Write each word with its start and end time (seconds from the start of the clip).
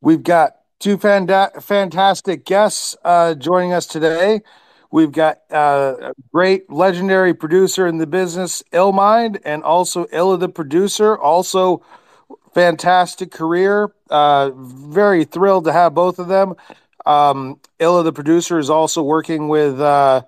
We've 0.00 0.22
got 0.22 0.56
two 0.78 0.96
fanta- 0.96 1.62
fantastic 1.62 2.44
guests 2.44 2.96
uh, 3.04 3.34
joining 3.34 3.72
us 3.72 3.86
today. 3.86 4.42
We've 4.90 5.12
got 5.12 5.38
uh, 5.50 5.94
a 6.00 6.12
great 6.32 6.70
legendary 6.70 7.34
producer 7.34 7.86
in 7.86 7.98
the 7.98 8.06
business, 8.06 8.62
Illmind, 8.72 9.40
and 9.44 9.62
also 9.62 10.06
Illa 10.12 10.38
the 10.38 10.48
producer, 10.48 11.18
also 11.18 11.82
fantastic 12.54 13.30
career. 13.30 13.90
Uh, 14.08 14.50
very 14.54 15.24
thrilled 15.24 15.64
to 15.64 15.72
have 15.72 15.94
both 15.94 16.18
of 16.18 16.28
them. 16.28 16.54
Um, 17.04 17.60
Illa 17.78 18.02
the 18.02 18.12
producer 18.12 18.58
is 18.58 18.70
also 18.70 19.02
working 19.02 19.48
with 19.48 19.80
uh, 19.80 20.22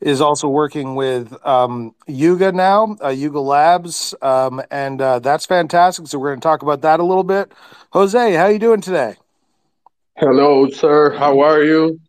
is 0.00 0.20
also 0.20 0.48
working 0.48 0.94
with 0.94 1.34
um, 1.46 1.94
Yuga 2.06 2.52
now, 2.52 2.96
uh, 3.02 3.08
Yuga 3.08 3.40
Labs, 3.40 4.14
um, 4.22 4.62
and 4.70 5.00
uh, 5.00 5.18
that's 5.18 5.46
fantastic. 5.46 6.06
So 6.08 6.18
we're 6.18 6.30
going 6.30 6.40
to 6.40 6.44
talk 6.44 6.62
about 6.62 6.82
that 6.82 7.00
a 7.00 7.04
little 7.04 7.24
bit. 7.24 7.52
Jose, 7.92 8.34
how 8.34 8.46
you 8.46 8.58
doing 8.58 8.80
today? 8.80 9.16
Hello, 10.16 10.68
sir. 10.68 11.10
How 11.10 11.40
are 11.40 11.62
you? 11.62 12.00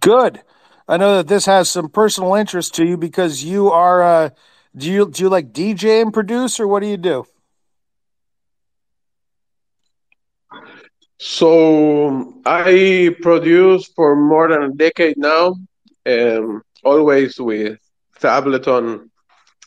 Good. 0.00 0.40
I 0.88 0.96
know 0.96 1.16
that 1.16 1.28
this 1.28 1.46
has 1.46 1.68
some 1.68 1.88
personal 1.88 2.34
interest 2.34 2.74
to 2.76 2.84
you 2.84 2.96
because 2.96 3.44
you 3.44 3.70
are. 3.70 4.02
Uh, 4.02 4.30
do 4.76 4.90
you 4.90 5.10
do 5.10 5.24
you 5.24 5.28
like 5.28 5.52
DJ 5.52 6.00
and 6.00 6.12
produce, 6.12 6.58
or 6.58 6.66
what 6.66 6.80
do 6.80 6.86
you 6.86 6.96
do? 6.96 7.26
So 11.18 12.34
I 12.44 13.14
produce 13.20 13.86
for 13.94 14.16
more 14.16 14.48
than 14.48 14.62
a 14.62 14.70
decade 14.70 15.16
now, 15.16 15.54
um, 16.04 16.62
always 16.84 17.40
with 17.40 17.78
Ableton 18.20 19.08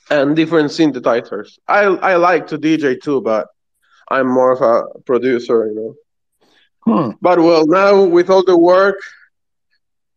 and 0.10 0.36
different 0.36 0.72
synthesizers. 0.72 1.58
I 1.68 1.84
I 1.84 2.16
like 2.16 2.48
to 2.48 2.58
DJ 2.58 3.02
too, 3.02 3.22
but 3.22 3.48
I'm 4.10 4.28
more 4.28 4.52
of 4.52 4.62
a 4.62 5.00
producer, 5.02 5.68
you 5.68 5.76
know. 5.76 5.96
Hmm. 6.86 7.12
But 7.22 7.40
well, 7.40 7.66
now 7.66 8.04
with 8.04 8.30
all 8.30 8.44
the 8.44 8.58
work, 8.58 8.98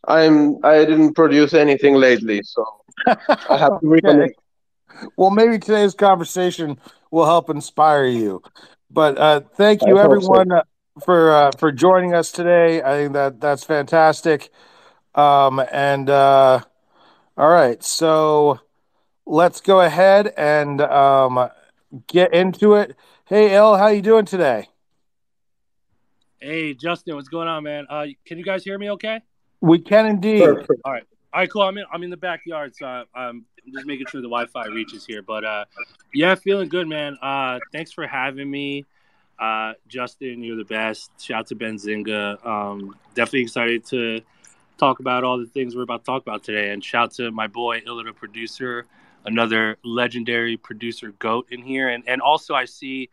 I'm 0.07 0.65
I 0.65 0.85
didn't 0.85 1.15
produce 1.15 1.55
anything 1.55 1.95
lately, 1.95 2.43
so 2.43 2.65
I 3.07 3.57
have 3.57 3.81
to 3.81 3.87
reconnect. 3.95 4.35
Well, 5.17 5.31
maybe 5.31 5.59
today's 5.59 5.95
conversation 5.95 6.79
will 7.11 7.25
help 7.25 7.51
inspire 7.51 8.05
you. 8.05 8.43
But 8.91 9.19
uh, 9.19 9.41
thank 9.55 9.83
you, 9.83 9.99
everyone, 9.99 10.49
so. 10.49 10.57
Uh, 10.57 10.63
for 11.05 11.33
uh, 11.33 11.51
for 11.59 11.73
joining 11.73 12.15
us 12.15 12.33
today. 12.33 12.83
I 12.83 12.97
think 12.97 13.13
that 13.13 13.41
that's 13.41 13.65
fantastic. 13.65 14.51
Um, 15.15 15.63
and 15.73 16.09
uh, 16.11 16.61
all 17.39 17.49
right, 17.49 17.83
so 17.85 18.59
let's 19.25 19.61
go 19.61 19.81
ahead 19.81 20.33
and 20.37 20.81
um, 20.81 21.49
get 22.09 22.35
into 22.35 22.75
it. 22.75 22.97
Hey, 23.27 23.55
El, 23.55 23.77
how 23.77 23.87
you 23.87 24.03
doing 24.03 24.25
today? 24.25 24.69
Hey, 26.41 26.75
Justin, 26.75 27.15
what's 27.15 27.29
going 27.29 27.47
on, 27.47 27.63
man? 27.63 27.87
Uh, 27.89 28.07
can 28.25 28.39
you 28.39 28.45
guys 28.45 28.65
hear 28.65 28.77
me? 28.77 28.91
Okay. 28.91 29.21
We 29.61 29.79
can 29.79 30.07
indeed. 30.07 30.43
Perfect. 30.43 30.81
All 30.85 30.93
right. 30.93 31.05
All 31.33 31.41
right, 31.41 31.51
cool. 31.51 31.63
I'm 31.63 31.79
in. 31.79 31.85
I'm 31.93 32.03
in 32.03 32.11
the 32.11 32.17
backyard, 32.17 32.75
so 32.75 32.87
I, 32.87 33.05
I'm 33.15 33.45
just 33.73 33.87
making 33.87 34.07
sure 34.07 34.21
the 34.21 34.29
Wi-Fi 34.29 34.67
reaches 34.67 35.07
here. 35.07 35.23
But 35.23 35.45
uh, 35.45 35.65
yeah, 36.13 36.35
feeling 36.35 36.69
good, 36.69 36.89
man. 36.89 37.19
Uh, 37.23 37.61
thanks 37.73 37.93
for 37.93 38.07
having 38.07 38.51
me, 38.51 38.85
uh, 39.39 39.75
Justin. 39.87 40.43
You're 40.43 40.57
the 40.57 40.65
best. 40.65 41.13
Shout 41.21 41.41
out 41.41 41.47
to 41.49 41.55
Benzinga. 41.55 42.45
Um, 42.45 42.97
definitely 43.15 43.43
excited 43.43 43.85
to 43.87 44.23
talk 44.79 45.01
about 45.01 45.25
all 45.25 45.39
the 45.39 45.47
things 45.47 45.77
we're 45.77 45.83
about 45.83 46.05
to 46.05 46.07
talk 46.07 46.23
about 46.23 46.45
today. 46.45 46.71
And 46.71 46.83
shout 46.83 47.13
to 47.15 47.31
my 47.31 47.47
boy 47.47 47.83
Illa, 47.87 48.05
the 48.05 48.13
producer, 48.13 48.87
another 49.25 49.77
legendary 49.85 50.57
producer 50.57 51.13
goat 51.19 51.49
in 51.51 51.63
here. 51.63 51.89
And 51.89 52.05
and 52.07 52.23
also 52.23 52.55
I 52.55 52.65
see 52.65 53.11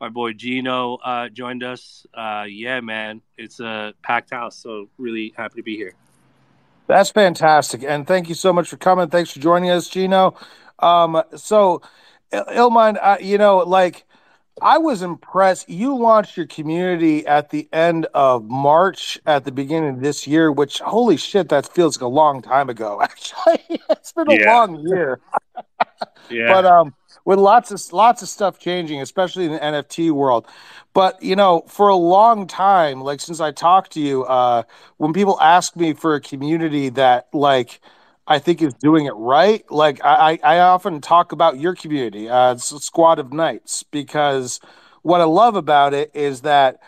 my 0.00 0.08
boy 0.08 0.32
Gino 0.32 0.96
uh, 0.96 1.28
joined 1.28 1.64
us. 1.64 2.06
Uh, 2.14 2.44
yeah, 2.48 2.80
man, 2.80 3.22
it's 3.36 3.58
a 3.60 3.94
packed 4.02 4.30
house. 4.30 4.56
So 4.56 4.88
really 4.98 5.34
happy 5.36 5.56
to 5.56 5.62
be 5.62 5.76
here. 5.76 5.94
That's 6.86 7.10
fantastic, 7.10 7.82
and 7.82 8.06
thank 8.06 8.30
you 8.30 8.34
so 8.34 8.50
much 8.50 8.70
for 8.70 8.78
coming. 8.78 9.10
Thanks 9.10 9.30
for 9.30 9.40
joining 9.40 9.68
us, 9.68 9.90
Gino. 9.90 10.34
Um, 10.78 11.22
so, 11.36 11.82
Illmind, 12.32 12.98
uh, 13.02 13.18
you 13.20 13.36
know, 13.36 13.58
like 13.58 14.06
I 14.62 14.78
was 14.78 15.02
impressed. 15.02 15.68
You 15.68 15.96
launched 15.96 16.36
your 16.36 16.46
community 16.46 17.26
at 17.26 17.50
the 17.50 17.68
end 17.72 18.06
of 18.14 18.44
March, 18.44 19.18
at 19.26 19.44
the 19.44 19.52
beginning 19.52 19.96
of 19.96 20.00
this 20.00 20.26
year. 20.26 20.50
Which, 20.52 20.78
holy 20.80 21.16
shit, 21.16 21.48
that 21.50 21.72
feels 21.72 21.96
like 21.96 22.02
a 22.02 22.08
long 22.08 22.42
time 22.42 22.68
ago. 22.68 23.00
Actually, 23.02 23.80
it's 23.90 24.12
been 24.12 24.30
a 24.30 24.34
yeah. 24.34 24.54
long 24.54 24.86
year. 24.86 25.20
yeah. 26.30 26.48
But 26.48 26.66
um, 26.66 26.94
with 27.24 27.38
lots 27.38 27.70
of 27.70 27.92
lots 27.92 28.22
of 28.22 28.28
stuff 28.28 28.58
changing, 28.58 29.00
especially 29.00 29.44
in 29.46 29.52
the 29.52 29.58
NFT 29.58 30.10
world. 30.12 30.46
But 30.94 31.22
you 31.22 31.36
know, 31.36 31.64
for 31.66 31.88
a 31.88 31.96
long 31.96 32.46
time, 32.46 33.00
like 33.00 33.20
since 33.20 33.40
I 33.40 33.50
talked 33.50 33.92
to 33.92 34.00
you, 34.00 34.24
uh, 34.24 34.62
when 34.96 35.12
people 35.12 35.38
ask 35.40 35.76
me 35.76 35.92
for 35.92 36.14
a 36.14 36.20
community 36.20 36.88
that 36.90 37.28
like 37.32 37.80
I 38.28 38.38
think 38.38 38.60
is 38.60 38.74
doing 38.74 39.06
it 39.06 39.14
right, 39.14 39.64
like 39.70 40.04
I, 40.04 40.38
I 40.44 40.58
often 40.60 41.00
talk 41.00 41.32
about 41.32 41.58
your 41.58 41.74
community, 41.74 42.28
uh, 42.28 42.56
Squad 42.56 43.18
of 43.18 43.32
Knights, 43.32 43.84
because 43.84 44.60
what 45.00 45.22
I 45.22 45.24
love 45.24 45.56
about 45.56 45.94
it 45.94 46.10
is 46.12 46.42
that 46.42 46.78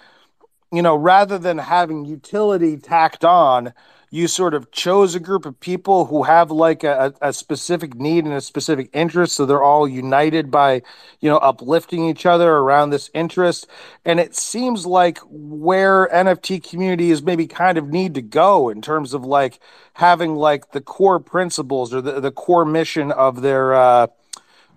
you 0.71 0.83
know 0.83 0.95
rather 0.95 1.39
than 1.39 1.57
having 1.57 2.05
utility 2.05 2.77
tacked 2.77 3.25
on 3.25 3.73
you 4.13 4.27
sort 4.27 4.55
of 4.55 4.71
chose 4.73 5.15
a 5.15 5.21
group 5.21 5.47
of 5.47 5.59
people 5.61 6.07
who 6.07 6.25
have 6.25 6.51
like 6.51 6.83
a, 6.83 7.15
a 7.23 7.33
specific 7.33 7.95
need 7.95 8.25
and 8.25 8.35
a 8.35 8.41
specific 8.41 8.91
interest 8.93 9.35
so 9.35 9.47
they're 9.47 9.63
all 9.63 9.87
united 9.87 10.51
by 10.51 10.83
you 11.21 11.31
know 11.31 11.37
uplifting 11.39 12.09
each 12.09 12.27
other 12.27 12.51
around 12.57 12.91
this 12.91 13.11
interest. 13.15 13.67
And 14.05 14.19
it 14.19 14.35
seems 14.35 14.85
like 14.85 15.19
where 15.29 16.09
nft 16.09 16.69
community 16.69 17.11
is 17.11 17.23
maybe 17.23 17.47
kind 17.47 17.79
of 17.79 17.89
need 17.89 18.15
to 18.15 18.23
go 18.23 18.69
in 18.69 18.83
terms 18.83 19.15
of 19.15 19.25
like 19.25 19.61
having 19.95 20.35
like 20.35 20.73
the 20.73 20.81
core 20.81 21.21
principles 21.21 21.95
or 21.95 22.01
the, 22.01 22.21
the 22.21 22.33
core 22.33 22.65
mission 22.65 23.13
of 23.13 23.43
their 23.43 23.75
uh 23.75 24.09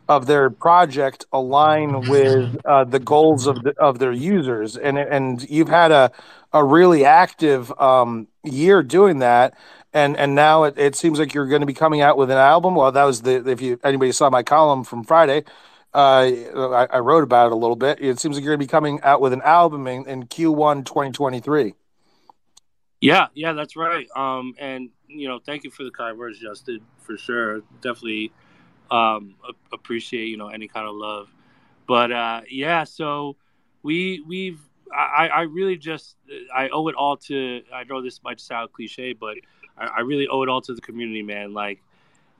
of 0.10 0.26
their 0.26 0.50
project 0.50 1.26
align 1.32 2.02
with 2.10 2.58
uh, 2.66 2.84
the 2.84 3.00
goals 3.00 3.48
of 3.48 3.64
the, 3.64 3.74
of 3.80 4.00
their 4.00 4.12
users. 4.12 4.76
And 4.76 4.98
and 4.98 5.50
you've 5.50 5.70
had 5.70 5.92
a 5.92 6.12
a 6.53 6.64
really 6.64 7.03
active 7.06 7.72
um, 7.80 8.28
year 8.44 8.84
doing 8.84 9.19
that. 9.19 9.58
And 9.94 10.18
and 10.18 10.34
now 10.34 10.64
it, 10.64 10.78
it 10.78 10.96
seems 10.96 11.19
like 11.19 11.34
you're 11.34 11.47
going 11.47 11.62
to 11.62 11.68
be 11.68 11.74
coming 11.74 12.02
out 12.02 12.18
with 12.18 12.31
an 12.31 12.38
album. 12.38 12.75
Well 12.75 12.91
that 12.91 13.03
was 13.03 13.22
the 13.22 13.47
if 13.50 13.62
you 13.62 13.80
anybody 13.84 14.12
saw 14.12 14.30
my 14.30 14.41
column 14.41 14.84
from 14.84 15.03
friday 15.03 15.44
uh, 15.94 16.72
I, 16.72 16.86
I, 16.86 17.00
wrote 17.00 17.24
about 17.24 17.47
it 17.47 17.52
a 17.52 17.56
little 17.56 17.75
bit. 17.75 18.02
It 18.02 18.19
seems 18.19 18.36
like 18.36 18.44
you're 18.44 18.56
going 18.56 18.59
to 18.59 18.66
be 18.66 18.69
coming 18.72 19.00
out 19.03 19.22
with 19.22 19.31
an 19.31 19.44
album 19.44 19.86
in, 19.86 20.08
in 20.08 20.24
q1 20.24 20.86
2023 20.86 21.75
yeah 23.02 23.28
yeah 23.36 23.52
that's 23.53 23.75
right. 23.75 24.08
Um 24.16 24.56
and 24.58 24.90
you 25.08 25.28
know 25.28 25.40
thank 25.46 25.63
you 25.63 25.72
for 25.72 25.84
the 25.84 25.92
kind 25.92 26.18
words 26.18 26.40
justin 26.40 26.80
for 27.00 27.18
sure. 27.18 27.62
Definitely 27.81 28.31
um 28.90 29.36
appreciate 29.72 30.25
you 30.28 30.38
know 30.38 30.47
any 30.47 30.68
kind 30.68 30.88
of 30.88 30.96
love. 30.96 31.30
But 31.88 32.12
uh 32.12 32.42
yeah 32.50 32.86
so 32.86 33.36
we 33.84 34.24
we've 34.25 34.62
I, 34.94 35.28
I 35.28 35.42
really 35.42 35.78
just 35.78 36.16
I 36.54 36.70
owe 36.70 36.88
it 36.88 36.96
all 36.96 37.18
to 37.18 37.62
I 37.74 37.84
know 37.84 38.02
this 38.02 38.22
might 38.24 38.40
sound 38.40 38.72
cliche, 38.74 39.14
but 39.14 39.38
I, 39.78 39.86
I 39.86 40.00
really 40.02 40.28
owe 40.28 40.44
it 40.44 40.50
all 40.50 40.62
to 40.62 40.74
the 40.74 40.81
community, 40.81 41.24
man. 41.24 41.54
Like 41.54 41.81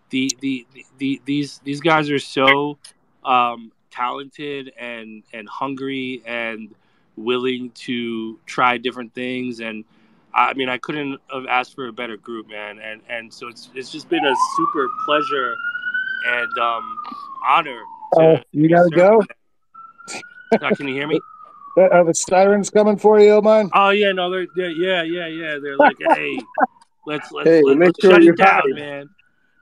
the 0.10 0.32
the, 0.40 0.66
the, 0.74 0.86
the 0.98 1.22
these 1.26 1.60
these 1.64 1.82
guys 1.82 2.10
are 2.12 2.20
so 2.20 2.78
um, 3.26 3.72
talented 3.92 4.72
and 4.80 5.24
and 5.34 5.48
hungry 5.50 6.22
and 6.26 6.74
willing 7.16 7.70
to 7.72 8.40
try 8.46 8.78
different 8.78 9.14
things 9.14 9.60
and 9.60 9.86
I 10.34 10.54
mean 10.56 10.70
I 10.70 10.78
couldn't 10.78 11.20
have 11.32 11.46
asked 11.48 11.76
for 11.76 11.88
a 11.88 11.94
better 11.94 12.18
group, 12.18 12.50
man. 12.50 12.80
And 12.80 13.02
and 13.10 13.34
so 13.34 13.48
it's 13.48 13.70
it's 13.76 13.92
just 13.92 14.10
been 14.10 14.26
a 14.26 14.36
super 14.56 14.88
pleasure 15.06 15.56
and 16.28 16.60
um, 16.60 16.98
honor. 17.48 17.82
oh, 18.18 18.38
you 18.52 18.70
gotta 18.70 18.90
go. 18.90 19.22
Can 20.76 20.88
you 20.88 20.94
hear 20.94 21.08
me? 21.08 21.20
Are 21.76 22.04
the 22.04 22.14
sirens 22.14 22.70
coming 22.70 22.98
for 22.98 23.20
you, 23.20 23.42
man? 23.42 23.70
Oh 23.74 23.90
yeah, 23.90 24.12
no, 24.12 24.30
they're, 24.30 24.48
they're 24.56 24.70
yeah, 24.70 25.02
yeah, 25.02 25.28
yeah. 25.28 25.58
They're 25.62 25.78
like, 25.78 25.98
hey, 26.16 26.40
let's 27.08 27.32
let's, 27.32 27.50
hey, 27.50 27.62
let's, 27.64 27.80
let's 27.80 28.02
sure 28.02 28.12
shut 28.12 28.24
it 28.24 28.38
down, 28.38 28.74
man. 28.76 29.10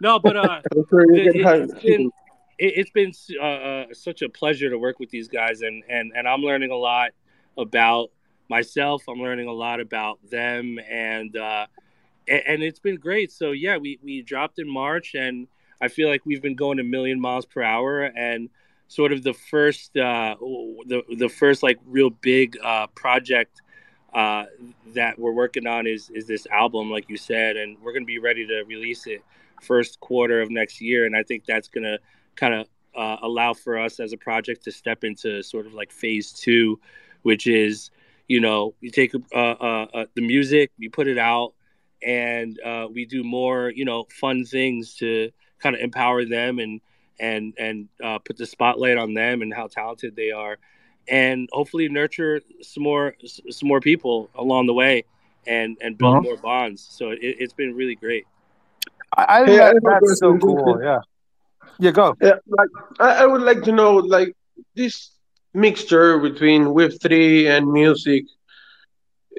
No, 0.01 0.19
but 0.19 0.35
uh, 0.35 0.61
sure 0.89 1.15
it, 1.15 1.43
has 1.43 1.73
been 1.75 2.11
it, 2.57 2.77
has 2.77 2.89
been 2.89 3.13
uh, 3.39 3.43
uh, 3.43 3.85
such 3.93 4.23
a 4.23 4.29
pleasure 4.29 4.69
to 4.69 4.77
work 4.77 4.99
with 4.99 5.09
these 5.09 5.29
guys, 5.29 5.61
and 5.61 5.83
and 5.87 6.11
and 6.15 6.27
I'm 6.27 6.41
learning 6.41 6.71
a 6.71 6.75
lot 6.75 7.11
about 7.57 8.09
myself. 8.49 9.03
I'm 9.07 9.19
learning 9.19 9.47
a 9.47 9.53
lot 9.53 9.79
about 9.79 10.19
them, 10.29 10.79
and 10.89 11.35
uh, 11.37 11.67
and, 12.27 12.43
and 12.45 12.63
it's 12.63 12.79
been 12.79 12.97
great. 12.97 13.31
So 13.31 13.51
yeah, 13.51 13.77
we 13.77 13.99
we 14.03 14.21
dropped 14.21 14.59
in 14.59 14.69
March, 14.69 15.15
and 15.15 15.47
I 15.79 15.87
feel 15.87 16.09
like 16.09 16.25
we've 16.25 16.41
been 16.41 16.55
going 16.55 16.79
a 16.79 16.83
million 16.83 17.21
miles 17.21 17.45
per 17.45 17.63
hour, 17.63 18.03
and 18.03 18.49
sort 18.91 19.13
of 19.13 19.23
the 19.23 19.33
first 19.33 19.95
uh, 19.95 20.35
the 20.85 21.01
the 21.17 21.29
first 21.29 21.63
like 21.63 21.79
real 21.85 22.09
big 22.09 22.57
uh, 22.61 22.87
project 22.87 23.61
uh, 24.13 24.43
that 24.93 25.17
we're 25.17 25.31
working 25.31 25.65
on 25.65 25.87
is 25.87 26.11
is 26.13 26.27
this 26.27 26.45
album, 26.47 26.91
like 26.91 27.09
you 27.09 27.15
said, 27.15 27.55
and 27.55 27.77
we're 27.81 27.93
gonna 27.93 28.03
be 28.03 28.19
ready 28.19 28.45
to 28.45 28.63
release 28.67 29.07
it 29.07 29.23
first 29.61 30.01
quarter 30.01 30.41
of 30.41 30.51
next 30.51 30.81
year, 30.81 31.05
and 31.05 31.15
I 31.15 31.23
think 31.23 31.45
that's 31.45 31.69
gonna 31.69 31.99
kind 32.35 32.53
of 32.53 32.67
uh, 32.93 33.15
allow 33.21 33.53
for 33.53 33.79
us 33.79 34.01
as 34.01 34.11
a 34.11 34.17
project 34.17 34.65
to 34.65 34.73
step 34.73 35.05
into 35.05 35.41
sort 35.41 35.67
of 35.67 35.73
like 35.73 35.93
phase 35.93 36.33
two, 36.33 36.77
which 37.21 37.47
is 37.47 37.91
you 38.27 38.41
know, 38.41 38.73
you 38.81 38.91
take 38.91 39.13
uh, 39.15 39.37
uh, 39.37 39.87
uh, 39.93 40.05
the 40.15 40.21
music, 40.21 40.71
you 40.77 40.89
put 40.89 41.07
it 41.07 41.17
out, 41.17 41.53
and 42.03 42.59
we 42.93 43.05
do 43.05 43.23
more, 43.23 43.71
you 43.73 43.85
know, 43.85 44.05
fun 44.19 44.43
things 44.43 44.95
to 44.95 45.31
kind 45.59 45.75
of 45.75 45.81
empower 45.81 46.25
them 46.25 46.59
and 46.59 46.81
and 47.21 47.53
and 47.57 47.87
uh, 48.03 48.19
put 48.19 48.35
the 48.37 48.45
spotlight 48.45 48.97
on 48.97 49.13
them 49.13 49.41
and 49.41 49.53
how 49.53 49.67
talented 49.67 50.15
they 50.15 50.31
are, 50.31 50.57
and 51.07 51.47
hopefully 51.53 51.87
nurture 51.87 52.41
some 52.61 52.83
more 52.83 53.13
some 53.49 53.69
more 53.69 53.79
people 53.79 54.29
along 54.35 54.65
the 54.65 54.73
way, 54.73 55.05
and 55.47 55.77
and 55.81 55.97
build 55.97 56.15
uh-huh. 56.15 56.21
more 56.21 56.37
bonds. 56.37 56.85
So 56.89 57.11
it, 57.11 57.39
has 57.39 57.53
been 57.53 57.75
really 57.75 57.95
great. 57.95 58.25
I, 59.15 59.41
I 59.41 59.45
think 59.45 59.57
that, 59.57 59.81
that's 59.83 60.19
so 60.19 60.37
cool. 60.37 60.79
Yeah. 60.83 60.99
Yeah, 61.79 61.91
go. 61.91 62.15
Yeah, 62.21 62.35
like 62.47 62.69
I, 62.99 63.23
I 63.23 63.25
would 63.25 63.41
like 63.41 63.63
to 63.63 63.71
know, 63.71 63.95
like 63.95 64.35
this 64.75 65.11
mixture 65.53 66.19
between 66.19 66.73
Web 66.73 66.91
three 67.01 67.47
and 67.47 67.71
music. 67.71 68.25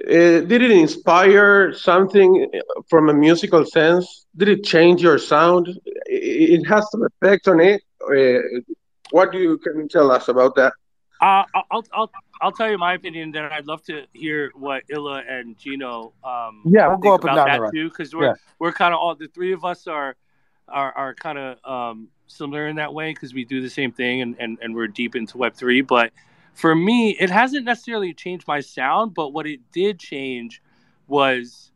Uh, 0.04 0.40
did 0.40 0.62
it 0.62 0.70
inspire 0.72 1.72
something 1.72 2.50
from 2.88 3.08
a 3.08 3.14
musical 3.14 3.64
sense? 3.64 4.26
Did 4.36 4.48
it 4.48 4.64
change 4.64 5.00
your 5.00 5.18
sound? 5.18 5.68
It, 6.06 6.64
has 6.66 6.90
some 6.90 7.04
effect 7.04 7.46
on 7.46 7.60
it. 7.60 7.82
Uh, 8.02 8.60
what 9.10 9.30
do 9.30 9.38
you 9.38 9.58
can 9.58 9.88
tell 9.88 10.10
us 10.10 10.28
about 10.28 10.56
that? 10.56 10.72
Uh, 11.20 11.44
I'll, 11.70 11.84
I'll 11.92 12.10
I'll 12.40 12.50
tell 12.50 12.68
you 12.68 12.78
my 12.78 12.94
opinion. 12.94 13.30
Then 13.30 13.44
I'd 13.44 13.66
love 13.66 13.84
to 13.84 14.06
hear 14.12 14.50
what 14.56 14.82
Illa 14.90 15.22
and 15.28 15.56
Gino. 15.56 16.12
Um, 16.24 16.62
yeah, 16.64 16.88
we'll 16.88 16.98
go 16.98 17.14
up 17.14 17.24
and 17.24 17.36
down 17.36 17.46
that 17.46 17.70
too 17.72 17.88
because 17.88 18.12
we're 18.12 18.26
yeah. 18.26 18.34
we're 18.58 18.72
kind 18.72 18.92
of 18.92 18.98
all 18.98 19.14
the 19.14 19.28
three 19.28 19.52
of 19.52 19.64
us 19.64 19.86
are 19.86 20.16
are 20.66 20.92
are 20.92 21.14
kind 21.14 21.38
of 21.38 21.58
um, 21.64 22.08
similar 22.26 22.66
in 22.66 22.76
that 22.76 22.92
way 22.92 23.12
because 23.12 23.32
we 23.32 23.44
do 23.44 23.60
the 23.60 23.70
same 23.70 23.92
thing 23.92 24.22
and, 24.22 24.36
and, 24.40 24.58
and 24.60 24.74
we're 24.74 24.88
deep 24.88 25.14
into 25.14 25.38
Web3. 25.38 25.86
But 25.86 26.12
for 26.54 26.74
me, 26.74 27.10
it 27.18 27.30
hasn't 27.30 27.64
necessarily 27.64 28.12
changed 28.14 28.46
my 28.46 28.60
sound, 28.60 29.14
but 29.14 29.32
what 29.32 29.46
it 29.46 29.60
did 29.72 29.98
change 29.98 30.62
was 31.06 31.72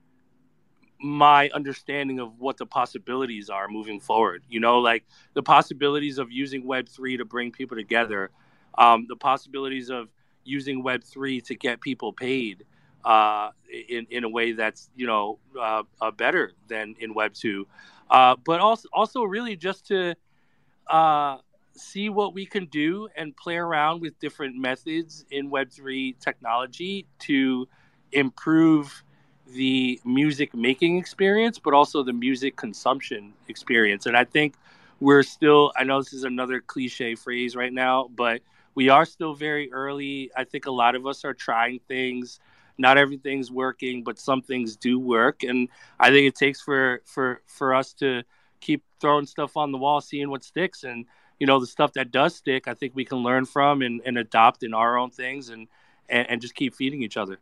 my 1.01 1.49
understanding 1.51 2.21
of 2.21 2.39
what 2.39 2.57
the 2.57 2.67
possibilities 2.67 3.51
are 3.51 3.69
moving 3.69 4.01
forward. 4.01 4.43
You 4.49 4.61
know, 4.61 4.79
like 4.79 5.05
the 5.35 5.43
possibilities 5.43 6.19
of 6.19 6.31
using 6.31 6.65
Web3 6.65 7.19
to 7.19 7.25
bring 7.25 7.53
people 7.53 7.77
together, 7.77 8.31
um, 8.79 9.07
the 9.09 9.17
possibilities 9.17 9.91
of 9.91 10.09
using 10.45 10.83
Web3 10.83 11.45
to 11.45 11.55
get 11.55 11.81
people 11.81 12.13
paid 12.13 12.65
uh, 13.05 13.51
in, 13.89 14.07
in 14.11 14.25
a 14.25 14.29
way 14.29 14.53
that's, 14.53 14.91
you 14.97 15.07
know, 15.07 15.39
uh, 15.61 15.83
uh, 16.01 16.11
better 16.11 16.53
than 16.69 16.95
in 16.99 17.15
Web2. 17.15 17.65
Uh, 18.11 18.37
but 18.45 18.61
also, 18.61 18.89
also 18.93 19.23
really 19.25 19.57
just 19.57 19.87
to 19.89 20.15
uh, 20.89 21.39
see 21.79 22.09
what 22.09 22.35
we 22.35 22.47
can 22.47 22.67
do 22.67 23.09
and 23.17 23.37
play 23.37 23.57
around 23.57 24.01
with 24.01 24.19
different 24.19 24.57
methods 24.57 25.25
in 25.31 25.51
Web3 25.51 26.19
technology 26.19 27.07
to 27.21 27.69
improve 28.13 29.03
the 29.49 30.01
music 30.05 30.55
making 30.55 30.99
experience, 30.99 31.59
but 31.59 31.75
also 31.75 32.03
the 32.03 32.13
music 32.13 32.57
consumption 32.57 33.33
experience. 33.49 34.07
And 34.07 34.17
I 34.17 34.25
think 34.25 34.55
we're 35.01 35.23
still, 35.23 35.73
I 35.77 35.85
know 35.85 36.01
this 36.01 36.13
is 36.13 36.25
another 36.25 36.61
cliche 36.61 37.15
phrase 37.15 37.55
right 37.55 37.73
now, 37.73 38.09
but 38.15 38.43
we 38.75 38.89
are 38.89 39.05
still 39.05 39.35
very 39.35 39.73
early. 39.73 40.31
I 40.37 40.45
think 40.45 40.67
a 40.67 40.71
lot 40.71 40.95
of 40.95 41.07
us 41.07 41.25
are 41.25 41.35
trying 41.35 41.81
things. 41.87 42.41
Not 42.79 42.99
everything's 42.99 43.51
working, 43.51 44.03
but 44.03 44.19
some 44.19 44.43
things 44.43 44.77
do 44.77 44.99
work. 44.99 45.43
And 45.43 45.69
I 45.99 46.11
think 46.11 46.27
it 46.27 46.35
takes 46.35 46.61
for, 46.61 47.01
for, 47.05 47.41
for 47.47 47.75
us 47.75 47.93
to 47.95 48.23
keep 48.61 48.83
throwing 49.01 49.27
stuff 49.27 49.57
on 49.57 49.73
the 49.73 49.79
wall, 49.79 50.01
seeing 50.01 50.29
what 50.29 50.45
sticks. 50.45 50.85
And, 50.85 51.07
you 51.39 51.47
know, 51.47 51.61
the 51.61 51.67
stuff 51.67 51.93
that 51.95 52.11
does 52.11 52.35
stick, 52.35 52.69
I 52.69 52.75
think 52.75 52.95
we 52.95 53.05
can 53.05 53.19
learn 53.19 53.45
from 53.45 53.83
and, 53.83 54.01
and 54.05 54.19
adopt 54.19 54.63
in 54.63 54.75
our 54.75 54.99
own 54.99 55.11
things 55.11 55.51
and, 55.51 55.69
and, 56.09 56.29
and 56.31 56.41
just 56.41 56.55
keep 56.55 56.75
feeding 56.75 57.03
each 57.03 57.17
other. 57.17 57.39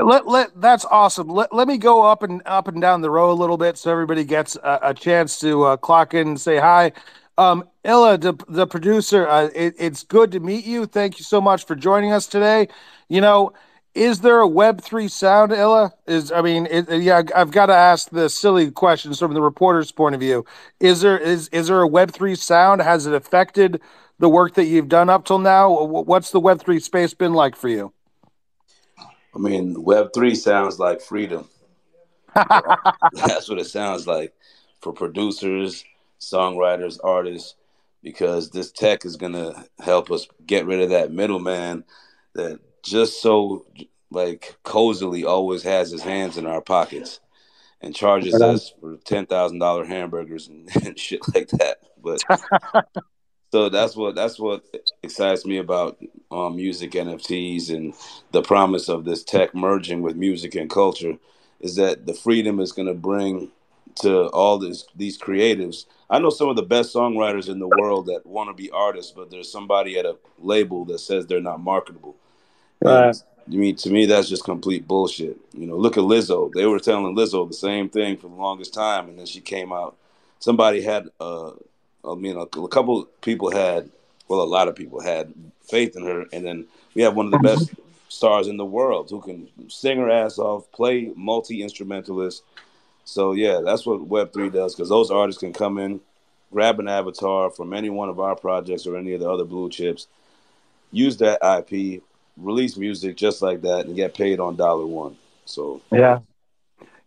Let, 0.00 0.28
let 0.28 0.60
that's 0.60 0.84
awesome. 0.84 1.28
Let, 1.28 1.52
let 1.52 1.66
me 1.66 1.76
go 1.76 2.02
up 2.02 2.22
and 2.22 2.42
up 2.46 2.68
and 2.68 2.80
down 2.80 3.00
the 3.00 3.10
row 3.10 3.32
a 3.32 3.34
little 3.34 3.56
bit 3.56 3.76
so 3.76 3.90
everybody 3.90 4.24
gets 4.24 4.56
a, 4.56 4.78
a 4.82 4.94
chance 4.94 5.40
to 5.40 5.64
uh, 5.64 5.76
clock 5.76 6.14
in 6.14 6.28
and 6.28 6.40
say 6.40 6.58
hi. 6.58 6.92
Um, 7.36 7.64
Illa, 7.84 8.18
the, 8.18 8.34
the 8.48 8.66
producer, 8.66 9.26
uh, 9.26 9.48
it, 9.54 9.74
it's 9.78 10.04
good 10.04 10.30
to 10.32 10.40
meet 10.40 10.64
you. 10.64 10.86
Thank 10.86 11.18
you 11.18 11.24
so 11.24 11.40
much 11.40 11.64
for 11.66 11.74
joining 11.74 12.12
us 12.12 12.26
today. 12.26 12.68
You 13.08 13.20
know, 13.20 13.52
is 13.94 14.20
there 14.20 14.38
a 14.38 14.46
Web 14.46 14.80
three 14.80 15.08
sound, 15.08 15.52
Illa? 15.52 15.92
Is 16.06 16.30
I 16.30 16.42
mean, 16.42 16.66
it, 16.70 16.88
yeah, 17.02 17.22
I've 17.34 17.50
got 17.50 17.66
to 17.66 17.74
ask 17.74 18.10
the 18.10 18.28
silly 18.28 18.70
questions 18.70 19.18
from 19.18 19.34
the 19.34 19.42
reporter's 19.42 19.90
point 19.90 20.14
of 20.14 20.20
view. 20.20 20.44
Is 20.78 21.00
there 21.00 21.18
is 21.18 21.48
is 21.48 21.68
there 21.68 21.80
a 21.80 21.88
Web 21.88 22.12
three 22.12 22.36
sound? 22.36 22.82
Has 22.82 23.06
it 23.06 23.14
affected 23.14 23.80
the 24.18 24.28
work 24.28 24.54
that 24.54 24.66
you've 24.66 24.88
done 24.88 25.10
up 25.10 25.24
till 25.24 25.38
now? 25.38 25.84
What's 25.84 26.30
the 26.30 26.40
Web 26.40 26.60
three 26.60 26.78
space 26.78 27.14
been 27.14 27.34
like 27.34 27.56
for 27.56 27.68
you? 27.68 27.92
I 29.34 29.38
mean, 29.38 29.82
Web 29.82 30.10
three 30.14 30.34
sounds 30.34 30.78
like 30.78 31.00
freedom. 31.00 31.48
That's 32.34 33.48
what 33.48 33.58
it 33.58 33.66
sounds 33.66 34.06
like 34.06 34.32
for 34.80 34.92
producers, 34.92 35.84
songwriters, 36.20 36.98
artists, 37.02 37.56
because 38.04 38.50
this 38.50 38.70
tech 38.70 39.04
is 39.04 39.16
gonna 39.16 39.64
help 39.80 40.12
us 40.12 40.28
get 40.46 40.66
rid 40.66 40.80
of 40.80 40.90
that 40.90 41.12
middleman 41.12 41.82
that 42.34 42.60
just 42.82 43.22
so 43.22 43.66
like 44.10 44.56
cozily 44.64 45.24
always 45.24 45.62
has 45.62 45.90
his 45.90 46.02
hands 46.02 46.36
in 46.36 46.46
our 46.46 46.60
pockets 46.60 47.20
and 47.80 47.94
charges 47.94 48.34
us 48.34 48.72
for 48.80 48.96
ten 49.04 49.26
thousand 49.26 49.58
dollar 49.58 49.84
hamburgers 49.84 50.48
and, 50.48 50.68
and, 50.84 50.98
shit 50.98 51.20
like 51.34 51.48
that. 51.48 51.78
But 52.02 52.22
so 53.52 53.68
that's 53.68 53.96
what 53.96 54.14
that's 54.14 54.38
what 54.38 54.64
excites 55.02 55.44
me 55.46 55.58
about 55.58 55.98
um, 56.30 56.56
music 56.56 56.92
NFTs 56.92 57.70
and 57.70 57.94
the 58.32 58.42
promise 58.42 58.88
of 58.88 59.04
this 59.04 59.24
tech 59.24 59.54
merging 59.54 60.02
with 60.02 60.16
music 60.16 60.54
and 60.54 60.68
culture 60.68 61.16
is 61.60 61.76
that 61.76 62.06
the 62.06 62.14
freedom 62.14 62.58
is 62.60 62.72
going 62.72 62.88
to 62.88 62.94
bring 62.94 63.50
to 63.96 64.28
all 64.28 64.58
this 64.58 64.86
these 64.96 65.18
creatives. 65.18 65.86
I 66.08 66.18
know 66.18 66.30
some 66.30 66.48
of 66.48 66.56
the 66.56 66.62
best 66.62 66.94
songwriters 66.94 67.48
in 67.48 67.58
the 67.58 67.68
world 67.68 68.06
that 68.06 68.26
want 68.26 68.50
to 68.50 68.54
be 68.54 68.70
artists, 68.70 69.12
but 69.12 69.30
there's 69.30 69.50
somebody 69.50 69.98
at 69.98 70.06
a 70.06 70.16
label 70.38 70.84
that 70.86 70.98
says 70.98 71.26
they're 71.26 71.40
not 71.40 71.60
marketable. 71.60 72.16
Right. 72.80 73.14
I 73.46 73.52
mean, 73.52 73.76
to 73.76 73.90
me, 73.90 74.06
that's 74.06 74.28
just 74.28 74.44
complete 74.44 74.86
bullshit. 74.86 75.36
You 75.54 75.66
know, 75.66 75.76
look 75.76 75.96
at 75.96 76.04
Lizzo. 76.04 76.52
They 76.52 76.66
were 76.66 76.78
telling 76.78 77.16
Lizzo 77.16 77.48
the 77.48 77.54
same 77.54 77.88
thing 77.88 78.16
for 78.16 78.28
the 78.28 78.34
longest 78.34 78.72
time, 78.72 79.08
and 79.08 79.18
then 79.18 79.26
she 79.26 79.40
came 79.40 79.72
out. 79.72 79.96
Somebody 80.38 80.82
had, 80.82 81.08
uh, 81.20 81.50
I 82.04 82.14
mean, 82.14 82.36
a, 82.36 82.42
a 82.42 82.68
couple 82.68 83.04
people 83.22 83.50
had, 83.50 83.90
well, 84.28 84.40
a 84.40 84.44
lot 84.44 84.68
of 84.68 84.76
people 84.76 85.00
had 85.00 85.34
faith 85.62 85.96
in 85.96 86.04
her, 86.04 86.26
and 86.32 86.44
then 86.44 86.66
we 86.94 87.02
have 87.02 87.16
one 87.16 87.26
of 87.26 87.32
the 87.32 87.38
best 87.38 87.70
stars 88.08 88.48
in 88.48 88.56
the 88.56 88.64
world 88.64 89.10
who 89.10 89.20
can 89.20 89.48
sing 89.68 89.98
her 89.98 90.10
ass 90.10 90.38
off, 90.38 90.70
play 90.72 91.12
multi 91.16 91.62
instrumentalist. 91.62 92.42
So 93.04 93.32
yeah, 93.32 93.60
that's 93.64 93.86
what 93.86 94.06
Web 94.06 94.32
three 94.32 94.50
does 94.50 94.74
because 94.74 94.88
those 94.88 95.10
artists 95.10 95.40
can 95.40 95.52
come 95.52 95.78
in, 95.78 96.00
grab 96.52 96.80
an 96.80 96.88
avatar 96.88 97.50
from 97.50 97.72
any 97.72 97.90
one 97.90 98.08
of 98.08 98.20
our 98.20 98.36
projects 98.36 98.86
or 98.86 98.96
any 98.96 99.12
of 99.14 99.20
the 99.20 99.30
other 99.30 99.44
blue 99.44 99.70
chips, 99.70 100.06
use 100.92 101.16
that 101.18 101.38
IP, 101.42 102.02
release 102.40 102.76
music 102.76 103.16
just 103.16 103.42
like 103.42 103.62
that 103.62 103.86
and 103.86 103.96
get 103.96 104.14
paid 104.14 104.40
on 104.40 104.56
dollar 104.56 104.86
one. 104.86 105.16
So 105.44 105.80
yeah, 105.92 106.20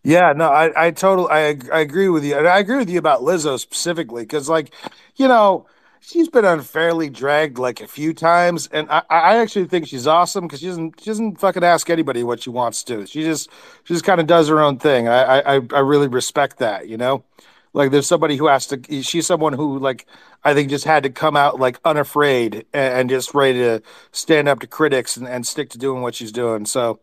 yeah, 0.02 0.32
no, 0.34 0.48
I 0.48 0.86
I 0.86 0.90
totally 0.90 1.28
I 1.30 1.58
I 1.72 1.80
agree 1.80 2.08
with 2.08 2.24
you. 2.24 2.36
I 2.36 2.58
agree 2.58 2.76
with 2.76 2.90
you 2.90 2.98
about 2.98 3.22
Lizzo 3.22 3.58
specifically 3.58 4.22
because 4.22 4.48
like, 4.48 4.72
you 5.16 5.28
know, 5.28 5.66
she's 6.00 6.28
been 6.28 6.44
unfairly 6.44 7.08
dragged 7.08 7.58
like 7.58 7.80
a 7.80 7.86
few 7.86 8.12
times, 8.12 8.68
and 8.68 8.88
I 8.90 9.02
I 9.08 9.36
actually 9.36 9.66
think 9.66 9.86
she's 9.86 10.06
awesome 10.06 10.46
because 10.46 10.60
she 10.60 10.66
doesn't 10.66 11.00
she 11.00 11.10
doesn't 11.10 11.40
fucking 11.40 11.64
ask 11.64 11.88
anybody 11.88 12.22
what 12.22 12.42
she 12.42 12.50
wants 12.50 12.84
to. 12.84 13.06
She 13.06 13.22
just 13.22 13.48
she 13.84 13.94
just 13.94 14.04
kind 14.04 14.20
of 14.20 14.26
does 14.26 14.48
her 14.48 14.60
own 14.60 14.78
thing. 14.78 15.08
I 15.08 15.40
I 15.40 15.54
I 15.54 15.80
really 15.80 16.08
respect 16.08 16.58
that. 16.58 16.88
You 16.88 16.96
know. 16.96 17.24
Like 17.74 17.90
there's 17.90 18.06
somebody 18.06 18.36
who 18.36 18.46
has 18.46 18.66
to. 18.68 19.02
She's 19.02 19.26
someone 19.26 19.52
who 19.52 19.78
like 19.78 20.06
I 20.42 20.54
think 20.54 20.70
just 20.70 20.84
had 20.84 21.02
to 21.02 21.10
come 21.10 21.36
out 21.36 21.60
like 21.60 21.78
unafraid 21.84 22.66
and, 22.72 22.94
and 22.94 23.10
just 23.10 23.34
ready 23.34 23.58
to 23.58 23.82
stand 24.12 24.48
up 24.48 24.60
to 24.60 24.66
critics 24.66 25.16
and, 25.16 25.28
and 25.28 25.46
stick 25.46 25.70
to 25.70 25.78
doing 25.78 26.00
what 26.00 26.14
she's 26.14 26.32
doing. 26.32 26.64
So 26.64 27.00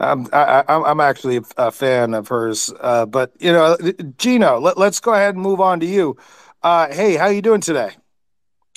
um, 0.00 0.28
I, 0.32 0.64
I'm 0.68 1.00
actually 1.00 1.40
a 1.56 1.70
fan 1.70 2.14
of 2.14 2.28
hers. 2.28 2.72
Uh, 2.80 3.06
but 3.06 3.32
you 3.38 3.52
know, 3.52 3.76
Gino, 4.18 4.58
let, 4.58 4.78
us 4.78 5.00
go 5.00 5.14
ahead 5.14 5.34
and 5.34 5.42
move 5.42 5.60
on 5.60 5.80
to 5.80 5.86
you. 5.86 6.16
Uh, 6.62 6.92
hey, 6.92 7.16
how 7.16 7.28
you 7.28 7.42
doing 7.42 7.60
today? 7.60 7.90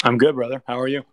I'm 0.03 0.17
good, 0.17 0.35
brother. 0.35 0.61
How 0.67 0.79
are 0.79 0.87
you? 0.87 1.03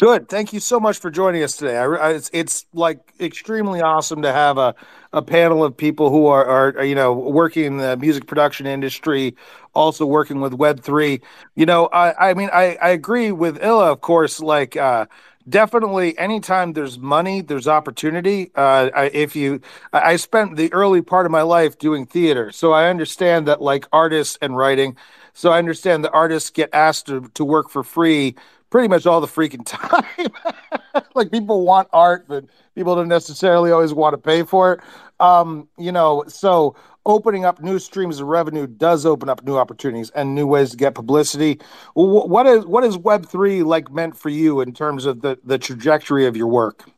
Good. 0.00 0.30
Thank 0.30 0.54
you 0.54 0.60
so 0.60 0.80
much 0.80 0.98
for 0.98 1.10
joining 1.10 1.42
us 1.42 1.58
today. 1.58 1.76
I, 1.76 1.84
I, 1.84 2.10
it's 2.12 2.30
it's 2.32 2.64
like 2.72 3.12
extremely 3.20 3.82
awesome 3.82 4.22
to 4.22 4.32
have 4.32 4.56
a, 4.56 4.74
a 5.12 5.20
panel 5.20 5.62
of 5.62 5.76
people 5.76 6.08
who 6.08 6.26
are, 6.26 6.74
are 6.78 6.82
you 6.82 6.94
know 6.94 7.12
working 7.12 7.66
in 7.66 7.76
the 7.76 7.98
music 7.98 8.26
production 8.26 8.66
industry, 8.66 9.36
also 9.74 10.06
working 10.06 10.40
with 10.40 10.54
Web 10.54 10.80
three. 10.80 11.20
You 11.54 11.66
know, 11.66 11.90
I 11.92 12.30
I 12.30 12.32
mean 12.32 12.48
I 12.50 12.78
I 12.80 12.88
agree 12.88 13.30
with 13.30 13.62
Illa, 13.62 13.92
of 13.92 14.00
course. 14.00 14.40
Like 14.40 14.74
uh, 14.74 15.04
definitely, 15.50 16.16
anytime 16.16 16.72
there's 16.72 16.98
money, 16.98 17.42
there's 17.42 17.68
opportunity. 17.68 18.52
Uh, 18.54 18.88
I, 18.94 19.04
if 19.12 19.36
you, 19.36 19.60
I 19.92 20.16
spent 20.16 20.56
the 20.56 20.72
early 20.72 21.02
part 21.02 21.26
of 21.26 21.32
my 21.32 21.42
life 21.42 21.76
doing 21.76 22.06
theater, 22.06 22.52
so 22.52 22.72
I 22.72 22.88
understand 22.88 23.46
that 23.48 23.60
like 23.60 23.86
artists 23.92 24.38
and 24.40 24.56
writing. 24.56 24.96
So 25.32 25.50
I 25.50 25.58
understand 25.58 26.04
the 26.04 26.10
artists 26.10 26.50
get 26.50 26.70
asked 26.72 27.06
to, 27.06 27.28
to 27.34 27.44
work 27.44 27.68
for 27.70 27.84
free 27.84 28.34
pretty 28.70 28.88
much 28.88 29.06
all 29.06 29.20
the 29.20 29.26
freaking 29.26 29.62
time. 29.64 31.04
like 31.14 31.30
people 31.30 31.64
want 31.64 31.88
art, 31.92 32.26
but 32.28 32.44
people 32.74 32.94
don't 32.94 33.08
necessarily 33.08 33.70
always 33.70 33.92
want 33.92 34.14
to 34.14 34.18
pay 34.18 34.42
for 34.42 34.72
it. 34.74 34.80
Um, 35.18 35.68
you 35.76 35.92
know, 35.92 36.24
so 36.28 36.74
opening 37.04 37.44
up 37.44 37.60
new 37.60 37.78
streams 37.78 38.20
of 38.20 38.26
revenue 38.26 38.66
does 38.66 39.04
open 39.04 39.28
up 39.28 39.44
new 39.44 39.56
opportunities 39.56 40.10
and 40.10 40.34
new 40.34 40.46
ways 40.46 40.70
to 40.70 40.76
get 40.76 40.94
publicity. 40.94 41.60
What 41.94 42.46
is 42.46 42.64
what 42.66 42.84
is 42.84 42.96
Web 42.96 43.26
three 43.26 43.62
like 43.62 43.90
meant 43.90 44.16
for 44.16 44.28
you 44.28 44.60
in 44.60 44.72
terms 44.72 45.04
of 45.06 45.20
the 45.20 45.38
the 45.44 45.58
trajectory 45.58 46.26
of 46.26 46.36
your 46.36 46.48
work? 46.48 46.88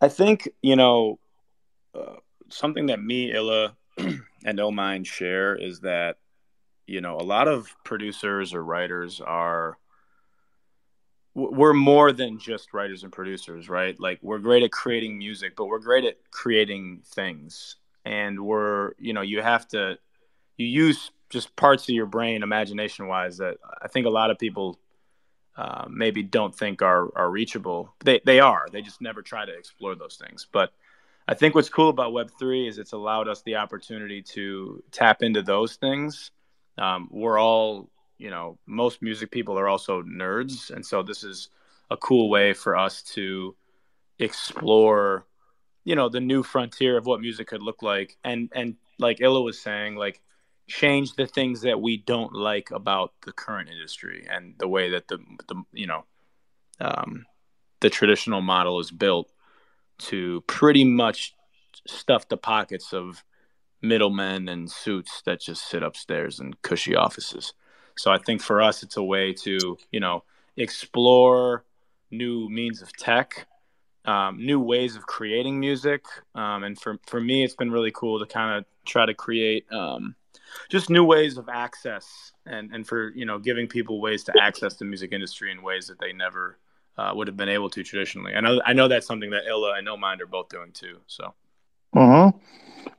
I 0.00 0.08
think 0.08 0.48
you 0.62 0.76
know 0.76 1.18
uh, 1.94 2.16
something 2.48 2.86
that 2.86 3.02
me, 3.02 3.32
Illa, 3.32 3.76
and 3.98 4.58
Illmind 4.58 5.06
share 5.06 5.54
is 5.54 5.80
that 5.80 6.16
you 6.86 7.00
know 7.00 7.16
a 7.16 7.22
lot 7.22 7.48
of 7.48 7.74
producers 7.84 8.54
or 8.54 8.64
writers 8.64 9.20
are 9.20 9.76
we're 11.34 11.72
more 11.72 12.12
than 12.12 12.38
just 12.38 12.74
writers 12.74 13.04
and 13.04 13.12
producers, 13.12 13.68
right? 13.68 13.98
Like 14.00 14.18
we're 14.22 14.38
great 14.38 14.62
at 14.62 14.72
creating 14.72 15.18
music, 15.18 15.54
but 15.56 15.66
we're 15.66 15.78
great 15.78 16.04
at 16.04 16.16
creating 16.30 17.02
things. 17.06 17.76
And 18.04 18.40
we're, 18.40 18.92
you 18.98 19.12
know, 19.12 19.20
you 19.20 19.40
have 19.42 19.68
to 19.68 19.98
you 20.56 20.66
use 20.66 21.10
just 21.28 21.54
parts 21.56 21.84
of 21.84 21.94
your 21.94 22.06
brain 22.06 22.42
imagination 22.42 23.06
wise 23.06 23.38
that 23.38 23.58
I 23.80 23.88
think 23.88 24.06
a 24.06 24.10
lot 24.10 24.30
of 24.30 24.38
people 24.38 24.78
uh, 25.56 25.86
maybe 25.88 26.22
don't 26.22 26.54
think 26.54 26.82
are 26.82 27.08
are 27.16 27.30
reachable. 27.30 27.94
They 28.04 28.20
they 28.24 28.40
are. 28.40 28.66
They 28.72 28.82
just 28.82 29.00
never 29.00 29.22
try 29.22 29.44
to 29.44 29.52
explore 29.52 29.94
those 29.94 30.16
things. 30.16 30.46
But 30.50 30.72
I 31.28 31.34
think 31.34 31.54
what's 31.54 31.68
cool 31.68 31.90
about 31.90 32.12
Web 32.12 32.30
three 32.38 32.66
is 32.66 32.78
it's 32.78 32.92
allowed 32.92 33.28
us 33.28 33.42
the 33.42 33.56
opportunity 33.56 34.22
to 34.34 34.82
tap 34.90 35.22
into 35.22 35.42
those 35.42 35.76
things. 35.76 36.30
Um, 36.78 37.08
we're 37.10 37.38
all 37.38 37.90
you 38.20 38.30
know, 38.30 38.58
most 38.66 39.00
music 39.02 39.30
people 39.30 39.58
are 39.58 39.68
also 39.68 40.02
nerds, 40.02 40.70
and 40.70 40.84
so 40.84 41.02
this 41.02 41.24
is 41.24 41.48
a 41.90 41.96
cool 41.96 42.28
way 42.28 42.52
for 42.52 42.76
us 42.76 43.02
to 43.02 43.56
explore, 44.18 45.26
you 45.84 45.96
know, 45.96 46.08
the 46.08 46.20
new 46.20 46.42
frontier 46.42 46.96
of 46.98 47.06
what 47.06 47.20
music 47.20 47.48
could 47.48 47.62
look 47.62 47.82
like, 47.82 48.18
and 48.22 48.50
and 48.54 48.76
like 48.98 49.20
Illa 49.20 49.40
was 49.40 49.60
saying, 49.60 49.96
like 49.96 50.20
change 50.68 51.14
the 51.14 51.26
things 51.26 51.62
that 51.62 51.80
we 51.80 51.96
don't 51.96 52.32
like 52.32 52.70
about 52.70 53.12
the 53.22 53.32
current 53.32 53.68
industry 53.68 54.26
and 54.30 54.54
the 54.58 54.68
way 54.68 54.90
that 54.90 55.08
the 55.08 55.18
the 55.48 55.62
you 55.72 55.86
know 55.86 56.04
um, 56.80 57.26
the 57.80 57.90
traditional 57.90 58.42
model 58.42 58.78
is 58.80 58.90
built 58.90 59.32
to 59.98 60.42
pretty 60.46 60.84
much 60.84 61.34
stuff 61.86 62.28
the 62.28 62.36
pockets 62.36 62.92
of 62.92 63.24
middlemen 63.82 64.48
and 64.48 64.70
suits 64.70 65.22
that 65.24 65.40
just 65.40 65.68
sit 65.68 65.82
upstairs 65.82 66.38
in 66.40 66.54
cushy 66.62 66.94
offices. 66.94 67.54
So 68.00 68.10
I 68.10 68.16
think 68.16 68.40
for 68.40 68.62
us, 68.62 68.82
it's 68.82 68.96
a 68.96 69.02
way 69.02 69.34
to, 69.44 69.76
you 69.92 70.00
know, 70.00 70.24
explore 70.56 71.66
new 72.10 72.48
means 72.48 72.80
of 72.80 72.90
tech, 72.96 73.46
um, 74.06 74.38
new 74.38 74.58
ways 74.58 74.96
of 74.96 75.02
creating 75.02 75.60
music. 75.60 76.06
Um, 76.34 76.64
and 76.64 76.80
for, 76.80 76.98
for 77.06 77.20
me, 77.20 77.44
it's 77.44 77.54
been 77.54 77.70
really 77.70 77.92
cool 77.92 78.18
to 78.18 78.24
kind 78.24 78.56
of 78.56 78.64
try 78.86 79.04
to 79.04 79.12
create 79.12 79.70
um, 79.70 80.14
just 80.70 80.88
new 80.88 81.04
ways 81.04 81.36
of 81.36 81.50
access 81.50 82.32
and, 82.46 82.72
and 82.72 82.86
for, 82.86 83.10
you 83.10 83.26
know, 83.26 83.38
giving 83.38 83.68
people 83.68 84.00
ways 84.00 84.24
to 84.24 84.32
access 84.40 84.76
the 84.76 84.86
music 84.86 85.12
industry 85.12 85.52
in 85.52 85.60
ways 85.60 85.86
that 85.88 85.98
they 85.98 86.14
never 86.14 86.58
uh, 86.96 87.12
would 87.14 87.26
have 87.26 87.36
been 87.36 87.50
able 87.50 87.68
to 87.68 87.82
traditionally. 87.84 88.34
I 88.34 88.40
know, 88.40 88.62
I 88.64 88.72
know 88.72 88.88
that's 88.88 89.06
something 89.06 89.28
that 89.32 89.44
Illa 89.46 89.74
and 89.76 89.86
Illmind 89.86 90.22
are 90.22 90.26
both 90.26 90.48
doing 90.48 90.72
too. 90.72 91.00
So. 91.06 91.34
Mm-hmm. 91.94 92.38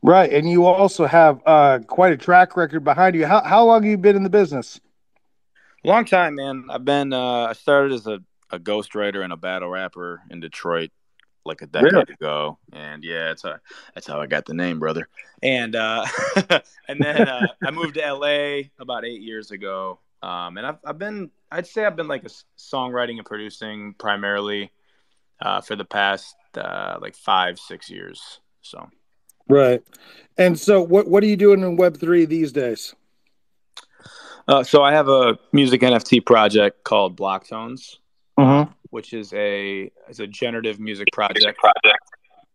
Right, 0.03 0.31
and 0.31 0.47
you 0.47 0.65
also 0.67 1.07
have 1.07 1.41
uh, 1.47 1.79
quite 1.87 2.13
a 2.13 2.17
track 2.17 2.55
record 2.55 2.83
behind 2.83 3.15
you. 3.15 3.25
How 3.25 3.41
how 3.41 3.65
long 3.65 3.81
have 3.81 3.89
you 3.89 3.97
been 3.97 4.15
in 4.15 4.21
the 4.21 4.29
business? 4.29 4.79
Long 5.83 6.05
time, 6.05 6.35
man. 6.35 6.65
I've 6.69 6.85
been. 6.85 7.11
Uh, 7.11 7.45
I 7.45 7.53
started 7.53 7.93
as 7.93 8.05
a, 8.05 8.19
a 8.51 8.59
ghostwriter 8.59 9.23
and 9.23 9.33
a 9.33 9.37
battle 9.37 9.69
rapper 9.69 10.21
in 10.29 10.39
Detroit 10.39 10.91
like 11.43 11.63
a 11.63 11.65
decade 11.65 11.93
really? 11.93 12.13
ago, 12.13 12.59
and 12.71 13.03
yeah, 13.03 13.25
that's 13.25 13.41
how 13.41 13.55
that's 13.95 14.05
how 14.05 14.21
I 14.21 14.27
got 14.27 14.45
the 14.45 14.53
name, 14.53 14.79
brother. 14.79 15.07
And 15.41 15.75
uh, 15.75 16.05
and 16.87 17.01
then 17.01 17.27
uh, 17.27 17.47
I 17.65 17.71
moved 17.71 17.95
to 17.95 18.13
LA 18.13 18.69
about 18.79 19.05
eight 19.05 19.21
years 19.21 19.49
ago, 19.49 19.99
um, 20.21 20.57
and 20.57 20.67
I've 20.67 20.77
I've 20.85 20.99
been 20.99 21.31
I'd 21.51 21.65
say 21.65 21.85
I've 21.85 21.95
been 21.95 22.07
like 22.07 22.25
a 22.25 22.31
songwriting 22.59 23.17
and 23.17 23.25
producing 23.25 23.95
primarily 23.97 24.71
uh, 25.41 25.61
for 25.61 25.75
the 25.75 25.85
past 25.85 26.35
uh, 26.55 26.99
like 27.01 27.15
five 27.15 27.57
six 27.57 27.89
years. 27.89 28.39
So 28.61 28.87
right, 29.47 29.83
and 30.37 30.59
so 30.59 30.83
what 30.83 31.07
what 31.07 31.23
are 31.23 31.27
you 31.27 31.37
doing 31.37 31.61
in 31.61 31.75
Web 31.75 31.97
three 31.99 32.25
these 32.25 32.51
days? 32.51 32.93
Uh, 34.47 34.63
so 34.63 34.83
I 34.83 34.93
have 34.93 35.07
a 35.07 35.37
music 35.51 35.81
NFT 35.81 36.25
project 36.25 36.83
called 36.83 37.17
Blocktones, 37.17 37.97
mm-hmm. 38.39 38.71
which 38.89 39.13
is 39.13 39.33
a 39.33 39.91
is 40.09 40.19
a 40.19 40.27
generative 40.27 40.79
music 40.79 41.07
project. 41.13 41.57
project. 41.57 41.99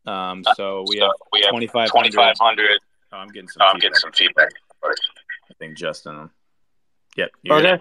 Um, 0.06 0.44
so 0.54 0.84
we 0.88 0.98
so 0.98 1.04
have 1.04 1.12
we 1.32 1.42
have 1.42 1.90
2,500. 1.90 2.80
Oh, 3.12 3.16
I'm 3.16 3.28
getting 3.28 3.48
some. 3.48 3.62
Oh, 3.62 3.70
I'm 3.72 3.78
getting 3.78 3.94
some 3.94 4.12
feedback. 4.12 4.50
I 4.84 5.54
think 5.58 5.76
Justin. 5.76 6.30
Yep. 7.16 7.30
Okay. 7.50 7.78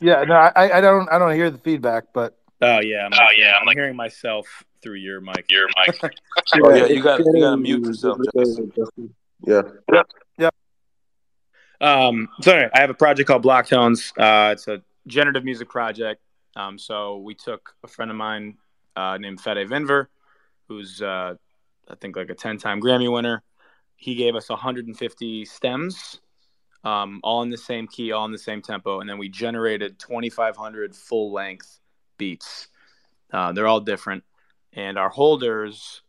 Yeah. 0.00 0.24
No, 0.24 0.34
I, 0.34 0.78
I 0.78 0.80
don't 0.80 1.08
I 1.10 1.18
don't 1.18 1.34
hear 1.34 1.50
the 1.50 1.58
feedback, 1.58 2.04
but. 2.12 2.38
Oh 2.60 2.80
yeah. 2.80 3.06
I'm 3.06 3.12
oh 3.12 3.16
like, 3.16 3.38
yeah. 3.38 3.52
I'm, 3.52 3.60
I'm 3.60 3.66
like, 3.66 3.76
hearing 3.76 3.96
myself 3.96 4.64
through 4.82 4.94
your 4.94 5.20
mic. 5.20 5.46
Your 5.50 5.68
mic. 5.86 6.00
oh 6.54 6.74
yeah. 6.74 6.86
You 6.86 7.02
got 7.02 7.20
you 7.20 7.40
got 7.40 7.50
to 7.50 7.56
mute 7.56 7.84
yourself, 7.84 8.18
Justin. 8.36 8.72
Yeah. 9.46 9.62
Yeah. 9.92 10.02
Um, 11.80 12.28
so 12.40 12.52
anyway, 12.52 12.70
I 12.74 12.80
have 12.80 12.90
a 12.90 12.94
project 12.94 13.28
called 13.28 13.44
Blocktones. 13.44 14.12
Uh, 14.18 14.52
it's 14.52 14.68
a 14.68 14.82
generative 15.06 15.44
music 15.44 15.68
project. 15.68 16.20
Um, 16.56 16.78
so 16.78 17.18
we 17.18 17.34
took 17.34 17.74
a 17.84 17.88
friend 17.88 18.10
of 18.10 18.16
mine 18.16 18.56
uh, 18.96 19.16
named 19.18 19.40
Fede 19.40 19.68
Vindver, 19.68 20.06
who's 20.66 21.00
uh, 21.00 21.34
I 21.88 21.94
think 21.96 22.16
like 22.16 22.30
a 22.30 22.34
ten-time 22.34 22.80
Grammy 22.80 23.12
winner. 23.12 23.42
He 23.96 24.14
gave 24.14 24.36
us 24.36 24.48
150 24.48 25.44
stems, 25.44 26.20
um, 26.84 27.20
all 27.24 27.42
in 27.42 27.50
the 27.50 27.58
same 27.58 27.88
key, 27.88 28.12
all 28.12 28.24
in 28.24 28.32
the 28.32 28.38
same 28.38 28.62
tempo, 28.62 29.00
and 29.00 29.10
then 29.10 29.18
we 29.18 29.28
generated 29.28 29.98
2,500 29.98 30.94
full-length 30.94 31.80
beats. 32.16 32.68
Uh, 33.32 33.52
they're 33.52 33.66
all 33.66 33.80
different, 33.80 34.22
and 34.72 34.98
our 34.98 35.08
holders 35.08 36.02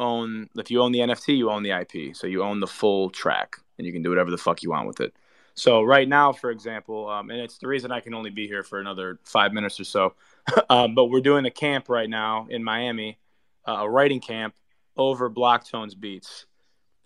own. 0.00 0.48
If 0.56 0.70
you 0.70 0.82
own 0.82 0.92
the 0.92 1.00
NFT, 1.00 1.36
you 1.36 1.50
own 1.50 1.62
the 1.62 1.72
IP, 1.72 2.16
so 2.16 2.26
you 2.26 2.42
own 2.42 2.60
the 2.60 2.66
full 2.66 3.10
track 3.10 3.56
and 3.78 3.86
you 3.86 3.92
can 3.92 4.02
do 4.02 4.08
whatever 4.10 4.30
the 4.30 4.38
fuck 4.38 4.62
you 4.62 4.70
want 4.70 4.86
with 4.86 5.00
it. 5.00 5.14
So 5.54 5.82
right 5.82 6.06
now, 6.06 6.32
for 6.32 6.50
example, 6.50 7.08
um, 7.08 7.30
and 7.30 7.40
it's 7.40 7.56
the 7.58 7.66
reason 7.66 7.90
I 7.90 8.00
can 8.00 8.12
only 8.12 8.28
be 8.28 8.46
here 8.46 8.62
for 8.62 8.78
another 8.78 9.18
five 9.24 9.54
minutes 9.54 9.80
or 9.80 9.84
so, 9.84 10.14
um, 10.70 10.94
but 10.94 11.06
we're 11.06 11.22
doing 11.22 11.46
a 11.46 11.50
camp 11.50 11.88
right 11.88 12.08
now 12.08 12.46
in 12.50 12.62
Miami, 12.62 13.18
uh, 13.66 13.78
a 13.80 13.88
writing 13.88 14.20
camp 14.20 14.54
over 14.98 15.30
Blocktones 15.30 15.98
beats 15.98 16.46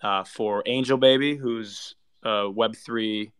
uh, 0.02 0.24
for 0.24 0.64
Angel 0.66 0.98
Baby, 0.98 1.36
who's 1.36 1.94
a 2.24 2.50
Web 2.50 2.74
three 2.74 3.32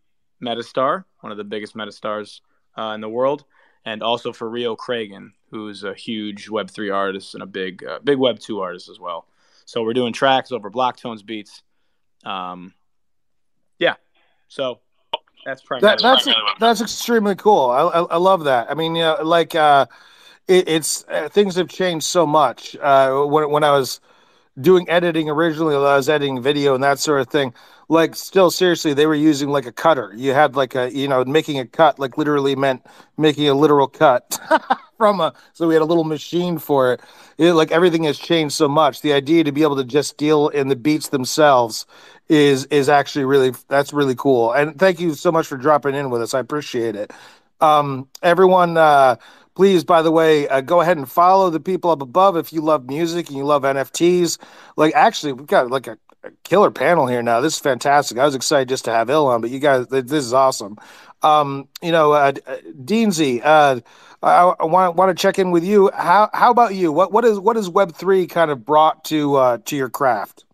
metastar, 0.43 1.05
one 1.21 1.33
of 1.33 1.39
the 1.39 1.45
biggest 1.45 1.75
metastars 1.75 2.41
uh, 2.79 2.93
in 2.95 3.01
the 3.01 3.09
world, 3.09 3.45
and 3.85 4.03
also 4.03 4.33
for 4.33 4.49
Reo 4.49 4.77
Cragun, 4.77 5.31
who's 5.51 5.83
a 5.83 5.95
huge 5.95 6.49
Web 6.49 6.71
three 6.71 6.91
artist 6.91 7.35
and 7.35 7.43
a 7.43 7.47
big 7.47 7.85
uh, 7.85 7.99
big 8.03 8.19
Web 8.19 8.39
two 8.39 8.61
artist 8.61 8.89
as 8.89 9.01
well. 9.01 9.27
So 9.65 9.83
we're 9.83 9.93
doing 9.93 10.13
tracks 10.13 10.53
over 10.53 10.71
Blocktones 10.71 11.25
beats. 11.25 11.63
Um, 12.25 12.75
yeah. 13.81 13.95
So 14.47 14.79
that's 15.45 15.63
primarily 15.63 15.97
that, 15.97 16.03
that's 16.03 16.23
primarily 16.25 16.53
that's 16.61 16.81
extremely 16.81 17.35
cool. 17.35 17.71
I, 17.71 17.83
I, 17.83 18.03
I 18.03 18.17
love 18.19 18.45
that. 18.45 18.71
I 18.71 18.75
mean, 18.75 18.95
you 18.95 19.03
know, 19.03 19.19
like 19.23 19.57
uh, 19.57 19.87
it, 20.47 20.69
it's 20.69 21.05
uh, 21.09 21.29
things 21.29 21.57
have 21.57 21.69
changed 21.69 22.07
so 22.07 22.27
much. 22.27 22.77
Uh, 22.77 23.25
when 23.25 23.51
when 23.51 23.65
I 23.65 23.73
was 23.73 24.01
doing 24.61 24.89
editing 24.89 25.29
originally, 25.29 25.75
I 25.75 25.97
was 25.97 26.09
editing 26.09 26.43
video 26.43 26.75
and 26.75 26.85
that 26.85 26.99
sort 26.99 27.21
of 27.21 27.29
thing. 27.29 27.55
Like, 27.89 28.15
still 28.15 28.53
seriously, 28.53 28.95
they 28.95 29.07
were 29.07 29.17
using 29.17 29.49
like 29.49 29.67
a 29.67 29.73
cutter. 29.73 30.13
You 30.15 30.33
had 30.33 30.55
like 30.55 30.77
a 30.77 30.95
you 30.95 31.09
know 31.09 31.25
making 31.25 31.59
a 31.59 31.67
cut 31.67 31.99
like 31.99 32.19
literally 32.19 32.55
meant 32.55 32.87
making 33.17 33.49
a 33.49 33.55
literal 33.55 33.89
cut 33.89 34.39
from 35.01 35.19
a. 35.21 35.33
So 35.55 35.67
we 35.67 35.75
had 35.75 35.83
a 35.83 35.87
little 35.87 36.05
machine 36.05 36.59
for 36.59 36.93
it. 36.93 37.01
it. 37.39 37.55
Like 37.55 37.73
everything 37.73 38.05
has 38.05 38.19
changed 38.19 38.55
so 38.55 38.69
much. 38.69 39.01
The 39.01 39.15
idea 39.15 39.45
to 39.45 39.53
be 39.53 39.63
able 39.63 39.77
to 39.77 39.85
just 39.85 40.19
deal 40.19 40.49
in 40.49 40.69
the 40.69 40.77
beats 40.77 41.09
themselves 41.09 41.87
is 42.29 42.67
is 42.67 42.91
actually 42.91 43.25
really 43.25 43.55
that's 43.69 43.95
really 43.95 44.15
cool. 44.15 44.53
And 44.53 44.79
thank 44.79 45.01
you 45.01 45.15
so 45.15 45.33
much 45.33 45.47
for 45.47 45.57
dropping 45.57 45.95
in 45.95 46.11
with 46.11 46.21
us. 46.21 46.35
I 46.35 46.41
appreciate 46.41 46.97
it. 46.97 47.13
Um, 47.63 48.09
everyone, 48.23 48.77
uh, 48.77 49.17
please, 49.57 49.85
by 49.85 50.03
the 50.03 50.11
way, 50.11 50.47
uh, 50.49 50.61
go 50.61 50.83
ahead 50.83 50.99
and 50.99 51.11
follow 51.11 51.49
the 51.49 51.61
people 51.61 51.91
up 51.91 52.03
above 52.03 52.37
if 52.37 52.53
you 52.53 52.61
love 52.61 52.87
music 52.87 53.29
and 53.29 53.39
you 53.39 53.45
love 53.45 53.63
NFTs. 53.65 54.39
Like, 54.77 54.95
actually, 54.95 55.33
we've 55.33 55.47
got 55.47 55.71
like 55.71 55.87
a, 55.87 55.93
a 55.93 56.10
killer 56.45 56.71
panel 56.71 57.07
here 57.07 57.23
now. 57.23 57.41
This 57.41 57.55
is 57.55 57.61
fantastic. 57.61 58.19
I 58.19 58.25
was 58.25 58.35
excited 58.35 58.69
just 58.69 58.85
to 58.87 58.93
have 58.93 59.11
Ill 59.11 59.27
on, 59.27 59.41
but 59.41 59.51
you 59.51 59.59
guys, 59.59 59.87
this 59.89 60.13
is 60.13 60.33
awesome. 60.33 60.79
Um, 61.23 61.69
you 61.83 61.93
know, 61.93 62.13
uh, 62.13 62.33
uh 62.47 62.57
Deansy, 62.85 63.43
uh, 63.45 63.81
I, 64.23 64.55
I 64.61 64.65
want 64.65 64.97
want 64.97 65.17
to 65.17 65.21
check 65.21 65.39
in 65.39 65.51
with 65.51 65.65
you. 65.65 65.91
How 65.95 66.31
how 66.33 66.51
about 66.51 66.75
you? 66.75 66.93
What 66.93 67.13
what 67.13 67.25
is 67.25 67.39
what 67.39 67.57
has 67.57 67.69
Web 67.69 67.95
three 67.95 68.27
kind 68.27 68.51
of 68.51 68.65
brought 68.65 69.05
to 69.07 69.37
uh, 69.37 69.59
to 69.67 69.77
your 69.77 69.91
craft? 69.91 70.45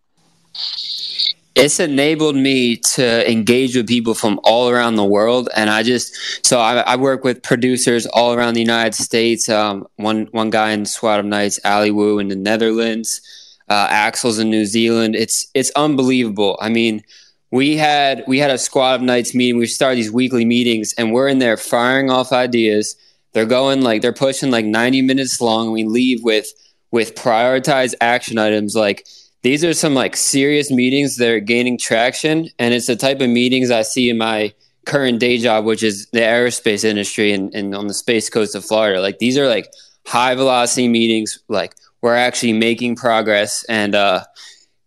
it's 1.57 1.79
enabled 1.79 2.35
me 2.35 2.77
to 2.77 3.29
engage 3.29 3.75
with 3.75 3.87
people 3.87 4.13
from 4.13 4.39
all 4.43 4.69
around 4.69 4.95
the 4.95 5.03
world 5.03 5.49
and 5.55 5.69
i 5.69 5.81
just 5.81 6.45
so 6.45 6.59
i, 6.59 6.77
I 6.81 6.95
work 6.95 7.23
with 7.23 7.41
producers 7.41 8.05
all 8.07 8.33
around 8.33 8.53
the 8.53 8.61
united 8.61 8.93
states 8.93 9.49
um, 9.49 9.87
one 9.95 10.27
one 10.31 10.49
guy 10.49 10.71
in 10.71 10.85
of 11.03 11.25
Knights 11.25 11.59
ali 11.65 11.91
wu 11.91 12.19
in 12.19 12.27
the 12.27 12.35
netherlands 12.35 13.21
uh, 13.69 13.87
axel's 13.89 14.39
in 14.39 14.49
new 14.49 14.65
zealand. 14.65 15.15
It's 15.15 15.47
it's 15.53 15.71
unbelievable. 15.75 16.57
I 16.61 16.69
mean 16.69 17.03
we 17.51 17.77
had 17.77 18.23
we 18.27 18.39
had 18.39 18.51
a 18.51 18.57
Squad 18.57 18.95
of 18.95 19.01
Knights 19.01 19.33
meeting. 19.33 19.57
We 19.57 19.67
started 19.67 19.97
these 19.97 20.11
weekly 20.11 20.45
meetings 20.45 20.93
and 20.97 21.13
we're 21.13 21.27
in 21.27 21.39
there 21.39 21.57
firing 21.57 22.09
off 22.11 22.31
ideas. 22.31 22.95
They're 23.33 23.45
going 23.45 23.81
like 23.81 24.01
they're 24.01 24.13
pushing 24.13 24.51
like 24.51 24.65
90 24.65 25.01
minutes 25.03 25.39
long. 25.39 25.71
We 25.71 25.85
leave 25.85 26.23
with 26.23 26.47
with 26.91 27.15
prioritized 27.15 27.95
action 28.01 28.37
items. 28.37 28.75
Like 28.75 29.07
these 29.43 29.63
are 29.63 29.73
some 29.73 29.93
like 29.93 30.15
serious 30.15 30.71
meetings. 30.71 31.17
That 31.17 31.29
are 31.29 31.39
gaining 31.39 31.77
traction 31.77 32.49
and 32.59 32.73
it's 32.73 32.87
the 32.87 32.95
type 32.95 33.21
of 33.21 33.29
meetings 33.29 33.71
i 33.71 33.81
see 33.81 34.09
in 34.09 34.17
my 34.17 34.53
current 34.85 35.19
day 35.19 35.37
job 35.37 35.65
which 35.65 35.83
is 35.83 36.07
the 36.11 36.19
aerospace 36.19 36.85
industry 36.85 37.33
and, 37.33 37.53
and 37.53 37.75
on 37.75 37.87
the 37.87 37.93
space 37.93 38.29
coast 38.29 38.55
of 38.55 38.65
florida. 38.65 39.01
Like 39.01 39.19
these 39.19 39.37
are 39.37 39.47
like 39.47 39.71
high 40.05 40.35
velocity 40.35 40.87
meetings 40.87 41.39
like 41.47 41.75
we're 42.07 42.15
actually 42.15 42.53
making 42.53 42.95
progress 42.95 43.63
and 43.65 43.93
uh 43.93 44.23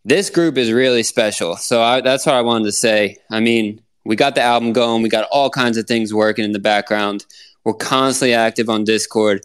this 0.05 0.31
group 0.31 0.57
is 0.57 0.73
really 0.73 1.03
special 1.03 1.57
so 1.57 1.83
I, 1.83 2.01
that's 2.01 2.25
what 2.27 2.35
i 2.35 2.41
wanted 2.41 2.65
to 2.65 2.73
say 2.73 3.19
i 3.31 3.41
mean 3.41 3.81
we 4.05 4.17
got 4.17 4.35
the 4.35 4.43
album 4.43 4.73
going 4.73 5.03
we 5.03 5.09
got 5.09 5.29
all 5.31 5.51
kinds 5.51 5.77
of 5.77 5.87
things 5.87 6.15
working 6.15 6.45
in 6.45 6.53
the 6.53 6.59
background 6.59 7.27
we're 7.65 7.75
constantly 7.75 8.35
active 8.35 8.71
on 8.71 8.85
discord 8.85 9.45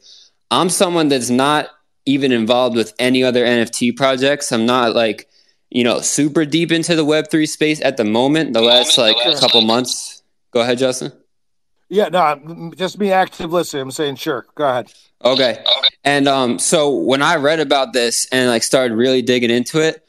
i'm 0.52 0.70
someone 0.70 1.10
that's 1.10 1.30
not 1.30 1.70
even 2.06 2.32
involved 2.32 2.76
with 2.76 2.94
any 3.00 3.24
other 3.24 3.44
NFT 3.46 3.96
projects. 3.96 4.52
I'm 4.52 4.66
not 4.66 4.94
like, 4.94 5.28
you 5.70 5.84
know, 5.84 6.00
super 6.02 6.46
deep 6.46 6.72
into 6.72 6.96
the 6.96 7.06
Web3 7.06 7.48
space 7.48 7.82
at 7.82 7.98
the 7.98 8.04
moment, 8.04 8.54
the 8.54 8.62
last 8.62 8.98
like 8.98 9.18
a 9.26 9.36
couple 9.40 9.62
months. 9.62 10.22
Go 10.52 10.62
ahead, 10.62 10.78
Justin. 10.78 11.12
Yeah, 11.90 12.10
no, 12.10 12.72
just 12.76 12.98
be 12.98 13.12
active 13.12 13.52
listening. 13.52 13.84
I'm 13.84 13.92
saying 13.92 14.16
sure. 14.16 14.46
Go 14.56 14.68
ahead. 14.68 14.92
Okay. 15.24 15.64
And 16.04 16.28
um, 16.28 16.60
so 16.60 16.96
when 16.96 17.22
I 17.22 17.38
read 17.38 17.60
about 17.60 17.94
this 17.94 18.28
and 18.32 18.50
like 18.50 18.64
started 18.64 18.96
really 18.96 19.22
digging 19.22 19.50
into 19.50 19.80
it, 19.80 20.06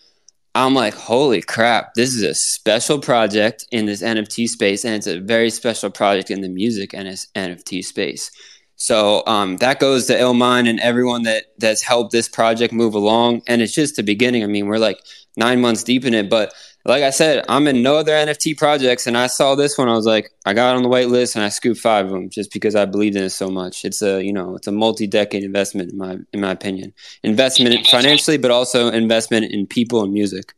I'm 0.54 0.74
like, 0.74 0.94
holy 0.94 1.42
crap, 1.42 1.94
this 1.94 2.14
is 2.14 2.22
a 2.22 2.34
special 2.34 2.98
project 2.98 3.66
in 3.70 3.84
this 3.84 4.02
NFT 4.02 4.48
space, 4.48 4.86
and 4.86 4.94
it's 4.94 5.06
a 5.06 5.20
very 5.20 5.50
special 5.50 5.90
project 5.90 6.30
in 6.30 6.40
the 6.40 6.48
music 6.48 6.94
and 6.94 7.06
NFT 7.06 7.84
space. 7.84 8.30
So 8.76 9.22
um, 9.26 9.56
that 9.58 9.80
goes 9.80 10.06
to 10.06 10.14
Illmind 10.14 10.68
and 10.68 10.80
everyone 10.80 11.22
that 11.24 11.46
that's 11.58 11.82
helped 11.82 12.12
this 12.12 12.28
project 12.28 12.72
move 12.72 12.94
along. 12.94 13.42
And 13.46 13.62
it's 13.62 13.74
just 13.74 13.96
the 13.96 14.02
beginning. 14.02 14.44
I 14.44 14.46
mean, 14.46 14.66
we're 14.66 14.78
like 14.78 15.00
nine 15.36 15.60
months 15.60 15.82
deep 15.82 16.04
in 16.04 16.14
it, 16.14 16.30
but 16.30 16.54
like 16.88 17.02
I 17.02 17.10
said, 17.10 17.44
I'm 17.48 17.66
in 17.66 17.82
no 17.82 17.96
other 17.96 18.12
NFT 18.12 18.56
projects, 18.56 19.06
and 19.06 19.16
I 19.16 19.26
saw 19.26 19.54
this 19.54 19.76
one. 19.76 19.88
I 19.88 19.94
was 19.94 20.06
like, 20.06 20.30
I 20.44 20.54
got 20.54 20.76
on 20.76 20.82
the 20.82 20.88
wait 20.88 21.08
list, 21.08 21.34
and 21.34 21.44
I 21.44 21.48
scooped 21.48 21.80
five 21.80 22.06
of 22.06 22.12
them 22.12 22.30
just 22.30 22.52
because 22.52 22.74
I 22.74 22.84
believed 22.84 23.16
in 23.16 23.24
it 23.24 23.30
so 23.30 23.48
much. 23.48 23.84
It's 23.84 24.02
a 24.02 24.22
you 24.22 24.32
know, 24.32 24.56
it's 24.56 24.66
a 24.66 24.72
multi-decade 24.72 25.42
investment 25.42 25.92
in 25.92 25.98
my 25.98 26.18
in 26.32 26.40
my 26.40 26.52
opinion. 26.52 26.92
Investment 27.22 27.86
financially, 27.86 28.38
but 28.38 28.50
also 28.50 28.88
investment 28.88 29.52
in 29.52 29.66
people 29.66 30.02
and 30.02 30.12
music. 30.12 30.54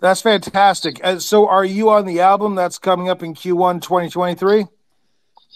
That's 0.00 0.22
fantastic. 0.22 1.00
Uh, 1.04 1.18
so, 1.18 1.46
are 1.46 1.64
you 1.64 1.90
on 1.90 2.06
the 2.06 2.20
album 2.20 2.54
that's 2.54 2.78
coming 2.78 3.08
up 3.08 3.22
in 3.22 3.34
Q1 3.34 3.82
2023? 3.82 4.66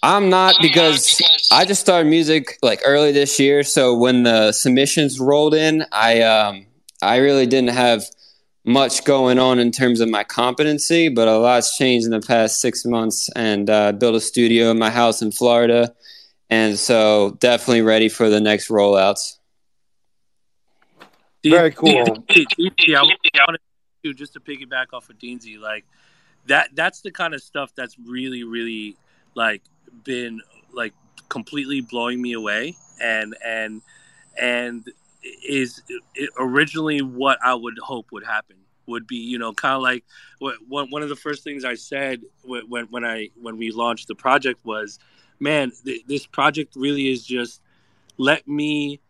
I'm 0.03 0.29
not 0.29 0.57
because 0.61 1.23
I 1.51 1.65
just 1.65 1.81
started 1.81 2.11
music 2.11 2.59
like 2.63 2.83
early 2.85 3.11
this 3.13 3.41
year. 3.41 3.63
So 3.63 3.97
when 3.97 4.25
the 4.25 4.53
submissions 4.53 5.19
rolled 5.19 5.55
in, 5.55 5.87
I 5.93 6.21
um, 6.21 6.67
I 7.01 7.17
really 7.19 7.47
didn't 7.47 7.71
have 7.71 8.05
much 8.65 9.05
going 9.05 9.39
on 9.39 9.59
in 9.59 9.71
terms 9.71 10.01
of 10.01 10.09
my 10.09 10.25
competency, 10.25 11.09
but 11.09 11.29
a 11.29 11.37
lot's 11.37 11.77
changed 11.77 12.07
in 12.07 12.13
the 12.13 12.21
past 12.21 12.61
six 12.61 12.85
months. 12.85 13.29
And 13.37 13.69
uh, 13.69 13.93
built 13.93 14.15
a 14.15 14.21
studio 14.21 14.71
in 14.71 14.79
my 14.79 14.91
house 14.91 15.23
in 15.23 15.33
Florida, 15.33 15.95
and 16.51 16.79
so 16.79 17.37
definitely 17.41 17.83
ready 17.83 18.09
for 18.09 18.29
the 18.29 18.41
next 18.41 18.69
rollouts. 18.69 19.39
Very 21.45 21.73
cool. 21.73 21.91
Yeah, 21.91 23.01
I 23.01 23.03
want 23.03 23.59
to 24.05 24.15
just 24.15 24.33
to 24.35 24.41
piggyback 24.41 24.87
off 24.93 25.11
of 25.11 25.19
Deansy, 25.19 25.59
like 25.59 25.85
that. 26.47 26.71
That's 26.75 27.03
the 27.03 27.11
kind 27.11 27.35
of 27.35 27.43
stuff 27.43 27.75
that's 27.75 27.97
really, 27.99 28.45
really 28.45 28.97
like 29.35 29.63
been 30.05 30.41
like 30.73 30.95
completely 31.29 31.81
blowing 31.81 32.21
me 32.21 32.33
away 32.33 32.77
and 33.03 33.35
and 33.45 33.83
and 34.41 34.89
is 35.47 35.83
originally 36.39 37.01
what 37.01 37.39
I 37.45 37.55
would 37.55 37.79
hope 37.79 38.13
would 38.13 38.25
happen 38.25 38.57
would 38.87 39.07
be 39.07 39.17
you 39.17 39.39
know 39.39 39.53
kind 39.53 39.75
of 39.75 39.83
like 39.83 40.05
what 40.39 40.91
one 40.91 41.03
of 41.03 41.09
the 41.09 41.17
first 41.17 41.45
things 41.45 41.65
I 41.65 41.75
said 41.75 42.23
when 42.45 42.87
when 42.87 43.05
I 43.05 43.31
when 43.41 43.57
we 43.57 43.71
launched 43.71 44.09
the 44.09 44.15
project 44.15 44.65
was 44.65 44.99
man 45.41 45.73
th- 45.85 46.05
this 46.07 46.27
project 46.27 46.75
really 46.77 47.11
is 47.11 47.25
just 47.25 47.61
let 48.19 48.47
me 48.47 49.01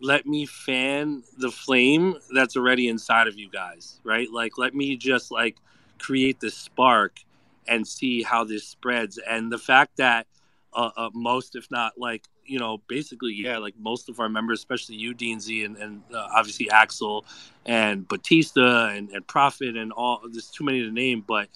let 0.00 0.26
me 0.26 0.44
fan 0.46 1.22
the 1.38 1.50
flame 1.50 2.16
that's 2.34 2.56
already 2.56 2.88
inside 2.88 3.28
of 3.28 3.38
you 3.38 3.48
guys 3.50 4.00
right? 4.04 4.30
Like 4.30 4.58
let 4.58 4.74
me 4.74 4.96
just 4.96 5.30
like 5.30 5.56
create 5.98 6.40
the 6.40 6.50
spark 6.50 7.20
and 7.66 7.86
see 7.86 8.22
how 8.22 8.44
this 8.44 8.66
spreads. 8.66 9.18
And 9.18 9.50
the 9.50 9.58
fact 9.58 9.96
that 9.96 10.26
uh, 10.74 10.90
uh, 10.96 11.10
most, 11.14 11.56
if 11.56 11.70
not 11.70 11.98
like 11.98 12.24
you 12.46 12.58
know, 12.58 12.78
basically, 12.88 13.32
yeah, 13.32 13.58
like 13.58 13.74
most 13.78 14.08
of 14.08 14.20
our 14.20 14.28
members, 14.28 14.58
especially 14.58 14.96
you, 14.96 15.14
Deansy, 15.14 15.64
and, 15.64 15.76
and 15.76 16.02
uh, 16.12 16.28
obviously 16.34 16.70
Axel 16.70 17.24
and 17.64 18.06
Batista 18.06 18.88
and, 18.88 19.10
and 19.10 19.26
Prophet 19.26 19.76
and 19.76 19.92
all. 19.92 20.20
There's 20.30 20.50
too 20.50 20.64
many 20.64 20.82
to 20.82 20.90
name, 20.90 21.24
but 21.26 21.48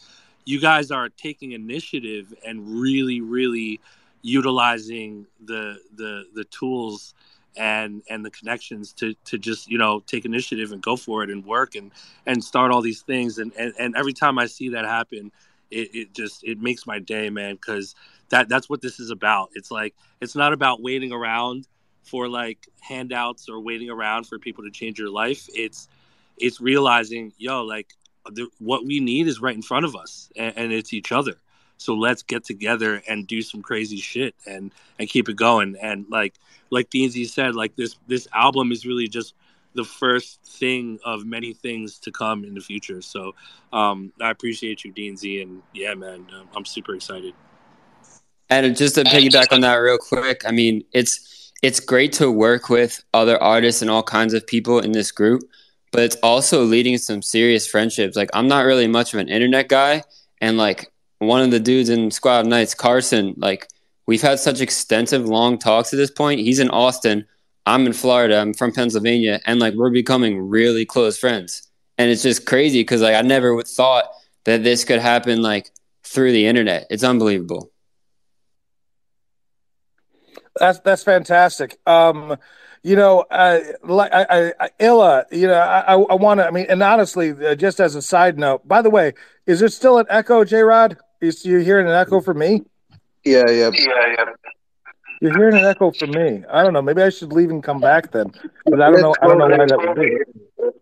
you 0.45 0.61
guys 0.61 0.91
are 0.91 1.09
taking 1.11 1.53
initiative 1.53 2.33
and 2.47 2.81
really, 2.81 3.21
really 3.21 3.81
utilizing 4.23 5.27
the 5.45 5.79
the 5.95 6.25
the 6.35 6.45
tools 6.45 7.15
and 7.57 8.03
and 8.09 8.25
the 8.25 8.31
connections 8.31 8.93
to 8.93 9.15
to 9.25 9.39
just 9.39 9.71
you 9.71 9.79
know 9.79 10.01
take 10.07 10.25
initiative 10.25 10.73
and 10.73 10.83
go 10.83 10.97
for 10.97 11.23
it 11.23 11.31
and 11.31 11.45
work 11.45 11.75
and 11.75 11.91
and 12.27 12.43
start 12.43 12.71
all 12.71 12.81
these 12.81 13.03
things 13.03 13.39
and 13.39 13.53
and, 13.59 13.75
and 13.79 13.97
every 13.97 14.13
time 14.13 14.39
I 14.39 14.47
see 14.47 14.71
that 14.71 14.85
happen, 14.85 15.31
it, 15.71 15.95
it 15.95 16.15
just 16.15 16.45
it 16.45 16.61
makes 16.61 16.87
my 16.87 16.99
day, 16.99 17.31
man, 17.31 17.55
because 17.55 17.95
that 18.31 18.49
that's 18.49 18.69
what 18.69 18.81
this 18.81 19.01
is 19.01 19.11
about. 19.11 19.51
It's 19.55 19.71
like 19.71 19.95
it's 20.21 20.35
not 20.35 20.53
about 20.53 20.83
waiting 20.83 21.13
around 21.13 21.67
for 22.03 22.29
like 22.29 22.69
handouts 22.81 23.49
or 23.49 23.61
waiting 23.61 23.91
around 23.91 24.27
for 24.27 24.39
people 24.39 24.65
to 24.65 24.71
change 24.71 24.99
your 24.99 25.11
life. 25.11 25.49
It's 25.55 25.89
it's 26.37 26.61
realizing, 26.61 27.33
yo, 27.39 27.65
like 27.65 27.95
the, 28.27 28.49
what 28.59 28.85
we 28.85 29.01
need 29.01 29.27
is 29.27 29.41
right 29.41 29.55
in 29.55 29.63
front 29.63 29.85
of 29.85 29.97
us, 29.97 30.31
and, 30.37 30.57
and 30.57 30.73
it's 30.73 30.93
each 30.93 31.13
other. 31.13 31.35
So 31.79 31.95
let's 31.95 32.23
get 32.23 32.45
together 32.45 33.03
and 33.09 33.27
do 33.27 33.41
some 33.41 33.63
crazy 33.63 33.99
shit 33.99 34.35
and 34.47 34.73
and 34.99 35.09
keep 35.09 35.29
it 35.29 35.37
going. 35.37 35.77
And 35.81 36.07
like 36.11 36.35
like 36.71 36.91
Deansy 36.91 37.29
said, 37.29 37.55
like 37.55 37.77
this 37.77 37.97
this 38.07 38.27
album 38.35 38.73
is 38.73 38.85
really 38.85 39.09
just 39.09 39.35
the 39.75 39.85
first 39.85 40.43
thing 40.43 40.99
of 41.05 41.25
many 41.25 41.53
things 41.53 41.99
to 42.01 42.11
come 42.11 42.43
in 42.43 42.55
the 42.55 42.61
future. 42.61 43.01
So 43.01 43.35
um, 43.73 44.13
I 44.21 44.31
appreciate 44.31 44.83
you, 44.83 44.93
Deansy, 44.93 45.41
and 45.43 45.63
yeah, 45.73 45.95
man, 45.95 46.27
I'm 46.57 46.65
super 46.65 46.95
excited. 46.95 47.35
And 48.51 48.77
just 48.77 48.95
to 48.95 49.05
piggyback 49.05 49.53
on 49.53 49.61
that 49.61 49.75
real 49.75 49.99
quick, 49.99 50.43
I 50.47 50.51
mean, 50.53 50.85
it's 50.93 51.53
it's 51.63 51.81
great 51.81 52.13
to 52.15 52.31
work 52.31 52.69
with 52.69 53.03
other 53.13 53.41
artists 53.43 53.83
and 53.83 53.91
all 53.91 54.03
kinds 54.03 54.33
of 54.33 54.47
people 54.47 54.79
in 54.79 54.93
this 54.93 55.11
group, 55.11 55.43
but 55.91 56.03
it's 56.03 56.17
also 56.23 56.63
leading 56.65 56.99
some 56.99 57.21
serious 57.21 57.67
friendships. 57.67 58.17
Like 58.17 58.31
I'm 58.33 58.49
not 58.49 58.65
really 58.65 58.87
much 58.87 59.13
of 59.13 59.21
an 59.21 59.29
internet 59.29 59.69
guy, 59.69 60.03
and 60.41 60.57
like 60.57 60.91
one 61.19 61.43
of 61.43 61.51
the 61.51 61.61
dudes 61.61 61.89
in 61.89 62.11
Squad 62.11 62.47
Knights, 62.47 62.75
Carson, 62.75 63.35
like 63.37 63.69
we've 64.07 64.23
had 64.23 64.39
such 64.39 64.61
extensive 64.61 65.27
long 65.27 65.59
talks 65.59 65.93
at 65.93 65.97
this 65.97 66.11
point. 66.11 66.41
He's 66.41 66.61
in 66.61 66.71
Austin. 66.71 67.27
I'm 67.67 67.87
in 67.87 67.93
Florida. 67.93 68.41
I'm 68.41 68.55
from 68.55 68.73
Pennsylvania, 68.73 69.41
and 69.45 69.61
like 69.61 69.75
we're 69.75 69.91
becoming 69.91 70.49
really 70.49 70.87
close 70.87 71.19
friends. 71.19 71.69
And 71.99 72.11
it's 72.11 72.23
just 72.23 72.47
crazy 72.47 72.81
because 72.81 73.03
like 73.03 73.17
I 73.17 73.23
never 73.23 73.55
would 73.55 73.67
thought 73.67 74.05
that 74.45 74.63
this 74.63 74.85
could 74.85 75.01
happen 75.01 75.43
like 75.43 75.71
through 76.05 76.33
the 76.33 76.47
internet. 76.47 76.87
It's 76.89 77.05
unbelievable. 77.05 77.71
That's 80.59 80.81
that's 80.81 81.03
fantastic. 81.03 81.79
Um, 81.87 82.37
you 82.83 82.97
know, 82.97 83.25
uh, 83.31 83.61
like 83.83 84.13
I, 84.13 84.53
I, 84.61 84.71
Illa, 84.79 85.25
you 85.33 85.49
know, 85.49 85.55
I, 85.55 85.95
I 85.95 86.15
want 86.15 86.39
to. 86.39 86.47
I 86.47 86.51
mean, 86.51 86.67
and 86.69 86.83
honestly, 86.83 87.31
uh, 87.31 87.55
just 87.55 87.81
as 87.81 87.95
a 87.95 88.03
side 88.03 88.39
note, 88.39 88.67
by 88.67 88.83
the 88.83 88.91
way, 88.91 89.15
is 89.47 89.61
there 89.61 89.69
still 89.69 89.99
an 89.99 90.07
echo, 90.09 90.45
J 90.45 90.61
Rod? 90.61 90.97
Is 91.21 91.45
you 91.45 91.59
hearing 91.59 91.87
an 91.87 91.95
echo 91.95 92.21
for 92.21 92.35
me? 92.35 92.65
Yeah, 93.25 93.45
yeah, 93.49 93.71
yeah, 93.75 94.15
yeah. 94.17 94.25
You're 95.21 95.37
hearing 95.37 95.57
an 95.57 95.65
echo 95.65 95.91
for 95.91 96.07
me. 96.07 96.45
I 96.51 96.63
don't 96.63 96.73
know. 96.73 96.83
Maybe 96.83 97.03
I 97.03 97.11
should 97.11 97.33
leave 97.33 97.51
and 97.51 97.63
come 97.63 97.81
back 97.81 98.13
then. 98.13 98.33
But 98.65 98.81
I 98.81 98.91
don't 98.91 99.01
know. 99.01 99.15
I 99.21 99.27
don't 99.27 99.39
know 99.39 99.49
why 99.49 99.67
that 99.67 99.79
would 99.79 99.97
be. 99.97 100.73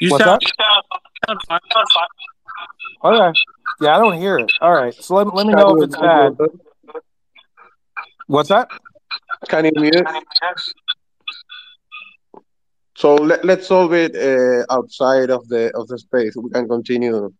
You 0.00 0.10
What's 0.10 0.24
sound, 0.24 0.42
sound 1.28 1.40
fine. 1.46 1.60
Okay. 3.04 3.40
Yeah, 3.80 3.96
I 3.96 3.98
don't 3.98 4.18
hear 4.18 4.38
it. 4.38 4.50
All 4.60 4.72
right. 4.72 4.94
So 4.94 5.14
let, 5.14 5.34
let 5.34 5.46
me 5.46 5.54
know 5.54 5.76
if 5.76 5.84
it's 5.84 5.96
bad. 5.96 6.36
What's 8.30 8.48
that? 8.50 8.68
Can 9.48 9.64
you 9.64 9.72
mute? 9.74 10.06
So 12.96 13.16
let, 13.16 13.44
let's 13.44 13.66
solve 13.66 13.92
it 13.92 14.14
uh, 14.14 14.72
outside 14.72 15.30
of 15.30 15.48
the 15.48 15.76
of 15.76 15.88
the 15.88 15.98
space. 15.98 16.36
We 16.36 16.48
can 16.50 16.68
continue 16.68 17.32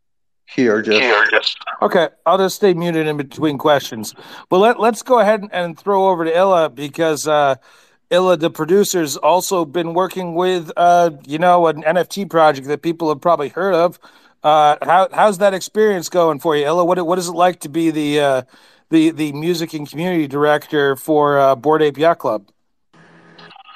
here 0.47 0.83
just. 0.83 1.01
Here 1.01 1.27
just. 1.31 1.59
Okay, 1.81 2.09
I'll 2.27 2.39
just 2.39 2.57
stay 2.57 2.75
muted 2.75 3.07
in 3.07 3.17
between 3.17 3.57
questions. 3.57 4.17
But 4.49 4.59
let 4.59 4.81
let's 4.81 5.03
go 5.03 5.21
ahead 5.21 5.43
and, 5.43 5.55
and 5.55 5.79
throw 5.79 6.09
over 6.09 6.25
to 6.25 6.37
Illa 6.37 6.69
because 6.69 7.29
uh, 7.29 7.55
Illa, 8.11 8.37
the 8.37 8.51
producer's 8.51 9.17
also 9.17 9.65
been 9.65 9.95
working 9.95 10.35
with 10.35 10.73
uh, 10.77 11.13
you 11.25 11.39
know 11.39 11.69
an 11.69 11.85
NFT 11.85 12.29
project 12.29 12.67
that 12.67 12.83
people 12.83 13.11
have 13.11 13.21
probably 13.21 13.51
heard 13.51 13.75
of. 13.75 14.01
Uh, 14.43 14.77
how 14.83 15.09
how's 15.13 15.39
that 15.39 15.55
experience 15.55 16.09
going 16.09 16.41
for 16.41 16.57
you, 16.57 16.67
Illa? 16.67 16.85
What 16.85 17.07
what 17.07 17.21
is 17.21 17.29
it 17.29 17.35
like 17.35 17.61
to 17.61 17.69
be 17.69 17.93
the 17.93 18.21
uh, 18.21 18.43
the 18.91 19.11
the 19.11 19.33
music 19.33 19.73
and 19.73 19.89
community 19.89 20.27
director 20.27 20.97
for 20.97 21.39
uh, 21.39 21.55
Bored 21.55 21.83
Ape 21.83 21.99
Yacht 21.99 22.19
Club? 22.19 22.49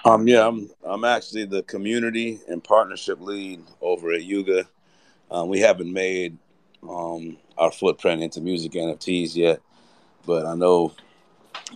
Um, 0.04 0.28
yeah, 0.28 0.46
I'm 0.46 0.70
I'm 0.84 1.04
actually 1.04 1.46
the 1.46 1.62
community 1.62 2.40
and 2.48 2.62
partnership 2.62 3.20
lead 3.20 3.62
over 3.80 4.12
at 4.12 4.24
Yuga. 4.24 4.68
Um, 5.30 5.48
we 5.48 5.60
haven't 5.60 5.92
made 5.92 6.36
um, 6.82 7.38
our 7.56 7.72
footprint 7.72 8.22
into 8.22 8.40
music 8.40 8.72
NFTs 8.72 9.34
yet, 9.34 9.60
but 10.26 10.44
I 10.44 10.54
know 10.54 10.92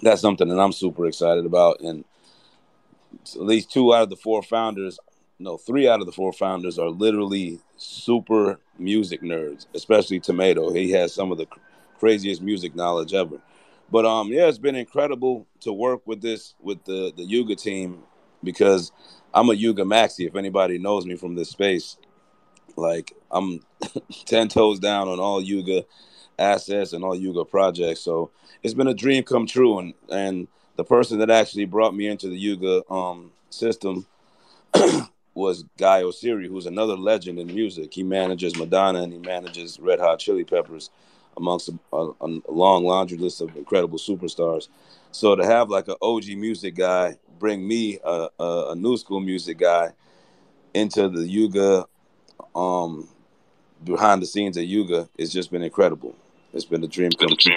that's 0.03 0.21
something 0.21 0.49
that 0.49 0.59
I'm 0.61 0.73
super 0.73 1.07
excited 1.07 1.47
about. 1.47 1.81
And 1.81 2.05
at 3.35 3.43
least 3.43 3.73
two 3.73 3.95
out 3.95 4.03
of 4.03 4.11
the 4.11 4.17
four 4.17 4.43
founders, 4.43 4.99
no, 5.39 5.57
three 5.57 5.89
out 5.89 6.01
of 6.01 6.07
the 6.07 6.13
four 6.13 6.33
founders 6.33 6.79
are 6.79 6.91
literally 6.91 7.61
super 7.77 8.59
music 8.79 9.23
nerds, 9.23 9.67
especially 9.75 10.21
Tomato. 10.21 10.73
He 10.73 10.91
has 10.91 11.15
some 11.15 11.33
of 11.33 11.39
the 11.39 11.47
craziest 11.99 12.43
music 12.43 12.75
knowledge 12.75 13.15
ever. 13.15 13.39
But 13.91 14.07
um, 14.07 14.29
yeah, 14.29 14.47
it's 14.49 14.59
been 14.59 14.77
incredible 14.77 15.47
to 15.61 15.73
work 15.73 16.07
with 16.07 16.21
this 16.21 16.55
with 16.61 16.85
the 16.85 17.13
the 17.17 17.25
Yuga 17.25 17.57
team 17.57 18.03
because 18.43 18.93
I'm 19.33 19.51
a 19.51 19.55
Yuga 19.55 19.83
Maxi. 19.83 20.27
If 20.27 20.37
anybody 20.37 20.79
knows 20.79 21.07
me 21.07 21.17
from 21.17 21.35
this 21.35 21.51
space, 21.51 21.97
like 22.77 23.13
I'm 23.31 23.61
ten 24.27 24.49
toes 24.49 24.79
down 24.79 25.09
on 25.09 25.21
all 25.21 25.43
Yuga 25.43 25.85
assets 26.39 26.93
and 26.93 27.05
all 27.05 27.15
Yuga 27.15 27.45
projects. 27.45 28.01
So 28.01 28.31
it's 28.63 28.75
been 28.75 28.89
a 28.89 28.95
dream 28.95 29.25
come 29.25 29.47
true. 29.47 29.79
And 29.79 29.95
and 30.11 30.49
the 30.77 30.85
person 30.85 31.19
that 31.19 31.31
actually 31.31 31.65
brought 31.65 31.95
me 31.95 32.07
into 32.07 32.29
the 32.29 32.39
Yuga 32.39 32.83
um, 32.93 33.33
system 33.51 34.07
was 35.35 35.65
Guy 35.79 36.03
Oseary, 36.03 36.49
who's 36.49 36.67
another 36.67 36.97
legend 36.97 37.39
in 37.39 37.47
music. 37.49 37.95
He 37.95 38.03
manages 38.03 38.57
Madonna 38.57 39.03
and 39.03 39.13
he 39.13 39.19
manages 39.19 39.79
Red 39.81 40.01
Hot 40.01 40.19
Chili 40.19 40.45
Peppers, 40.45 40.91
amongst 41.39 41.71
a, 41.71 41.97
a, 41.97 42.13
a 42.21 42.53
long 42.53 42.85
laundry 42.85 43.17
list 43.17 43.41
of 43.41 43.57
incredible 43.57 43.99
superstars. 43.99 44.69
So 45.13 45.35
to 45.35 45.47
have 45.47 45.71
like 45.71 45.89
an 45.89 45.97
OG 46.03 46.27
music 46.37 46.75
guy 46.75 47.17
bring 47.39 47.67
me 47.67 47.99
a, 48.05 48.29
a, 48.39 48.71
a 48.71 48.75
new 48.75 48.97
school 48.97 49.21
music 49.21 49.59
guy 49.59 49.93
into 50.75 51.09
the 51.09 51.27
Yuga, 51.27 51.87
um, 52.55 53.09
behind 53.85 54.21
the 54.21 54.27
scenes 54.27 54.59
at 54.59 54.67
Yuga, 54.67 55.09
it's 55.17 55.33
just 55.33 55.51
been 55.51 55.63
incredible. 55.63 56.15
It's 56.53 56.65
been 56.65 56.83
a 56.83 56.89
dream 56.89 57.11
come 57.11 57.37
true. 57.39 57.55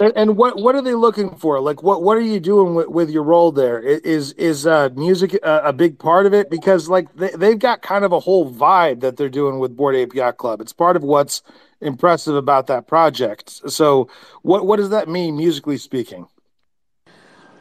And, 0.00 0.12
and, 0.16 0.36
what 0.36 0.56
what 0.56 0.74
are 0.74 0.80
they 0.80 0.94
looking 0.94 1.36
for? 1.36 1.60
Like 1.60 1.82
what 1.82 2.02
what 2.02 2.16
are 2.16 2.22
you 2.22 2.40
doing 2.40 2.74
with, 2.74 2.88
with 2.88 3.10
your 3.10 3.22
role 3.22 3.52
there? 3.52 3.78
Is 3.78 4.32
is 4.32 4.66
uh, 4.66 4.88
music 4.96 5.34
a, 5.42 5.60
a, 5.64 5.72
big 5.74 5.98
part 5.98 6.24
of 6.24 6.32
it? 6.32 6.48
Because 6.48 6.88
like 6.88 7.14
they, 7.14 7.28
they've 7.30 7.58
got 7.58 7.82
kind 7.82 8.04
of 8.04 8.12
a 8.12 8.20
whole 8.20 8.50
vibe 8.50 9.00
that 9.00 9.18
they're 9.18 9.28
doing 9.28 9.58
with 9.58 9.76
Bored 9.76 9.96
Ape 9.96 10.14
Yacht 10.14 10.38
Club. 10.38 10.62
It's 10.62 10.72
part 10.72 10.96
of 10.96 11.02
what's 11.02 11.42
impressive 11.80 12.34
about 12.34 12.66
that 12.68 12.86
project. 12.86 13.70
So 13.70 14.08
what 14.42 14.66
what 14.66 14.76
does 14.76 14.90
that 14.90 15.08
mean 15.08 15.36
musically 15.36 15.78
speaking? 15.78 16.26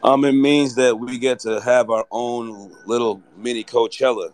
Um, 0.02 0.24
it 0.24 0.34
means 0.34 0.76
that 0.76 0.98
we 0.98 1.18
get 1.18 1.40
to 1.40 1.60
have 1.60 1.90
our 1.90 2.06
own 2.12 2.74
little 2.86 3.22
mini 3.38 3.64
Coachella, 3.64 4.32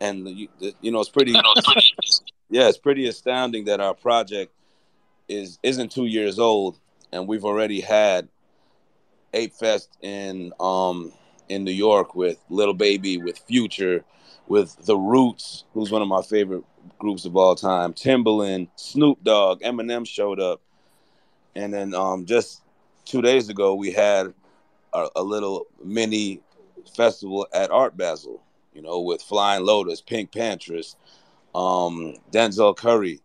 and 0.00 0.28
you, 0.28 0.48
know 0.82 1.00
it's 1.00 1.10
pretty. 1.10 1.32
yeah, 2.50 2.68
it's 2.68 2.78
pretty 2.78 3.08
astounding 3.08 3.64
that 3.64 3.80
our 3.80 3.94
project 3.94 4.52
is 5.28 5.58
isn't 5.62 5.90
two 5.90 6.06
years 6.06 6.38
old, 6.38 6.78
and 7.10 7.26
we've 7.26 7.44
already 7.44 7.80
had 7.80 8.28
Ape 9.34 9.54
Fest 9.54 9.96
in 10.02 10.52
um 10.60 11.12
in 11.48 11.64
New 11.64 11.72
York 11.72 12.14
with 12.14 12.38
Lil 12.48 12.72
Baby, 12.72 13.18
with 13.18 13.38
Future, 13.38 14.04
with 14.46 14.76
The 14.86 14.96
Roots, 14.96 15.64
who's 15.74 15.90
one 15.90 16.02
of 16.02 16.08
my 16.08 16.22
favorite 16.22 16.64
groups 16.98 17.24
of 17.24 17.36
all 17.36 17.54
time. 17.54 17.92
Timbaland, 17.92 18.68
Snoop 18.76 19.22
Dogg, 19.22 19.60
Eminem 19.62 20.06
showed 20.06 20.40
up, 20.40 20.60
and 21.54 21.72
then 21.72 21.94
um 21.94 22.26
just 22.26 22.62
two 23.04 23.22
days 23.22 23.48
ago 23.48 23.74
we 23.74 23.90
had 23.90 24.32
a, 24.92 25.08
a 25.16 25.22
little 25.22 25.66
mini 25.84 26.40
festival 26.94 27.46
at 27.52 27.70
Art 27.70 27.96
Basel, 27.96 28.42
you 28.74 28.82
know, 28.82 29.00
with 29.00 29.22
Flying 29.22 29.64
Lotus, 29.64 30.00
Pink 30.00 30.32
Panthers, 30.32 30.96
um, 31.54 32.14
Denzel 32.30 32.76
Curry. 32.76 33.20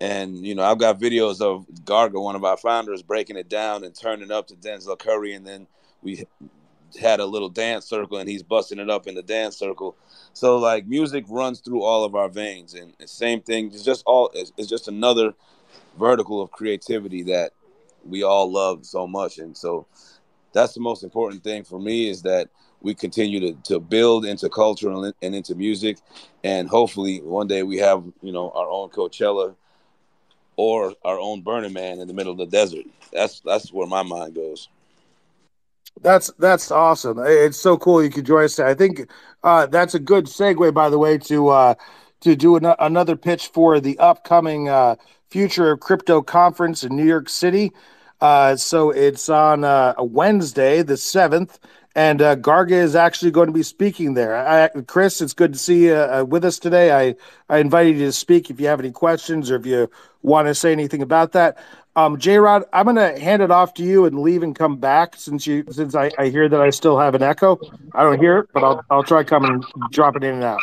And, 0.00 0.44
you 0.44 0.54
know, 0.54 0.64
I've 0.64 0.78
got 0.78 1.00
videos 1.00 1.40
of 1.40 1.66
Garga, 1.84 2.20
one 2.20 2.36
of 2.36 2.44
our 2.44 2.56
founders, 2.56 3.02
breaking 3.02 3.36
it 3.36 3.48
down 3.48 3.84
and 3.84 3.94
turning 3.94 4.30
up 4.30 4.48
to 4.48 4.54
Denzel 4.54 4.98
Curry. 4.98 5.34
And 5.34 5.46
then 5.46 5.66
we 6.02 6.26
had 7.00 7.20
a 7.20 7.26
little 7.26 7.48
dance 7.48 7.86
circle 7.86 8.18
and 8.18 8.28
he's 8.28 8.42
busting 8.42 8.78
it 8.78 8.90
up 8.90 9.06
in 9.06 9.14
the 9.14 9.22
dance 9.22 9.56
circle. 9.56 9.96
So 10.32 10.58
like 10.58 10.86
music 10.86 11.24
runs 11.28 11.60
through 11.60 11.82
all 11.82 12.04
of 12.04 12.14
our 12.14 12.28
veins 12.28 12.74
and 12.74 12.94
same 13.06 13.40
thing. 13.40 13.66
It's 13.72 13.82
just 13.84 14.02
all, 14.06 14.30
it's, 14.34 14.52
it's 14.56 14.68
just 14.68 14.88
another 14.88 15.34
vertical 15.98 16.40
of 16.40 16.50
creativity 16.50 17.22
that 17.24 17.52
we 18.04 18.22
all 18.22 18.50
love 18.50 18.84
so 18.84 19.06
much. 19.06 19.38
And 19.38 19.56
so 19.56 19.86
that's 20.52 20.74
the 20.74 20.80
most 20.80 21.02
important 21.02 21.42
thing 21.42 21.64
for 21.64 21.78
me 21.78 22.08
is 22.08 22.22
that 22.22 22.48
we 22.80 22.94
continue 22.94 23.40
to, 23.40 23.52
to 23.64 23.80
build 23.80 24.24
into 24.24 24.48
culture 24.48 24.90
and, 24.90 25.12
and 25.22 25.34
into 25.34 25.54
music 25.54 25.98
and 26.44 26.68
hopefully 26.68 27.20
one 27.22 27.46
day 27.46 27.62
we 27.62 27.78
have 27.78 28.04
you 28.22 28.32
know 28.32 28.50
our 28.50 28.68
own 28.68 28.90
coachella 28.90 29.54
or 30.56 30.94
our 31.04 31.18
own 31.18 31.40
burning 31.40 31.72
man 31.72 31.98
in 31.98 32.06
the 32.06 32.14
middle 32.14 32.32
of 32.32 32.38
the 32.38 32.46
desert 32.46 32.84
that's 33.12 33.40
that's 33.40 33.72
where 33.72 33.86
my 33.86 34.02
mind 34.02 34.34
goes 34.34 34.68
that's 36.02 36.28
that's 36.38 36.70
awesome 36.70 37.18
it's 37.20 37.58
so 37.58 37.76
cool 37.76 38.02
you 38.02 38.10
could 38.10 38.26
join 38.26 38.44
us 38.44 38.58
i 38.58 38.74
think 38.74 39.08
uh, 39.44 39.66
that's 39.66 39.94
a 39.94 39.98
good 39.98 40.26
segue 40.26 40.72
by 40.74 40.88
the 40.88 40.98
way 40.98 41.18
to 41.18 41.48
uh, 41.48 41.74
to 42.20 42.36
do 42.36 42.56
an- 42.56 42.74
another 42.78 43.16
pitch 43.16 43.48
for 43.48 43.80
the 43.80 43.98
upcoming 43.98 44.68
uh, 44.68 44.96
future 45.30 45.72
of 45.72 45.80
crypto 45.80 46.22
conference 46.22 46.84
in 46.84 46.96
new 46.96 47.06
york 47.06 47.28
city 47.28 47.72
uh, 48.20 48.56
so 48.56 48.90
it's 48.90 49.28
on 49.28 49.64
uh, 49.64 49.94
Wednesday, 49.98 50.82
the 50.82 50.94
7th, 50.94 51.58
and 51.94 52.22
uh, 52.22 52.36
Garga 52.36 52.72
is 52.72 52.96
actually 52.96 53.30
going 53.30 53.48
to 53.48 53.52
be 53.52 53.62
speaking 53.62 54.14
there. 54.14 54.36
I, 54.36 54.68
Chris, 54.86 55.20
it's 55.20 55.34
good 55.34 55.52
to 55.54 55.58
see 55.58 55.86
you 55.86 55.94
uh, 55.94 56.24
with 56.28 56.44
us 56.44 56.58
today. 56.58 56.92
I, 56.92 57.16
I 57.48 57.58
invited 57.58 57.96
you 57.98 58.06
to 58.06 58.12
speak 58.12 58.50
if 58.50 58.60
you 58.60 58.66
have 58.68 58.80
any 58.80 58.92
questions 58.92 59.50
or 59.50 59.56
if 59.56 59.66
you 59.66 59.90
want 60.22 60.48
to 60.48 60.54
say 60.54 60.72
anything 60.72 61.02
about 61.02 61.32
that. 61.32 61.58
Um, 61.96 62.18
J 62.18 62.38
Rod, 62.38 62.64
I'm 62.72 62.86
going 62.86 62.96
to 62.96 63.20
hand 63.20 63.40
it 63.40 63.52
off 63.52 63.74
to 63.74 63.84
you 63.84 64.04
and 64.04 64.18
leave 64.20 64.42
and 64.42 64.54
come 64.54 64.76
back 64.78 65.14
since 65.16 65.46
you 65.46 65.64
since 65.70 65.94
I, 65.94 66.10
I 66.18 66.28
hear 66.28 66.48
that 66.48 66.60
I 66.60 66.70
still 66.70 66.98
have 66.98 67.14
an 67.14 67.22
echo. 67.22 67.58
I 67.94 68.02
don't 68.02 68.20
hear 68.20 68.38
it, 68.38 68.48
but 68.52 68.64
I'll 68.64 68.84
I'll 68.90 69.04
try 69.04 69.22
coming 69.22 69.62
drop 69.92 70.16
it 70.16 70.24
in 70.24 70.34
and 70.34 70.44
out. 70.44 70.60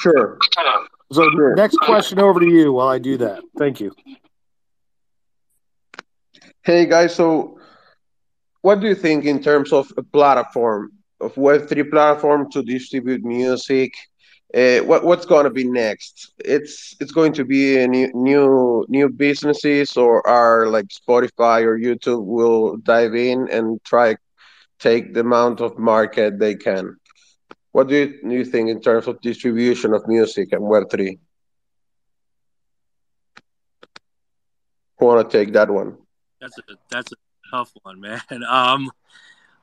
Sure. 0.00 0.38
So 1.12 1.30
sure. 1.30 1.54
next 1.54 1.76
question 1.80 2.18
over 2.18 2.40
to 2.40 2.46
you 2.46 2.72
while 2.72 2.88
I 2.88 2.98
do 2.98 3.18
that. 3.18 3.42
Thank 3.58 3.80
you. 3.80 3.94
Hey 6.62 6.86
guys, 6.86 7.14
so 7.14 7.58
what 8.62 8.80
do 8.80 8.88
you 8.88 8.94
think 8.94 9.24
in 9.24 9.42
terms 9.42 9.72
of 9.72 9.92
a 9.96 10.02
platform 10.02 10.92
of 11.20 11.34
Web3 11.34 11.90
platform 11.90 12.50
to 12.52 12.62
distribute 12.62 13.22
music? 13.22 13.92
Uh, 14.54 14.78
what 14.78 15.04
what's 15.04 15.26
going 15.26 15.44
to 15.44 15.50
be 15.50 15.64
next? 15.64 16.32
It's 16.38 16.96
it's 17.00 17.12
going 17.12 17.34
to 17.34 17.44
be 17.44 17.86
new 17.86 18.10
new 18.14 18.86
new 18.88 19.08
businesses, 19.10 19.96
or 19.96 20.26
are 20.26 20.66
like 20.68 20.86
Spotify 20.88 21.64
or 21.64 21.78
YouTube 21.78 22.24
will 22.24 22.78
dive 22.78 23.14
in 23.14 23.48
and 23.50 23.82
try 23.84 24.16
take 24.78 25.12
the 25.12 25.20
amount 25.20 25.60
of 25.60 25.78
market 25.78 26.38
they 26.38 26.54
can. 26.54 26.96
What 27.72 27.88
do 27.88 27.96
you, 27.96 28.06
do 28.22 28.34
you 28.34 28.44
think 28.44 28.70
in 28.70 28.80
terms 28.80 29.06
of 29.06 29.20
distribution 29.20 29.92
of 29.92 30.08
music 30.08 30.52
and 30.52 30.62
Web 30.62 30.84
three? 30.90 31.18
Want 34.98 35.30
to 35.30 35.38
take 35.38 35.52
that 35.52 35.70
one? 35.70 35.98
That's 36.40 36.56
a 36.58 36.62
that's 36.90 37.12
a 37.12 37.16
tough 37.50 37.72
one, 37.82 38.00
man. 38.00 38.20
Um, 38.48 38.90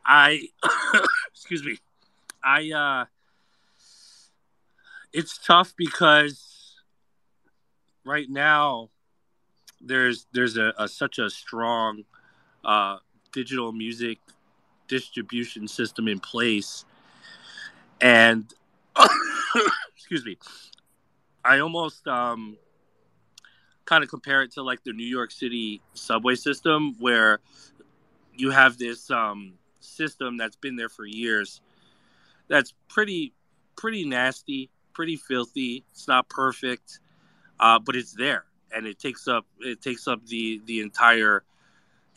I 0.06 0.48
excuse 1.34 1.64
me. 1.64 1.80
I 2.44 2.72
uh, 2.72 3.06
it's 5.16 5.38
tough 5.38 5.74
because 5.78 6.76
right 8.04 8.30
now 8.30 8.90
there's 9.80 10.28
there's 10.34 10.58
a, 10.58 10.74
a 10.78 10.88
such 10.90 11.20
a 11.20 11.30
strong 11.30 12.04
uh, 12.66 12.98
digital 13.32 13.72
music 13.72 14.20
distribution 14.90 15.68
system 15.68 16.10
in 16.10 16.20
place, 16.20 16.84
and 18.02 18.54
excuse 19.96 20.26
me, 20.26 20.38
I 21.46 21.60
almost 21.60 22.06
um 22.08 22.58
kind 23.86 24.04
of 24.04 24.10
compare 24.10 24.42
it 24.42 24.52
to 24.52 24.64
like 24.64 24.84
the 24.84 24.92
New 24.92 25.08
York 25.08 25.32
City 25.32 25.82
subway 25.94 26.36
system, 26.36 26.94
where 27.00 27.40
you 28.36 28.52
have 28.52 28.78
this 28.78 29.10
um, 29.10 29.54
system 29.80 30.36
that's 30.36 30.58
been 30.58 30.76
there 30.76 30.90
for 30.90 31.06
years, 31.06 31.62
that's 32.50 32.74
pretty 32.90 33.34
pretty 33.78 34.06
nasty, 34.06 34.70
pretty 34.96 35.18
filthy. 35.18 35.84
It's 35.92 36.08
not 36.08 36.28
perfect, 36.30 37.00
uh, 37.60 37.78
but 37.78 37.96
it's 37.96 38.14
there, 38.14 38.46
and 38.72 38.88
it 38.88 38.98
takes 38.98 39.28
up 39.28 39.46
it 39.60 39.82
takes 39.82 40.08
up 40.08 40.26
the 40.26 40.62
the 40.66 40.80
entire 40.80 41.44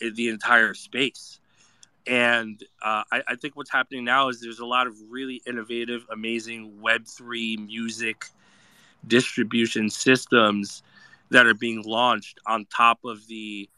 the 0.00 0.28
entire 0.28 0.72
space. 0.74 1.40
And 2.06 2.62
uh, 2.82 3.02
I, 3.12 3.22
I, 3.28 3.34
think 3.34 3.54
what's 3.54 3.70
happening 3.70 4.02
now 4.02 4.28
is 4.30 4.40
there's 4.40 4.60
a 4.60 4.64
lot 4.64 4.86
of 4.86 4.94
really 5.10 5.42
innovative, 5.46 6.06
amazing 6.10 6.78
Web3 6.82 7.66
music 7.66 8.24
distribution 9.06 9.90
systems 9.90 10.82
that 11.30 11.46
are 11.46 11.54
being 11.54 11.82
launched 11.82 12.38
on 12.46 12.64
top 12.74 13.00
of 13.04 13.26
the 13.26 13.68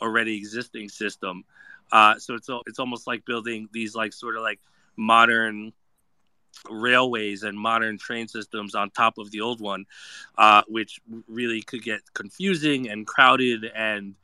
already 0.00 0.36
existing 0.36 0.88
system. 0.88 1.44
Uh, 1.90 2.16
so 2.18 2.34
it's 2.34 2.48
it's 2.66 2.78
almost 2.78 3.08
like 3.08 3.24
building 3.24 3.68
these 3.72 3.96
like 3.96 4.12
sort 4.12 4.36
of 4.36 4.42
like 4.42 4.60
modern 4.96 5.72
railways 6.68 7.42
and 7.42 7.58
modern 7.58 7.98
train 7.98 8.28
systems 8.28 8.74
on 8.74 8.90
top 8.90 9.18
of 9.18 9.30
the 9.30 9.40
old 9.40 9.60
one, 9.60 9.86
uh, 10.36 10.62
which 10.68 11.00
really 11.28 11.62
could 11.62 11.82
get 11.82 12.00
confusing 12.14 12.88
and 12.88 13.06
crowded 13.06 13.64
and 13.74 14.14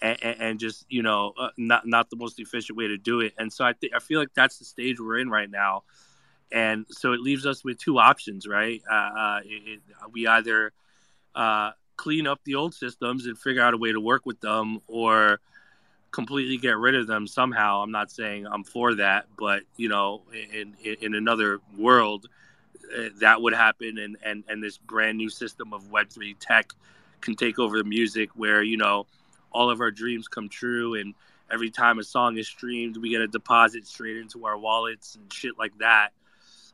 and, 0.00 0.18
and 0.22 0.60
just 0.60 0.84
you 0.88 1.02
know 1.02 1.32
uh, 1.38 1.50
not 1.56 1.86
not 1.86 2.10
the 2.10 2.16
most 2.16 2.38
efficient 2.40 2.76
way 2.78 2.88
to 2.88 2.96
do 2.96 3.20
it. 3.20 3.34
And 3.38 3.52
so 3.52 3.64
I 3.64 3.72
think 3.72 3.92
I 3.94 3.98
feel 3.98 4.20
like 4.20 4.34
that's 4.34 4.58
the 4.58 4.64
stage 4.64 5.00
we're 5.00 5.18
in 5.18 5.30
right 5.30 5.50
now. 5.50 5.82
And 6.50 6.86
so 6.88 7.12
it 7.12 7.20
leaves 7.20 7.44
us 7.44 7.62
with 7.62 7.78
two 7.78 7.98
options, 7.98 8.46
right? 8.46 8.82
Uh, 8.90 8.94
uh 8.94 9.40
it, 9.44 9.62
it, 9.66 9.80
we 10.12 10.26
either 10.26 10.72
uh, 11.34 11.72
clean 11.96 12.26
up 12.26 12.40
the 12.44 12.54
old 12.54 12.74
systems 12.74 13.26
and 13.26 13.38
figure 13.38 13.62
out 13.62 13.74
a 13.74 13.76
way 13.76 13.92
to 13.92 14.00
work 14.00 14.24
with 14.24 14.40
them, 14.40 14.80
or 14.86 15.40
completely 16.10 16.56
get 16.56 16.76
rid 16.76 16.94
of 16.94 17.06
them 17.06 17.26
somehow. 17.26 17.82
I'm 17.82 17.90
not 17.90 18.10
saying 18.10 18.46
I'm 18.46 18.64
for 18.64 18.94
that, 18.96 19.26
but 19.38 19.62
you 19.76 19.88
know, 19.88 20.22
in 20.32 20.74
in, 20.82 20.96
in 21.00 21.14
another 21.14 21.60
world, 21.76 22.28
uh, 22.96 23.08
that 23.20 23.42
would 23.42 23.54
happen, 23.54 23.98
and 23.98 24.16
and 24.22 24.44
and 24.48 24.62
this 24.62 24.78
brand 24.78 25.18
new 25.18 25.30
system 25.30 25.72
of 25.72 25.90
Web 25.90 26.10
three 26.10 26.34
tech 26.34 26.72
can 27.20 27.34
take 27.34 27.58
over 27.58 27.78
the 27.78 27.84
music, 27.84 28.30
where 28.34 28.62
you 28.62 28.76
know 28.76 29.06
all 29.52 29.70
of 29.70 29.80
our 29.80 29.90
dreams 29.90 30.28
come 30.28 30.48
true. 30.48 30.94
And 30.94 31.14
every 31.50 31.70
time 31.70 31.98
a 31.98 32.04
song 32.04 32.36
is 32.36 32.46
streamed 32.46 32.96
we 32.96 33.10
get 33.10 33.20
a 33.20 33.28
deposit 33.28 33.86
straight 33.86 34.16
into 34.16 34.46
our 34.46 34.58
wallets 34.58 35.16
and 35.16 35.32
shit 35.32 35.58
like 35.58 35.76
that. 35.78 36.10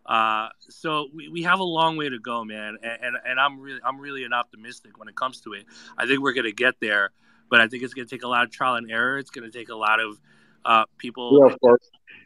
Uh, 0.05 0.49
so 0.59 1.09
we, 1.15 1.29
we 1.29 1.43
have 1.43 1.61
a 1.61 1.65
long 1.65 1.97
way 1.97 2.09
to 2.09 2.19
go 2.19 2.45
man. 2.45 2.77
And, 2.83 2.99
and, 3.03 3.17
and 3.27 3.41
i'm 3.41 3.61
really 3.61 3.81
i'm 3.85 3.99
really 3.99 4.25
an 4.25 4.33
optimistic 4.33 4.99
when 4.99 5.09
it 5.09 5.17
comes 5.17 5.41
to 5.43 5.53
it. 5.55 5.67
I 5.97 6.07
think 6.07 6.21
we're 6.21 6.35
to 6.35 6.53
get 6.53 6.75
there 6.81 7.11
but 7.51 7.61
i 7.61 7.69
think 7.69 7.83
it's 7.83 7.95
going 7.95 8.07
to 8.07 8.15
take 8.15 8.25
a 8.25 8.29
lot 8.29 8.45
of 8.45 8.51
trial 8.51 8.77
and 8.77 8.91
error. 8.91 9.19
It's 9.19 9.31
going 9.31 9.51
to 9.51 9.57
take 9.57 9.69
a 9.69 9.75
lot 9.75 10.01
of 10.01 10.19
uh, 10.65 10.85
people 10.99 11.41
yeah, 11.47 11.71
of 11.71 11.79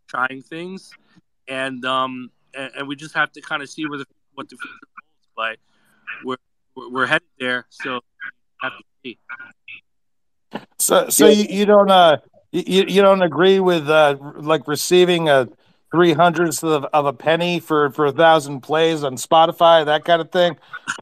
trying 0.07 0.43
things. 0.43 0.91
And 1.49 1.85
um 1.85 2.31
and, 2.55 2.71
and, 2.77 2.89
we 2.89 2.97
just 2.97 3.15
have 3.15 3.33
to 3.33 3.41
kind 3.41 3.63
of 3.63 3.69
see 3.69 3.87
where 3.87 3.99
the 3.99 4.07
what 4.35 4.49
the 4.49 4.57
future 4.57 4.77
holds 4.97 5.29
but 5.37 5.59
we're 6.25 6.37
we're 6.91 7.07
headed 7.07 7.29
there 7.39 7.67
so 7.71 8.01
have 8.61 8.73
to 8.73 8.85
see. 9.03 9.19
So, 10.79 11.09
so 11.09 11.27
you, 11.27 11.45
you 11.49 11.67
don't 11.67 11.91
uh 11.91 12.19
you, 12.53 12.85
you 12.89 13.03
don't 13.03 13.23
agree 13.23 13.61
with 13.61 13.89
uh 13.89 14.17
like 14.37 14.67
receiving 14.69 15.29
a 15.29 15.49
three 15.91 16.13
hundredths 16.13 16.63
of, 16.63 16.85
of 16.85 17.07
a 17.07 17.13
penny 17.13 17.61
for 17.61 17.91
for 17.91 18.07
a 18.07 18.13
thousand 18.13 18.61
plays 18.61 19.05
on 19.05 19.17
Spotify, 19.17 19.85
that 19.85 20.05
kind 20.05 20.21
of 20.21 20.31
thing. 20.31 20.57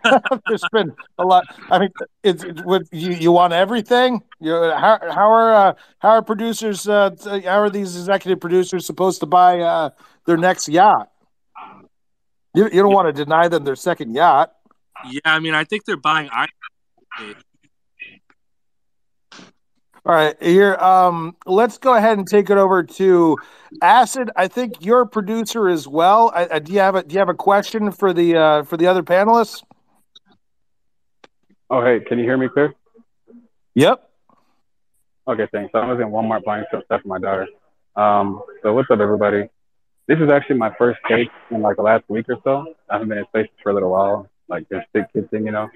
There's 0.48 0.64
been 0.72 0.92
a 1.18 1.24
lot. 1.24 1.44
I 1.70 1.78
mean, 1.78 1.90
it's 2.22 2.44
what 2.62 2.82
you 2.92 3.12
you 3.12 3.32
want 3.32 3.52
everything. 3.52 4.22
You 4.40 4.54
how 4.54 4.98
how 5.02 5.30
are 5.30 5.54
uh, 5.54 5.74
how 5.98 6.10
are 6.10 6.22
producers 6.22 6.88
uh, 6.88 7.10
how 7.24 7.60
are 7.60 7.70
these 7.70 7.96
executive 7.96 8.40
producers 8.40 8.86
supposed 8.86 9.20
to 9.20 9.26
buy 9.26 9.60
uh, 9.60 9.90
their 10.26 10.36
next 10.36 10.68
yacht? 10.68 11.10
You 12.54 12.64
you 12.64 12.82
don't 12.82 12.94
want 12.94 13.14
to 13.14 13.24
deny 13.24 13.48
them 13.48 13.64
their 13.64 13.76
second 13.76 14.14
yacht. 14.14 14.52
Yeah, 15.10 15.20
I 15.24 15.40
mean, 15.40 15.54
I 15.54 15.64
think 15.64 15.84
they're 15.84 15.96
buying. 15.96 16.30
All 20.06 20.14
right, 20.14 20.40
here. 20.40 20.76
Um, 20.76 21.34
let's 21.46 21.78
go 21.78 21.94
ahead 21.94 22.16
and 22.16 22.28
take 22.28 22.48
it 22.48 22.56
over 22.56 22.84
to 22.84 23.36
Acid. 23.82 24.30
I 24.36 24.46
think 24.46 24.84
you're 24.84 25.00
a 25.00 25.06
producer 25.06 25.68
as 25.68 25.88
well. 25.88 26.30
I, 26.32 26.46
I, 26.48 26.58
do 26.60 26.72
you 26.72 26.78
have 26.78 26.94
a 26.94 27.02
Do 27.02 27.12
you 27.12 27.18
have 27.18 27.28
a 27.28 27.34
question 27.34 27.90
for 27.90 28.12
the 28.12 28.36
uh, 28.36 28.62
for 28.62 28.76
the 28.76 28.86
other 28.86 29.02
panelists? 29.02 29.64
Oh, 31.68 31.84
hey, 31.84 31.98
can 32.06 32.20
you 32.20 32.24
hear 32.24 32.36
me 32.36 32.48
clear? 32.48 32.72
Yep. 33.74 34.08
Okay, 35.26 35.48
thanks. 35.50 35.72
I 35.74 35.84
was 35.90 35.98
in 35.98 36.06
Walmart 36.06 36.44
buying 36.44 36.66
some 36.70 36.82
stuff 36.84 37.02
for 37.02 37.08
my 37.08 37.18
daughter. 37.18 37.48
Um, 37.96 38.44
so 38.62 38.74
what's 38.74 38.88
up, 38.92 39.00
everybody? 39.00 39.48
This 40.06 40.20
is 40.20 40.30
actually 40.30 40.58
my 40.58 40.72
first 40.78 41.00
take 41.08 41.30
in 41.50 41.62
like 41.62 41.74
the 41.74 41.82
last 41.82 42.04
week 42.06 42.26
or 42.28 42.36
so. 42.44 42.74
I 42.88 42.94
haven't 42.94 43.08
been 43.08 43.18
in 43.18 43.26
space 43.26 43.48
for 43.60 43.70
a 43.70 43.74
little 43.74 43.90
while, 43.90 44.30
like 44.46 44.68
this 44.68 44.84
big 44.92 45.06
kid 45.12 45.28
thing, 45.32 45.46
you 45.46 45.50
know. 45.50 45.68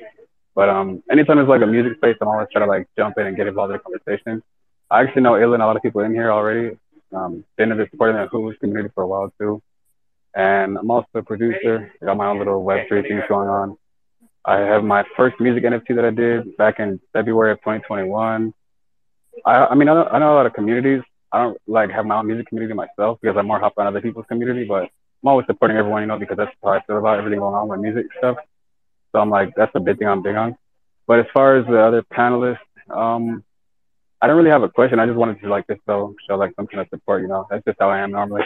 But 0.55 0.69
um, 0.69 1.03
anytime 1.11 1.37
there's 1.37 1.49
like 1.49 1.63
a 1.63 1.67
music 1.67 1.97
space, 1.97 2.17
I'm 2.21 2.29
always 2.29 2.49
trying 2.53 2.67
to 2.67 2.71
like 2.71 2.89
jump 2.97 3.19
in 3.19 3.27
and 3.27 3.37
get 3.37 3.47
involved 3.47 3.73
in 3.73 3.79
the 3.79 3.83
conversation. 3.83 4.43
I 4.91 5.03
actually 5.03 5.23
know 5.23 5.41
Ill 5.41 5.55
and 5.55 5.63
a 5.63 5.67
lot 5.67 5.77
of 5.77 5.83
people 5.83 6.01
in 6.03 6.13
here 6.13 6.33
already. 6.33 6.77
Um, 7.13 7.45
been 7.57 7.73
in 7.73 7.79
the 7.79 7.89
supporting 7.91 8.17
the 8.17 8.29
Who's 8.31 8.57
community 8.59 8.91
for 8.95 9.03
a 9.03 9.07
while 9.07 9.33
too. 9.39 9.63
And 10.35 10.79
I'm 10.79 10.91
also 10.91 11.09
a 11.15 11.23
producer. 11.23 11.93
I 12.01 12.05
got 12.05 12.17
my 12.17 12.29
own 12.29 12.39
little 12.39 12.65
Web3 12.65 13.09
things 13.09 13.23
going 13.29 13.49
on. 13.49 13.77
I 14.45 14.59
have 14.59 14.85
my 14.85 15.05
first 15.17 15.39
music 15.41 15.65
NFT 15.65 15.97
that 15.97 16.05
I 16.05 16.11
did 16.11 16.57
back 16.57 16.79
in 16.79 17.01
February 17.13 17.53
of 17.53 17.59
2021. 17.59 18.55
I, 19.45 19.67
I 19.67 19.75
mean, 19.75 19.89
I 19.89 19.95
know, 19.95 20.05
I 20.05 20.19
know 20.19 20.33
a 20.33 20.37
lot 20.37 20.47
of 20.47 20.55
communities. 20.55 21.03
I 21.33 21.43
don't 21.43 21.59
like 21.67 21.91
have 21.91 22.07
my 22.07 22.17
own 22.17 22.27
music 22.27 22.47
community 22.47 22.75
myself 22.75 23.19
because 23.21 23.37
I'm 23.37 23.47
more 23.47 23.61
hop 23.61 23.75
on 23.77 23.87
other 23.87 24.01
people's 24.01 24.27
community, 24.27 24.65
but 24.65 24.85
I'm 24.85 25.29
always 25.29 25.47
supporting 25.47 25.77
everyone, 25.77 26.03
you 26.03 26.09
know, 26.09 26.19
because 26.19 26.37
that's 26.37 26.53
how 26.63 26.71
I 26.71 26.83
feel 26.83 26.99
about 26.99 27.19
everything 27.19 27.39
going 27.39 27.55
on 27.55 27.69
with 27.69 27.81
music 27.81 28.07
stuff. 28.19 28.37
So 29.13 29.21
I'm 29.21 29.31
like, 29.31 29.55
that's 29.57 29.73
a 29.75 29.81
big 29.81 29.99
thing 29.99 30.09
I'm 30.09 30.23
big 30.23 30.37
on. 30.37 30.57
But 31.07 31.21
as 31.21 31.27
far 31.33 31.57
as 31.57 31.67
the 31.67 31.81
other 31.81 32.03
panelists, 32.03 32.59
um, 32.89 33.45
I 34.23 34.27
don't 34.27 34.37
really 34.37 34.51
have 34.51 34.63
a 34.63 34.69
question. 34.69 35.01
I 35.01 35.07
just 35.07 35.17
wanted 35.19 35.41
to 35.41 35.49
like 35.49 35.67
just 35.67 35.81
show 35.87 36.15
show 36.29 36.37
like 36.37 36.53
some 36.57 36.67
kind 36.67 36.81
of 36.83 36.89
support. 36.91 37.23
You 37.23 37.29
know, 37.29 37.47
that's 37.51 37.65
just 37.65 37.79
how 37.81 37.91
I 37.91 38.01
am 38.01 38.13
normally. 38.13 38.45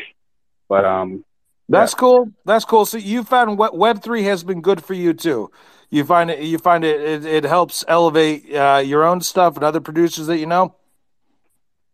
But 0.69 0.85
um, 0.85 1.25
that's 1.69 1.93
yeah. 1.93 1.99
cool. 1.99 2.33
That's 2.45 2.65
cool. 2.65 2.87
So 2.87 2.97
you 2.97 3.25
found 3.25 3.59
Web 3.59 4.03
three 4.03 4.23
has 4.25 4.45
been 4.45 4.61
good 4.61 4.85
for 4.85 4.95
you 4.95 5.13
too. 5.13 5.51
You 5.91 6.05
find 6.05 6.31
it. 6.31 6.41
You 6.41 6.59
find 6.59 6.85
it. 6.85 7.01
It, 7.01 7.25
it 7.25 7.45
helps 7.45 7.85
elevate 7.89 8.55
uh, 8.55 8.83
your 8.85 9.05
own 9.05 9.21
stuff 9.21 9.57
and 9.57 9.65
other 9.65 9.81
producers 9.81 10.27
that 10.29 10.39
you 10.39 10.47
know. 10.47 10.75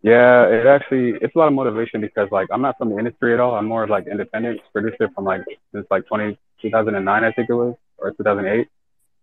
Yeah, 0.02 0.46
it 0.46 0.66
actually 0.66 1.14
it's 1.20 1.34
a 1.34 1.38
lot 1.38 1.48
of 1.48 1.54
motivation 1.54 2.00
because 2.00 2.28
like 2.30 2.48
I'm 2.50 2.62
not 2.62 2.78
from 2.78 2.90
the 2.90 2.98
industry 2.98 3.34
at 3.34 3.40
all. 3.40 3.54
I'm 3.54 3.66
more 3.66 3.84
of 3.84 3.90
like 3.90 4.06
independent 4.06 4.60
producer 4.72 5.10
from 5.14 5.24
like 5.24 5.42
since 5.74 5.86
like 5.90 6.06
20, 6.06 6.38
2009 6.62 7.24
I 7.24 7.32
think 7.32 7.50
it 7.50 7.54
was 7.54 7.74
or 8.00 8.12
2008. 8.12 8.68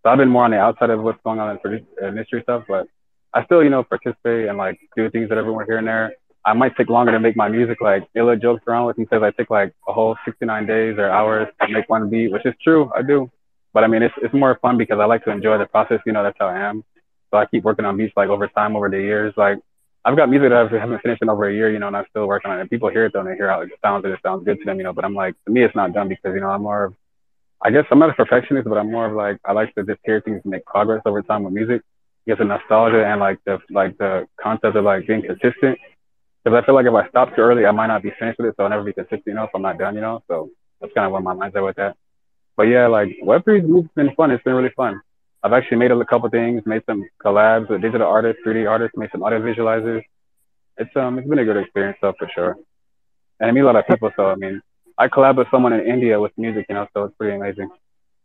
So 0.02 0.10
I've 0.10 0.18
been 0.18 0.28
more 0.28 0.44
on 0.44 0.52
the 0.52 0.58
outside 0.58 0.90
of 0.90 1.02
what's 1.02 1.20
going 1.24 1.40
on 1.40 1.50
in 1.50 1.58
produce, 1.58 1.86
uh, 2.02 2.08
industry 2.08 2.42
stuff, 2.42 2.64
but 2.68 2.86
I 3.34 3.44
still, 3.44 3.62
you 3.62 3.70
know, 3.70 3.82
participate 3.82 4.48
and 4.48 4.56
like 4.56 4.78
do 4.96 5.10
things 5.10 5.28
that 5.28 5.38
everyone 5.38 5.66
here 5.66 5.78
and 5.78 5.86
there. 5.86 6.12
I 6.44 6.54
might 6.54 6.76
take 6.76 6.88
longer 6.88 7.12
to 7.12 7.20
make 7.20 7.36
my 7.36 7.48
music. 7.48 7.80
Like 7.80 8.08
Illa 8.14 8.36
jokes 8.36 8.62
around 8.66 8.86
with 8.86 8.96
me, 8.96 9.06
says 9.10 9.22
I 9.22 9.30
take 9.32 9.50
like 9.50 9.74
a 9.86 9.92
whole 9.92 10.16
69 10.24 10.66
days 10.66 10.96
or 10.98 11.10
hours 11.10 11.48
to 11.60 11.68
make 11.68 11.88
one 11.88 12.08
beat, 12.08 12.32
which 12.32 12.46
is 12.46 12.54
true. 12.62 12.90
I 12.96 13.02
do. 13.02 13.30
But 13.74 13.84
I 13.84 13.86
mean, 13.86 14.02
it's, 14.02 14.14
it's 14.22 14.32
more 14.32 14.58
fun 14.62 14.78
because 14.78 14.98
I 14.98 15.04
like 15.04 15.24
to 15.24 15.30
enjoy 15.30 15.58
the 15.58 15.66
process. 15.66 16.00
You 16.06 16.12
know, 16.12 16.22
that's 16.22 16.38
how 16.38 16.46
I 16.46 16.58
am. 16.58 16.84
So 17.30 17.36
I 17.36 17.44
keep 17.46 17.64
working 17.64 17.84
on 17.84 17.96
beats 17.96 18.14
like 18.16 18.30
over 18.30 18.48
time, 18.48 18.76
over 18.76 18.88
the 18.88 18.98
years. 18.98 19.34
Like 19.36 19.58
I've 20.04 20.16
got 20.16 20.30
music 20.30 20.50
that 20.50 20.72
I 20.72 20.78
haven't 20.78 21.02
finished 21.02 21.20
in 21.20 21.28
over 21.28 21.48
a 21.48 21.54
year, 21.54 21.70
you 21.70 21.78
know, 21.78 21.88
and 21.88 21.96
I'm 21.96 22.06
still 22.08 22.26
working 22.26 22.50
on 22.50 22.60
it. 22.60 22.70
People 22.70 22.88
hear 22.88 23.04
it 23.04 23.12
though, 23.12 23.20
and 23.20 23.28
they 23.28 23.36
hear 23.36 23.50
how 23.50 23.60
it 23.60 23.70
sounds 23.84 24.04
and 24.04 24.14
it 24.14 24.20
sounds 24.22 24.44
good 24.44 24.58
to 24.58 24.64
them, 24.64 24.78
you 24.78 24.84
know. 24.84 24.92
But 24.94 25.04
I'm 25.04 25.14
like, 25.14 25.34
to 25.44 25.52
me, 25.52 25.62
it's 25.64 25.76
not 25.76 25.92
done 25.92 26.08
because 26.08 26.32
you 26.34 26.40
know 26.40 26.48
I'm 26.48 26.62
more 26.62 26.84
of 26.84 26.94
I 27.62 27.70
guess 27.70 27.84
I'm 27.90 27.98
not 27.98 28.10
a 28.10 28.14
perfectionist, 28.14 28.68
but 28.68 28.78
I'm 28.78 28.90
more 28.90 29.06
of 29.06 29.14
like 29.14 29.38
I 29.44 29.52
like 29.52 29.74
to 29.74 29.84
just 29.84 30.00
hear 30.04 30.20
things 30.20 30.42
make 30.44 30.64
progress 30.64 31.02
over 31.04 31.22
time 31.22 31.42
with 31.42 31.52
music. 31.52 31.82
Get 32.26 32.38
the 32.38 32.44
nostalgia 32.44 33.04
and 33.04 33.20
like 33.20 33.38
the 33.44 33.58
like 33.70 33.98
the 33.98 34.26
concept 34.40 34.76
of 34.76 34.84
like 34.84 35.06
being 35.06 35.22
consistent. 35.22 35.78
Because 36.44 36.62
I 36.62 36.64
feel 36.64 36.74
like 36.74 36.86
if 36.86 36.94
I 36.94 37.08
stop 37.08 37.34
too 37.34 37.42
early, 37.42 37.66
I 37.66 37.72
might 37.72 37.88
not 37.88 38.02
be 38.02 38.12
finished 38.18 38.38
with 38.38 38.48
it, 38.48 38.54
so 38.56 38.62
I'll 38.62 38.70
never 38.70 38.84
be 38.84 38.92
consistent. 38.92 39.26
You 39.26 39.34
know, 39.34 39.44
if 39.44 39.50
I'm 39.54 39.62
not 39.62 39.78
done, 39.78 39.94
you 39.96 40.00
know. 40.00 40.22
So 40.28 40.50
that's 40.80 40.92
kind 40.92 41.06
of 41.06 41.12
where 41.12 41.20
my 41.20 41.34
mind's 41.34 41.56
at 41.56 41.64
with 41.64 41.76
that. 41.76 41.96
But 42.56 42.64
yeah, 42.64 42.86
like 42.86 43.08
Web3's 43.24 43.62
has 43.62 43.90
been 43.96 44.14
fun. 44.14 44.30
It's 44.30 44.44
been 44.44 44.54
really 44.54 44.72
fun. 44.76 45.00
I've 45.42 45.52
actually 45.52 45.78
made 45.78 45.90
a 45.90 46.04
couple 46.04 46.28
things, 46.30 46.62
made 46.66 46.82
some 46.86 47.04
collabs 47.24 47.70
with 47.70 47.82
digital 47.82 48.06
artists, 48.06 48.42
3D 48.46 48.68
artists, 48.68 48.96
made 48.96 49.10
some 49.12 49.22
audio 49.22 49.40
visualizers. 49.40 50.02
It's 50.76 50.90
um 50.96 51.18
it's 51.18 51.28
been 51.28 51.38
a 51.40 51.44
good 51.44 51.56
experience 51.56 51.98
though 52.00 52.14
for 52.18 52.28
sure. 52.34 52.56
And 53.40 53.48
I 53.48 53.52
meet 53.52 53.60
a 53.60 53.66
lot 53.66 53.76
of 53.76 53.86
people, 53.86 54.10
so 54.16 54.26
I 54.26 54.34
mean 54.36 54.60
I 54.98 55.08
collab 55.08 55.36
with 55.36 55.48
someone 55.50 55.72
in 55.72 55.86
India 55.86 56.20
with 56.20 56.32
music, 56.36 56.66
you 56.68 56.74
know, 56.74 56.86
so 56.92 57.04
it's 57.04 57.16
pretty 57.16 57.36
amazing. 57.36 57.70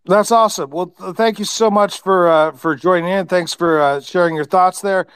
That's 0.06 0.32
awesome. 0.32 0.70
Well, 0.72 0.88
thank 1.16 1.40
you 1.40 1.46
so 1.46 1.72
much 1.72 2.02
for 2.02 2.28
uh, 2.28 2.52
for 2.52 2.76
joining 2.76 3.10
in. 3.10 3.28
Thanks 3.28 3.54
for 3.54 3.80
uh, 3.80 4.02
sharing 4.02 4.36
your 4.36 4.44
thoughts 4.44 4.82
there. 4.82 5.08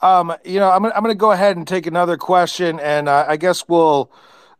Um, 0.00 0.34
you 0.44 0.58
know, 0.58 0.70
I'm 0.70 0.82
gonna, 0.82 0.94
I'm 0.94 1.02
going 1.02 1.14
to 1.14 1.18
go 1.18 1.32
ahead 1.32 1.58
and 1.58 1.68
take 1.68 1.86
another 1.86 2.16
question, 2.16 2.80
and 2.80 3.06
uh, 3.08 3.26
I 3.28 3.36
guess 3.36 3.68
we'll 3.68 4.10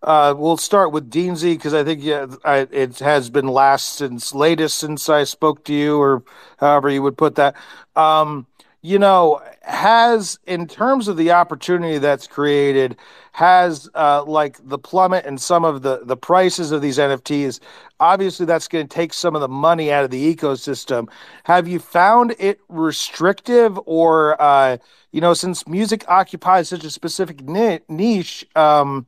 uh, 0.02 0.34
we'll 0.36 0.58
start 0.58 0.92
with 0.92 1.10
Deansy 1.10 1.54
because 1.54 1.72
I 1.72 1.82
think 1.82 2.02
yeah, 2.02 2.26
I, 2.44 2.68
it 2.70 2.98
has 2.98 3.30
been 3.30 3.48
last 3.48 3.94
since 3.94 4.34
latest 4.34 4.76
since 4.76 5.08
I 5.08 5.24
spoke 5.24 5.64
to 5.64 5.72
you, 5.72 5.98
or 5.98 6.24
however 6.58 6.90
you 6.90 7.02
would 7.02 7.16
put 7.16 7.36
that. 7.36 7.56
Um, 7.96 8.46
you 8.82 8.98
know, 8.98 9.42
has 9.62 10.38
in 10.46 10.66
terms 10.66 11.08
of 11.08 11.16
the 11.16 11.32
opportunity 11.32 11.98
that's 11.98 12.26
created, 12.26 12.96
has 13.32 13.88
uh, 13.94 14.24
like 14.24 14.58
the 14.68 14.78
plummet 14.78 15.24
and 15.24 15.40
some 15.40 15.64
of 15.64 15.82
the 15.82 16.00
the 16.04 16.16
prices 16.16 16.72
of 16.72 16.82
these 16.82 16.98
NFTs. 16.98 17.60
Obviously, 17.98 18.46
that's 18.46 18.68
going 18.68 18.86
to 18.86 18.94
take 18.94 19.12
some 19.12 19.34
of 19.34 19.40
the 19.40 19.48
money 19.48 19.92
out 19.92 20.04
of 20.04 20.10
the 20.10 20.34
ecosystem. 20.34 21.08
Have 21.44 21.68
you 21.68 21.78
found 21.78 22.34
it 22.38 22.60
restrictive, 22.68 23.78
or 23.86 24.40
uh, 24.40 24.78
you 25.12 25.20
know, 25.20 25.34
since 25.34 25.66
music 25.66 26.04
occupies 26.08 26.68
such 26.68 26.84
a 26.84 26.90
specific 26.90 27.42
niche? 27.42 28.46
Um, 28.56 29.06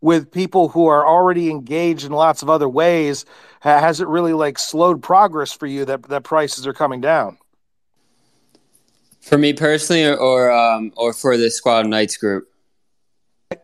with 0.00 0.30
people 0.30 0.68
who 0.68 0.86
are 0.86 1.06
already 1.06 1.48
engaged 1.48 2.04
in 2.04 2.12
lots 2.12 2.42
of 2.42 2.50
other 2.50 2.68
ways 2.68 3.24
has 3.60 4.02
it 4.02 4.06
really 4.06 4.34
like 4.34 4.58
slowed 4.58 5.02
progress 5.02 5.50
for 5.50 5.66
you 5.66 5.86
that 5.86 6.02
that 6.02 6.22
prices 6.22 6.66
are 6.66 6.74
coming 6.74 7.00
down 7.00 7.38
for 9.24 9.38
me 9.38 9.54
personally, 9.54 10.04
or 10.04 10.16
or, 10.16 10.52
um, 10.52 10.92
or 10.96 11.12
for 11.12 11.36
the 11.36 11.50
Squad 11.50 11.86
Knights 11.86 12.16
group? 12.16 12.48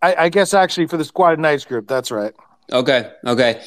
I, 0.02 0.14
I 0.14 0.28
guess 0.28 0.54
actually 0.54 0.86
for 0.86 0.96
the 0.96 1.04
Squad 1.04 1.32
of 1.32 1.38
Knights 1.38 1.64
group, 1.64 1.86
that's 1.88 2.10
right. 2.10 2.34
Okay, 2.72 3.10
okay. 3.26 3.62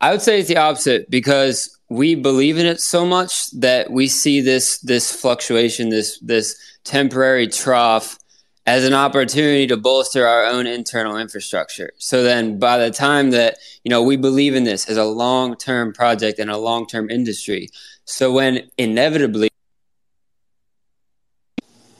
I 0.00 0.10
would 0.10 0.22
say 0.22 0.40
it's 0.40 0.48
the 0.48 0.56
opposite 0.56 1.08
because 1.10 1.78
we 1.88 2.14
believe 2.14 2.58
in 2.58 2.66
it 2.66 2.80
so 2.80 3.06
much 3.06 3.50
that 3.52 3.90
we 3.90 4.08
see 4.08 4.40
this 4.40 4.78
this 4.80 5.12
fluctuation, 5.12 5.90
this 5.90 6.18
this 6.20 6.56
temporary 6.84 7.46
trough 7.46 8.18
as 8.66 8.84
an 8.84 8.94
opportunity 8.94 9.66
to 9.66 9.76
bolster 9.76 10.26
our 10.26 10.44
own 10.44 10.66
internal 10.66 11.16
infrastructure. 11.16 11.92
So 11.98 12.22
then 12.22 12.58
by 12.58 12.78
the 12.78 12.90
time 12.90 13.30
that, 13.30 13.56
you 13.84 13.90
know, 13.90 14.02
we 14.02 14.16
believe 14.16 14.54
in 14.54 14.64
this 14.64 14.88
as 14.88 14.96
a 14.96 15.04
long-term 15.04 15.92
project 15.92 16.38
and 16.38 16.50
a 16.50 16.56
long-term 16.56 17.10
industry. 17.10 17.68
So 18.04 18.32
when 18.32 18.70
inevitably 18.78 19.48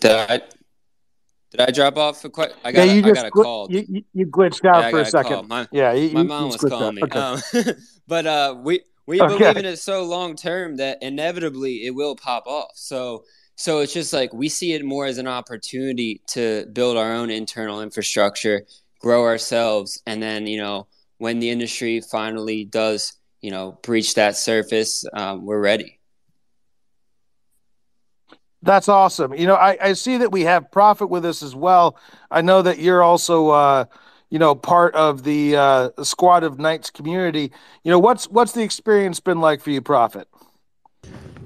I 0.04 0.42
did 1.52 1.60
I 1.60 1.70
drop 1.70 1.98
off 1.98 2.24
A 2.24 2.30
quite? 2.30 2.52
I 2.64 2.72
got. 2.72 2.86
Yeah, 2.86 2.92
you 2.94 3.00
a, 3.00 3.02
just 3.02 3.20
I 3.20 3.22
got 3.22 3.26
a 3.26 3.30
gl- 3.30 3.42
call. 3.42 3.70
You, 3.70 4.02
you, 4.14 4.26
glitched 4.26 4.64
out 4.64 4.84
yeah, 4.84 4.90
for 4.90 5.00
a 5.00 5.04
second. 5.04 5.48
My, 5.48 5.68
yeah, 5.70 5.92
you, 5.92 6.10
my 6.12 6.22
mom 6.22 6.48
was 6.48 6.56
calling 6.56 6.94
me. 6.94 7.02
Okay. 7.02 7.18
Um, 7.18 7.40
but 8.06 8.26
uh, 8.26 8.56
we 8.58 8.80
we 9.06 9.20
okay. 9.20 9.36
believe 9.36 9.56
in 9.58 9.66
it 9.66 9.76
so 9.76 10.04
long 10.04 10.34
term 10.34 10.76
that 10.76 11.02
inevitably 11.02 11.84
it 11.84 11.90
will 11.90 12.16
pop 12.16 12.46
off. 12.46 12.70
So 12.74 13.24
so 13.56 13.80
it's 13.80 13.92
just 13.92 14.14
like 14.14 14.32
we 14.32 14.48
see 14.48 14.72
it 14.72 14.84
more 14.84 15.04
as 15.04 15.18
an 15.18 15.28
opportunity 15.28 16.22
to 16.28 16.66
build 16.72 16.96
our 16.96 17.12
own 17.12 17.28
internal 17.28 17.82
infrastructure, 17.82 18.64
grow 18.98 19.24
ourselves, 19.24 20.00
and 20.06 20.22
then 20.22 20.46
you 20.46 20.58
know 20.58 20.86
when 21.18 21.38
the 21.38 21.50
industry 21.50 22.00
finally 22.00 22.64
does 22.64 23.12
you 23.42 23.50
know 23.50 23.78
breach 23.82 24.14
that 24.14 24.36
surface, 24.36 25.04
um, 25.12 25.44
we're 25.44 25.60
ready. 25.60 25.98
That's 28.62 28.88
awesome. 28.88 29.34
You 29.34 29.46
know, 29.46 29.56
I, 29.56 29.76
I 29.80 29.92
see 29.94 30.18
that 30.18 30.30
we 30.30 30.42
have 30.42 30.70
Prophet 30.70 31.08
with 31.08 31.24
us 31.24 31.42
as 31.42 31.54
well. 31.54 31.96
I 32.30 32.42
know 32.42 32.62
that 32.62 32.78
you're 32.78 33.02
also, 33.02 33.50
uh, 33.50 33.84
you 34.30 34.38
know, 34.38 34.54
part 34.54 34.94
of 34.94 35.24
the 35.24 35.56
uh, 35.56 35.90
Squad 36.04 36.44
of 36.44 36.60
Knights 36.60 36.88
community. 36.88 37.50
You 37.82 37.90
know, 37.90 37.98
what's 37.98 38.28
what's 38.28 38.52
the 38.52 38.62
experience 38.62 39.18
been 39.18 39.40
like 39.40 39.60
for 39.60 39.70
you, 39.70 39.82
Prophet? 39.82 40.28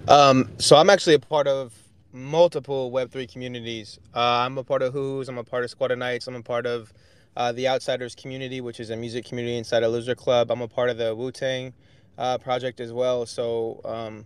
Um, 0.09 0.51
so 0.59 0.77
I'm 0.77 0.91
actually 0.91 1.15
a 1.15 1.19
part 1.19 1.49
of 1.49 1.73
multiple 2.13 2.93
Web3 2.93 3.31
communities. 3.33 3.99
Uh, 4.15 4.45
I'm 4.45 4.59
a 4.59 4.65
part 4.65 4.83
of 4.83 4.93
Who's, 4.93 5.29
I'm 5.29 5.39
a 5.39 5.45
part 5.45 5.65
of 5.65 5.71
Squad 5.71 5.91
of 5.91 5.99
Knights, 5.99 6.29
I'm 6.29 6.37
a 6.37 6.43
part 6.43 6.67
of 6.67 6.93
uh, 7.37 7.53
the 7.53 7.69
Outsiders 7.69 8.15
community, 8.15 8.61
which 8.61 8.79
is 8.79 8.91
a 8.91 8.97
music 8.97 9.25
community 9.25 9.57
inside 9.57 9.83
a 9.83 9.89
Loser 9.89 10.15
Club. 10.15 10.51
I'm 10.51 10.63
a 10.63 10.69
part 10.69 10.91
of 10.91 10.97
the 10.97 11.15
Wu 11.15 11.31
Tang 11.33 11.75
uh, 12.19 12.39
project 12.39 12.81
as 12.81 12.93
well. 12.93 13.27
So, 13.27 13.81
um, 13.85 14.25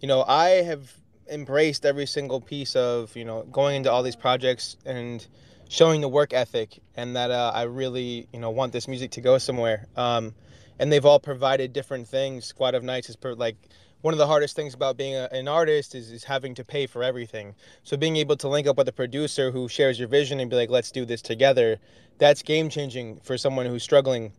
you 0.00 0.08
know, 0.08 0.24
I 0.26 0.62
have 0.62 0.92
embraced 1.30 1.84
every 1.86 2.06
single 2.06 2.40
piece 2.40 2.76
of 2.76 3.14
you 3.16 3.24
know 3.24 3.42
going 3.44 3.76
into 3.76 3.90
all 3.90 4.02
these 4.02 4.16
projects 4.16 4.76
and 4.84 5.26
showing 5.68 6.00
the 6.00 6.08
work 6.08 6.32
ethic 6.32 6.80
and 6.96 7.14
that 7.16 7.30
uh, 7.30 7.52
I 7.54 7.62
really 7.62 8.26
you 8.32 8.40
know 8.40 8.50
want 8.50 8.72
this 8.72 8.88
music 8.88 9.10
to 9.12 9.20
go 9.20 9.38
somewhere. 9.38 9.86
Um, 9.96 10.34
and 10.78 10.92
they've 10.92 11.04
all 11.04 11.18
provided 11.18 11.72
different 11.72 12.06
things. 12.06 12.44
Squad 12.44 12.74
of 12.74 12.84
Knights 12.84 13.10
is 13.10 13.16
per, 13.16 13.34
like 13.34 13.56
one 14.00 14.14
of 14.14 14.18
the 14.18 14.26
hardest 14.26 14.54
things 14.54 14.74
about 14.74 14.96
being 14.96 15.14
a, 15.16 15.28
an 15.32 15.48
artist 15.48 15.94
is, 15.94 16.12
is 16.12 16.24
having 16.24 16.54
to 16.54 16.64
pay 16.64 16.86
for 16.86 17.02
everything. 17.02 17.54
So 17.82 17.96
being 17.96 18.16
able 18.16 18.36
to 18.36 18.48
link 18.48 18.66
up 18.66 18.76
with 18.76 18.88
a 18.88 18.92
producer 18.92 19.50
who 19.50 19.68
shares 19.68 19.98
your 19.98 20.08
vision 20.08 20.38
and 20.40 20.48
be 20.48 20.56
like, 20.56 20.70
let's 20.70 20.92
do 20.92 21.04
this 21.04 21.20
together, 21.20 21.78
that's 22.18 22.42
game 22.42 22.68
changing 22.68 23.20
for 23.20 23.36
someone 23.36 23.66
who's 23.66 23.82
struggling 23.82 24.32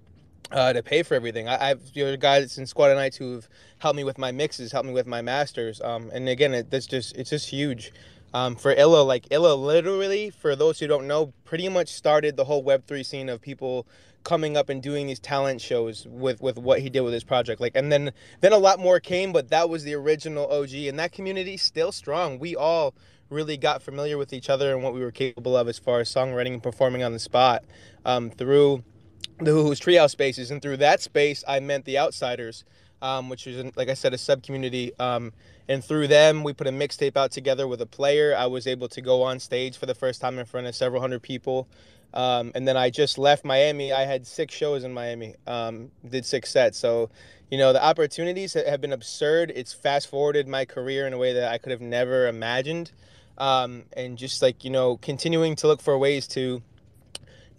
uh, 0.51 0.73
to 0.73 0.81
pay 0.81 1.03
for 1.03 1.15
everything. 1.15 1.47
I, 1.47 1.69
have 1.69 1.81
you 1.93 2.05
know 2.05 2.17
guys 2.17 2.57
in 2.57 2.65
Squad 2.65 2.91
of 2.91 2.97
Knights 2.97 3.17
who've 3.17 3.47
helped 3.79 3.97
me 3.97 4.03
with 4.03 4.17
my 4.17 4.31
mixes, 4.31 4.71
helped 4.71 4.87
me 4.87 4.93
with 4.93 5.07
my 5.07 5.21
masters. 5.21 5.81
Um, 5.81 6.09
and 6.13 6.27
again, 6.27 6.53
it, 6.53 6.71
that's 6.71 6.87
just 6.87 7.15
it's 7.15 7.29
just 7.29 7.49
huge. 7.49 7.91
Um, 8.33 8.55
for 8.55 8.71
Illa, 8.71 9.01
like 9.01 9.25
Illa, 9.31 9.55
literally, 9.55 10.29
for 10.29 10.55
those 10.55 10.79
who 10.79 10.87
don't 10.87 11.07
know, 11.07 11.33
pretty 11.45 11.67
much 11.67 11.89
started 11.89 12.37
the 12.37 12.45
whole 12.45 12.63
Web 12.63 12.85
three 12.85 13.03
scene 13.03 13.29
of 13.29 13.41
people 13.41 13.87
coming 14.23 14.57
up 14.57 14.69
and 14.69 14.83
doing 14.83 15.07
these 15.07 15.19
talent 15.19 15.61
shows 15.61 16.05
with 16.07 16.41
with 16.41 16.57
what 16.57 16.79
he 16.79 16.89
did 16.89 17.01
with 17.01 17.13
his 17.13 17.23
project. 17.23 17.61
Like, 17.61 17.75
and 17.75 17.91
then 17.91 18.11
then 18.41 18.53
a 18.53 18.57
lot 18.57 18.79
more 18.79 18.99
came, 18.99 19.31
but 19.31 19.49
that 19.49 19.69
was 19.69 19.83
the 19.83 19.93
original 19.95 20.47
OG, 20.51 20.73
and 20.73 20.99
that 20.99 21.11
community 21.11 21.57
still 21.57 21.91
strong. 21.91 22.39
We 22.39 22.55
all 22.55 22.93
really 23.29 23.57
got 23.57 23.81
familiar 23.81 24.17
with 24.17 24.33
each 24.33 24.49
other 24.49 24.73
and 24.73 24.83
what 24.83 24.93
we 24.93 25.01
were 25.01 25.11
capable 25.11 25.55
of 25.55 25.67
as 25.67 25.77
far 25.77 25.99
as 25.99 26.09
songwriting 26.13 26.53
and 26.53 26.63
performing 26.63 27.03
on 27.03 27.13
the 27.13 27.19
spot 27.19 27.63
um, 28.03 28.31
through 28.31 28.83
the 29.39 29.51
Who's 29.51 29.79
Treehouse 29.79 30.11
spaces, 30.11 30.51
and 30.51 30.61
through 30.61 30.77
that 30.77 31.01
space, 31.01 31.43
I 31.47 31.59
meant 31.59 31.85
the 31.85 31.97
Outsiders, 31.97 32.65
um, 33.01 33.29
which 33.29 33.47
is, 33.47 33.75
like 33.75 33.89
I 33.89 33.93
said, 33.93 34.13
a 34.13 34.17
sub 34.17 34.43
community. 34.43 34.91
Um, 34.99 35.31
and 35.67 35.83
through 35.83 36.07
them, 36.07 36.43
we 36.43 36.53
put 36.53 36.67
a 36.67 36.71
mixtape 36.71 37.15
out 37.15 37.31
together 37.31 37.67
with 37.67 37.81
a 37.81 37.85
player. 37.85 38.35
I 38.37 38.47
was 38.47 38.67
able 38.67 38.87
to 38.89 39.01
go 39.01 39.23
on 39.23 39.39
stage 39.39 39.77
for 39.77 39.85
the 39.85 39.95
first 39.95 40.19
time 40.19 40.39
in 40.39 40.45
front 40.45 40.67
of 40.67 40.75
several 40.75 41.01
hundred 41.01 41.21
people. 41.21 41.67
Um, 42.13 42.51
and 42.55 42.67
then 42.67 42.75
I 42.75 42.89
just 42.89 43.17
left 43.17 43.45
Miami. 43.45 43.93
I 43.93 44.05
had 44.05 44.25
six 44.25 44.53
shows 44.53 44.83
in 44.83 44.93
Miami, 44.93 45.35
um, 45.45 45.91
did 46.09 46.25
six 46.25 46.49
sets. 46.49 46.77
So, 46.77 47.09
you 47.51 47.57
know, 47.57 47.71
the 47.71 47.83
opportunities 47.83 48.53
have 48.53 48.81
been 48.81 48.93
absurd. 48.93 49.51
It's 49.55 49.73
fast 49.73 50.07
forwarded 50.07 50.47
my 50.47 50.65
career 50.65 51.05
in 51.05 51.13
a 51.13 51.17
way 51.17 51.33
that 51.33 51.51
I 51.51 51.59
could 51.59 51.71
have 51.71 51.81
never 51.81 52.27
imagined. 52.27 52.91
Um, 53.37 53.83
and 53.95 54.17
just 54.17 54.41
like, 54.41 54.65
you 54.65 54.71
know, 54.71 54.97
continuing 54.97 55.55
to 55.57 55.67
look 55.67 55.81
for 55.81 55.97
ways 55.97 56.27
to 56.29 56.61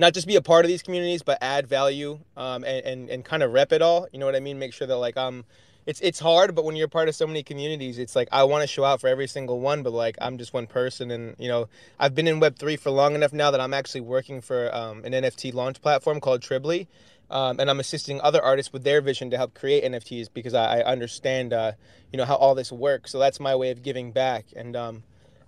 not 0.01 0.15
just 0.15 0.27
be 0.27 0.35
a 0.35 0.43
part 0.43 0.65
of 0.65 0.69
these 0.71 0.83
communities, 0.83 1.23
but 1.23 1.37
add 1.43 1.69
value 1.69 2.19
um, 2.35 2.65
and, 2.65 2.87
and, 2.87 3.11
and 3.11 3.25
kind 3.25 3.43
of 3.43 3.53
rep 3.53 3.71
it 3.71 3.83
all. 3.83 4.09
You 4.13 4.19
know 4.19 4.25
what 4.25 4.35
I 4.35 4.41
mean? 4.41 4.59
Make 4.59 4.73
sure 4.73 4.87
that 4.87 4.97
like 4.97 5.17
I'm. 5.17 5.45
It's 5.87 6.01
it's 6.01 6.21
hard, 6.21 6.55
but 6.55 6.65
when 6.65 6.77
you're 6.77 6.89
part 6.89 7.09
of 7.09 7.15
so 7.15 7.27
many 7.27 7.43
communities, 7.43 7.99
it's 7.99 8.15
like 8.15 8.29
I 8.31 8.45
want 8.45 8.63
to 8.63 8.67
show 8.67 8.85
out 8.85 9.01
for 9.01 9.09
every 9.09 9.27
single 9.27 9.61
one, 9.61 9.83
but 9.83 9.93
like 9.93 10.17
I'm 10.21 10.37
just 10.37 10.53
one 10.53 10.67
person, 10.67 11.11
and 11.11 11.35
you 11.39 11.49
know 11.49 11.69
I've 11.99 12.15
been 12.15 12.29
in 12.29 12.39
Web 12.39 12.59
three 12.59 12.77
for 12.77 12.91
long 12.91 13.15
enough 13.15 13.33
now 13.33 13.51
that 13.51 13.61
I'm 13.61 13.73
actually 13.73 14.03
working 14.03 14.41
for 14.43 14.75
um, 14.75 15.05
an 15.05 15.13
NFT 15.13 15.55
launch 15.55 15.81
platform 15.81 16.21
called 16.21 16.43
Tribly, 16.43 16.87
um, 17.31 17.59
and 17.59 17.71
I'm 17.71 17.81
assisting 17.81 18.21
other 18.21 18.43
artists 18.43 18.73
with 18.73 18.85
their 18.85 19.01
vision 19.01 19.31
to 19.31 19.39
help 19.39 19.55
create 19.55 19.83
NFTs 19.83 20.29
because 20.33 20.53
I, 20.53 20.81
I 20.81 20.85
understand, 20.85 21.55
uh, 21.55 21.73
you 22.13 22.19
know, 22.19 22.27
how 22.27 22.37
all 22.37 22.55
this 22.55 22.71
works. 22.71 23.11
So 23.11 23.19
that's 23.19 23.41
my 23.41 23.57
way 23.57 23.71
of 23.71 23.83
giving 23.83 24.13
back, 24.13 24.45
and 24.55 24.77
um, 24.77 25.03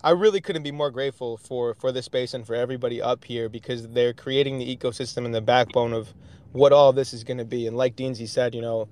I 0.05 0.11
really 0.11 0.41
couldn't 0.41 0.65
be 0.65 0.73
more 0.73 0.91
grateful 0.91 1.37
for 1.37 1.75
for 1.75 1.93
this 1.93 2.07
space 2.07 2.35
and 2.35 2.47
for 2.47 2.55
everybody 2.55 3.01
up 3.01 3.25
here 3.25 3.49
because 3.49 3.89
they're 3.89 4.13
creating 4.13 4.59
the 4.59 4.77
ecosystem 4.77 5.25
and 5.25 5.35
the 5.35 5.41
backbone 5.41 5.93
of 5.93 6.13
what 6.53 6.73
all 6.73 6.93
this 6.93 7.15
is 7.15 7.25
going 7.25 7.39
to 7.39 7.45
be. 7.45 7.67
And 7.67 7.77
like 7.77 7.97
Deansy 7.97 8.29
said, 8.29 8.55
you 8.55 8.61
know, 8.61 8.89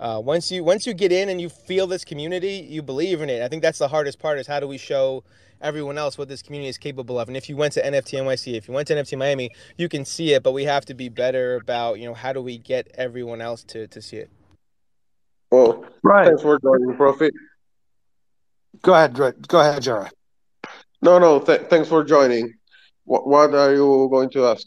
uh, 0.00 0.20
once 0.24 0.50
you 0.50 0.64
once 0.64 0.86
you 0.86 0.94
get 0.94 1.12
in 1.12 1.28
and 1.28 1.40
you 1.40 1.48
feel 1.48 1.86
this 1.86 2.04
community, 2.04 2.66
you 2.68 2.82
believe 2.82 3.20
in 3.20 3.28
it. 3.28 3.42
I 3.42 3.48
think 3.48 3.62
that's 3.62 3.78
the 3.78 3.88
hardest 3.88 4.18
part 4.18 4.38
is 4.38 4.46
how 4.46 4.58
do 4.58 4.66
we 4.66 4.78
show 4.78 5.22
everyone 5.60 5.98
else 5.98 6.18
what 6.18 6.28
this 6.28 6.42
community 6.42 6.68
is 6.68 6.78
capable 6.78 7.18
of. 7.18 7.28
And 7.28 7.36
if 7.36 7.48
you 7.48 7.56
went 7.56 7.72
to 7.74 7.82
NFT 7.82 8.20
NYC, 8.20 8.54
if 8.56 8.68
you 8.68 8.74
went 8.74 8.88
to 8.88 8.94
NFT 8.94 9.16
Miami, 9.18 9.50
you 9.78 9.88
can 9.88 10.04
see 10.04 10.32
it, 10.34 10.42
but 10.42 10.52
we 10.52 10.64
have 10.64 10.84
to 10.86 10.94
be 10.94 11.08
better 11.08 11.56
about, 11.56 11.98
you 11.98 12.06
know, 12.06 12.14
how 12.14 12.32
do 12.32 12.42
we 12.42 12.58
get 12.58 12.88
everyone 12.94 13.40
else 13.40 13.64
to, 13.64 13.86
to 13.88 14.02
see 14.02 14.18
it. 14.18 14.30
Well, 15.50 15.84
right. 16.02 16.26
thanks 16.26 16.42
for 16.42 16.58
joining, 16.58 16.96
Prophet. 16.96 17.32
Go 18.82 18.92
ahead, 18.92 19.14
go 19.14 19.60
ahead, 19.60 19.82
Jared. 19.82 20.10
No, 21.04 21.18
no. 21.18 21.38
Th- 21.38 21.60
thanks 21.68 21.86
for 21.86 22.02
joining. 22.02 22.54
What, 23.04 23.26
what 23.26 23.54
are 23.54 23.74
you 23.74 24.08
going 24.10 24.30
to 24.30 24.46
ask? 24.46 24.66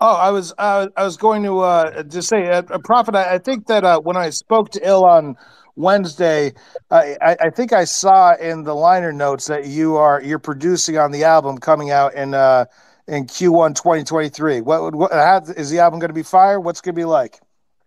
Oh, 0.00 0.16
I 0.16 0.30
was 0.30 0.52
uh, 0.58 0.88
I 0.96 1.04
was 1.04 1.16
going 1.16 1.44
to 1.44 1.60
uh, 1.60 2.02
just 2.02 2.28
say, 2.28 2.50
uh, 2.50 2.62
Prophet. 2.82 3.14
I, 3.14 3.34
I 3.34 3.38
think 3.38 3.68
that 3.68 3.84
uh, 3.84 4.00
when 4.00 4.16
I 4.16 4.30
spoke 4.30 4.70
to 4.70 4.80
Ill 4.84 5.04
on 5.04 5.36
Wednesday, 5.76 6.54
I, 6.90 7.36
I, 7.38 7.50
think 7.50 7.72
I 7.72 7.84
saw 7.84 8.34
in 8.34 8.64
the 8.64 8.74
liner 8.74 9.12
notes 9.12 9.46
that 9.46 9.66
you 9.66 9.94
are 9.94 10.20
you're 10.20 10.40
producing 10.40 10.98
on 10.98 11.12
the 11.12 11.22
album 11.22 11.58
coming 11.58 11.92
out 11.92 12.14
in 12.14 12.34
uh, 12.34 12.64
in 13.06 13.26
Q1 13.26 13.76
2023. 13.76 14.60
What, 14.62 14.92
what 14.92 15.12
how, 15.12 15.40
is 15.56 15.70
the 15.70 15.78
album 15.78 16.00
going 16.00 16.10
to 16.10 16.14
be? 16.14 16.24
Fire? 16.24 16.58
What's 16.58 16.80
going 16.80 16.96
to 16.96 17.00
be 17.00 17.04
like? 17.04 17.38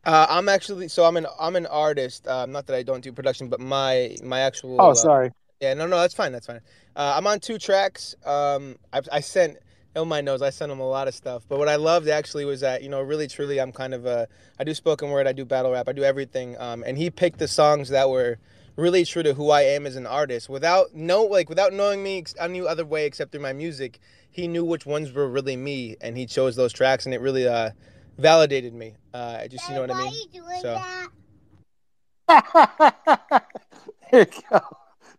Uh, 0.05 0.25
I'm 0.29 0.47
actually 0.47 0.87
so 0.87 1.03
I'm 1.03 1.17
an 1.17 1.27
I'm 1.37 1.57
an 1.57 1.65
artist. 1.65 2.25
Uh, 2.29 2.45
not 2.45 2.65
that 2.67 2.77
I 2.77 2.83
don't 2.83 3.03
do 3.03 3.11
production, 3.11 3.49
but 3.49 3.59
my 3.59 4.15
my 4.23 4.39
actual. 4.39 4.77
Oh, 4.79 4.93
sorry. 4.93 5.31
Yeah, 5.61 5.73
no, 5.73 5.87
no, 5.87 5.99
that's 5.99 6.13
fine. 6.13 6.31
That's 6.31 6.47
fine. 6.47 6.61
Uh, 6.95 7.13
I'm 7.17 7.27
on 7.27 7.39
two 7.39 7.57
tracks. 7.57 8.15
Um, 8.25 8.77
I, 8.93 9.01
I 9.11 9.19
sent 9.19 9.57
my 10.05 10.21
knows 10.21 10.41
I 10.41 10.49
sent 10.49 10.71
him 10.71 10.79
a 10.79 10.87
lot 10.87 11.07
of 11.07 11.15
stuff. 11.15 11.43
But 11.49 11.59
what 11.59 11.67
I 11.67 11.75
loved 11.75 12.07
actually 12.07 12.45
was 12.45 12.61
that 12.61 12.83
you 12.83 12.89
know 12.89 13.01
really 13.01 13.27
truly 13.27 13.59
I'm 13.59 13.71
kind 13.71 13.93
of 13.93 14.05
a 14.05 14.27
I 14.59 14.63
do 14.63 14.73
spoken 14.73 15.09
word, 15.09 15.27
I 15.27 15.33
do 15.33 15.45
battle 15.45 15.71
rap, 15.71 15.89
I 15.89 15.93
do 15.93 16.03
everything. 16.03 16.57
Um, 16.59 16.83
and 16.85 16.97
he 16.97 17.09
picked 17.09 17.39
the 17.39 17.47
songs 17.47 17.89
that 17.89 18.09
were 18.09 18.37
really 18.75 19.03
true 19.03 19.23
to 19.23 19.33
who 19.33 19.49
I 19.49 19.63
am 19.63 19.85
as 19.85 19.95
an 19.95 20.05
artist. 20.05 20.47
Without 20.49 20.93
no 20.93 21.23
like 21.23 21.49
without 21.49 21.73
knowing 21.73 22.01
me 22.03 22.23
any 22.39 22.61
other 22.61 22.85
way 22.85 23.05
except 23.05 23.31
through 23.31 23.41
my 23.41 23.53
music, 23.53 23.99
he 24.31 24.47
knew 24.47 24.63
which 24.63 24.85
ones 24.85 25.11
were 25.11 25.27
really 25.27 25.57
me, 25.57 25.97
and 26.01 26.17
he 26.17 26.25
chose 26.25 26.55
those 26.55 26.71
tracks, 26.71 27.05
and 27.05 27.13
it 27.13 27.21
really 27.21 27.47
uh, 27.47 27.71
validated 28.17 28.73
me. 28.73 28.95
Uh, 29.13 29.47
just 29.47 29.67
you 29.67 29.75
know 29.75 29.81
what 29.81 29.91
I 29.91 30.09
mean. 30.09 30.13
So. 30.61 30.81
there 34.11 34.27
you 34.33 34.41
go. 34.49 34.61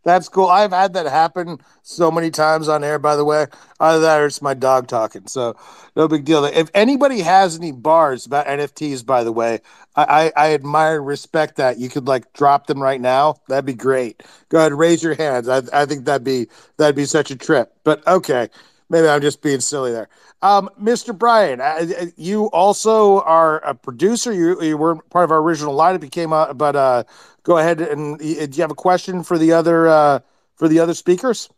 That's 0.02 0.28
cool. 0.28 0.46
I've 0.46 0.72
had 0.72 0.94
that 0.94 1.06
happen 1.06 1.58
so 1.82 2.10
many 2.10 2.30
times 2.30 2.68
on 2.68 2.82
air, 2.82 2.98
by 2.98 3.16
the 3.16 3.24
way. 3.24 3.46
Either 3.78 4.00
that 4.00 4.20
or 4.20 4.26
it's 4.26 4.40
my 4.40 4.54
dog 4.54 4.86
talking. 4.88 5.26
So 5.26 5.56
no 5.94 6.08
big 6.08 6.24
deal. 6.24 6.44
If 6.44 6.70
anybody 6.72 7.20
has 7.20 7.58
any 7.58 7.72
bars 7.72 8.26
about 8.26 8.46
NFTs, 8.46 9.04
by 9.04 9.24
the 9.24 9.32
way, 9.32 9.60
I, 9.96 10.32
I, 10.36 10.48
I 10.48 10.54
admire 10.54 10.96
and 10.96 11.06
respect 11.06 11.56
that. 11.56 11.78
You 11.78 11.88
could 11.90 12.08
like 12.08 12.32
drop 12.32 12.66
them 12.66 12.82
right 12.82 13.00
now. 13.00 13.36
That'd 13.48 13.66
be 13.66 13.74
great. 13.74 14.22
Go 14.48 14.58
ahead, 14.58 14.72
raise 14.72 15.02
your 15.02 15.14
hands. 15.14 15.48
I, 15.48 15.62
I 15.72 15.84
think 15.86 16.06
that'd 16.06 16.24
be 16.24 16.48
that'd 16.78 16.96
be 16.96 17.04
such 17.04 17.30
a 17.30 17.36
trip. 17.36 17.72
But 17.84 18.06
okay. 18.06 18.48
Maybe 18.90 19.08
I'm 19.08 19.20
just 19.20 19.40
being 19.40 19.60
silly 19.60 19.92
there. 19.92 20.08
Um, 20.42 20.70
Mr. 20.80 21.16
Brian, 21.16 21.60
uh, 21.60 21.64
uh, 21.64 22.06
you 22.16 22.46
also 22.46 23.20
are 23.20 23.58
a 23.58 23.74
producer. 23.74 24.32
You, 24.32 24.60
you 24.62 24.76
were 24.78 24.96
part 24.96 25.24
of 25.24 25.30
our 25.30 25.38
original 25.40 25.76
lineup. 25.76 26.02
You 26.02 26.08
came 26.08 26.32
out, 26.32 26.56
but 26.56 26.76
uh, 26.76 27.04
go 27.42 27.58
ahead 27.58 27.80
and 27.80 28.18
do 28.18 28.26
you 28.26 28.62
have 28.62 28.70
a 28.70 28.74
question 28.74 29.22
for 29.22 29.36
the 29.36 29.52
other 29.52 29.86
uh, 29.86 30.20
for 30.56 30.66
the 30.66 30.78
other 30.78 30.94
speakers? 30.94 31.50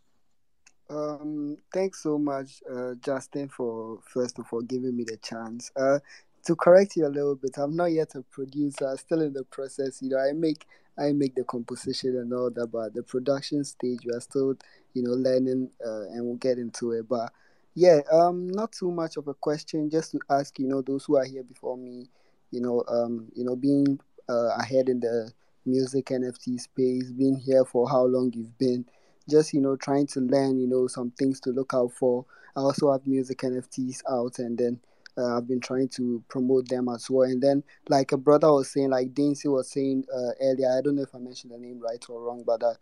Um, 0.89 1.57
thanks 1.73 2.03
so 2.03 2.17
much, 2.17 2.61
uh, 2.69 2.95
Justin, 3.01 3.47
for 3.47 3.99
first 4.05 4.37
of 4.37 4.45
all 4.51 4.61
giving 4.61 4.95
me 4.95 5.05
the 5.05 5.17
chance. 5.17 5.71
Uh, 5.77 5.99
to 6.45 6.55
correct 6.55 6.97
you 6.97 7.07
a 7.07 7.07
little 7.07 7.35
bit, 7.35 7.57
I'm 7.57 7.75
not 7.77 7.93
yet 7.93 8.15
a 8.15 8.21
producer. 8.21 8.89
I'm 8.89 8.97
still 8.97 9.21
in 9.21 9.31
the 9.31 9.45
process. 9.45 10.01
You 10.01 10.09
know, 10.09 10.19
I 10.19 10.33
make 10.33 10.67
I 10.97 11.13
make 11.13 11.35
the 11.35 11.45
composition 11.45 12.17
and 12.17 12.33
all 12.33 12.51
that, 12.51 12.67
but 12.67 12.93
the 12.93 13.01
production 13.01 13.63
stage 13.63 13.99
we 14.05 14.13
are 14.13 14.19
still, 14.19 14.55
you 14.93 15.03
know, 15.03 15.13
learning, 15.13 15.69
uh, 15.83 16.01
and 16.11 16.25
we'll 16.25 16.35
get 16.35 16.57
into 16.57 16.91
it. 16.91 17.07
But 17.07 17.31
yeah, 17.75 18.01
um, 18.11 18.47
not 18.49 18.71
too 18.71 18.91
much 18.91 19.17
of 19.17 19.27
a 19.27 19.33
question. 19.33 19.89
Just 19.89 20.11
to 20.11 20.19
ask, 20.29 20.59
you 20.59 20.67
know, 20.67 20.81
those 20.81 21.05
who 21.05 21.17
are 21.17 21.25
here 21.25 21.43
before 21.43 21.77
me, 21.77 22.07
you 22.51 22.61
know, 22.61 22.83
um, 22.87 23.27
you 23.35 23.43
know, 23.43 23.55
being 23.55 23.99
uh, 24.29 24.55
ahead 24.59 24.89
in 24.89 24.99
the 24.99 25.31
music 25.65 26.07
NFT 26.07 26.59
space, 26.59 27.11
being 27.11 27.37
here 27.37 27.65
for 27.65 27.89
how 27.89 28.03
long 28.03 28.31
you've 28.33 28.57
been, 28.57 28.85
just 29.29 29.53
you 29.53 29.61
know, 29.61 29.75
trying 29.75 30.07
to 30.07 30.19
learn, 30.19 30.59
you 30.59 30.67
know, 30.67 30.87
some 30.87 31.11
things 31.11 31.39
to 31.41 31.49
look 31.49 31.73
out 31.73 31.91
for. 31.91 32.25
I 32.55 32.59
also 32.59 32.91
have 32.91 33.07
music 33.07 33.39
NFTs 33.39 34.01
out, 34.09 34.37
and 34.37 34.57
then 34.57 34.79
uh, 35.17 35.37
I've 35.37 35.47
been 35.47 35.59
trying 35.59 35.89
to 35.89 36.23
promote 36.27 36.69
them 36.69 36.89
as 36.89 37.09
well. 37.09 37.27
And 37.27 37.41
then, 37.41 37.63
like 37.89 38.11
a 38.11 38.17
brother 38.17 38.51
was 38.51 38.71
saying, 38.71 38.91
like 38.91 39.15
Daisy 39.15 39.47
was 39.47 39.71
saying 39.71 40.05
uh, 40.13 40.31
earlier, 40.41 40.77
I 40.77 40.81
don't 40.81 40.95
know 40.95 41.03
if 41.03 41.15
I 41.15 41.19
mentioned 41.19 41.53
the 41.53 41.57
name 41.57 41.79
right 41.79 42.03
or 42.07 42.21
wrong, 42.21 42.43
but 42.45 42.61
uh, 42.61 42.75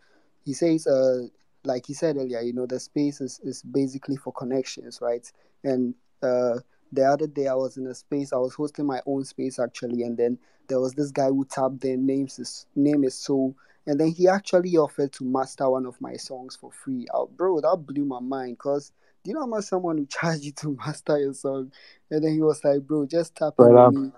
he 0.44 0.52
says, 0.52 0.86
uh, 0.86 1.22
like 1.64 1.88
you 1.88 1.94
said 1.94 2.16
earlier, 2.16 2.40
you 2.40 2.52
know, 2.52 2.66
the 2.66 2.80
space 2.80 3.20
is, 3.20 3.40
is 3.44 3.62
basically 3.62 4.16
for 4.16 4.32
connections, 4.32 5.00
right? 5.00 5.30
And 5.64 5.94
uh, 6.22 6.58
the 6.92 7.04
other 7.04 7.26
day 7.26 7.46
I 7.46 7.54
was 7.54 7.76
in 7.76 7.86
a 7.86 7.94
space, 7.94 8.32
I 8.32 8.36
was 8.36 8.54
hosting 8.54 8.86
my 8.86 9.00
own 9.06 9.24
space 9.24 9.58
actually, 9.58 10.02
and 10.02 10.16
then 10.16 10.38
there 10.68 10.80
was 10.80 10.94
this 10.94 11.10
guy 11.10 11.26
who 11.28 11.44
tapped 11.44 11.80
their 11.80 11.96
names, 11.96 12.36
his 12.36 12.66
name 12.74 13.04
is 13.04 13.14
so 13.14 13.54
and 13.86 13.98
then 13.98 14.08
he 14.08 14.28
actually 14.28 14.76
offered 14.76 15.12
to 15.14 15.24
master 15.24 15.68
one 15.68 15.86
of 15.86 16.00
my 16.00 16.14
songs 16.14 16.56
for 16.56 16.70
free. 16.70 17.06
Oh, 17.12 17.26
bro, 17.26 17.60
that 17.60 17.76
blew 17.84 18.04
my 18.04 18.20
mind 18.20 18.58
because 18.58 18.92
do 19.22 19.30
you 19.30 19.34
know 19.34 19.40
how 19.40 19.46
much 19.46 19.64
someone 19.64 19.96
will 19.96 20.06
charge 20.08 20.40
you 20.40 20.52
to 20.52 20.76
master 20.76 21.18
your 21.18 21.34
song? 21.34 21.72
And 22.10 22.24
then 22.24 22.32
he 22.32 22.40
was 22.40 22.62
like, 22.64 22.82
bro, 22.82 23.06
just 23.06 23.34
tap 23.34 23.54
right 23.58 23.76
in 23.76 23.88
me. 23.88 24.12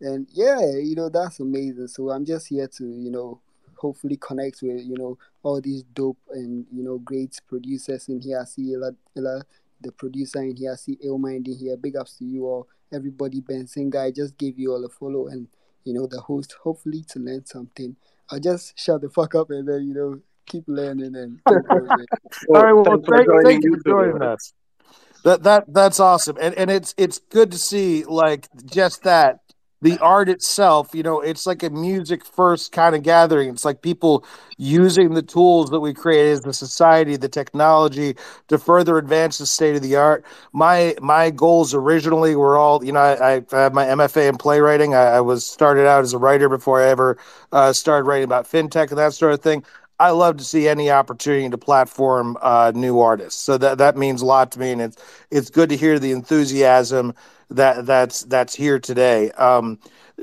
And 0.00 0.26
yeah, 0.32 0.60
you 0.76 0.94
know, 0.94 1.08
that's 1.08 1.40
amazing. 1.40 1.88
So 1.88 2.10
I'm 2.10 2.24
just 2.24 2.48
here 2.48 2.68
to, 2.68 2.84
you 2.84 3.10
know, 3.10 3.40
hopefully 3.82 4.16
connect 4.16 4.62
with, 4.62 4.80
you 4.80 4.96
know, 4.96 5.18
all 5.42 5.60
these 5.60 5.82
dope 5.82 6.18
and, 6.30 6.64
you 6.72 6.84
know, 6.84 6.98
great 6.98 7.38
producers 7.48 8.08
in 8.08 8.20
here. 8.20 8.40
I 8.40 8.44
see 8.44 8.72
Illa, 8.72 8.92
Illa 9.16 9.42
the 9.80 9.90
producer 9.90 10.40
in 10.40 10.56
here. 10.56 10.72
I 10.72 10.76
see 10.76 10.96
Illmind 11.04 11.48
in 11.48 11.58
here. 11.58 11.76
Big 11.76 11.96
ups 11.96 12.16
to 12.18 12.24
you 12.24 12.46
all. 12.46 12.68
Everybody, 12.92 13.40
Benson 13.40 13.90
guy, 13.90 14.12
just 14.12 14.38
gave 14.38 14.58
you 14.58 14.72
all 14.72 14.84
a 14.84 14.88
follow 14.88 15.26
and, 15.26 15.48
you 15.84 15.92
know, 15.92 16.06
the 16.06 16.20
host, 16.20 16.54
hopefully 16.62 17.04
to 17.08 17.18
learn 17.18 17.44
something. 17.44 17.96
I 18.30 18.38
just 18.38 18.78
shut 18.78 19.00
the 19.00 19.10
fuck 19.10 19.34
up 19.34 19.50
and 19.50 19.66
then, 19.66 19.88
you 19.88 19.94
know, 19.94 20.20
keep 20.46 20.64
learning 20.68 21.16
and 21.16 21.40
keep 21.48 21.70
All 22.48 22.62
right, 22.62 22.72
well, 22.72 22.84
thank, 22.84 23.28
thank 23.44 23.64
you 23.64 23.76
for 23.76 23.90
joining 23.90 24.22
us. 24.22 24.54
That 25.24 25.44
that 25.44 25.72
that's 25.72 26.00
awesome, 26.00 26.36
and 26.40 26.52
and 26.56 26.68
it's 26.68 26.96
it's 26.98 27.20
good 27.30 27.52
to 27.52 27.58
see 27.58 28.04
like 28.04 28.48
just 28.64 29.04
that 29.04 29.38
the 29.82 29.98
art 29.98 30.28
itself. 30.28 30.94
You 30.94 31.02
know, 31.02 31.20
it's 31.20 31.46
like 31.46 31.62
a 31.62 31.70
music 31.70 32.24
first 32.24 32.72
kind 32.72 32.94
of 32.94 33.02
gathering. 33.02 33.50
It's 33.50 33.64
like 33.64 33.82
people 33.82 34.24
using 34.56 35.14
the 35.14 35.22
tools 35.22 35.70
that 35.70 35.80
we 35.80 35.92
create 35.92 36.30
as 36.30 36.42
the 36.42 36.54
society, 36.54 37.16
the 37.16 37.28
technology 37.28 38.16
to 38.48 38.58
further 38.58 38.96
advance 38.96 39.38
the 39.38 39.46
state 39.46 39.76
of 39.76 39.82
the 39.82 39.96
art. 39.96 40.24
My 40.52 40.94
my 41.02 41.30
goals 41.30 41.74
originally 41.74 42.36
were 42.36 42.56
all 42.56 42.82
you 42.84 42.92
know 42.92 43.00
I, 43.00 43.36
I 43.36 43.56
have 43.56 43.74
my 43.74 43.84
MFA 43.84 44.28
in 44.28 44.38
playwriting. 44.38 44.94
I, 44.94 45.16
I, 45.16 45.20
was 45.20 45.44
started 45.44 45.86
out 45.86 46.02
as 46.02 46.12
a 46.12 46.18
writer 46.18 46.48
before 46.48 46.80
I 46.80 46.88
ever 46.88 47.18
uh, 47.50 47.72
started 47.72 48.06
writing 48.06 48.24
about 48.24 48.46
fintech 48.46 48.90
and 48.90 48.98
that 48.98 49.12
sort 49.12 49.32
of 49.32 49.40
thing. 49.40 49.64
I 50.02 50.10
love 50.10 50.36
to 50.38 50.44
see 50.44 50.66
any 50.66 50.90
opportunity 50.90 51.48
to 51.48 51.56
platform 51.56 52.36
uh, 52.42 52.72
new 52.74 52.98
artists. 52.98 53.40
So 53.40 53.56
that 53.58 53.78
that 53.78 53.96
means 53.96 54.20
a 54.20 54.26
lot 54.26 54.50
to 54.52 54.58
me, 54.58 54.72
and 54.72 54.82
it's 54.82 54.96
it's 55.30 55.48
good 55.48 55.68
to 55.68 55.76
hear 55.76 56.00
the 56.00 56.10
enthusiasm 56.10 57.14
that 57.50 57.86
that's 57.86 58.22
that's 58.24 58.52
here 58.52 58.80
today. 58.80 59.30
Um, 59.32 59.78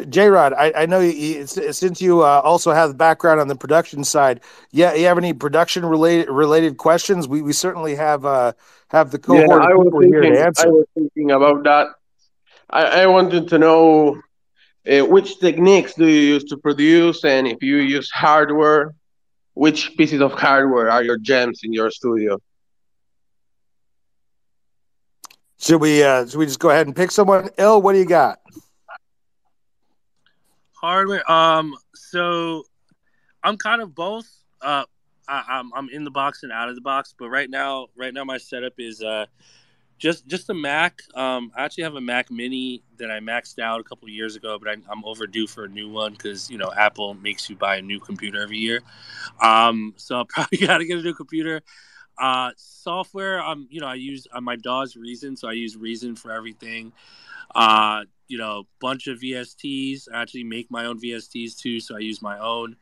J 0.10 0.28
Rod, 0.28 0.52
I, 0.52 0.74
I, 0.76 0.86
know 0.86 1.00
you, 1.00 1.46
since 1.48 2.02
you 2.02 2.24
uh, 2.24 2.42
also 2.44 2.74
have 2.74 2.90
the 2.90 2.96
background 2.96 3.40
on 3.40 3.48
the 3.48 3.56
production 3.56 4.04
side, 4.04 4.42
yeah, 4.72 4.94
you 4.94 5.06
have 5.06 5.18
any 5.18 5.32
production 5.32 5.86
related 5.86 6.30
related 6.30 6.76
questions? 6.76 7.30
We 7.30 7.42
we 7.42 7.54
certainly 7.54 7.96
have 7.96 8.26
uh, 8.26 8.52
have 8.90 9.12
the 9.12 9.18
cohort 9.18 9.48
yeah, 9.48 9.78
of 9.78 9.84
people 9.86 10.02
thinking, 10.02 10.24
here 10.24 10.34
to 10.34 10.46
answer. 10.46 10.68
I 10.68 10.72
was 10.72 10.88
thinking 10.94 11.32
about 11.32 11.64
that. 11.64 11.88
I, 12.70 13.04
I 13.04 13.06
wanted 13.08 13.48
to 13.48 13.58
know 13.58 14.22
uh, 14.92 15.06
which 15.06 15.40
techniques 15.40 15.94
do 15.94 16.06
you 16.06 16.34
use 16.34 16.44
to 16.46 16.58
produce, 16.58 17.24
and 17.24 17.48
if 17.48 17.64
you 17.64 17.78
use 17.78 18.12
hardware 18.12 18.94
which 19.60 19.98
pieces 19.98 20.22
of 20.22 20.32
hardware 20.32 20.90
are 20.90 21.04
your 21.04 21.18
gems 21.18 21.60
in 21.64 21.74
your 21.74 21.92
studio? 21.92 22.40
Should 25.60 25.82
we 25.82 26.02
uh 26.02 26.26
should 26.26 26.38
we 26.38 26.46
just 26.46 26.60
go 26.60 26.70
ahead 26.70 26.88
and 26.88 26.96
pick 26.96 27.12
someone? 27.12 27.50
Ill, 27.58 27.82
what 27.82 27.92
do 27.92 28.00
you 28.00 28.06
got? 28.06 28.40
Hardware. 30.72 31.30
Um, 31.30 31.76
so 31.94 32.64
I'm 33.44 33.58
kind 33.58 33.82
of 33.82 33.94
both. 33.94 34.30
Uh, 34.62 34.86
I, 35.28 35.44
I'm 35.50 35.74
I'm 35.74 35.90
in 35.90 36.06
the 36.06 36.12
box 36.12 36.44
and 36.44 36.54
out 36.54 36.70
of 36.70 36.76
the 36.76 36.82
box, 36.82 37.14
but 37.20 37.28
right 37.28 37.50
now, 37.50 37.88
right 37.98 38.14
now 38.14 38.24
my 38.24 38.38
setup 38.38 38.76
is 38.78 39.04
uh 39.04 39.26
just 40.00 40.26
just 40.28 40.50
a 40.50 40.54
Mac. 40.54 41.02
Um, 41.14 41.52
I 41.56 41.64
actually 41.64 41.84
have 41.84 41.96
a 41.96 42.02
Mac 42.02 42.32
Mini 42.32 42.82
that 42.98 43.12
I 43.12 43.20
maxed 43.20 43.60
out 43.60 43.80
a 43.80 43.84
couple 43.84 44.10
years 44.10 44.36
ago, 44.36 44.58
but 44.58 44.70
I, 44.70 44.74
am 44.92 45.04
overdue 45.04 45.46
for 45.46 45.66
a 45.66 45.68
new 45.68 45.90
one 45.90 46.14
because 46.14 46.50
you 46.50 46.58
know 46.58 46.72
Apple 46.76 47.14
makes 47.14 47.50
you 47.50 47.56
buy 47.56 47.76
a 47.76 47.82
new 47.82 48.00
computer 48.00 48.42
every 48.42 48.58
year. 48.58 48.82
Um, 49.42 49.94
so 49.98 50.22
I 50.22 50.24
probably 50.30 50.66
got 50.66 50.80
to 50.80 50.86
get 50.86 50.98
a 50.98 51.02
new 51.02 51.14
computer. 51.14 51.62
Uh, 52.18 52.52
software, 52.58 53.42
um, 53.42 53.68
you 53.70 53.80
know, 53.80 53.88
I 53.88 53.94
use 53.94 54.28
uh, 54.34 54.42
my 54.42 54.56
DAW's 54.58 54.98
Reason, 54.98 55.38
so 55.38 55.48
I 55.48 55.54
use 55.54 55.78
Reason 55.78 56.16
for 56.16 56.32
everything. 56.32 56.92
Uh, 57.54 58.04
you 58.28 58.38
know, 58.38 58.68
bunch 58.80 59.08
of 59.08 59.20
VSTs. 59.20 60.08
I 60.14 60.22
actually 60.22 60.44
make 60.44 60.72
my 60.72 60.86
own 60.86 61.00
VSTs 61.00 61.58
too, 61.58 61.80
so 61.80 61.96
I 61.96 62.00
use 62.00 62.22
my 62.22 62.38
own. 62.40 62.76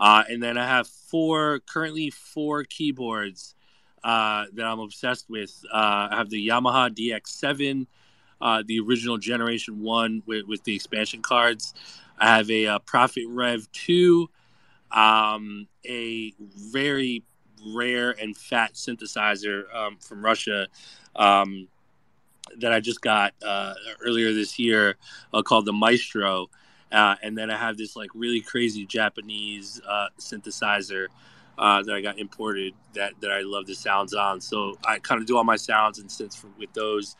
Uh, 0.00 0.24
and 0.28 0.42
then 0.42 0.56
I 0.58 0.66
have 0.66 0.88
four, 0.88 1.60
currently 1.60 2.10
four 2.10 2.64
keyboards 2.64 3.54
uh, 4.04 4.46
that 4.54 4.66
I'm 4.66 4.80
obsessed 4.80 5.28
with. 5.28 5.64
Uh, 5.72 6.08
I 6.10 6.16
have 6.16 6.30
the 6.30 6.48
Yamaha 6.48 6.90
DX7, 6.90 7.86
uh, 8.40 8.62
the 8.66 8.80
original 8.80 9.18
Generation 9.18 9.80
1 9.80 10.24
with, 10.26 10.46
with 10.46 10.64
the 10.64 10.74
expansion 10.74 11.22
cards. 11.22 11.74
I 12.18 12.36
have 12.36 12.50
a, 12.50 12.66
uh, 12.66 12.78
Prophet 12.80 13.24
Rev 13.28 13.70
2, 13.72 14.28
um, 14.90 15.68
a 15.86 16.34
very 16.38 17.22
rare 17.74 18.10
and 18.10 18.36
fat 18.36 18.74
synthesizer 18.74 19.72
um, 19.74 19.96
from 19.98 20.24
Russia 20.24 20.66
um, 21.14 21.68
that 22.58 22.72
I 22.72 22.80
just 22.80 23.00
got 23.00 23.34
uh, 23.44 23.74
earlier 24.04 24.32
this 24.32 24.58
year 24.58 24.96
called 25.44 25.64
the 25.64 25.72
Maestro. 25.72 26.50
and 26.90 27.38
then 27.38 27.50
I 27.50 27.56
have 27.56 27.76
this 27.76 27.94
like 27.94 28.10
really 28.14 28.40
crazy 28.40 28.84
Japanese 28.84 29.80
synthesizer 30.18 31.06
uh, 31.58 31.82
that 31.82 31.94
I 31.94 32.00
got 32.00 32.18
imported 32.18 32.74
that, 32.94 33.12
that 33.20 33.30
I 33.30 33.40
love 33.42 33.66
the 33.66 33.74
sounds 33.74 34.14
on. 34.14 34.40
So 34.40 34.76
I 34.84 34.98
kind 34.98 35.20
of 35.20 35.26
do 35.26 35.36
all 35.36 35.44
my 35.44 35.56
sounds 35.56 35.98
and 35.98 36.08
synths 36.08 36.36
for, 36.36 36.48
with 36.58 36.72
those. 36.72 37.16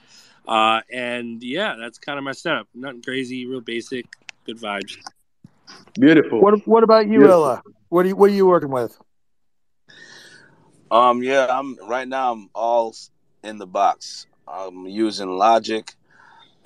Uh, 0.46 0.80
and 0.92 1.42
yeah, 1.42 1.76
that's 1.78 1.98
kind 1.98 2.18
of 2.18 2.24
my 2.24 2.32
setup. 2.32 2.66
Nothing 2.74 3.02
crazy, 3.02 3.46
real 3.46 3.60
basic, 3.60 4.06
good 4.44 4.58
vibes. 4.58 4.96
Beautiful. 5.98 6.40
What 6.40 6.66
What 6.66 6.82
about 6.82 7.06
you, 7.06 7.20
Beautiful. 7.20 7.32
Illa? 7.32 7.62
What 7.88 8.04
are 8.04 8.08
you 8.08 8.16
What 8.16 8.30
are 8.30 8.34
you 8.34 8.46
working 8.46 8.70
with? 8.70 8.98
Um, 10.90 11.22
yeah, 11.22 11.46
I'm 11.48 11.76
right 11.88 12.06
now. 12.06 12.32
I'm 12.32 12.50
all 12.54 12.94
in 13.42 13.58
the 13.58 13.66
box. 13.66 14.26
I'm 14.46 14.86
using 14.86 15.28
Logic, 15.28 15.90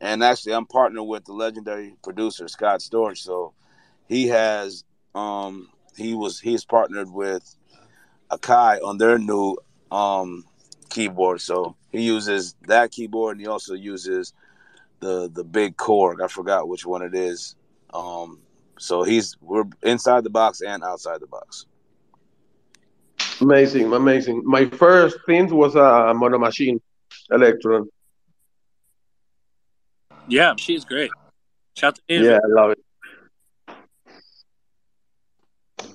and 0.00 0.24
actually, 0.24 0.54
I'm 0.54 0.66
partnered 0.66 1.06
with 1.06 1.24
the 1.24 1.32
legendary 1.32 1.94
producer 2.02 2.48
Scott 2.48 2.80
Storch. 2.80 3.18
So 3.18 3.52
he 4.08 4.28
has 4.28 4.84
um 5.14 5.68
he 6.00 6.14
was 6.14 6.40
he's 6.40 6.64
partnered 6.64 7.10
with 7.10 7.54
Akai 8.30 8.82
on 8.82 8.98
their 8.98 9.18
new 9.18 9.56
um 9.92 10.44
keyboard. 10.88 11.40
So 11.40 11.76
he 11.92 12.02
uses 12.02 12.56
that 12.66 12.90
keyboard 12.90 13.36
and 13.36 13.40
he 13.40 13.46
also 13.46 13.74
uses 13.74 14.32
the 15.00 15.30
the 15.32 15.44
big 15.44 15.76
Korg. 15.76 16.22
I 16.22 16.28
forgot 16.28 16.68
which 16.68 16.86
one 16.86 17.02
it 17.02 17.14
is. 17.14 17.54
Um 17.92 18.40
so 18.78 19.02
he's 19.02 19.36
we're 19.40 19.64
inside 19.82 20.24
the 20.24 20.30
box 20.30 20.62
and 20.62 20.82
outside 20.82 21.20
the 21.20 21.26
box. 21.26 21.66
Amazing, 23.40 23.92
amazing. 23.92 24.42
My 24.44 24.66
first 24.66 25.18
synth 25.26 25.50
was 25.50 25.74
a 25.74 26.12
mono 26.14 26.38
machine, 26.38 26.80
Elektron. 27.30 27.86
Yeah, 30.26 30.54
she's 30.56 30.84
great. 30.84 31.10
Shout 31.76 31.96
to 31.96 32.02
Yeah, 32.08 32.38
I 32.44 32.48
love 32.48 32.70
it. 32.72 32.78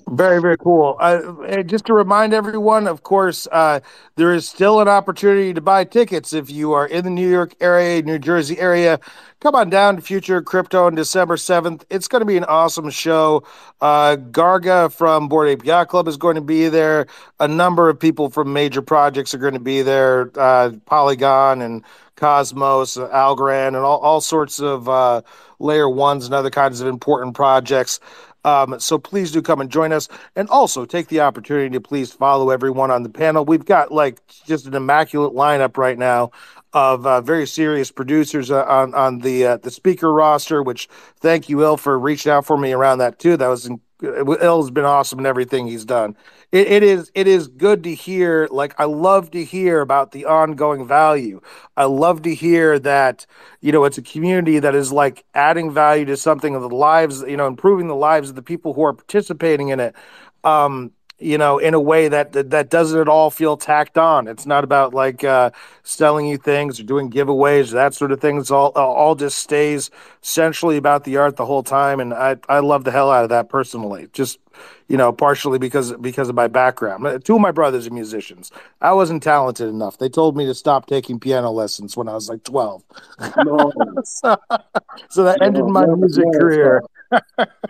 Very, 0.08 0.40
very 0.40 0.58
cool. 0.58 0.98
Uh, 1.00 1.64
just 1.64 1.86
to 1.86 1.94
remind 1.94 2.32
everyone, 2.32 2.88
of 2.88 3.02
course, 3.02 3.48
uh, 3.52 3.80
there 4.18 4.36
is 4.36 4.48
still 4.48 4.80
an 4.80 4.88
opportunity 4.88 5.52
to 5.52 5.62
buy 5.62 5.84
tickets 5.84 6.32
if 6.32 6.52
you 6.52 6.74
are 6.74 6.86
in 6.86 7.04
the 7.06 7.10
New 7.10 7.28
York 7.28 7.56
area, 7.60 8.04
New 8.04 8.20
Jersey 8.20 8.60
area. 8.60 9.00
Come 9.40 9.56
on 9.56 9.72
down 9.72 9.96
to 9.96 10.04
Future 10.04 10.44
Crypto 10.44 10.86
on 10.86 10.94
December 10.94 11.38
7th. 11.38 11.86
It's 11.90 12.08
going 12.08 12.22
to 12.22 12.26
be 12.26 12.38
an 12.38 12.44
awesome 12.44 12.92
show. 12.92 13.44
Uh, 13.82 14.18
Garga 14.30 14.94
from 14.94 15.28
Bored 15.28 15.50
Ape 15.50 15.66
Yacht 15.66 15.88
Club 15.90 16.08
is 16.08 16.18
going 16.18 16.36
to 16.36 16.42
be 16.42 16.70
there. 16.70 17.08
A 17.40 17.48
number 17.48 17.90
of 17.90 18.00
people 18.00 18.30
from 18.30 18.54
major 18.54 18.84
projects 18.84 19.34
are 19.34 19.40
going 19.40 19.54
to 19.56 19.60
be 19.60 19.82
there. 19.82 20.30
Uh, 20.36 20.74
Polygon 20.86 21.62
and 21.64 21.84
Cosmos, 22.16 22.96
Algorand, 22.98 23.70
and 23.70 23.78
all, 23.78 24.00
all 24.00 24.22
sorts 24.22 24.60
of 24.60 24.88
uh, 24.88 25.24
layer 25.60 25.90
ones 25.90 26.26
and 26.26 26.34
other 26.34 26.52
kinds 26.52 26.80
of 26.80 26.88
important 26.88 27.36
projects. 27.36 28.00
Um, 28.46 28.80
so 28.80 28.98
please 28.98 29.32
do 29.32 29.42
come 29.42 29.60
and 29.60 29.70
join 29.70 29.92
us. 29.92 30.08
And 30.36 30.48
also 30.50 30.86
take 30.86 31.08
the 31.08 31.20
opportunity 31.22 31.72
to 31.72 31.82
please 31.82 32.14
follow 32.14 32.52
everyone 32.52 32.92
on 32.92 33.04
the 33.04 33.10
panel. 33.10 33.44
We've 33.44 33.66
got 33.66 33.92
like 33.92 34.22
just 34.46 34.68
an 34.68 34.76
immaculate 34.76 35.34
lineup 35.34 35.78
right 35.78 35.98
now 35.98 36.32
of 36.72 37.08
uh, 37.08 37.22
very 37.22 37.48
serious 37.48 37.92
producers 37.92 38.52
uh, 38.52 38.64
on 38.66 38.94
on 38.94 39.20
the 39.20 39.46
uh, 39.46 39.58
the 39.58 39.72
speaker 39.72 40.14
roster. 40.14 40.62
Which 40.62 40.88
thank 41.20 41.50
you, 41.50 41.64
Il, 41.64 41.78
for 41.78 41.98
reaching 41.98 42.32
out 42.32 42.46
for 42.46 42.58
me 42.58 42.72
around 42.72 43.00
that 43.00 43.18
too. 43.18 43.36
That 43.36 43.48
was 43.48 43.70
Il's 44.02 44.72
been 44.72 44.86
awesome 44.86 45.20
in 45.20 45.26
everything 45.26 45.68
he's 45.68 45.86
done. 45.86 46.16
It, 46.52 46.68
it 46.68 46.84
is 46.84 47.12
it 47.16 47.28
is 47.28 47.48
good 47.48 47.84
to 47.84 47.94
hear. 47.94 48.48
Like 48.52 48.80
I 48.80 48.86
love 48.86 49.32
to 49.32 49.44
hear 49.44 49.82
about 49.82 50.12
the 50.12 50.26
ongoing 50.26 50.88
value. 50.88 51.42
I 51.76 51.86
love 51.86 52.22
to 52.24 52.34
hear 52.34 52.80
that 52.80 53.26
you 53.62 53.72
know 53.72 53.84
it's 53.86 53.98
a 53.98 54.02
community 54.02 54.60
that 54.60 54.76
is 54.76 54.92
like 54.92 55.26
adding 55.34 55.72
value 55.72 56.06
to 56.06 56.18
something 56.18 56.56
of 56.56 56.62
the 56.62 56.70
lives, 56.70 57.22
you 57.22 57.38
know, 57.38 57.48
improving 57.48 57.88
the 57.88 57.96
lives 57.96 58.30
of 58.30 58.36
the 58.36 58.44
people 58.44 58.74
who 58.74 58.84
are 58.84 58.94
participating 58.94 59.70
in 59.70 59.80
it. 59.80 59.96
Um, 60.44 60.92
you 61.18 61.38
know, 61.38 61.58
in 61.58 61.74
a 61.74 61.80
way 61.80 62.10
that, 62.10 62.34
that 62.34 62.70
doesn't 62.70 63.00
at 63.00 63.08
all 63.08 63.32
feel 63.32 63.56
tacked 63.56 63.98
on. 63.98 64.28
It's 64.28 64.46
not 64.46 64.64
about 64.64 64.94
like 64.94 65.24
uh, 65.24 65.52
selling 65.84 66.28
you 66.28 66.38
things 66.38 66.80
or 66.80 66.84
doing 66.84 67.10
giveaways, 67.10 67.72
or 67.72 67.76
that 67.76 67.94
sort 67.94 68.12
of 68.12 68.20
thing. 68.20 68.38
It's 68.38 68.52
all 68.52 68.70
all 68.76 69.16
just 69.16 69.40
stays 69.40 69.90
centrally 70.22 70.76
about 70.78 71.06
the 71.06 71.18
art 71.18 71.38
the 71.38 71.46
whole 71.46 71.64
time, 71.64 72.00
and 72.00 72.14
I 72.14 72.38
I 72.50 72.60
love 72.60 72.84
the 72.84 72.92
hell 72.92 73.12
out 73.12 73.24
of 73.24 73.30
that 73.30 73.48
personally. 73.48 74.10
Just 74.12 74.40
you 74.88 74.98
know, 74.98 75.12
partially 75.12 75.58
because 75.58 75.94
because 75.94 76.30
of 76.30 76.36
my 76.36 76.48
background. 76.48 77.06
Uh, 77.06 77.18
two 77.18 77.36
of 77.36 77.42
my 77.42 77.52
brothers 77.52 77.88
are 77.88 77.94
musicians. 77.94 78.52
I 78.82 78.92
wasn't 78.92 79.24
talented 79.24 79.70
enough. 79.70 79.98
They 79.98 80.10
told 80.10 80.36
me 80.36 80.46
to 80.46 80.54
stop 80.54 80.86
taking 80.86 81.20
piano 81.20 81.52
lessons 81.52 81.96
when 81.96 82.08
I 82.10 82.14
was 82.14 82.30
like 82.30 82.44
twelve. 82.44 82.84
No. 83.44 83.72
so, 84.04 84.36
so, 85.10 85.24
that 85.24 85.40
no, 85.40 85.46
ended 85.46 85.66
my 85.66 85.86
music 85.86 86.26
career. 86.34 86.84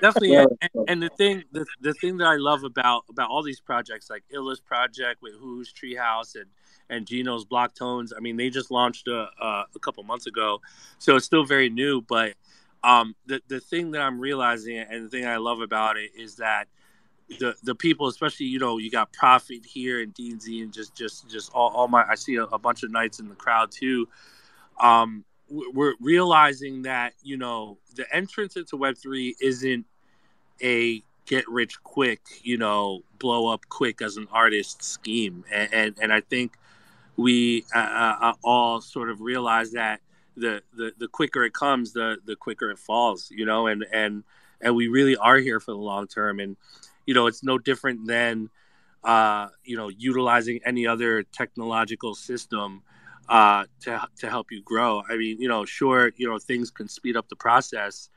Definitely, 0.02 0.36
and, 0.36 0.50
and, 0.88 1.04
the 1.04 1.10
thing, 1.18 1.44
the, 1.52 1.66
the 1.82 1.94
thing 1.94 2.18
that 2.18 2.28
I 2.28 2.36
love 2.36 2.64
about 2.64 3.04
about 3.10 3.30
all 3.30 3.44
these 3.44 3.60
projects, 3.60 4.10
like 4.10 4.24
Illa's 4.32 4.60
project 4.60 5.22
with 5.22 5.34
Who's 5.40 5.74
Treehouse 5.74 6.36
and 6.36 6.46
and 6.90 7.06
Gino's 7.06 7.46
Blocktones. 7.46 8.12
I 8.16 8.20
mean, 8.20 8.38
they 8.38 8.50
just 8.50 8.72
launched 8.72 9.08
a, 9.08 9.28
a, 9.42 9.66
a 9.76 9.80
couple 9.80 10.04
months 10.04 10.28
ago, 10.28 10.62
so 11.00 11.16
it's 11.16 11.26
still 11.26 11.44
very 11.44 11.70
new. 11.70 12.02
But 12.02 12.36
um, 12.84 13.16
the 13.26 13.42
the 13.48 13.60
thing 13.60 13.92
that 13.92 14.02
I'm 14.02 14.20
realizing 14.20 14.78
and 14.78 15.06
the 15.06 15.10
thing 15.10 15.26
I 15.26 15.38
love 15.38 15.62
about 15.62 15.98
it 15.98 16.12
is 16.16 16.36
that 16.38 16.68
the 17.40 17.56
the 17.64 17.76
people, 17.76 18.08
especially 18.08 18.46
you 18.46 18.60
know, 18.60 18.78
you 18.78 18.92
got 18.92 19.12
Prophet 19.12 19.66
here 19.66 20.02
and 20.02 20.14
Deansy 20.14 20.62
and 20.62 20.72
just 20.72 20.96
just 20.96 21.30
just 21.30 21.52
all, 21.54 21.70
all 21.70 21.88
my 21.88 22.06
I 22.08 22.16
see 22.16 22.36
a, 22.36 22.44
a 22.44 22.60
bunch 22.60 22.84
of 22.84 22.92
knights 22.92 23.20
in 23.20 23.28
the 23.28 23.36
crowd 23.36 23.72
too. 23.72 24.08
Um, 24.80 25.26
we're 25.50 25.96
realizing 26.00 26.84
that 26.84 27.14
you 27.24 27.38
know 27.38 27.78
the 27.96 28.06
entrance 28.14 28.56
into 28.56 28.78
Web 28.78 28.98
three 28.98 29.36
isn't 29.42 29.86
a 30.62 31.02
get 31.26 31.48
rich 31.50 31.82
quick, 31.84 32.22
you 32.44 32.58
know, 32.58 33.02
blow 33.20 33.48
up 33.48 33.62
quick 33.70 34.02
as 34.02 34.18
an 34.18 34.28
artist 34.32 34.84
scheme, 34.84 35.44
and 35.52 35.74
and, 35.74 35.96
and 36.02 36.14
I 36.14 36.22
think 36.22 36.58
we 37.18 37.66
uh, 37.74 37.80
uh, 37.80 38.18
uh 38.22 38.34
all 38.44 38.82
sort 38.82 39.10
of 39.10 39.22
realize 39.22 39.72
that 39.72 40.02
the, 40.38 40.62
the 40.76 40.92
the 40.98 41.08
quicker 41.08 41.44
it 41.44 41.54
comes, 41.54 41.94
the 41.94 42.18
the 42.26 42.36
quicker 42.36 42.70
it 42.72 42.80
falls, 42.80 43.32
you 43.32 43.46
know, 43.46 43.68
and 43.68 43.86
and 43.92 44.24
and 44.62 44.76
we 44.76 44.88
really 44.88 45.18
are 45.18 45.38
here 45.38 45.60
for 45.60 45.72
the 45.72 45.78
long 45.78 46.08
term, 46.08 46.40
and 46.40 46.58
you 47.06 47.14
know, 47.14 47.28
it's 47.28 47.44
no 47.44 47.58
different 47.58 48.08
than 48.08 48.50
uh, 49.04 49.48
you 49.64 49.78
know 49.78 49.90
utilizing 49.90 50.60
any 50.66 50.88
other 50.88 51.24
technological 51.24 52.16
system 52.16 52.82
uh, 53.30 53.66
to 53.82 54.08
to 54.18 54.30
help 54.30 54.52
you 54.52 54.62
grow. 54.62 55.02
I 55.10 55.18
mean, 55.18 55.42
you 55.42 55.48
know, 55.48 55.66
sure, 55.66 56.12
you 56.16 56.30
know, 56.30 56.38
things 56.38 56.72
can 56.72 56.88
speed 56.88 57.18
up 57.18 57.28
the 57.30 57.36
process, 57.36 58.10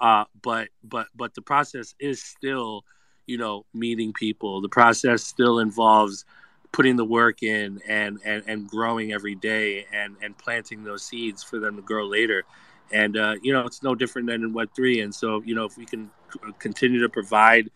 uh, 0.00 0.24
but 0.42 0.68
but 0.82 1.08
but 1.14 1.34
the 1.34 1.42
process 1.42 1.94
is 1.98 2.22
still, 2.22 2.84
you 3.26 3.38
know, 3.38 3.66
meeting 3.74 4.12
people. 4.12 4.60
The 4.60 4.68
process 4.68 5.22
still 5.22 5.58
involves 5.58 6.24
putting 6.72 6.96
the 6.96 7.04
work 7.04 7.42
in 7.42 7.80
and 7.86 8.18
and, 8.24 8.42
and 8.46 8.68
growing 8.68 9.12
every 9.12 9.34
day 9.34 9.86
and 9.92 10.16
and 10.22 10.36
planting 10.38 10.82
those 10.82 11.04
seeds 11.04 11.42
for 11.42 11.60
them 11.60 11.76
to 11.76 11.82
grow 11.82 12.06
later. 12.06 12.44
And 12.92 13.16
uh, 13.16 13.36
you 13.42 13.52
know, 13.52 13.66
it's 13.66 13.82
no 13.82 13.94
different 13.94 14.28
than 14.28 14.42
in 14.42 14.52
Web 14.52 14.70
three. 14.74 15.00
And 15.00 15.14
so, 15.14 15.42
you 15.44 15.54
know, 15.54 15.64
if 15.64 15.76
we 15.76 15.86
can 15.86 16.10
continue 16.58 17.00
to 17.02 17.08
provide 17.08 17.70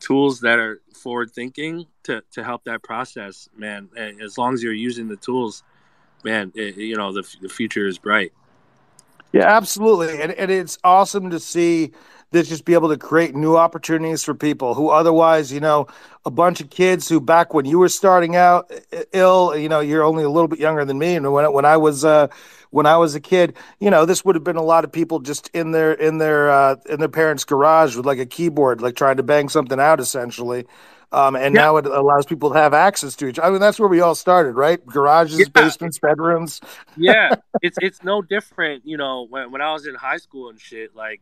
tools 0.00 0.40
that 0.40 0.58
are 0.58 0.82
forward 0.92 1.30
thinking 1.30 1.86
to 2.02 2.22
to 2.32 2.44
help 2.44 2.64
that 2.64 2.82
process, 2.82 3.48
man, 3.56 3.88
as 3.96 4.36
long 4.36 4.52
as 4.54 4.62
you're 4.62 4.72
using 4.72 5.08
the 5.08 5.16
tools 5.16 5.62
man, 6.24 6.52
it, 6.54 6.76
you 6.76 6.96
know, 6.96 7.12
the, 7.12 7.22
the 7.42 7.48
future 7.48 7.86
is 7.86 7.98
bright. 7.98 8.32
Yeah, 9.32 9.48
absolutely. 9.48 10.20
And, 10.22 10.32
and 10.32 10.50
it's 10.50 10.78
awesome 10.84 11.30
to 11.30 11.40
see 11.40 11.92
this 12.30 12.48
just 12.48 12.64
be 12.64 12.74
able 12.74 12.88
to 12.88 12.96
create 12.96 13.34
new 13.34 13.56
opportunities 13.56 14.24
for 14.24 14.34
people 14.34 14.74
who 14.74 14.88
otherwise, 14.88 15.52
you 15.52 15.60
know, 15.60 15.86
a 16.24 16.30
bunch 16.30 16.60
of 16.60 16.68
kids 16.70 17.08
who 17.08 17.20
back 17.20 17.54
when 17.54 17.64
you 17.64 17.78
were 17.78 17.88
starting 17.88 18.34
out 18.34 18.70
ill, 19.12 19.56
you 19.56 19.68
know, 19.68 19.80
you're 19.80 20.02
only 20.02 20.24
a 20.24 20.28
little 20.28 20.48
bit 20.48 20.58
younger 20.58 20.84
than 20.84 20.98
me. 20.98 21.14
And 21.14 21.32
when, 21.32 21.52
when 21.52 21.64
I 21.64 21.76
was, 21.76 22.04
uh, 22.04 22.28
when 22.70 22.86
I 22.86 22.96
was 22.96 23.14
a 23.14 23.20
kid, 23.20 23.54
you 23.78 23.88
know, 23.90 24.04
this 24.04 24.24
would 24.24 24.34
have 24.34 24.42
been 24.44 24.56
a 24.56 24.62
lot 24.62 24.84
of 24.84 24.90
people 24.90 25.20
just 25.20 25.48
in 25.54 25.70
their, 25.70 25.92
in 25.92 26.18
their, 26.18 26.50
uh, 26.50 26.76
in 26.88 26.98
their 26.98 27.08
parents' 27.08 27.44
garage 27.44 27.96
with 27.96 28.06
like 28.06 28.18
a 28.18 28.26
keyboard, 28.26 28.80
like 28.80 28.96
trying 28.96 29.16
to 29.16 29.22
bang 29.22 29.48
something 29.48 29.78
out 29.78 30.00
essentially. 30.00 30.66
Um, 31.14 31.36
and 31.36 31.54
yeah. 31.54 31.60
now 31.60 31.76
it 31.76 31.86
allows 31.86 32.26
people 32.26 32.50
to 32.50 32.58
have 32.58 32.74
access 32.74 33.14
to 33.16 33.28
each. 33.28 33.38
I 33.38 33.48
mean, 33.48 33.60
that's 33.60 33.78
where 33.78 33.88
we 33.88 34.00
all 34.00 34.16
started, 34.16 34.54
right? 34.56 34.84
Garages, 34.84 35.38
yeah. 35.38 35.44
basements, 35.54 35.96
bedrooms. 36.00 36.60
yeah, 36.96 37.36
it's 37.62 37.78
it's 37.80 38.02
no 38.02 38.20
different. 38.20 38.84
You 38.84 38.96
know, 38.96 39.24
when 39.30 39.52
when 39.52 39.62
I 39.62 39.72
was 39.72 39.86
in 39.86 39.94
high 39.94 40.16
school 40.16 40.48
and 40.50 40.60
shit, 40.60 40.96
like, 40.96 41.20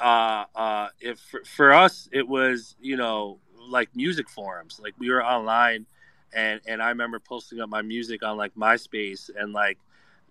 uh, 0.00 0.46
uh, 0.56 0.88
if 1.00 1.20
for, 1.20 1.44
for 1.44 1.72
us 1.72 2.08
it 2.12 2.26
was 2.26 2.74
you 2.80 2.96
know 2.96 3.38
like 3.68 3.94
music 3.94 4.28
forums, 4.28 4.80
like 4.82 4.94
we 4.98 5.08
were 5.10 5.24
online, 5.24 5.86
and 6.32 6.60
and 6.66 6.82
I 6.82 6.88
remember 6.88 7.20
posting 7.20 7.60
up 7.60 7.68
my 7.68 7.82
music 7.82 8.24
on 8.24 8.36
like 8.36 8.56
MySpace 8.56 9.30
and 9.38 9.52
like 9.52 9.78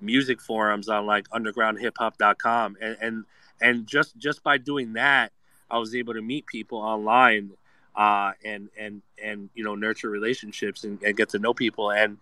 music 0.02 0.42
forums 0.42 0.90
on 0.90 1.06
like 1.06 1.30
undergroundhiphop.com 1.30 2.76
and 2.82 2.98
and 3.00 3.26
and 3.62 3.88
just 3.88 4.18
just 4.18 4.44
by 4.44 4.58
doing 4.58 4.94
that 4.94 5.32
I 5.72 5.78
was 5.78 5.96
able 5.96 6.14
to 6.16 6.22
meet 6.22 6.46
people 6.46 6.80
online 6.80 7.52
uh, 7.96 8.32
and 8.44 8.70
and 8.78 9.02
and 9.24 9.50
you 9.54 9.64
know 9.64 9.76
nurture 9.76 10.10
relationships 10.10 10.84
and, 10.84 11.02
and 11.04 11.16
get 11.16 11.30
to 11.30 11.40
know 11.40 11.54
people. 11.54 11.92
And, 11.92 12.18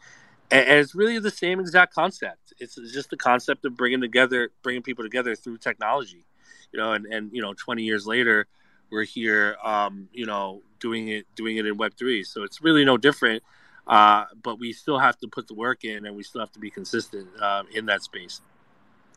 and 0.50 0.70
it's 0.70 0.94
really 0.94 1.20
the 1.20 1.32
same 1.32 1.60
exact 1.60 1.94
concept. 1.94 2.54
It's 2.60 2.76
just 2.76 3.10
the 3.10 3.18
concept 3.18 3.66
of 3.66 3.76
bringing 3.76 4.02
together 4.02 4.52
bringing 4.64 4.84
people 4.84 5.04
together 5.04 5.36
through 5.36 5.58
technology 5.58 6.26
you 6.72 6.80
know 6.80 6.94
and 6.94 7.06
and 7.08 7.32
you 7.34 7.42
know 7.42 7.54
20 7.54 7.84
years 7.84 8.08
later 8.08 8.48
we're 8.92 9.04
here 9.04 9.58
um, 9.64 10.08
you 10.14 10.26
know 10.26 10.62
doing 10.80 11.10
it 11.10 11.26
doing 11.36 11.58
it 11.58 11.66
in 11.66 11.78
web 11.78 11.94
3 11.98 12.24
so 12.24 12.44
it's 12.44 12.62
really 12.62 12.86
no 12.86 12.98
different 12.98 13.44
uh, 13.88 14.26
but 14.42 14.60
we 14.60 14.74
still 14.74 15.00
have 15.00 15.18
to 15.18 15.28
put 15.28 15.48
the 15.48 15.54
work 15.54 15.84
in 15.84 16.06
and 16.06 16.16
we 16.16 16.24
still 16.24 16.42
have 16.42 16.52
to 16.52 16.60
be 16.60 16.70
consistent 16.70 17.28
uh, 17.42 17.64
in 17.74 17.86
that 17.88 18.04
space. 18.04 18.42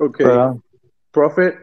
Okay. 0.01 0.25
Uh, 0.25 0.55
Prophet 1.13 1.57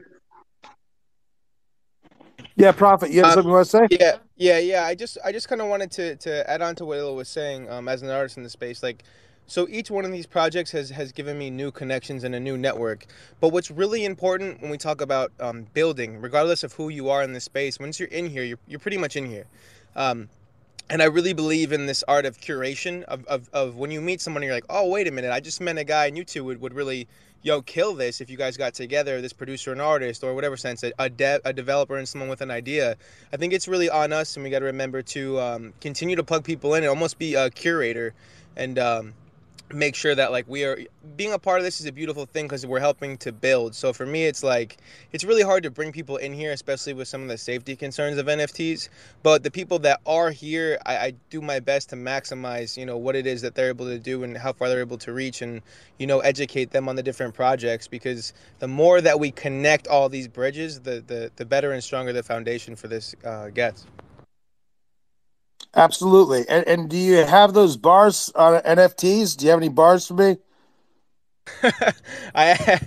yeah, 2.55 2.71
Prophet. 2.71 3.11
You 3.11 3.19
have 3.19 3.29
um, 3.29 3.33
something 3.33 3.49
you 3.49 3.55
want 3.55 3.65
to 3.67 3.71
say? 3.71 3.87
Yeah, 3.89 4.17
yeah, 4.37 4.59
yeah. 4.59 4.85
I 4.85 4.95
just, 4.95 5.17
I 5.23 5.31
just 5.31 5.49
kind 5.49 5.61
of 5.61 5.67
wanted 5.67 5.91
to 5.91 6.15
to 6.17 6.49
add 6.49 6.61
on 6.61 6.75
to 6.75 6.85
what 6.85 6.99
Illa 6.99 7.13
was 7.13 7.29
saying. 7.29 7.69
Um, 7.69 7.87
as 7.87 8.01
an 8.01 8.09
artist 8.09 8.37
in 8.37 8.43
the 8.43 8.49
space, 8.49 8.83
like, 8.83 9.03
so 9.47 9.67
each 9.69 9.91
one 9.91 10.05
of 10.05 10.11
these 10.11 10.27
projects 10.27 10.71
has 10.71 10.89
has 10.91 11.11
given 11.11 11.37
me 11.37 11.49
new 11.49 11.71
connections 11.71 12.23
and 12.23 12.35
a 12.35 12.39
new 12.39 12.57
network. 12.57 13.05
But 13.39 13.49
what's 13.49 13.71
really 13.71 14.05
important 14.05 14.61
when 14.61 14.71
we 14.71 14.77
talk 14.77 15.01
about 15.01 15.31
um, 15.39 15.67
building, 15.73 16.21
regardless 16.21 16.63
of 16.63 16.73
who 16.73 16.89
you 16.89 17.09
are 17.09 17.23
in 17.23 17.33
this 17.33 17.45
space, 17.45 17.79
once 17.79 17.99
you're 17.99 18.09
in 18.09 18.29
here, 18.29 18.43
you're 18.43 18.59
you're 18.67 18.79
pretty 18.79 18.97
much 18.97 19.15
in 19.15 19.25
here. 19.25 19.45
Um, 19.95 20.29
and 20.91 21.01
I 21.01 21.05
really 21.05 21.31
believe 21.31 21.71
in 21.71 21.85
this 21.85 22.03
art 22.05 22.25
of 22.25 22.37
curation 22.37 23.03
of, 23.03 23.25
of, 23.27 23.49
of 23.53 23.77
when 23.77 23.91
you 23.91 24.01
meet 24.01 24.19
someone, 24.19 24.43
you're 24.43 24.53
like, 24.53 24.65
oh, 24.69 24.89
wait 24.89 25.07
a 25.07 25.11
minute, 25.11 25.31
I 25.31 25.39
just 25.39 25.61
met 25.61 25.77
a 25.77 25.85
guy 25.85 26.07
and 26.07 26.17
you 26.17 26.25
two 26.25 26.43
would, 26.43 26.59
would 26.59 26.73
really, 26.73 27.07
yo, 27.43 27.61
kill 27.61 27.93
this 27.93 28.19
if 28.19 28.29
you 28.29 28.35
guys 28.35 28.57
got 28.57 28.73
together, 28.73 29.21
this 29.21 29.31
producer 29.31 29.71
and 29.71 29.81
artist, 29.81 30.21
or 30.21 30.35
whatever 30.35 30.57
sense, 30.57 30.83
a, 30.83 31.09
de- 31.09 31.39
a 31.45 31.53
developer 31.53 31.95
and 31.95 32.09
someone 32.09 32.29
with 32.29 32.41
an 32.41 32.51
idea. 32.51 32.97
I 33.31 33.37
think 33.37 33.53
it's 33.53 33.69
really 33.69 33.89
on 33.89 34.11
us, 34.11 34.35
and 34.35 34.43
we 34.43 34.49
got 34.49 34.59
to 34.59 34.65
remember 34.65 35.01
to 35.01 35.39
um, 35.39 35.73
continue 35.79 36.17
to 36.17 36.25
plug 36.25 36.43
people 36.43 36.73
in 36.73 36.83
and 36.83 36.89
almost 36.89 37.17
be 37.17 37.35
a 37.35 37.49
curator. 37.49 38.13
And 38.57 38.77
um, 38.77 39.13
make 39.74 39.95
sure 39.95 40.15
that 40.15 40.32
like 40.32 40.47
we 40.47 40.63
are 40.63 40.80
being 41.15 41.34
a 41.34 41.39
part 41.39 41.59
of 41.59 41.63
this 41.63 41.80
is 41.80 41.88
a 41.88 41.91
beautiful 41.91 42.26
thing 42.26 42.45
because 42.45 42.65
we're 42.65 42.80
helping 42.80 43.17
to 43.17 43.32
build. 43.32 43.76
So 43.76 43.93
for 43.93 44.05
me 44.05 44.26
it's 44.26 44.43
like 44.43 44.78
it's 45.11 45.24
really 45.24 45.43
hard 45.43 45.63
to 45.63 45.72
bring 45.72 45.91
people 45.91 46.17
in 46.17 46.34
here 46.34 46.51
especially 46.51 46.93
with 46.93 47.07
some 47.07 47.22
of 47.22 47.28
the 47.28 47.38
safety 47.38 47.76
concerns 47.76 48.17
of 48.17 48.26
nfts 48.26 48.89
but 49.24 49.43
the 49.43 49.51
people 49.51 49.80
that 49.80 49.99
are 50.05 50.32
here 50.32 50.80
I, 50.86 50.97
I, 50.97 51.13
do 51.30 51.41
my 51.41 51.59
best 51.59 51.89
to 51.89 51.95
maximize 51.95 52.78
you 52.78 52.86
know 52.86 52.97
what 52.97 53.15
it 53.15 53.26
is 53.26 53.41
that 53.41 53.55
they're 53.55 53.69
able 53.69 53.86
to 53.86 53.99
do 53.99 54.24
and 54.24 54.38
how 54.38 54.53
far 54.53 54.69
they're 54.69 54.80
able 54.80 54.97
to 54.99 55.13
reach 55.13 55.41
and 55.41 55.61
you 55.97 56.07
know 56.07 56.19
educate 56.19 56.72
them 56.72 56.89
on 56.89 56.95
the 56.95 57.03
different 57.03 57.34
projects. 57.34 57.88
Because 57.88 58.34
the 58.59 58.67
more 58.67 59.01
that 59.01 59.19
we 59.19 59.32
connect 59.32 59.88
all 59.88 60.09
these 60.09 60.28
bridges 60.28 60.80
the 60.82 61.03
the, 61.05 61.32
the 61.36 61.45
better 61.45 61.72
and 61.72 61.84
stronger 61.84 62.13
the 62.13 62.24
foundation 62.24 62.76
for 62.76 62.88
this 62.88 63.15
uh, 63.26 63.49
gets 63.49 63.86
Absolutely. 65.76 66.47
And, 66.49 66.67
and 66.67 66.89
do 66.89 66.97
you 66.97 67.26
have 67.26 67.53
those 67.53 67.78
bars 67.78 68.32
on 68.36 68.61
NFTs? 68.61 69.38
Do 69.38 69.45
you 69.45 69.51
have 69.51 69.59
any 69.59 69.69
bars 69.69 70.07
for 70.07 70.15
me? 70.15 70.38
I 72.36 72.80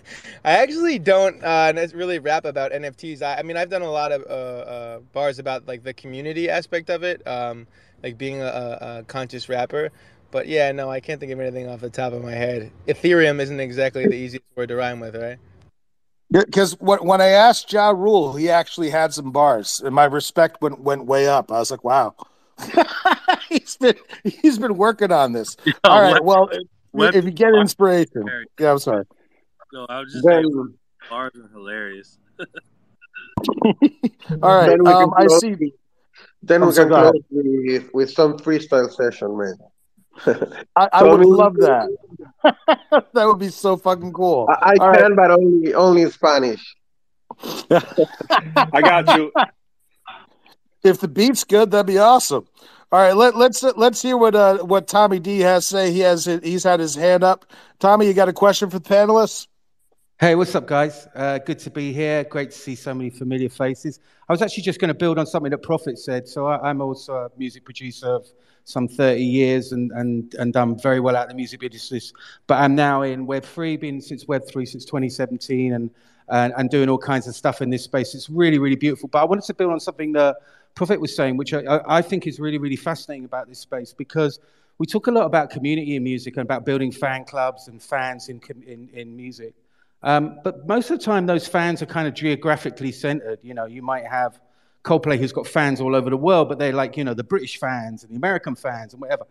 I 0.44 0.52
actually 0.52 0.98
don't 0.98 1.42
uh, 1.42 1.72
really 1.94 2.18
rap 2.18 2.44
about 2.44 2.72
NFTs. 2.72 3.22
I, 3.22 3.38
I 3.38 3.42
mean, 3.42 3.56
I've 3.56 3.70
done 3.70 3.82
a 3.82 3.90
lot 3.90 4.12
of 4.12 4.22
uh, 4.22 4.28
uh, 4.28 4.98
bars 5.12 5.38
about 5.38 5.66
like 5.66 5.82
the 5.82 5.94
community 5.94 6.48
aspect 6.48 6.90
of 6.90 7.02
it, 7.02 7.26
um, 7.26 7.66
like 8.02 8.18
being 8.18 8.42
a, 8.42 8.78
a, 8.80 9.04
conscious 9.04 9.48
rapper. 9.48 9.90
But 10.30 10.46
yeah, 10.46 10.70
no, 10.72 10.90
I 10.90 11.00
can't 11.00 11.18
think 11.20 11.32
of 11.32 11.40
anything 11.40 11.68
off 11.68 11.80
the 11.80 11.90
top 11.90 12.12
of 12.12 12.22
my 12.22 12.32
head. 12.32 12.70
Ethereum 12.86 13.40
isn't 13.40 13.60
exactly 13.60 14.06
the 14.06 14.14
easiest 14.14 14.44
word 14.56 14.68
to 14.68 14.76
rhyme 14.76 15.00
with, 15.00 15.16
right? 15.16 15.38
Because 16.30 16.72
when 16.80 17.20
I 17.20 17.28
asked 17.28 17.72
Ja 17.72 17.90
Rule, 17.90 18.34
he 18.34 18.50
actually 18.50 18.90
had 18.90 19.14
some 19.14 19.30
bars, 19.30 19.80
and 19.80 19.94
my 19.94 20.04
respect 20.04 20.60
went 20.60 20.80
went 20.80 21.06
way 21.06 21.28
up. 21.28 21.52
I 21.52 21.58
was 21.58 21.70
like, 21.70 21.84
wow. 21.84 22.14
he's 23.48 23.76
been 23.76 23.94
he's 24.22 24.58
been 24.58 24.76
working 24.76 25.12
on 25.12 25.32
this. 25.32 25.56
Yo, 25.64 25.72
All 25.84 26.00
right. 26.00 26.22
well, 26.22 26.48
if 26.94 27.24
you 27.24 27.30
get 27.30 27.54
inspiration, 27.54 28.24
yeah, 28.58 28.72
I'm 28.72 28.78
sorry. 28.78 29.04
No, 29.72 29.86
I 29.88 30.00
was 30.00 30.12
just 30.12 30.24
then, 30.24 30.44
saying, 30.44 30.74
bars 31.10 31.32
are 31.36 31.48
hilarious. 31.48 32.18
All 34.42 34.56
right. 34.56 34.78
Um, 34.80 35.12
I 35.16 35.26
see. 35.38 35.72
Then 36.42 36.66
we 36.66 36.72
can 36.74 36.88
close 36.88 37.14
with, 37.30 37.90
with 37.94 38.10
some 38.10 38.38
freestyle 38.38 38.92
session, 38.92 39.36
man. 39.36 39.56
I, 40.76 40.88
I 40.92 41.00
so 41.00 41.16
would 41.16 41.26
love 41.26 41.54
that. 41.56 41.88
that 43.14 43.24
would 43.24 43.38
be 43.38 43.48
so 43.48 43.76
fucking 43.76 44.12
cool. 44.12 44.46
I, 44.48 44.72
I 44.72 44.74
can, 44.76 44.86
right. 44.88 45.16
but 45.16 45.30
only 45.32 45.74
only 45.74 46.02
in 46.02 46.10
Spanish. 46.12 46.62
I 47.40 48.80
got 48.80 49.16
you 49.16 49.32
if 50.84 51.00
the 51.00 51.08
beat's 51.08 51.42
good, 51.42 51.70
that'd 51.70 51.86
be 51.86 51.98
awesome. 51.98 52.46
All 52.92 53.00
right, 53.00 53.16
let, 53.16 53.34
let's 53.34 53.62
let's 53.62 54.00
hear 54.00 54.16
what 54.16 54.36
uh, 54.36 54.58
what 54.58 54.86
Tommy 54.86 55.18
D 55.18 55.40
has 55.40 55.66
to 55.68 55.74
say. 55.74 55.92
He 55.92 56.00
has 56.00 56.26
he's 56.26 56.62
had 56.62 56.78
his 56.78 56.94
hand 56.94 57.24
up. 57.24 57.44
Tommy, 57.80 58.06
you 58.06 58.14
got 58.14 58.28
a 58.28 58.32
question 58.32 58.70
for 58.70 58.78
the 58.78 58.88
panelists? 58.88 59.48
Hey, 60.20 60.36
what's 60.36 60.54
up, 60.54 60.68
guys? 60.68 61.08
Uh, 61.12 61.38
good 61.38 61.58
to 61.58 61.70
be 61.70 61.92
here. 61.92 62.22
Great 62.22 62.52
to 62.52 62.56
see 62.56 62.76
so 62.76 62.94
many 62.94 63.10
familiar 63.10 63.48
faces. 63.48 63.98
I 64.28 64.32
was 64.32 64.42
actually 64.42 64.62
just 64.62 64.78
going 64.78 64.88
to 64.88 64.94
build 64.94 65.18
on 65.18 65.26
something 65.26 65.50
that 65.50 65.58
Prophet 65.58 65.98
said. 65.98 66.28
So 66.28 66.46
I, 66.46 66.70
am 66.70 66.80
also 66.80 67.14
a 67.14 67.30
music 67.36 67.64
producer 67.64 68.06
of 68.06 68.26
some 68.62 68.86
30 68.86 69.20
years 69.20 69.72
and, 69.72 69.90
and, 69.90 70.32
and 70.38 70.52
done 70.52 70.78
very 70.80 71.00
well 71.00 71.16
out 71.16 71.24
of 71.24 71.30
the 71.30 71.34
music 71.34 71.58
business. 71.60 72.12
But 72.46 72.60
I'm 72.60 72.76
now 72.76 73.02
in 73.02 73.26
Web3, 73.26 73.80
been 73.80 74.00
since 74.00 74.24
Web3 74.26 74.68
since 74.68 74.84
2017 74.84 75.72
and, 75.72 75.90
and, 76.28 76.54
and 76.56 76.70
doing 76.70 76.88
all 76.88 76.96
kinds 76.96 77.26
of 77.26 77.34
stuff 77.34 77.60
in 77.60 77.70
this 77.70 77.82
space. 77.82 78.14
It's 78.14 78.30
really, 78.30 78.60
really 78.60 78.76
beautiful. 78.76 79.08
But 79.08 79.18
I 79.18 79.24
wanted 79.24 79.44
to 79.46 79.54
build 79.54 79.72
on 79.72 79.80
something 79.80 80.12
that 80.12 80.36
Prophet 80.74 81.00
was 81.00 81.14
saying, 81.14 81.36
which 81.36 81.54
I, 81.54 81.80
I 81.86 82.02
think 82.02 82.26
is 82.26 82.40
really, 82.40 82.58
really 82.58 82.76
fascinating 82.76 83.24
about 83.24 83.48
this 83.48 83.60
space 83.60 83.92
because 83.92 84.40
we 84.78 84.86
talk 84.86 85.06
a 85.06 85.10
lot 85.10 85.24
about 85.24 85.50
community 85.50 85.94
in 85.96 86.02
music 86.02 86.36
and 86.36 86.42
about 86.42 86.64
building 86.64 86.90
fan 86.90 87.24
clubs 87.24 87.68
and 87.68 87.80
fans 87.80 88.28
in, 88.28 88.40
in, 88.66 88.88
in 88.92 89.16
music. 89.16 89.54
Um, 90.02 90.40
but 90.42 90.66
most 90.66 90.90
of 90.90 90.98
the 90.98 91.04
time, 91.04 91.26
those 91.26 91.46
fans 91.46 91.80
are 91.80 91.86
kind 91.86 92.08
of 92.08 92.14
geographically 92.14 92.92
centered. 92.92 93.38
You 93.42 93.54
know, 93.54 93.66
you 93.66 93.82
might 93.82 94.06
have 94.06 94.40
Coldplay 94.84 95.16
who's 95.18 95.32
got 95.32 95.46
fans 95.46 95.80
all 95.80 95.94
over 95.94 96.10
the 96.10 96.16
world, 96.16 96.48
but 96.48 96.58
they're 96.58 96.72
like, 96.72 96.96
you 96.96 97.04
know, 97.04 97.14
the 97.14 97.24
British 97.24 97.58
fans 97.58 98.02
and 98.02 98.12
the 98.12 98.16
American 98.16 98.54
fans 98.54 98.92
and 98.92 99.00
whatever. 99.00 99.24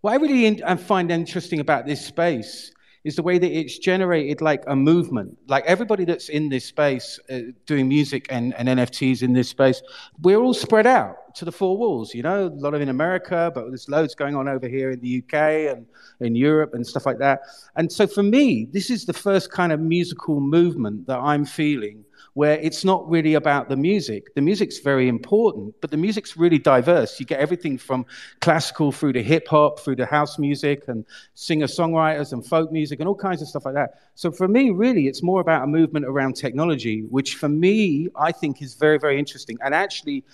What 0.00 0.12
I 0.12 0.16
really 0.16 0.46
in- 0.46 0.78
find 0.78 1.10
interesting 1.10 1.60
about 1.60 1.86
this 1.86 2.04
space 2.04 2.72
is 3.04 3.16
the 3.16 3.22
way 3.22 3.38
that 3.38 3.50
it's 3.50 3.78
generated 3.78 4.40
like 4.40 4.62
a 4.66 4.74
movement. 4.74 5.36
Like 5.46 5.64
everybody 5.66 6.04
that's 6.04 6.28
in 6.28 6.48
this 6.48 6.64
space 6.64 7.20
uh, 7.30 7.40
doing 7.66 7.88
music 7.88 8.26
and, 8.30 8.54
and 8.54 8.68
NFTs 8.68 9.22
in 9.22 9.32
this 9.32 9.48
space, 9.48 9.82
we're 10.22 10.38
all 10.38 10.54
spread 10.54 10.86
out 10.86 11.23
to 11.34 11.44
the 11.44 11.52
four 11.52 11.76
walls, 11.76 12.14
you 12.14 12.22
know, 12.22 12.46
a 12.46 12.60
lot 12.60 12.74
of 12.74 12.80
in 12.80 12.88
America, 12.88 13.50
but 13.54 13.68
there's 13.68 13.88
loads 13.88 14.14
going 14.14 14.36
on 14.36 14.48
over 14.48 14.68
here 14.68 14.90
in 14.90 15.00
the 15.00 15.22
UK 15.22 15.74
and 15.74 15.86
in 16.20 16.34
Europe 16.34 16.74
and 16.74 16.86
stuff 16.86 17.06
like 17.06 17.18
that. 17.18 17.40
And 17.76 17.90
so 17.90 18.06
for 18.06 18.22
me, 18.22 18.68
this 18.72 18.90
is 18.90 19.04
the 19.04 19.12
first 19.12 19.50
kind 19.50 19.72
of 19.72 19.80
musical 19.80 20.40
movement 20.40 21.06
that 21.06 21.18
I'm 21.18 21.44
feeling 21.44 22.04
where 22.34 22.58
it's 22.58 22.84
not 22.84 23.08
really 23.08 23.34
about 23.34 23.68
the 23.68 23.76
music. 23.76 24.34
The 24.34 24.40
music's 24.40 24.78
very 24.78 25.08
important, 25.08 25.74
but 25.80 25.90
the 25.92 25.96
music's 25.96 26.36
really 26.36 26.58
diverse. 26.58 27.18
You 27.20 27.26
get 27.26 27.38
everything 27.38 27.78
from 27.78 28.04
classical 28.40 28.90
through 28.90 29.12
to 29.14 29.22
hip 29.22 29.46
hop, 29.48 29.78
through 29.78 29.96
to 29.96 30.06
house 30.06 30.38
music 30.38 30.88
and 30.88 31.04
singer 31.34 31.66
songwriters 31.66 32.32
and 32.32 32.44
folk 32.44 32.72
music 32.72 32.98
and 32.98 33.08
all 33.08 33.14
kinds 33.14 33.40
of 33.40 33.48
stuff 33.48 33.64
like 33.64 33.74
that. 33.74 34.00
So 34.16 34.32
for 34.32 34.48
me, 34.48 34.70
really, 34.70 35.06
it's 35.06 35.22
more 35.22 35.40
about 35.40 35.62
a 35.62 35.66
movement 35.68 36.06
around 36.06 36.34
technology, 36.34 37.02
which 37.02 37.36
for 37.36 37.48
me, 37.48 38.08
I 38.16 38.32
think 38.32 38.60
is 38.60 38.74
very, 38.74 38.98
very 38.98 39.18
interesting. 39.18 39.56
And 39.64 39.72
actually, 39.72 40.24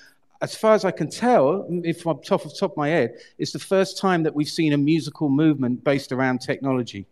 as 0.42 0.56
far 0.56 0.74
as 0.74 0.84
I 0.84 0.90
can 0.90 1.10
tell, 1.10 1.66
if 1.84 2.06
I'm 2.06 2.22
top 2.22 2.44
of 2.44 2.58
top 2.58 2.72
of 2.72 2.76
my 2.76 2.88
head, 2.88 3.14
it's 3.38 3.52
the 3.52 3.58
first 3.58 3.98
time 3.98 4.22
that 4.22 4.34
we've 4.34 4.48
seen 4.48 4.72
a 4.72 4.78
musical 4.78 5.28
movement 5.28 5.84
based 5.84 6.12
around 6.12 6.40
technology. 6.40 7.06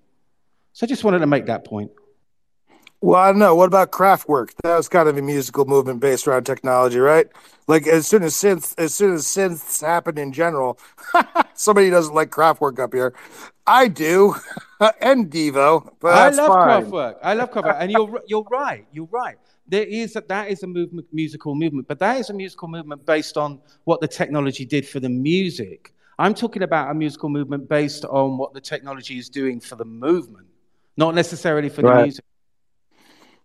So 0.72 0.86
I 0.86 0.88
just 0.88 1.04
wanted 1.04 1.18
to 1.20 1.26
make 1.26 1.46
that 1.46 1.64
point. 1.64 1.90
Well, 3.00 3.20
I 3.20 3.28
don't 3.28 3.38
know. 3.38 3.54
What 3.54 3.66
about 3.66 3.92
Kraftwerk? 3.92 4.50
That 4.64 4.76
was 4.76 4.88
kind 4.88 5.08
of 5.08 5.16
a 5.16 5.22
musical 5.22 5.64
movement 5.66 6.00
based 6.00 6.26
around 6.26 6.44
technology, 6.44 6.98
right? 6.98 7.28
Like 7.68 7.86
as 7.86 8.08
soon 8.08 8.24
as 8.24 8.34
synths, 8.34 8.74
as 8.76 8.92
soon 8.92 9.14
as 9.14 9.24
synths 9.24 9.80
happen 9.80 10.18
in 10.18 10.32
general, 10.32 10.78
somebody 11.54 11.90
doesn't 11.90 12.14
like 12.14 12.30
Kraftwerk 12.30 12.80
up 12.80 12.92
here. 12.92 13.14
I 13.66 13.86
do, 13.86 14.34
and 15.00 15.30
Devo. 15.30 15.92
But 16.00 16.14
I 16.14 16.30
love 16.30 16.48
fine. 16.48 16.84
Kraftwerk. 16.86 17.16
I 17.22 17.34
love 17.34 17.50
Kraftwerk, 17.52 17.76
and 17.78 17.92
you're 17.92 18.20
you're 18.26 18.46
right. 18.50 18.86
You're 18.92 19.08
right. 19.12 19.36
There 19.68 19.84
is 19.84 20.16
a, 20.16 20.22
that 20.28 20.48
is 20.48 20.62
a 20.62 20.66
movement, 20.66 21.06
musical 21.12 21.54
movement, 21.54 21.88
but 21.88 21.98
that 21.98 22.18
is 22.18 22.30
a 22.30 22.34
musical 22.34 22.68
movement 22.68 23.04
based 23.04 23.36
on 23.36 23.60
what 23.84 24.00
the 24.00 24.08
technology 24.08 24.64
did 24.64 24.88
for 24.88 24.98
the 24.98 25.08
music. 25.08 25.92
I'm 26.18 26.34
talking 26.34 26.62
about 26.62 26.90
a 26.90 26.94
musical 26.94 27.28
movement 27.28 27.68
based 27.68 28.04
on 28.06 28.38
what 28.38 28.54
the 28.54 28.60
technology 28.60 29.18
is 29.18 29.28
doing 29.28 29.60
for 29.60 29.76
the 29.76 29.84
movement, 29.84 30.46
not 30.96 31.14
necessarily 31.14 31.68
for 31.68 31.82
right. 31.82 31.96
the 31.96 32.02
music. 32.02 32.24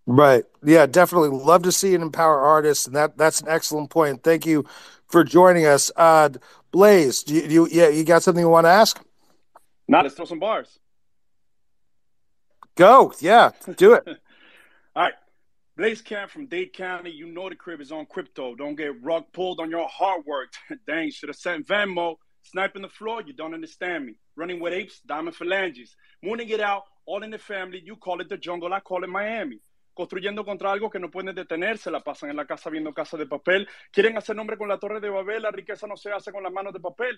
Right. 0.05 0.43
Yeah, 0.63 0.85
definitely. 0.85 1.29
Love 1.29 1.63
to 1.63 1.71
see 1.71 1.93
and 1.93 2.03
empower 2.03 2.39
artists, 2.39 2.87
and 2.87 2.95
that 2.95 3.17
that's 3.17 3.41
an 3.41 3.47
excellent 3.47 3.89
point. 3.89 4.23
Thank 4.23 4.45
you 4.45 4.65
for 5.07 5.23
joining 5.23 5.65
us. 5.65 5.91
Uh 5.95 6.29
Blaze, 6.71 7.23
do 7.23 7.35
you, 7.35 7.47
do 7.47 7.53
you 7.53 7.67
yeah, 7.71 7.87
you 7.89 8.03
got 8.03 8.23
something 8.23 8.43
you 8.43 8.49
want 8.49 8.65
to 8.65 8.71
ask? 8.71 8.99
No, 9.87 10.01
let's 10.01 10.15
throw 10.15 10.25
some 10.25 10.39
bars. 10.39 10.79
Go. 12.75 13.13
Yeah, 13.19 13.51
do 13.77 13.93
it. 13.93 14.03
All 14.95 15.03
right. 15.03 15.13
Blaze 15.75 16.03
Camp 16.03 16.29
from 16.29 16.45
Dade 16.45 16.71
County, 16.71 17.09
you 17.09 17.25
know 17.25 17.49
the 17.49 17.55
crib 17.55 17.81
is 17.81 17.91
on 17.91 18.05
crypto. 18.05 18.53
Don't 18.53 18.75
get 18.75 19.01
rug 19.01 19.23
pulled 19.33 19.59
on 19.59 19.71
your 19.71 19.87
hard 19.87 20.23
work. 20.25 20.53
Dang, 20.87 21.09
should 21.09 21.29
have 21.29 21.35
sent 21.35 21.67
Venmo. 21.67 22.15
Sniping 22.43 22.83
the 22.83 22.89
floor, 22.89 23.23
you 23.25 23.33
don't 23.33 23.55
understand 23.55 24.05
me. 24.05 24.13
Running 24.35 24.59
with 24.59 24.73
apes, 24.73 25.01
diamond 25.07 25.35
phalanges. 25.35 25.95
Mooning 26.21 26.49
it 26.49 26.59
out, 26.59 26.83
all 27.07 27.23
in 27.23 27.31
the 27.31 27.39
family. 27.39 27.81
You 27.83 27.95
call 27.95 28.21
it 28.21 28.29
the 28.29 28.37
jungle, 28.37 28.71
I 28.73 28.81
call 28.81 29.03
it 29.03 29.09
Miami. 29.09 29.59
construyendo 29.95 30.43
contra 30.43 30.71
algo 30.71 30.89
que 30.89 30.99
no 30.99 31.09
pueden 31.09 31.35
detenerse, 31.35 31.91
la 31.91 32.03
pasan 32.03 32.31
en 32.31 32.35
la 32.35 32.45
casa 32.45 32.69
viendo 32.69 32.93
casa 32.93 33.17
de 33.17 33.27
papel, 33.27 33.67
quieren 33.91 34.17
hacer 34.17 34.35
nombre 34.35 34.57
con 34.57 34.67
la 34.67 34.79
torre 34.79 34.99
de 34.99 35.09
Babel, 35.09 35.43
la 35.43 35.51
riqueza 35.51 35.85
no 35.87 35.95
se 35.95 36.11
hace 36.11 36.31
con 36.31 36.41
las 36.43 36.51
manos 36.51 36.73
de 36.73 36.79
papel. 36.79 37.15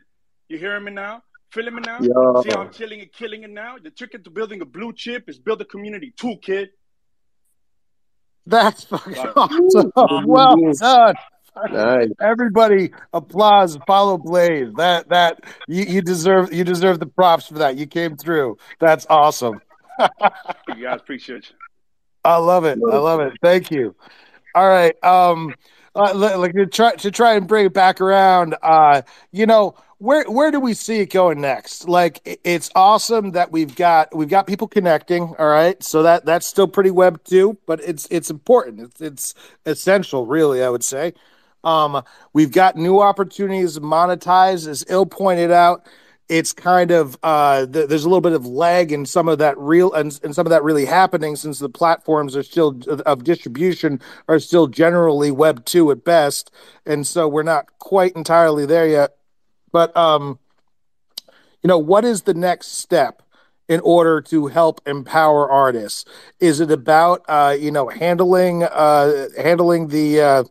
You 0.50 0.58
hearing 0.58 0.84
me 0.84 0.92
now? 0.92 1.24
Feeling 1.52 1.76
me 1.76 1.82
now? 1.82 2.00
Yo. 2.02 2.42
See 2.44 2.50
how 2.52 2.64
I'm 2.64 2.72
chilling 2.72 3.02
and 3.02 3.12
killing 3.12 3.44
it 3.44 3.50
now? 3.50 3.78
The 3.82 3.92
trick 3.92 4.12
to 4.22 4.30
building 4.30 4.62
a 4.62 4.66
blue 4.66 4.94
chip 4.94 5.30
is 5.30 5.40
build 5.40 5.62
a 5.62 5.66
community 5.66 6.14
too, 6.18 6.36
kid. 6.42 6.70
That's 8.46 8.84
fucking 8.86 9.18
awesome. 9.18 9.92
Well 10.28 10.56
done. 10.74 11.16
Nice. 11.72 12.10
Everybody 12.20 12.92
applause, 13.14 13.78
follow 13.88 14.18
Blaze. 14.18 14.74
That 14.76 15.08
that 15.10 15.40
you, 15.68 15.86
you 15.86 16.02
deserve 16.02 16.54
you 16.54 16.64
deserve 16.64 17.00
the 17.00 17.06
props 17.06 17.48
for 17.48 17.56
that. 17.56 17.78
You 17.78 17.88
came 17.88 18.18
through. 18.18 18.58
That's 18.80 19.06
awesome. 19.10 19.62
you 20.76 20.84
guys 20.84 21.00
appreciate 21.00 21.50
you. 21.50 21.56
I 22.26 22.38
love 22.38 22.66
it. 22.66 22.78
I 22.92 22.98
love 22.98 23.22
it. 23.22 23.34
Thank 23.42 23.72
you. 23.72 23.96
All 24.54 24.68
right. 24.68 25.02
Um, 25.04 25.54
uh, 25.96 26.14
like 26.14 26.54
to 26.54 26.66
try 26.66 26.96
to 26.96 27.12
try 27.12 27.36
and 27.36 27.48
bring 27.48 27.68
it 27.68 27.74
back 27.74 28.02
around. 28.02 28.56
Uh, 28.62 29.02
you 29.32 29.46
know, 29.46 29.76
where 29.98 30.30
where 30.30 30.52
do 30.52 30.60
we 30.60 30.74
see 30.74 31.00
it 31.00 31.10
going 31.10 31.42
next? 31.42 31.88
Like, 31.88 32.40
it's 32.44 32.70
awesome 32.76 33.32
that 33.32 33.52
we've 33.52 33.76
got 33.76 34.16
we've 34.16 34.30
got 34.30 34.48
people 34.48 34.68
connecting. 34.68 35.24
All 35.40 35.48
right, 35.48 35.82
so 35.82 36.04
that 36.04 36.26
that's 36.26 36.46
still 36.46 36.68
pretty 36.68 36.92
web 36.92 37.24
two, 37.24 37.58
but 37.66 37.82
it's 37.82 38.08
it's 38.12 38.30
important. 38.30 38.82
It's 38.82 39.02
it's 39.02 39.34
essential, 39.66 40.26
really. 40.26 40.64
I 40.64 40.70
would 40.70 40.84
say. 40.84 41.14
Um, 41.64 42.04
we've 42.34 42.52
got 42.52 42.76
new 42.76 43.02
opportunities 43.02 43.74
to 43.74 43.82
monetize, 43.82 44.68
as 44.68 44.86
Ill 44.88 45.08
pointed 45.08 45.52
out 45.52 45.88
it's 46.28 46.54
kind 46.54 46.92
of 46.92 47.18
uh, 47.24 47.66
th- 47.68 47.88
there's 47.88 48.04
a 48.04 48.10
little 48.10 48.22
bit 48.22 48.34
of 48.34 48.46
lag 48.46 48.92
in 48.92 49.06
some 49.06 49.28
of 49.28 49.38
that 49.38 49.58
real 49.58 49.94
and, 49.94 50.20
and 50.24 50.34
some 50.34 50.46
of 50.46 50.50
that 50.50 50.64
really 50.64 50.86
happening 50.86 51.36
since 51.36 51.60
the 51.60 51.70
platforms 51.70 52.36
are 52.36 52.44
still 52.44 52.80
of 52.88 53.24
distribution 53.24 54.00
are 54.28 54.40
still 54.40 54.68
generally 54.68 55.30
web 55.30 55.66
2 55.66 55.92
at 55.92 56.04
best. 56.04 56.52
And 56.86 57.06
so 57.06 57.28
we're 57.28 57.44
not 57.44 57.68
quite 57.78 58.16
entirely 58.16 58.66
there 58.66 58.88
yet. 58.88 59.16
But 59.72 59.96
um 59.96 60.40
you 61.62 61.68
know 61.68 61.80
what 61.80 62.06
is 62.06 62.24
the 62.24 62.34
next 62.34 62.80
step 62.80 63.22
in 63.68 63.80
order 63.82 64.22
to 64.22 64.48
help 64.48 64.82
empower 64.88 65.50
artists? 65.50 66.06
Is 66.40 66.60
it 66.60 66.72
about 66.72 67.24
uh 67.28 67.56
you 67.60 67.70
know 67.70 67.90
handling 67.90 68.64
uh 68.64 69.28
handling 69.38 69.90
the 69.90 70.22
uh 70.22 70.44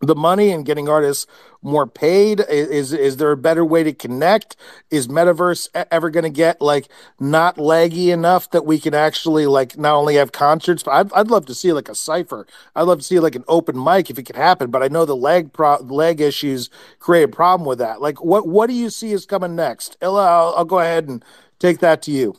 the 0.00 0.14
money 0.14 0.50
and 0.50 0.64
getting 0.64 0.88
artists 0.88 1.26
more 1.62 1.86
paid? 1.86 2.40
Is 2.48 2.92
is 2.92 3.16
there 3.16 3.32
a 3.32 3.36
better 3.36 3.64
way 3.64 3.82
to 3.82 3.92
connect? 3.92 4.56
Is 4.90 5.08
Metaverse 5.08 5.68
ever 5.90 6.10
going 6.10 6.24
to 6.24 6.30
get 6.30 6.60
like 6.60 6.88
not 7.18 7.56
laggy 7.56 8.08
enough 8.08 8.50
that 8.50 8.64
we 8.64 8.78
can 8.78 8.94
actually 8.94 9.46
like 9.46 9.76
not 9.76 9.94
only 9.94 10.14
have 10.16 10.32
concerts, 10.32 10.82
but 10.82 10.92
I'd, 10.92 11.12
I'd 11.12 11.28
love 11.28 11.46
to 11.46 11.54
see 11.54 11.72
like 11.72 11.88
a 11.88 11.94
cipher. 11.94 12.46
I'd 12.76 12.82
love 12.82 12.98
to 12.98 13.04
see 13.04 13.18
like 13.20 13.34
an 13.34 13.44
open 13.48 13.82
mic 13.82 14.10
if 14.10 14.18
it 14.18 14.24
could 14.24 14.36
happen. 14.36 14.70
But 14.70 14.82
I 14.82 14.88
know 14.88 15.04
the 15.04 15.16
leg 15.16 15.52
pro- 15.52 15.82
leg 15.82 16.20
issues 16.20 16.70
create 17.00 17.24
a 17.24 17.28
problem 17.28 17.66
with 17.66 17.78
that. 17.78 18.00
Like, 18.00 18.22
what 18.24 18.46
what 18.46 18.68
do 18.68 18.74
you 18.74 18.90
see 18.90 19.12
is 19.12 19.26
coming 19.26 19.56
next? 19.56 19.96
Illa, 20.00 20.26
I'll, 20.26 20.54
I'll 20.58 20.64
go 20.64 20.78
ahead 20.78 21.08
and 21.08 21.24
take 21.58 21.80
that 21.80 22.02
to 22.02 22.10
you. 22.10 22.36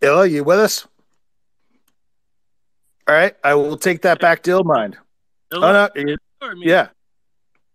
Illa, 0.00 0.26
you 0.26 0.44
with 0.44 0.58
us? 0.58 0.86
All 3.08 3.14
right, 3.14 3.34
I 3.42 3.54
will 3.54 3.78
take 3.78 4.02
that 4.02 4.20
back 4.20 4.42
to 4.42 4.50
Illmind. 4.50 4.96
Oh 5.50 5.60
no, 5.60 5.88
yeah. 6.56 6.88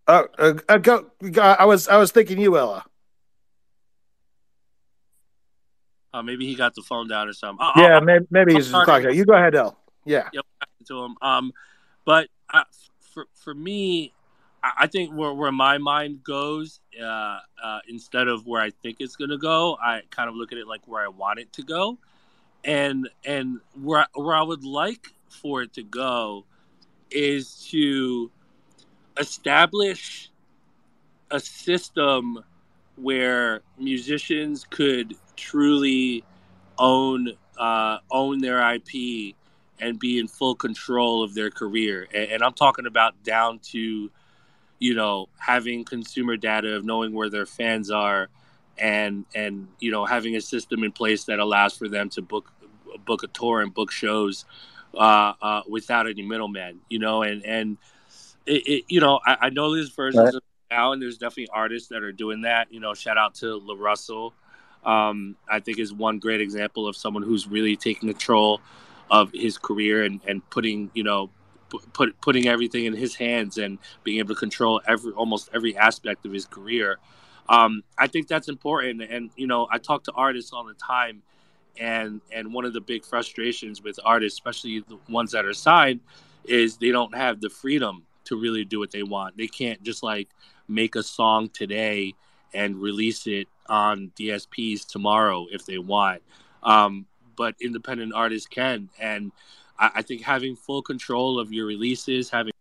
Uh, 0.07 0.23
uh, 0.37 0.53
uh, 0.69 0.77
go, 0.77 1.09
I 1.41 1.65
was 1.65 1.87
I 1.87 1.97
was 1.97 2.11
thinking 2.11 2.39
you, 2.39 2.55
Illa. 2.55 2.85
Uh, 6.13 6.21
maybe 6.21 6.45
he 6.45 6.53
got 6.53 6.75
the 6.75 6.83
phone 6.83 7.07
down 7.07 7.27
or 7.27 7.33
something. 7.33 7.65
I'll, 7.65 7.81
yeah, 7.81 7.95
I'll, 7.95 8.01
maybe, 8.01 8.25
maybe 8.29 8.53
he's 8.53 8.69
just 8.69 8.85
talking. 8.85 9.11
You 9.15 9.25
go 9.25 9.33
ahead, 9.33 9.55
El. 9.55 9.75
Yeah. 10.05 10.29
Yep. 10.33 10.45
To 10.89 11.03
him. 11.03 11.15
Um, 11.21 11.51
but 12.05 12.27
uh, 12.53 12.65
for 12.99 13.25
for 13.33 13.55
me, 13.55 14.13
I 14.63 14.85
think 14.85 15.13
where 15.13 15.33
where 15.33 15.51
my 15.51 15.79
mind 15.79 16.23
goes, 16.23 16.79
uh, 17.01 17.39
uh, 17.63 17.79
instead 17.89 18.27
of 18.27 18.45
where 18.45 18.61
I 18.61 18.69
think 18.69 18.97
it's 18.99 19.15
gonna 19.15 19.39
go, 19.39 19.77
I 19.83 20.01
kind 20.11 20.29
of 20.29 20.35
look 20.35 20.51
at 20.51 20.59
it 20.59 20.67
like 20.67 20.87
where 20.87 21.03
I 21.03 21.07
want 21.07 21.39
it 21.39 21.51
to 21.53 21.63
go, 21.63 21.97
and 22.63 23.09
and 23.25 23.61
where 23.81 24.05
where 24.13 24.35
I 24.35 24.43
would 24.43 24.63
like 24.63 25.07
for 25.33 25.63
it 25.63 25.73
to 25.73 25.83
go 25.83 26.45
is 27.11 27.67
to 27.69 28.31
establish 29.17 30.31
a 31.31 31.39
system 31.39 32.43
where 32.95 33.61
musicians 33.77 34.65
could 34.69 35.15
truly 35.35 36.23
own 36.77 37.33
uh, 37.57 37.97
own 38.11 38.39
their 38.39 38.73
IP 38.73 39.35
and 39.79 39.99
be 39.99 40.19
in 40.19 40.27
full 40.27 40.55
control 40.55 41.23
of 41.23 41.33
their 41.33 41.51
career. 41.51 42.07
And, 42.13 42.31
and, 42.31 42.43
I'm 42.43 42.53
talking 42.53 42.85
about 42.85 43.21
down 43.23 43.59
to, 43.71 44.09
you 44.79 44.95
know, 44.95 45.27
having 45.37 45.83
consumer 45.83 46.35
data 46.37 46.75
of 46.75 46.83
knowing 46.85 47.13
where 47.13 47.29
their 47.29 47.45
fans 47.45 47.91
are, 47.91 48.29
and 48.77 49.25
and 49.35 49.67
you 49.79 49.91
know 49.91 50.05
having 50.05 50.35
a 50.35 50.41
system 50.41 50.83
in 50.83 50.91
place 50.91 51.25
that 51.25 51.39
allows 51.39 51.77
for 51.77 51.87
them 51.87 52.09
to 52.09 52.21
book 52.21 52.51
book 53.05 53.23
a 53.23 53.27
tour 53.27 53.61
and 53.61 53.73
book 53.73 53.91
shows 53.91 54.45
uh, 54.93 55.33
uh, 55.41 55.61
without 55.67 56.07
any 56.07 56.21
middlemen, 56.21 56.79
you 56.89 56.99
know, 56.99 57.23
and 57.23 57.45
and 57.45 57.77
it, 58.45 58.67
it 58.67 58.83
you 58.87 58.99
know 58.99 59.19
I, 59.25 59.37
I, 59.41 59.49
know 59.49 59.73
there's 59.73 59.89
versions 59.89 60.33
right. 60.33 60.43
now, 60.71 60.91
and 60.91 61.01
there's 61.01 61.17
definitely 61.17 61.49
artists 61.53 61.89
that 61.89 62.03
are 62.03 62.11
doing 62.11 62.41
that. 62.41 62.71
You 62.71 62.79
know, 62.79 62.93
shout 62.93 63.17
out 63.17 63.35
to 63.35 63.55
La 63.57 63.75
Russell. 63.77 64.33
Um, 64.85 65.35
I 65.49 65.59
think 65.59 65.79
is 65.79 65.93
one 65.93 66.19
great 66.19 66.41
example 66.41 66.87
of 66.87 66.95
someone 66.95 67.23
who's 67.23 67.47
really 67.47 67.75
taking 67.75 68.09
control 68.09 68.61
of 69.09 69.31
his 69.31 69.57
career 69.57 70.03
and, 70.03 70.19
and 70.27 70.47
putting 70.49 70.91
you 70.93 71.03
know 71.03 71.29
put 71.93 72.19
putting 72.21 72.47
everything 72.47 72.85
in 72.85 72.93
his 72.93 73.15
hands 73.15 73.57
and 73.57 73.79
being 74.03 74.19
able 74.19 74.35
to 74.35 74.39
control 74.39 74.81
every 74.87 75.11
almost 75.13 75.49
every 75.53 75.75
aspect 75.77 76.25
of 76.25 76.31
his 76.31 76.45
career. 76.45 76.99
Um, 77.49 77.83
I 77.97 78.07
think 78.07 78.27
that's 78.27 78.47
important, 78.47 79.01
and 79.01 79.31
you 79.35 79.47
know 79.47 79.67
I 79.71 79.77
talk 79.77 80.03
to 80.05 80.11
artists 80.11 80.53
all 80.53 80.65
the 80.65 80.75
time 80.75 81.23
and 81.79 82.21
and 82.31 82.53
one 82.53 82.65
of 82.65 82.73
the 82.73 82.81
big 82.81 83.03
frustrations 83.03 83.81
with 83.81 83.99
artists 84.05 84.37
especially 84.37 84.79
the 84.87 84.97
ones 85.09 85.31
that 85.31 85.45
are 85.45 85.53
signed 85.53 85.99
is 86.45 86.77
they 86.77 86.91
don't 86.91 87.15
have 87.15 87.41
the 87.41 87.49
freedom 87.49 88.03
to 88.25 88.39
really 88.39 88.65
do 88.65 88.79
what 88.79 88.91
they 88.91 89.03
want. 89.03 89.37
They 89.37 89.47
can't 89.47 89.81
just 89.83 90.03
like 90.03 90.29
make 90.67 90.95
a 90.95 91.03
song 91.03 91.49
today 91.49 92.13
and 92.53 92.75
release 92.77 93.27
it 93.27 93.47
on 93.67 94.11
dsps 94.17 94.85
tomorrow 94.87 95.47
if 95.51 95.65
they 95.65 95.77
want. 95.77 96.21
Um, 96.61 97.05
but 97.35 97.55
independent 97.61 98.13
artists 98.13 98.47
can. 98.47 98.89
And 98.99 99.31
I, 99.79 99.91
I 99.95 100.01
think 100.01 100.21
having 100.21 100.55
full 100.55 100.81
control 100.81 101.39
of 101.39 101.51
your 101.51 101.65
releases 101.65 102.29
having 102.29 102.53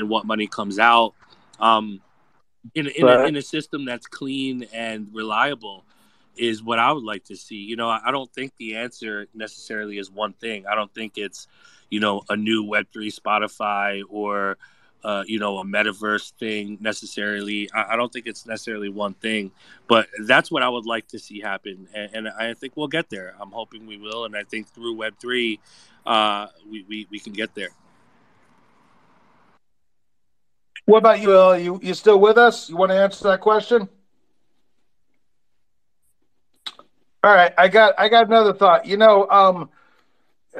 and 0.00 0.08
what 0.08 0.24
money 0.24 0.46
comes 0.46 0.78
out 0.78 1.14
um, 1.60 2.00
in, 2.74 2.88
in, 2.88 3.06
a, 3.06 3.24
in 3.26 3.36
a 3.36 3.42
system 3.42 3.84
that's 3.84 4.06
clean 4.06 4.66
and 4.72 5.08
reliable 5.12 5.84
is 6.36 6.62
what 6.62 6.78
I 6.78 6.92
would 6.92 7.04
like 7.04 7.24
to 7.24 7.36
see. 7.36 7.56
You 7.56 7.76
know, 7.76 7.88
I 7.88 8.10
don't 8.10 8.32
think 8.32 8.52
the 8.56 8.76
answer 8.76 9.26
necessarily 9.34 9.98
is 9.98 10.10
one 10.10 10.32
thing. 10.34 10.66
I 10.66 10.74
don't 10.74 10.92
think 10.94 11.16
it's, 11.16 11.46
you 11.90 12.00
know, 12.00 12.22
a 12.28 12.36
new 12.36 12.64
Web3 12.64 13.14
Spotify 13.14 14.02
or, 14.08 14.56
uh, 15.04 15.22
you 15.26 15.38
know, 15.38 15.58
a 15.58 15.64
metaverse 15.64 16.32
thing 16.32 16.78
necessarily. 16.80 17.70
I, 17.72 17.92
I, 17.92 17.96
don't 17.96 18.12
think 18.12 18.26
it's 18.26 18.46
necessarily 18.46 18.88
one 18.88 19.14
thing, 19.14 19.52
but 19.86 20.08
that's 20.26 20.50
what 20.50 20.62
I 20.62 20.68
would 20.68 20.86
like 20.86 21.08
to 21.08 21.18
see 21.18 21.40
happen. 21.40 21.88
And, 21.94 22.14
and 22.14 22.28
I 22.28 22.54
think 22.54 22.76
we'll 22.76 22.88
get 22.88 23.10
there. 23.10 23.34
I'm 23.38 23.50
hoping 23.50 23.86
we 23.86 23.98
will. 23.98 24.24
And 24.24 24.34
I 24.34 24.44
think 24.44 24.68
through 24.68 24.96
Web3, 24.96 25.58
uh, 26.06 26.46
we, 26.70 26.84
we, 26.88 27.06
we 27.10 27.18
can 27.18 27.34
get 27.34 27.54
there. 27.54 27.70
What 30.86 30.98
about 30.98 31.20
you, 31.20 31.28
Will? 31.28 31.58
You, 31.58 31.80
you 31.82 31.94
still 31.94 32.20
with 32.20 32.36
us? 32.36 32.68
You 32.68 32.76
want 32.76 32.90
to 32.90 32.96
answer 32.96 33.24
that 33.24 33.40
question? 33.40 33.88
All 37.24 37.32
right, 37.34 37.54
I 37.56 37.68
got 37.68 37.94
I 37.96 38.10
got 38.10 38.26
another 38.26 38.52
thought. 38.52 38.84
You 38.84 38.98
know, 38.98 39.26
um, 39.30 39.70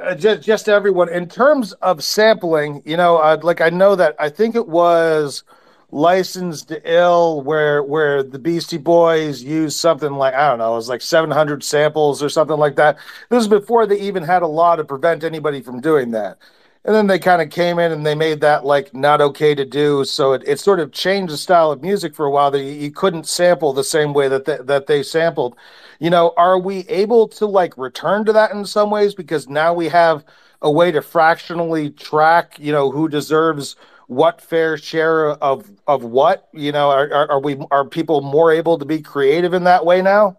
uh, 0.01 0.15
just 0.15 0.41
just 0.41 0.67
everyone 0.67 1.09
in 1.09 1.29
terms 1.29 1.73
of 1.73 2.03
sampling. 2.03 2.81
You 2.85 2.97
know, 2.97 3.17
like 3.43 3.61
I 3.61 3.69
know 3.69 3.95
that 3.95 4.15
I 4.17 4.29
think 4.29 4.55
it 4.55 4.67
was 4.67 5.43
licensed 5.91 6.69
to 6.69 6.81
ill 6.91 7.43
where 7.43 7.83
where 7.83 8.23
the 8.23 8.39
Beastie 8.39 8.79
Boys 8.79 9.43
used 9.43 9.77
something 9.77 10.13
like 10.13 10.33
I 10.33 10.49
don't 10.49 10.57
know, 10.57 10.73
it 10.73 10.77
was 10.77 10.89
like 10.89 11.03
700 11.03 11.63
samples 11.63 12.23
or 12.23 12.29
something 12.29 12.57
like 12.57 12.77
that. 12.77 12.97
This 13.29 13.43
is 13.43 13.47
before 13.47 13.85
they 13.85 13.99
even 13.99 14.23
had 14.23 14.41
a 14.41 14.47
law 14.47 14.75
to 14.75 14.83
prevent 14.83 15.23
anybody 15.23 15.61
from 15.61 15.81
doing 15.81 16.09
that. 16.11 16.39
And 16.85 16.95
then 16.95 17.07
they 17.07 17.19
kind 17.19 17.41
of 17.41 17.49
came 17.49 17.79
in 17.79 17.91
and 17.91 18.05
they 18.05 18.15
made 18.15 18.41
that 18.41 18.63
like 18.63 18.93
not 18.93 19.19
okay 19.19 19.55
to 19.55 19.65
do. 19.65 20.05
So 20.05 20.33
it, 20.33 20.43
it 20.45 20.59
sort 20.59 20.79
of 20.79 20.91
changed 20.91 21.33
the 21.33 21.37
style 21.37 21.71
of 21.71 21.81
music 21.81 22.15
for 22.15 22.25
a 22.25 22.31
while 22.31 22.51
that 22.51 22.61
you, 22.61 22.71
you 22.71 22.91
couldn't 22.91 23.27
sample 23.27 23.73
the 23.73 23.83
same 23.83 24.13
way 24.13 24.27
that 24.27 24.45
they, 24.45 24.57
that 24.61 24.87
they 24.87 25.03
sampled 25.03 25.57
you 25.99 26.09
know, 26.09 26.33
are 26.37 26.59
we 26.59 26.79
able 26.87 27.27
to 27.29 27.45
like 27.45 27.77
return 27.77 28.25
to 28.25 28.33
that 28.33 28.51
in 28.51 28.65
some 28.65 28.89
ways 28.89 29.15
because 29.15 29.47
now 29.47 29.73
we 29.73 29.87
have 29.89 30.25
a 30.61 30.71
way 30.71 30.91
to 30.91 31.01
fractionally 31.01 31.89
track, 31.91 32.57
you 32.59 32.71
know, 32.71 32.91
who 32.91 33.07
deserves 33.07 33.75
what 34.07 34.41
fair 34.41 34.77
share 34.77 35.29
of 35.29 35.69
of 35.87 36.03
what? 36.03 36.47
You 36.53 36.71
know, 36.71 36.89
are, 36.89 37.11
are, 37.13 37.31
are 37.31 37.39
we 37.39 37.57
are 37.71 37.85
people 37.85 38.21
more 38.21 38.51
able 38.51 38.77
to 38.77 38.85
be 38.85 39.01
creative 39.01 39.53
in 39.53 39.63
that 39.65 39.85
way 39.85 40.01
now? 40.01 40.37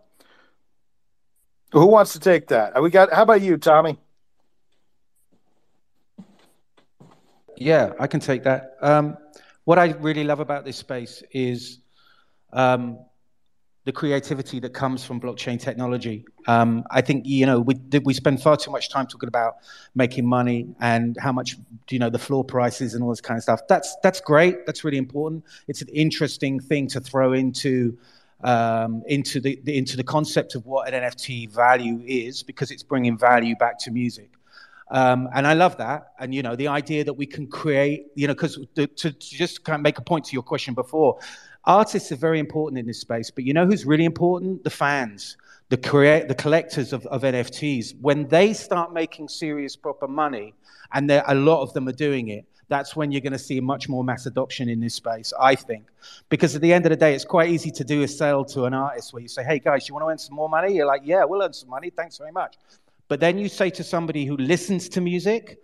Who 1.73 1.87
wants 1.87 2.13
to 2.13 2.21
take 2.21 2.49
that? 2.49 2.81
We 2.81 2.91
got. 2.91 3.13
How 3.13 3.23
about 3.23 3.43
you, 3.43 3.57
Tommy? 3.57 3.99
Yeah, 7.57 7.93
I 7.99 8.07
can 8.07 8.21
take 8.21 8.45
that. 8.45 8.77
Um, 8.81 9.17
what 9.65 9.79
I 9.79 9.93
really 9.93 10.25
love 10.25 10.41
about 10.41 10.65
this 10.65 10.77
space 10.77 11.23
is 11.33 11.79
um, 12.53 12.99
the 13.85 13.93
creativity 13.93 14.61
that 14.61 14.75
comes 14.75 15.05
from 15.05 15.21
blockchain 15.21 15.61
technology. 15.61 16.25
Um, 16.47 16.85
I 16.91 17.01
think 17.01 17.27
you 17.27 17.47
know 17.47 17.61
we 17.61 17.75
we 18.05 18.15
spend 18.15 18.43
far 18.43 18.57
too 18.57 18.71
much 18.71 18.91
time 18.91 19.07
talking 19.07 19.29
about 19.29 19.57
making 19.95 20.27
money 20.27 20.75
and 20.81 21.17
how 21.21 21.33
much 21.33 21.57
you 21.89 21.99
know 21.99 22.11
the 22.11 22.19
floor 22.19 22.45
prices 22.45 22.95
and 22.95 23.03
all 23.03 23.11
this 23.11 23.21
kind 23.21 23.39
of 23.39 23.43
stuff. 23.43 23.61
That's 23.69 23.97
that's 24.03 24.21
great. 24.21 24.67
That's 24.67 24.85
really 24.85 24.99
important. 24.99 25.45
It's 25.69 25.83
an 25.83 25.89
interesting 25.89 26.61
thing 26.61 26.89
to 26.89 27.01
throw 27.01 27.33
into 27.33 27.97
um, 28.43 29.03
into 29.07 29.41
the, 29.41 29.59
the, 29.65 29.79
into 29.79 29.97
the 29.97 30.05
concept 30.05 30.55
of 30.55 30.67
what 30.67 30.93
an 30.93 31.03
NFT 31.03 31.51
value 31.51 32.03
is 32.07 32.43
because 32.43 32.71
it's 32.71 32.83
bringing 32.83 33.17
value 33.17 33.57
back 33.57 33.79
to 33.81 33.91
music. 33.91 34.36
Um, 34.91 35.29
and 35.35 35.47
I 35.47 35.55
love 35.55 35.77
that. 35.79 36.13
And 36.19 36.35
you 36.35 36.43
know, 36.43 36.55
the 36.55 36.69
idea 36.69 37.05
that 37.05 37.15
we 37.15 37.27
can 37.27 37.47
create, 37.47 38.07
you 38.15 38.27
know, 38.27 38.35
because 38.35 38.59
to, 38.77 38.87
to, 38.87 39.11
just 39.13 39.65
kind 39.65 39.75
of 39.75 39.83
make 39.83 39.99
a 39.99 40.03
point 40.03 40.25
to 40.27 40.33
your 40.33 40.43
question 40.43 40.75
before, 40.75 41.19
artists 41.65 42.13
are 42.13 42.17
very 42.17 42.39
important 42.39 42.79
in 42.79 42.87
this 42.87 43.01
space. 43.01 43.31
But 43.31 43.45
you 43.45 43.53
know 43.53 43.67
who's 43.67 43.85
really 43.85 44.05
important? 44.05 44.63
The 44.63 44.71
fans, 44.71 45.37
the 45.71 45.77
create, 45.77 46.29
the 46.29 46.35
collectors 46.35 46.93
of, 46.93 47.05
of 47.07 47.23
NFTs. 47.23 48.01
When 48.01 48.29
they 48.29 48.53
start 48.53 48.93
making 48.93 49.29
serious, 49.29 49.75
proper 49.75 50.07
money, 50.07 50.55
and 50.93 51.11
a 51.11 51.35
lot 51.35 51.63
of 51.63 51.73
them 51.73 51.89
are 51.89 51.93
doing 51.93 52.29
it, 52.29 52.45
that's 52.69 52.97
when 52.97 53.13
you're 53.13 53.21
going 53.21 53.33
to 53.33 53.39
see 53.39 53.61
much 53.61 53.89
more 53.89 54.03
mass 54.03 54.27
adoption 54.27 54.69
in 54.69 54.81
this 54.81 54.95
space, 54.95 55.33
I 55.39 55.55
think. 55.55 55.87
Because 56.29 56.57
at 56.57 56.63
the 56.63 56.73
end 56.73 56.85
of 56.87 56.91
the 56.91 56.97
day, 56.97 57.15
it's 57.15 57.25
quite 57.25 57.49
easy 57.51 57.71
to 57.71 57.85
do 57.85 58.03
a 58.03 58.09
sale 58.09 58.45
to 58.47 58.65
an 58.65 58.75
artist 58.75 59.13
where 59.13 59.23
you 59.23 59.29
say, 59.29 59.45
hey 59.45 59.59
guys, 59.59 59.89
you 59.89 59.95
want 59.95 60.05
to 60.05 60.11
earn 60.11 60.19
some 60.19 60.35
more 60.35 60.49
money? 60.49 60.75
You're 60.75 60.87
like, 60.87 61.03
yeah, 61.05 61.25
we'll 61.25 61.43
earn 61.43 61.53
some 61.53 61.69
money. 61.69 61.91
Thanks 61.91 62.19
very 62.19 62.33
much. 62.33 62.57
But 63.09 63.21
then 63.21 63.39
you 63.39 63.49
say 63.49 63.71
to 63.71 63.85
somebody 63.85 64.25
who 64.25 64.37
listens 64.37 64.89
to 64.91 65.01
music, 65.01 65.59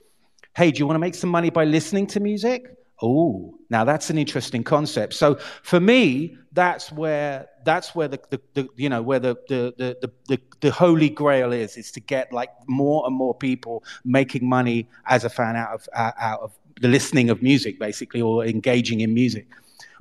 hey, 0.54 0.70
do 0.70 0.78
you 0.78 0.86
want 0.86 0.96
to 0.96 1.00
make 1.00 1.14
some 1.14 1.30
money 1.30 1.50
by 1.50 1.64
listening 1.64 2.06
to 2.08 2.20
music? 2.20 2.76
Oh, 3.02 3.54
now 3.68 3.84
that's 3.84 4.10
an 4.10 4.18
interesting 4.18 4.62
concept. 4.62 5.14
So 5.14 5.34
for 5.62 5.80
me, 5.80 6.38
that's 6.52 6.92
where 6.92 7.48
that's 7.64 7.94
where 7.96 8.06
the, 8.06 8.20
the, 8.30 8.40
the 8.54 8.68
you 8.76 8.88
know 8.88 9.02
where 9.02 9.18
the, 9.18 9.34
the 9.48 9.74
the, 9.76 10.10
the 10.28 10.40
the 10.60 10.70
holy 10.70 11.08
grail 11.08 11.52
is 11.52 11.76
is 11.76 11.90
to 11.92 12.00
get 12.00 12.32
like 12.32 12.50
more 12.68 13.04
and 13.06 13.14
more 13.14 13.34
people 13.34 13.82
making 14.04 14.48
money 14.48 14.88
as 15.06 15.24
a 15.24 15.30
fan 15.30 15.56
out 15.56 15.72
of 15.72 15.88
out 15.96 16.40
of 16.40 16.52
the 16.80 16.88
listening 16.88 17.28
of 17.28 17.42
music, 17.42 17.78
basically, 17.78 18.22
or 18.22 18.44
engaging 18.44 19.00
in 19.00 19.12
music. 19.14 19.46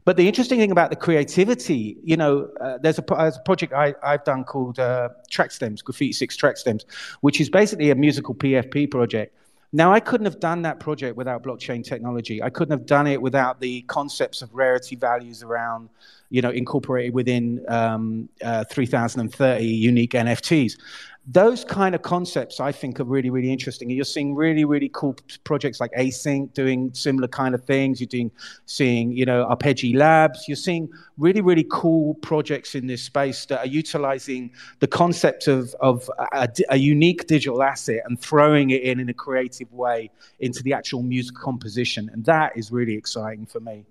But 0.04 0.18
the 0.18 0.28
interesting 0.28 0.60
thing 0.60 0.72
about 0.72 0.90
the 0.90 0.96
creativity, 0.96 1.98
you 2.04 2.18
know, 2.18 2.50
uh, 2.60 2.78
there's, 2.80 2.98
a, 2.98 3.04
there's, 3.08 3.38
a, 3.38 3.42
project 3.42 3.74
I, 3.74 3.94
have 4.04 4.24
done 4.24 4.44
called 4.44 4.80
uh, 4.80 5.10
Track 5.30 5.52
Stems, 5.52 5.82
Graffiti 5.82 6.14
Six 6.14 6.36
Track 6.36 6.58
Stems, 6.58 6.86
which 7.22 7.40
is 7.40 7.50
basically 7.50 7.92
a 7.92 7.96
musical 7.96 8.34
PFP 8.34 8.90
project. 8.90 9.36
Now, 9.74 9.94
I 9.94 10.02
couldn't 10.02 10.26
have 10.26 10.40
done 10.40 10.64
that 10.64 10.80
project 10.82 11.16
without 11.16 11.44
blockchain 11.44 11.84
technology. 11.84 12.44
I 12.44 12.50
couldn't 12.50 12.78
have 12.78 12.86
done 12.86 13.08
it 13.08 13.22
without 13.22 13.62
the 13.62 13.84
concepts 13.84 14.42
of 14.42 14.54
rarity 14.54 14.98
values 14.98 15.44
around, 15.44 15.88
you 16.30 16.42
know, 16.42 16.50
incorporated 16.50 17.14
within 17.14 17.64
um, 17.70 18.28
uh, 18.44 18.66
3030 18.66 19.64
unique 19.64 20.12
NFTs 20.12 20.78
those 21.28 21.64
kind 21.64 21.94
of 21.94 22.02
concepts 22.02 22.60
I 22.60 22.72
think 22.72 23.00
are 23.00 23.04
really, 23.04 23.30
really 23.30 23.52
interesting. 23.52 23.90
And 23.90 23.96
you're 23.96 24.06
seeing 24.06 24.34
really, 24.34 24.66
really 24.66 24.90
cool 24.92 25.16
projects 25.44 25.80
like 25.80 25.92
Async 25.92 26.52
doing 26.54 26.92
similar 26.94 27.28
kind 27.28 27.54
of 27.54 27.64
things. 27.64 28.02
You're 28.02 28.08
doing, 28.08 28.32
seeing, 28.66 29.12
you 29.12 29.26
know, 29.26 29.46
Arpeggi 29.46 29.96
Labs. 29.96 30.48
You're 30.48 30.56
seeing 30.56 30.90
really, 31.20 31.42
really 31.42 31.66
cool 31.70 32.16
projects 32.16 32.74
in 32.74 32.88
this 32.88 33.04
space 33.04 33.46
that 33.46 33.60
are 33.60 33.68
utilizing 33.68 34.52
the 34.80 34.88
concept 34.88 35.48
of, 35.48 35.76
of 35.80 36.10
a, 36.34 36.50
a 36.70 36.78
unique 36.78 37.28
digital 37.28 37.62
asset 37.62 38.02
and 38.06 38.20
throwing 38.20 38.72
it 38.72 38.82
in 38.82 39.00
in 39.00 39.08
a 39.08 39.14
creative 39.14 39.72
way 39.72 40.10
into 40.40 40.64
the 40.64 40.74
actual 40.74 41.04
music 41.04 41.36
composition. 41.36 42.10
And 42.12 42.26
that 42.26 42.58
is 42.58 42.72
really 42.72 42.96
exciting 42.96 43.46
for 43.46 43.60
me. 43.60 43.86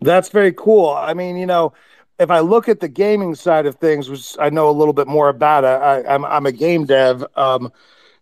That's 0.00 0.28
very 0.28 0.52
cool. 0.52 0.90
I 0.90 1.14
mean, 1.14 1.36
you 1.36 1.46
know, 1.46 1.72
if 2.18 2.30
I 2.30 2.40
look 2.40 2.68
at 2.68 2.80
the 2.80 2.88
gaming 2.88 3.34
side 3.34 3.66
of 3.66 3.76
things, 3.76 4.08
which 4.08 4.36
I 4.38 4.50
know 4.50 4.68
a 4.68 4.72
little 4.72 4.94
bit 4.94 5.06
more 5.06 5.28
about, 5.28 5.64
I, 5.64 6.02
I'm 6.02 6.24
I'm 6.24 6.46
a 6.46 6.52
game 6.52 6.86
dev. 6.86 7.24
Um, 7.36 7.72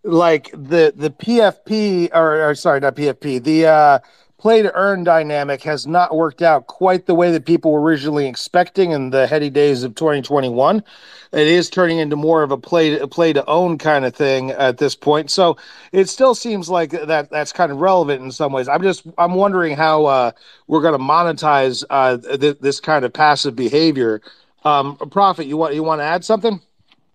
like 0.03 0.51
the 0.51 0.93
the 0.95 1.09
PFP 1.09 2.09
or, 2.13 2.49
or 2.49 2.55
sorry, 2.55 2.79
not 2.79 2.95
PFP, 2.95 3.43
the 3.43 3.65
uh, 3.67 3.99
play 4.37 4.61
to 4.61 4.73
earn 4.75 5.03
dynamic 5.03 5.63
has 5.63 5.87
not 5.87 6.15
worked 6.15 6.41
out 6.41 6.67
quite 6.67 7.05
the 7.05 7.15
way 7.15 7.31
that 7.31 7.45
people 7.45 7.71
were 7.71 7.81
originally 7.81 8.27
expecting 8.27 8.91
in 8.91 9.09
the 9.11 9.27
heady 9.27 9.49
days 9.49 9.83
of 9.83 9.95
2021. 9.95 10.83
It 11.31 11.47
is 11.47 11.69
turning 11.69 11.99
into 11.99 12.15
more 12.15 12.43
of 12.43 12.51
a 12.51 12.57
play 12.57 12.97
to 12.97 13.07
play 13.07 13.33
to 13.33 13.45
own 13.45 13.77
kind 13.77 14.05
of 14.05 14.15
thing 14.15 14.51
at 14.51 14.77
this 14.77 14.95
point. 14.95 15.31
So 15.31 15.57
it 15.91 16.09
still 16.09 16.35
seems 16.35 16.69
like 16.69 16.91
that 16.91 17.29
that's 17.29 17.51
kind 17.53 17.71
of 17.71 17.79
relevant 17.79 18.21
in 18.23 18.31
some 18.31 18.51
ways. 18.51 18.67
I'm 18.67 18.83
just 18.83 19.05
I'm 19.17 19.35
wondering 19.35 19.75
how 19.75 20.05
uh, 20.05 20.31
we're 20.67 20.81
going 20.81 20.97
to 20.97 21.03
monetize 21.03 21.83
uh, 21.89 22.17
th- 22.17 22.59
this 22.59 22.79
kind 22.79 23.05
of 23.05 23.13
passive 23.13 23.55
behavior. 23.55 24.21
Um, 24.63 24.97
Prophet, 24.97 25.45
you 25.45 25.57
want 25.57 25.75
you 25.75 25.83
want 25.83 25.99
to 25.99 26.05
add 26.05 26.25
something? 26.25 26.61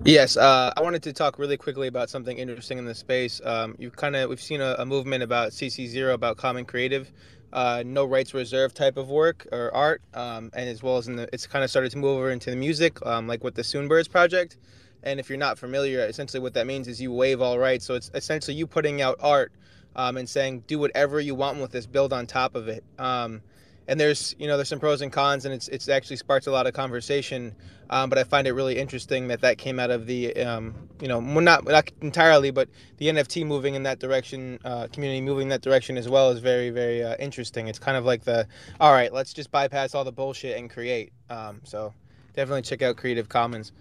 Yes, 0.05 0.39
uh, 0.39 0.73
I 0.75 0.81
wanted 0.81 1.03
to 1.03 1.13
talk 1.13 1.39
really 1.39 1.59
quickly 1.59 1.87
about 1.87 2.09
something 2.09 2.39
interesting 2.39 2.79
in 2.79 2.87
the 2.87 2.95
space. 2.95 3.39
Um, 3.45 3.75
you 3.79 3.91
kind 3.91 4.17
of 4.17 4.31
we've 4.31 4.41
seen 4.41 4.63
a, 4.63 4.75
a, 4.79 4.87
movement 4.87 5.23
about 5.23 5.53
CC 5.53 5.87
zero 5.87 6.15
about 6.15 6.39
common 6.39 6.65
creative, 6.65 7.13
uh, 7.53 7.83
no 7.85 8.07
rights 8.07 8.33
reserved 8.33 8.75
type 8.75 8.97
of 8.97 9.11
work 9.11 9.47
or 9.53 9.71
art, 9.75 10.01
um, 10.15 10.51
and 10.55 10.71
as 10.71 10.83
well 10.83 10.97
as 10.97 11.07
in 11.07 11.17
the 11.17 11.29
it's 11.35 11.47
kind 11.47 11.63
of 11.63 11.69
started 11.69 11.93
to 11.93 11.99
move 11.99 12.17
over 12.17 12.31
into 12.31 12.49
the 12.49 12.57
music, 12.57 13.05
um, 13.05 13.29
like 13.29 13.45
with 13.45 13.55
the 13.55 13.61
Soonbirds 13.61 14.09
project. 14.11 14.57
And 15.03 15.21
if 15.21 15.29
you're 15.29 15.39
not 15.39 15.59
familiar, 15.59 16.01
essentially 16.07 16.41
what 16.41 16.55
that 16.55 16.67
means 16.67 16.89
is 16.89 16.99
you 16.99 17.13
waive 17.13 17.43
all 17.43 17.59
rights. 17.59 17.85
So 17.85 17.95
it's 17.95 18.11
essentially 18.15 18.57
you 18.57 18.67
putting 18.67 19.03
out 19.03 19.17
art 19.21 19.53
um, 19.97 20.17
and 20.17 20.27
saying 20.27 20.65
do 20.67 20.79
whatever 20.79 21.21
you 21.21 21.35
want 21.35 21.61
with 21.61 21.73
this, 21.73 21.85
build 21.85 22.15
on 22.15 22.27
top 22.27 22.55
of 22.55 22.69
it. 22.69 22.85
Um, 22.99 23.43
and 23.91 23.99
there's 23.99 24.37
you 24.39 24.47
know 24.47 24.57
there's 24.57 24.69
some 24.69 24.79
pros 24.79 25.03
and 25.03 25.13
cons 25.13 25.45
and 25.45 25.53
it's 25.53 25.67
it's 25.69 25.89
actually 25.89 26.15
sparked 26.15 26.47
a 26.47 26.51
lot 26.51 26.67
of 26.67 26.73
conversation. 26.73 27.55
Um, 27.91 28.09
but 28.09 28.19
i 28.19 28.25
find 28.25 28.47
it 28.47 28.53
really 28.53 28.79
interesting 28.79 29.27
that 29.29 29.41
that 29.41 29.59
came 29.59 29.81
out 29.81 29.91
of 29.91 30.07
the 30.07 30.37
um, 30.37 30.89
you 31.01 31.09
know 31.09 31.21
not 31.21 31.65
not 31.65 31.91
entirely 32.01 32.53
but 32.53 32.69
the 32.99 33.09
nft 33.09 33.45
moving 33.45 33.75
in 33.75 33.83
that 33.83 33.99
direction 33.99 34.61
uh, 34.65 34.87
community 34.93 35.21
moving 35.21 35.47
in 35.47 35.49
that 35.49 35.61
direction 35.61 35.99
as 35.99 36.09
well 36.09 36.31
is 36.31 36.39
very 36.39 36.71
very 36.71 37.03
uh, 37.03 37.17
interesting. 37.19 37.67
It's 37.67 37.81
kind 37.81 37.97
of 37.97 38.05
like 38.05 38.23
the 38.23 38.47
all 38.81 38.93
right 38.93 39.13
let's 39.13 39.33
just 39.33 39.51
bypass 39.51 39.97
all 39.97 40.05
the 40.05 40.13
bullshit 40.13 40.57
and 40.57 40.71
create. 40.71 41.13
Um, 41.29 41.61
so 41.65 41.93
definitely 42.35 42.63
check 42.63 42.83
out 42.83 42.97
creative 42.97 43.29
commons. 43.29 43.73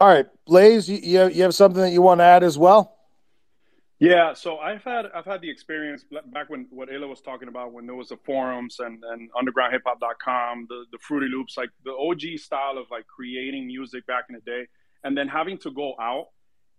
All 0.00 0.08
right 0.08 0.26
blaze 0.46 0.88
you, 0.88 1.28
you 1.28 1.42
have 1.42 1.54
something 1.54 1.82
that 1.82 1.92
you 1.92 2.02
want 2.02 2.18
to 2.18 2.24
add 2.24 2.42
as 2.42 2.58
well 2.58 2.97
yeah, 3.98 4.32
so 4.34 4.58
I've 4.58 4.84
had 4.84 5.06
I've 5.14 5.24
had 5.24 5.40
the 5.40 5.50
experience 5.50 6.04
back 6.32 6.48
when 6.50 6.66
what 6.70 6.88
Ayla 6.88 7.08
was 7.08 7.20
talking 7.20 7.48
about 7.48 7.72
when 7.72 7.86
there 7.86 7.96
was 7.96 8.10
the 8.10 8.16
forums 8.24 8.76
and, 8.78 9.02
and 9.04 9.30
undergroundhiphop.com, 9.32 10.66
the 10.68 10.84
the 10.92 10.98
Fruity 10.98 11.26
Loops, 11.28 11.56
like 11.56 11.70
the 11.84 11.92
OG 11.92 12.38
style 12.38 12.78
of 12.78 12.86
like 12.90 13.06
creating 13.06 13.66
music 13.66 14.06
back 14.06 14.24
in 14.28 14.36
the 14.36 14.40
day, 14.40 14.66
and 15.02 15.16
then 15.16 15.26
having 15.28 15.58
to 15.58 15.70
go 15.72 15.94
out 16.00 16.26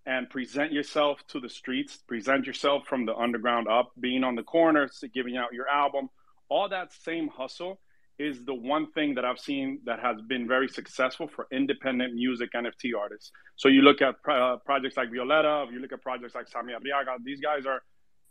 and 0.05 0.29
present 0.29 0.71
yourself 0.71 1.19
to 1.27 1.39
the 1.39 1.49
streets, 1.49 1.97
present 1.97 2.47
yourself 2.47 2.87
from 2.87 3.05
the 3.05 3.15
underground 3.15 3.67
up, 3.67 3.91
being 3.99 4.23
on 4.23 4.35
the 4.35 4.43
corners, 4.43 5.03
giving 5.13 5.35
out 5.35 5.53
your 5.53 5.67
album, 5.67 6.09
all 6.47 6.69
that 6.69 6.93
same 6.93 7.27
hustle 7.27 7.79
is 8.19 8.43
the 8.43 8.53
one 8.53 8.91
thing 8.91 9.15
that 9.15 9.23
I've 9.23 9.39
seen 9.39 9.79
that 9.85 9.99
has 10.01 10.21
been 10.27 10.45
very 10.47 10.67
successful 10.67 11.27
for 11.27 11.47
independent 11.51 12.13
music 12.13 12.49
NFT 12.53 12.91
artists. 12.99 13.31
So 13.55 13.69
you 13.69 13.81
look 13.81 14.01
at 14.01 14.15
uh, 14.29 14.57
projects 14.65 14.97
like 14.97 15.09
Violetta, 15.09 15.71
you 15.71 15.79
look 15.79 15.93
at 15.93 16.01
projects 16.01 16.35
like 16.35 16.49
Sammy 16.49 16.73
Arriaga, 16.73 17.23
these 17.23 17.39
guys 17.39 17.65
are 17.65 17.81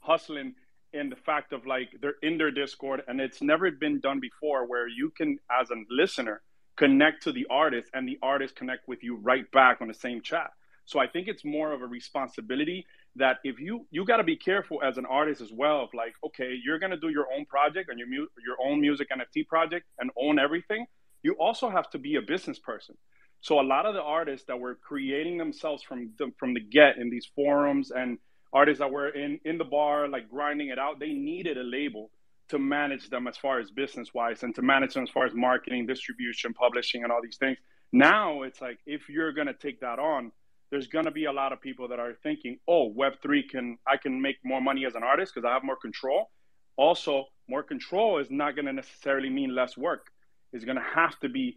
hustling 0.01 0.55
in 0.93 1.09
the 1.09 1.17
fact 1.17 1.53
of 1.53 1.67
like 1.67 1.89
they're 2.01 2.17
in 2.23 2.37
their 2.39 2.51
Discord 2.51 3.03
and 3.09 3.21
it's 3.21 3.41
never 3.41 3.71
been 3.71 3.99
done 4.01 4.21
before 4.21 4.67
where 4.67 4.87
you 4.87 5.11
can, 5.17 5.39
as 5.51 5.71
a 5.71 5.77
listener, 5.91 6.43
connect 6.77 7.23
to 7.25 7.33
the 7.33 7.47
artist 7.51 7.89
and 7.95 8.07
the 8.07 8.19
artist 8.23 8.57
connect 8.57 8.87
with 8.89 9.03
you 9.03 9.17
right 9.17 9.51
back 9.53 9.81
on 9.81 9.89
the 9.89 9.95
same 9.95 10.21
chat. 10.21 10.51
So 10.85 10.99
I 10.99 11.07
think 11.07 11.29
it's 11.29 11.45
more 11.45 11.73
of 11.73 11.83
a 11.83 11.87
responsibility 11.87 12.87
that 13.19 13.39
if 13.45 13.59
you 13.61 13.87
you 13.91 14.05
got 14.05 14.17
to 14.19 14.25
be 14.25 14.37
careful 14.37 14.81
as 14.83 14.99
an 14.99 15.07
artist 15.07 15.41
as 15.41 15.53
well 15.53 15.83
of 15.83 15.91
like 15.95 16.15
okay 16.25 16.59
you're 16.65 16.79
going 16.79 16.91
to 16.91 16.97
do 16.97 17.09
your 17.09 17.27
own 17.35 17.45
project 17.47 17.89
and 17.91 17.99
your 17.99 18.09
mu- 18.09 18.29
your 18.45 18.57
own 18.65 18.81
music 18.81 19.09
NFT 19.11 19.47
project 19.47 19.87
and 19.99 20.11
own 20.21 20.39
everything. 20.39 20.87
You 21.23 21.35
also 21.35 21.69
have 21.69 21.91
to 21.91 21.99
be 21.99 22.15
a 22.15 22.23
business 22.23 22.59
person. 22.59 22.97
So 23.41 23.61
a 23.61 23.63
lot 23.63 23.87
of 23.87 23.95
the 23.95 24.03
artists 24.03 24.47
that 24.47 24.59
were 24.59 24.77
creating 24.77 25.39
themselves 25.39 25.83
from 25.83 26.11
the, 26.19 26.33
from 26.39 26.55
the 26.55 26.61
get 26.61 26.99
in 26.99 27.11
these 27.11 27.27
forums 27.35 27.91
and 27.91 28.19
artists 28.53 28.81
that 28.81 28.91
were 28.91 29.09
in 29.09 29.39
in 29.45 29.59
the 29.59 29.65
bar 29.65 30.09
like 30.09 30.31
grinding 30.31 30.69
it 30.69 30.79
out 30.79 30.99
they 30.99 31.13
needed 31.13 31.59
a 31.59 31.63
label 31.63 32.11
to 32.49 32.59
manage 32.59 33.11
them 33.11 33.27
as 33.27 33.37
far 33.37 33.61
as 33.61 33.71
business 33.71 34.15
wise 34.15 34.43
and 34.43 34.55
to 34.55 34.63
manage 34.63 34.95
them 34.95 35.03
as 35.03 35.11
far 35.11 35.27
as 35.27 35.35
marketing 35.35 35.87
distribution 35.87 36.55
publishing 36.55 37.03
and 37.03 37.13
all 37.13 37.21
these 37.23 37.37
things. 37.37 37.59
Now 37.93 38.43
it's 38.43 38.61
like 38.61 38.79
if 38.87 39.09
you're 39.09 39.33
going 39.33 39.49
to 39.49 39.55
take 39.55 39.81
that 39.81 39.99
on 39.99 40.33
there's 40.71 40.87
going 40.87 41.07
to 41.07 41.11
be 41.11 41.25
a 41.25 41.33
lot 41.33 41.53
of 41.53 41.61
people 41.61 41.89
that 41.89 41.99
are 41.99 42.15
thinking, 42.23 42.59
"Oh, 42.69 42.93
Web3 42.93 43.49
can 43.49 43.79
I 43.87 43.97
can 43.97 44.21
make 44.21 44.37
more 44.45 44.61
money 44.61 44.85
as 44.87 44.95
an 44.95 45.03
artist 45.03 45.35
because 45.35 45.47
I 45.49 45.55
have 45.55 45.65
more 45.65 45.77
control." 45.77 46.31
Also, 46.77 47.27
more 47.49 47.63
control 47.63 48.19
is 48.19 48.31
not 48.31 48.55
going 48.55 48.67
to 48.67 48.73
necessarily 48.73 49.31
mean 49.31 49.55
less 49.55 49.77
work. 49.77 50.11
It's 50.53 50.65
going 50.65 50.77
to 50.77 50.83
have 50.95 51.19
to 51.21 51.29
be 51.29 51.57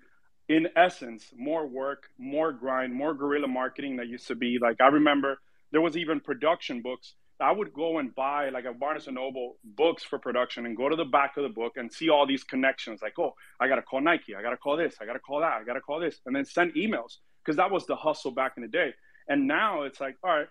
in 0.50 0.68
essence 0.76 1.32
more 1.38 1.68
work, 1.68 2.10
more 2.18 2.52
grind, 2.52 2.94
more 2.94 3.14
guerrilla 3.14 3.48
marketing 3.48 3.98
that 3.98 4.08
used 4.08 4.28
to 4.28 4.36
be 4.36 4.58
like 4.62 4.82
I 4.82 4.88
remember 4.88 5.40
there 5.72 5.82
was 5.82 5.96
even 5.96 6.20
production 6.20 6.82
books. 6.82 7.16
I 7.40 7.52
would 7.52 7.74
go 7.74 7.98
and 7.98 8.14
buy 8.14 8.50
like 8.50 8.66
a 8.66 8.74
Barnes 8.74 9.08
and 9.08 9.16
Noble 9.16 9.58
books 9.64 10.04
for 10.04 10.20
production 10.20 10.66
and 10.66 10.78
go 10.78 10.90
to 10.90 10.96
the 10.96 11.06
back 11.06 11.38
of 11.38 11.44
the 11.44 11.50
book 11.50 11.74
and 11.76 11.92
see 11.92 12.10
all 12.10 12.28
these 12.28 12.44
connections. 12.44 13.02
Like, 13.02 13.18
oh, 13.18 13.34
I 13.60 13.68
gotta 13.68 13.82
call 13.82 14.02
Nike, 14.02 14.36
I 14.36 14.42
gotta 14.42 14.58
call 14.58 14.78
this, 14.78 14.96
I 15.02 15.06
gotta 15.06 15.20
call 15.20 15.40
that, 15.40 15.54
I 15.54 15.64
gotta 15.64 15.82
call 15.82 16.00
this, 16.00 16.20
and 16.26 16.36
then 16.36 16.46
send 16.46 16.76
emails 16.76 17.18
because 17.44 17.58
that 17.58 17.72
was 17.72 17.86
the 17.86 17.96
hustle 17.96 18.32
back 18.32 18.54
in 18.58 18.64
the 18.64 18.70
day. 18.70 18.94
And 19.28 19.48
now 19.48 19.84
it's 19.84 20.00
like, 20.00 20.16
all 20.24 20.36
right, 20.36 20.48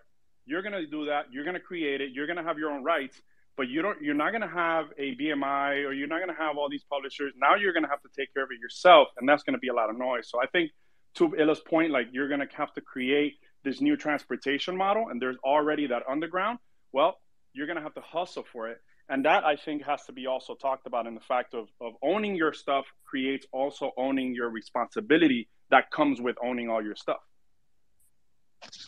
you're 0.47 0.62
to 0.72 0.86
do 0.86 1.07
that. 1.07 1.26
You're 1.32 1.45
to 1.55 1.61
create 1.61 2.01
it. 2.01 2.11
You're 2.12 2.26
to 2.38 2.43
have 2.43 2.59
your 2.59 2.70
own 2.70 2.82
rights. 2.84 3.20
but 3.57 3.68
you 3.68 3.82
don't 3.82 4.01
you're 4.01 4.14
not 4.14 4.30
to 4.41 4.49
have 4.49 4.86
a 4.99 5.14
BMI 5.16 5.86
or 5.86 5.93
you're 5.93 6.09
not 6.09 6.18
to 6.34 6.43
have 6.43 6.57
all 6.57 6.70
these 6.70 6.84
publishers. 6.84 7.34
Now 7.36 7.57
you're 7.57 7.72
to 7.82 7.91
have 7.91 8.01
to 8.03 8.09
take 8.16 8.32
care 8.32 8.45
of 8.45 8.51
it 8.51 8.59
yourself, 8.59 9.09
and 9.18 9.28
that's 9.28 9.43
to 9.53 9.59
be 9.59 9.68
a 9.68 9.74
lot 9.74 9.91
of 9.91 9.99
noise. 9.99 10.28
So 10.30 10.43
I 10.43 10.47
think 10.47 10.70
to 11.16 11.34
Illa's 11.36 11.61
point, 11.61 11.91
like 11.91 12.09
you're 12.12 12.28
to 12.41 12.47
have 12.57 12.72
to 12.74 12.80
create 12.80 13.34
this 13.64 13.80
new 13.82 13.97
transportation 13.97 14.76
model, 14.76 15.09
and 15.11 15.20
there's 15.20 15.36
already 15.45 15.86
that 15.88 16.03
underground. 16.09 16.59
Well, 16.93 17.18
you're 17.53 17.66
to 17.76 17.82
have 17.82 17.95
to 17.95 18.01
hustle 18.01 18.45
for 18.51 18.68
it. 18.68 18.78
And 19.11 19.24
that 19.24 19.44
I 19.44 19.56
think 19.56 19.84
has 19.84 20.04
to 20.04 20.12
be 20.12 20.28
also 20.28 20.54
talked 20.54 20.86
about 20.86 21.08
in 21.08 21.14
the 21.16 21.20
fact 21.20 21.52
of, 21.52 21.66
of 21.80 21.94
owning 22.00 22.36
your 22.36 22.52
stuff 22.52 22.86
creates 23.04 23.44
also 23.52 23.90
owning 23.96 24.34
your 24.34 24.50
responsibility 24.50 25.48
that 25.70 25.90
comes 25.90 26.20
with 26.20 26.36
owning 26.42 26.70
all 26.70 26.82
your 26.82 26.94
stuff. 26.94 27.18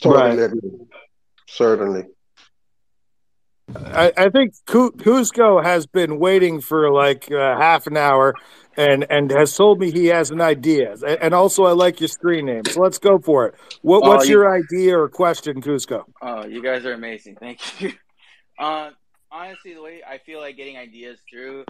Totally. 0.00 0.36
Right. 0.36 0.52
Certainly. 1.48 2.04
I, 3.74 4.12
I 4.16 4.28
think 4.28 4.54
Cusco 4.66 5.62
has 5.62 5.86
been 5.86 6.20
waiting 6.20 6.60
for 6.60 6.92
like 6.92 7.30
uh, 7.30 7.56
half 7.58 7.86
an 7.88 7.96
hour 7.96 8.34
and 8.76 9.04
and 9.10 9.30
has 9.30 9.56
told 9.56 9.80
me 9.80 9.90
he 9.90 10.06
has 10.06 10.30
an 10.30 10.40
idea. 10.40 10.94
And 11.20 11.34
also, 11.34 11.64
I 11.64 11.72
like 11.72 12.00
your 12.00 12.08
screen 12.08 12.46
name. 12.46 12.62
So 12.66 12.80
let's 12.80 12.98
go 12.98 13.18
for 13.18 13.46
it. 13.46 13.54
What, 13.82 14.02
what's 14.02 14.28
you, 14.28 14.36
your 14.36 14.54
idea 14.54 14.98
or 14.98 15.08
question, 15.08 15.60
Cusco? 15.60 16.04
Oh, 16.20 16.46
you 16.46 16.62
guys 16.62 16.84
are 16.84 16.92
amazing. 16.92 17.36
Thank 17.40 17.80
you. 17.80 17.92
Uh, 18.58 18.90
honestly, 19.32 19.74
the 19.74 19.82
way 19.82 20.02
I 20.06 20.18
feel 20.18 20.40
like 20.40 20.56
getting 20.56 20.76
ideas 20.76 21.18
through 21.28 21.64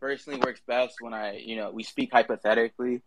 personally 0.00 0.40
works 0.40 0.60
best 0.66 0.96
when 1.00 1.14
I, 1.14 1.38
you 1.38 1.56
know, 1.56 1.70
we 1.70 1.82
speak 1.82 2.10
hypothetically. 2.12 3.02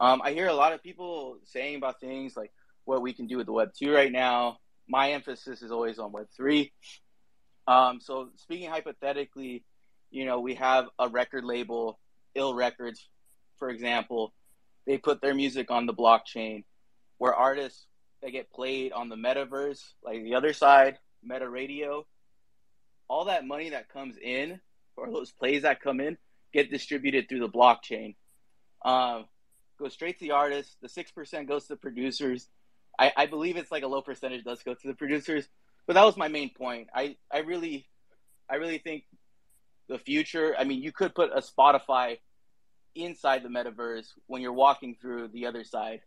Um, 0.00 0.22
I 0.24 0.32
hear 0.32 0.48
a 0.48 0.54
lot 0.54 0.72
of 0.72 0.82
people 0.82 1.38
saying 1.44 1.76
about 1.76 2.00
things 2.00 2.36
like 2.36 2.52
what 2.84 3.02
we 3.02 3.12
can 3.12 3.26
do 3.26 3.36
with 3.36 3.46
the 3.46 3.52
Web 3.52 3.72
2 3.76 3.92
right 3.92 4.10
now. 4.10 4.58
My 4.88 5.12
emphasis 5.12 5.62
is 5.62 5.70
always 5.70 5.98
on 5.98 6.12
Web 6.12 6.26
3. 6.36 6.72
Um, 7.66 8.00
so 8.00 8.30
speaking 8.36 8.70
hypothetically, 8.70 9.64
you 10.10 10.24
know, 10.24 10.40
we 10.40 10.54
have 10.54 10.86
a 10.98 11.08
record 11.08 11.44
label, 11.44 11.98
Ill 12.34 12.54
Records, 12.54 13.08
for 13.58 13.70
example. 13.70 14.32
They 14.86 14.98
put 14.98 15.20
their 15.20 15.34
music 15.34 15.70
on 15.70 15.86
the 15.86 15.94
blockchain, 15.94 16.64
where 17.18 17.34
artists 17.34 17.86
that 18.20 18.30
get 18.30 18.52
played 18.52 18.92
on 18.92 19.08
the 19.08 19.16
metaverse, 19.16 19.80
like 20.02 20.22
the 20.22 20.34
other 20.34 20.52
side, 20.52 20.98
Meta 21.22 21.48
Radio, 21.48 22.04
all 23.12 23.26
that 23.26 23.46
money 23.46 23.68
that 23.68 23.90
comes 23.90 24.16
in, 24.16 24.58
or 24.96 25.10
those 25.10 25.30
plays 25.30 25.62
that 25.62 25.82
come 25.82 26.00
in, 26.00 26.16
get 26.50 26.70
distributed 26.70 27.28
through 27.28 27.40
the 27.40 27.48
blockchain. 27.48 28.14
Um, 28.86 29.26
goes 29.78 29.92
straight 29.92 30.18
to 30.18 30.24
the 30.24 30.30
artist. 30.30 30.78
The 30.80 30.88
six 30.88 31.10
percent 31.10 31.46
goes 31.46 31.64
to 31.64 31.74
the 31.74 31.76
producers. 31.76 32.48
I, 32.98 33.12
I 33.14 33.26
believe 33.26 33.58
it's 33.58 33.70
like 33.70 33.82
a 33.82 33.86
low 33.86 34.00
percentage 34.00 34.44
does 34.44 34.62
go 34.62 34.72
to 34.72 34.88
the 34.88 34.94
producers, 34.94 35.46
but 35.86 35.92
that 35.92 36.04
was 36.04 36.16
my 36.16 36.28
main 36.28 36.54
point. 36.54 36.88
I, 36.94 37.16
I 37.30 37.40
really, 37.40 37.86
I 38.50 38.56
really 38.56 38.78
think 38.78 39.04
the 39.90 39.98
future. 39.98 40.54
I 40.58 40.64
mean, 40.64 40.80
you 40.82 40.90
could 40.90 41.14
put 41.14 41.30
a 41.34 41.42
Spotify 41.42 42.18
inside 42.94 43.42
the 43.42 43.50
metaverse 43.50 44.06
when 44.26 44.40
you're 44.40 44.54
walking 44.54 44.96
through 44.98 45.28
the 45.28 45.44
other 45.46 45.64
side, 45.64 46.00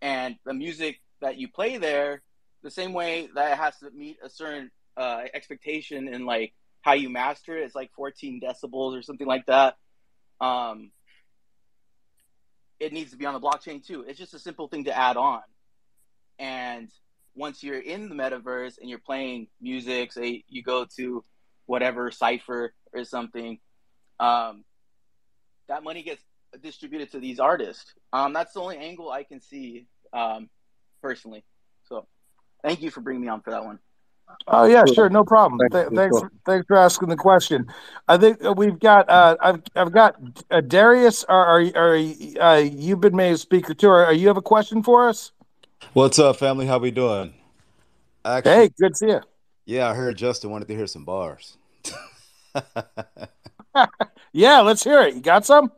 and 0.00 0.36
the 0.46 0.54
music 0.54 1.00
that 1.20 1.36
you 1.36 1.48
play 1.48 1.78
there, 1.78 2.22
the 2.62 2.70
same 2.70 2.92
way 2.92 3.28
that 3.34 3.52
it 3.52 3.58
has 3.58 3.76
to 3.78 3.90
meet 3.90 4.18
a 4.24 4.30
certain 4.30 4.70
uh, 4.96 5.22
expectation 5.32 6.08
in 6.08 6.26
like 6.26 6.52
how 6.82 6.92
you 6.92 7.08
master 7.08 7.56
it. 7.56 7.64
It's 7.64 7.74
like 7.74 7.90
14 7.94 8.40
decibels 8.40 8.98
or 8.98 9.02
something 9.02 9.26
like 9.26 9.46
that. 9.46 9.76
Um, 10.40 10.90
it 12.80 12.92
needs 12.92 13.12
to 13.12 13.16
be 13.16 13.26
on 13.26 13.34
the 13.34 13.40
blockchain 13.40 13.84
too. 13.84 14.04
It's 14.06 14.18
just 14.18 14.34
a 14.34 14.38
simple 14.38 14.68
thing 14.68 14.84
to 14.84 14.96
add 14.96 15.16
on. 15.16 15.40
And 16.38 16.90
once 17.34 17.62
you're 17.62 17.80
in 17.80 18.08
the 18.08 18.14
metaverse 18.14 18.78
and 18.78 18.88
you're 18.88 18.98
playing 18.98 19.48
music, 19.60 20.12
say 20.12 20.44
you 20.48 20.62
go 20.62 20.86
to 20.96 21.24
whatever 21.66 22.10
cipher 22.10 22.74
or 22.92 23.04
something, 23.04 23.58
um, 24.20 24.64
that 25.68 25.82
money 25.82 26.02
gets 26.02 26.22
distributed 26.62 27.10
to 27.12 27.20
these 27.20 27.40
artists. 27.40 27.94
Um, 28.12 28.32
that's 28.32 28.52
the 28.52 28.60
only 28.60 28.76
angle 28.76 29.10
I 29.10 29.24
can 29.24 29.40
see 29.40 29.86
um, 30.12 30.48
personally. 31.02 31.44
So, 31.88 32.06
thank 32.62 32.82
you 32.82 32.90
for 32.90 33.00
bringing 33.00 33.22
me 33.22 33.28
on 33.28 33.40
for 33.40 33.50
that 33.50 33.64
one. 33.64 33.78
Oh 34.46 34.64
yeah, 34.64 34.84
sure, 34.92 35.08
no 35.08 35.24
problem. 35.24 35.60
Th- 35.70 35.88
thanks, 35.94 36.20
thanks 36.44 36.66
for 36.66 36.76
asking 36.76 37.08
the 37.08 37.16
question. 37.16 37.66
I 38.08 38.18
think 38.18 38.38
we've 38.56 38.78
got. 38.78 39.08
Uh, 39.08 39.36
I've 39.40 39.62
I've 39.74 39.92
got 39.92 40.16
uh, 40.50 40.60
Darius. 40.60 41.24
Are 41.24 41.60
are, 41.60 41.72
are 41.74 41.96
uh, 42.40 42.58
you've 42.58 43.00
been 43.00 43.16
made 43.16 43.32
a 43.32 43.38
speaker 43.38 43.72
too? 43.72 43.88
Are, 43.88 44.06
are 44.06 44.12
you 44.12 44.28
have 44.28 44.36
a 44.36 44.42
question 44.42 44.82
for 44.82 45.08
us? 45.08 45.32
What's 45.94 46.18
up, 46.18 46.36
family? 46.36 46.66
How 46.66 46.78
we 46.78 46.90
doing? 46.90 47.34
Actually, 48.24 48.54
hey, 48.54 48.70
good 48.78 48.90
to 48.90 48.96
see 48.96 49.06
you. 49.06 49.20
Yeah, 49.66 49.88
I 49.88 49.94
heard 49.94 50.16
Justin 50.16 50.50
wanted 50.50 50.68
to 50.68 50.74
hear 50.74 50.86
some 50.86 51.04
bars. 51.04 51.56
yeah, 54.32 54.60
let's 54.60 54.84
hear 54.84 55.00
it. 55.02 55.14
You 55.14 55.20
got 55.20 55.46
some? 55.46 55.72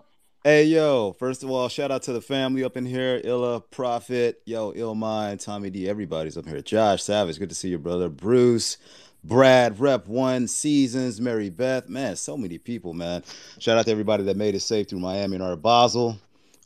Hey 0.46 0.62
yo, 0.62 1.16
first 1.18 1.42
of 1.42 1.50
all, 1.50 1.68
shout 1.68 1.90
out 1.90 2.04
to 2.04 2.12
the 2.12 2.20
family 2.20 2.62
up 2.62 2.76
in 2.76 2.86
here. 2.86 3.20
Illa, 3.24 3.60
Prophet, 3.60 4.42
yo, 4.44 4.70
Illmind, 4.74 5.44
Tommy 5.44 5.70
D, 5.70 5.88
everybody's 5.88 6.36
up 6.36 6.46
here. 6.46 6.62
Josh 6.62 7.02
Savage, 7.02 7.40
good 7.40 7.48
to 7.48 7.54
see 7.56 7.70
you, 7.70 7.80
brother. 7.80 8.08
Bruce, 8.08 8.76
Brad, 9.24 9.80
Rep 9.80 10.06
One, 10.06 10.46
Seasons, 10.46 11.20
Mary 11.20 11.50
Beth, 11.50 11.88
man, 11.88 12.14
so 12.14 12.36
many 12.36 12.58
people, 12.58 12.94
man. 12.94 13.24
Shout 13.58 13.76
out 13.76 13.86
to 13.86 13.90
everybody 13.90 14.22
that 14.22 14.36
made 14.36 14.54
it 14.54 14.60
safe 14.60 14.88
through 14.88 15.00
Miami 15.00 15.34
and 15.34 15.42
Art 15.42 15.60
Basel. 15.62 16.16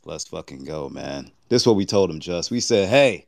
Let's 0.05 0.25
fucking 0.25 0.63
go, 0.63 0.87
man. 0.87 1.31
This 1.49 1.63
is 1.63 1.67
what 1.67 1.75
we 1.75 1.87
told 1.87 2.11
them, 2.11 2.19
just. 2.19 2.51
We 2.51 2.59
said, 2.59 2.87
hey, 2.87 3.25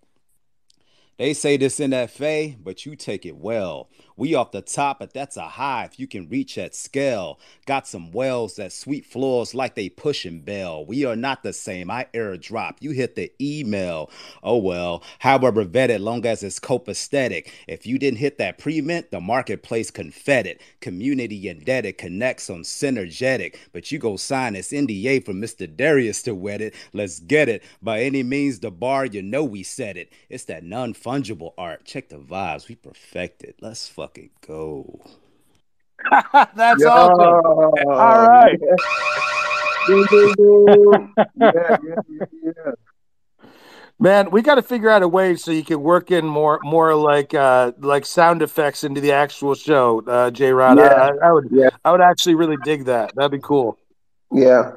they 1.17 1.33
say 1.33 1.57
this 1.57 1.79
in 1.79 1.89
that 1.89 2.11
fay, 2.11 2.57
but 2.63 2.85
you 2.85 2.95
take 2.95 3.25
it 3.25 3.37
well. 3.37 3.89
We 4.15 4.35
off 4.35 4.51
the 4.51 4.61
top, 4.61 4.99
but 4.99 5.13
that's 5.13 5.37
a 5.37 5.47
high 5.49 5.85
if 5.85 5.99
you 5.99 6.07
can 6.07 6.29
reach 6.29 6.55
that 6.55 6.75
scale. 6.75 7.39
Got 7.65 7.87
some 7.87 8.11
wells 8.11 8.55
that 8.55 8.71
sweep 8.71 9.05
floors 9.05 9.55
like 9.55 9.75
they 9.75 9.89
pushing 9.89 10.41
bell. 10.41 10.85
We 10.85 11.05
are 11.05 11.15
not 11.15 11.43
the 11.43 11.53
same. 11.53 11.89
I 11.89 12.07
airdrop. 12.13 12.77
You 12.79 12.91
hit 12.91 13.15
the 13.15 13.31
email. 13.41 14.11
Oh 14.43 14.57
well. 14.57 15.03
However, 15.19 15.65
vetted 15.65 15.99
long 15.99 16.25
as 16.25 16.43
it's 16.43 16.59
copacetic. 16.59 17.49
If 17.67 17.87
you 17.87 17.97
didn't 17.97 18.19
hit 18.19 18.37
that 18.37 18.57
pre-mint, 18.57 19.09
the 19.11 19.19
marketplace 19.19 19.89
confetted. 19.89 20.59
Community 20.79 21.47
indebted 21.47 21.97
connects 21.97 22.49
on 22.49 22.61
synergetic. 22.61 23.55
But 23.71 23.91
you 23.91 23.97
go 23.97 24.17
sign 24.17 24.53
this 24.53 24.71
NDA 24.71 25.25
for 25.25 25.33
Mr. 25.33 25.73
Darius 25.73 26.21
to 26.23 26.35
wet 26.35 26.61
it. 26.61 26.75
Let's 26.93 27.19
get 27.19 27.49
it. 27.49 27.63
By 27.81 28.01
any 28.01 28.21
means, 28.21 28.59
the 28.59 28.71
bar, 28.71 29.05
you 29.05 29.21
know 29.21 29.43
we 29.43 29.63
said 29.63 29.97
it. 29.97 30.11
It's 30.29 30.45
that 30.45 30.63
non-fungible 30.63 31.53
art. 31.57 31.85
Check 31.85 32.09
the 32.09 32.17
vibes. 32.17 32.67
We 32.67 32.75
perfected. 32.75 33.55
Let's 33.61 33.87
fuck 33.87 34.02
fucking 34.03 34.29
go. 34.45 34.99
That's 36.55 36.81
Yo. 36.81 36.89
awesome. 36.89 37.87
All 37.87 38.27
right. 38.27 38.59
yeah, 39.89 41.25
yeah, 41.37 41.77
yeah, 41.83 42.25
yeah. 42.43 42.71
Man, 43.99 44.31
we 44.31 44.41
got 44.41 44.55
to 44.55 44.61
figure 44.61 44.89
out 44.89 45.03
a 45.03 45.07
way 45.07 45.35
so 45.35 45.51
you 45.51 45.63
can 45.63 45.81
work 45.81 46.11
in 46.11 46.25
more, 46.25 46.59
more 46.63 46.95
like, 46.95 47.33
uh, 47.33 47.71
like 47.79 48.05
sound 48.05 48.41
effects 48.41 48.83
into 48.83 48.99
the 48.99 49.13
actual 49.13 49.55
show, 49.55 50.01
uh, 50.07 50.31
J. 50.31 50.51
Rod. 50.51 50.77
Yeah. 50.77 51.11
I, 51.21 51.27
I, 51.27 51.31
would, 51.31 51.47
yeah. 51.51 51.69
I 51.85 51.91
would 51.91 52.01
actually 52.01 52.35
really 52.35 52.57
dig 52.65 52.85
that. 52.85 53.13
That'd 53.15 53.31
be 53.31 53.39
cool. 53.39 53.77
Yeah, 54.31 54.71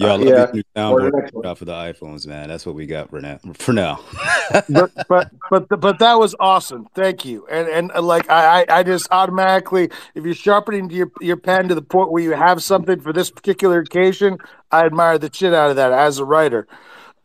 Yo, 0.00 0.08
I 0.08 0.16
love 0.16 0.22
yeah. 0.22 0.46
new 0.54 0.62
soundboard 0.74 1.58
for 1.58 1.64
the 1.66 1.72
iPhones, 1.72 2.26
man. 2.26 2.48
That's 2.48 2.64
what 2.64 2.74
we 2.74 2.86
got 2.86 3.10
for 3.10 3.20
now. 3.20 3.38
For 3.52 3.74
now. 3.74 4.00
but 4.70 4.90
but 5.08 5.30
but 5.50 5.68
but 5.68 5.98
that 5.98 6.18
was 6.18 6.34
awesome. 6.40 6.88
Thank 6.94 7.26
you. 7.26 7.46
And 7.48 7.68
and 7.68 7.92
uh, 7.92 8.00
like 8.00 8.30
I 8.30 8.64
I 8.70 8.82
just 8.82 9.08
automatically, 9.10 9.90
if 10.14 10.24
you're 10.24 10.34
sharpening 10.34 10.88
your 10.88 11.12
your 11.20 11.36
pen 11.36 11.68
to 11.68 11.74
the 11.74 11.82
point 11.82 12.10
where 12.10 12.22
you 12.22 12.30
have 12.30 12.62
something 12.62 12.98
for 13.00 13.12
this 13.12 13.30
particular 13.30 13.80
occasion, 13.80 14.38
I 14.70 14.86
admire 14.86 15.18
the 15.18 15.28
shit 15.30 15.52
out 15.52 15.68
of 15.68 15.76
that 15.76 15.92
as 15.92 16.18
a 16.18 16.24
writer. 16.24 16.66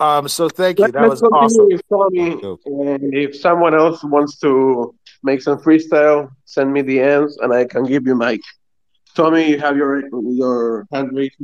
Um, 0.01 0.27
so 0.27 0.49
thank 0.49 0.77
you. 0.79 0.91
That 0.91 1.07
was 1.07 1.23
awesome. 1.23 1.69
and 2.65 3.13
if 3.13 3.37
someone 3.37 3.73
else 3.73 4.03
wants 4.03 4.37
to 4.39 4.93
make 5.23 5.41
some 5.41 5.59
freestyle, 5.59 6.29
send 6.43 6.73
me 6.73 6.81
the 6.81 6.99
ends, 6.99 7.37
and 7.37 7.53
I 7.53 7.63
can 7.63 7.85
give 7.85 8.05
you 8.05 8.15
mic. 8.15 8.41
Tommy, 9.15 9.51
you 9.51 9.59
have 9.59 9.77
your 9.77 10.09
your 10.09 10.87
hand 10.91 11.11
raised. 11.13 11.35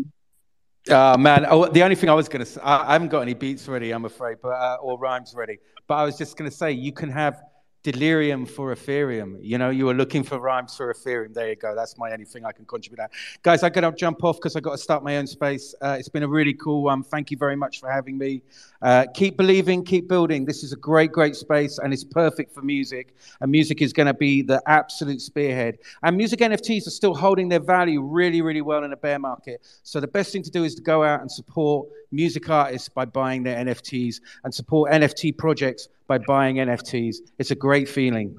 Uh, 0.89 1.15
man, 1.17 1.45
oh, 1.47 1.67
the 1.67 1.83
only 1.83 1.95
thing 1.95 2.09
I 2.09 2.13
was 2.13 2.27
to 2.39 2.45
say, 2.45 2.59
I 2.63 2.93
haven't 2.93 3.09
got 3.09 3.21
any 3.21 3.35
beats 3.35 3.67
ready, 3.67 3.91
I'm 3.91 4.05
afraid, 4.05 4.37
but 4.41 4.49
uh, 4.49 4.77
or 4.81 4.97
rhymes 4.97 5.33
ready. 5.35 5.59
But 5.87 5.95
I 5.95 6.03
was 6.05 6.17
just 6.17 6.37
to 6.49 6.55
say, 6.55 6.71
you 6.71 6.91
can 6.91 7.09
have 7.09 7.41
delirium 7.83 8.45
for 8.45 8.73
Ethereum. 8.75 9.37
You 9.41 9.57
know, 9.57 9.69
you 9.69 9.85
were 9.85 9.93
looking 9.93 10.23
for 10.23 10.39
rhymes 10.39 10.75
for 10.75 10.93
Ethereum. 10.93 11.33
There 11.33 11.49
you 11.49 11.55
go. 11.55 11.75
That's 11.75 11.97
my 11.97 12.11
only 12.11 12.25
thing 12.25 12.45
I 12.45 12.51
can 12.51 12.65
contribute. 12.65 12.97
That. 12.97 13.11
Guys, 13.41 13.63
I 13.63 13.69
got 13.69 13.81
to 13.81 13.91
jump 13.91 14.23
off 14.23 14.37
because 14.37 14.55
I 14.55 14.59
got 14.59 14.71
to 14.71 14.77
start 14.77 15.03
my 15.03 15.17
own 15.17 15.25
space. 15.25 15.73
Uh, 15.81 15.95
it's 15.97 16.09
been 16.09 16.23
a 16.23 16.27
really 16.27 16.53
cool 16.53 16.83
one. 16.83 17.03
Thank 17.03 17.31
you 17.31 17.37
very 17.37 17.55
much 17.55 17.79
for 17.79 17.89
having 17.89 18.17
me. 18.17 18.43
Uh, 18.81 19.05
keep 19.13 19.37
believing, 19.37 19.83
keep 19.83 20.07
building. 20.07 20.45
This 20.45 20.63
is 20.63 20.73
a 20.73 20.77
great, 20.77 21.11
great 21.11 21.35
space, 21.35 21.79
and 21.79 21.93
it's 21.93 22.03
perfect 22.03 22.53
for 22.53 22.61
music. 22.61 23.15
And 23.39 23.51
music 23.51 23.81
is 23.81 23.93
going 23.93 24.07
to 24.07 24.13
be 24.13 24.41
the 24.41 24.61
absolute 24.67 25.21
spearhead. 25.21 25.79
And 26.03 26.15
music 26.15 26.39
NFTs 26.39 26.87
are 26.87 26.91
still 26.91 27.15
holding 27.15 27.49
their 27.49 27.59
value 27.59 28.01
really, 28.01 28.41
really 28.41 28.61
well 28.61 28.83
in 28.83 28.93
a 28.93 28.97
bear 28.97 29.19
market. 29.19 29.61
So 29.83 29.99
the 29.99 30.07
best 30.07 30.31
thing 30.31 30.43
to 30.43 30.51
do 30.51 30.63
is 30.63 30.75
to 30.75 30.81
go 30.81 31.03
out 31.03 31.21
and 31.21 31.31
support 31.31 31.87
music 32.11 32.49
artists 32.49 32.89
by 32.89 33.05
buying 33.05 33.43
their 33.43 33.63
NFTs 33.63 34.21
and 34.43 34.53
support 34.53 34.91
NFT 34.91 35.37
projects 35.37 35.87
by 36.07 36.17
buying 36.17 36.57
NFTs. 36.57 37.17
It's 37.37 37.51
a 37.51 37.55
great 37.55 37.87
feeling. 37.87 38.37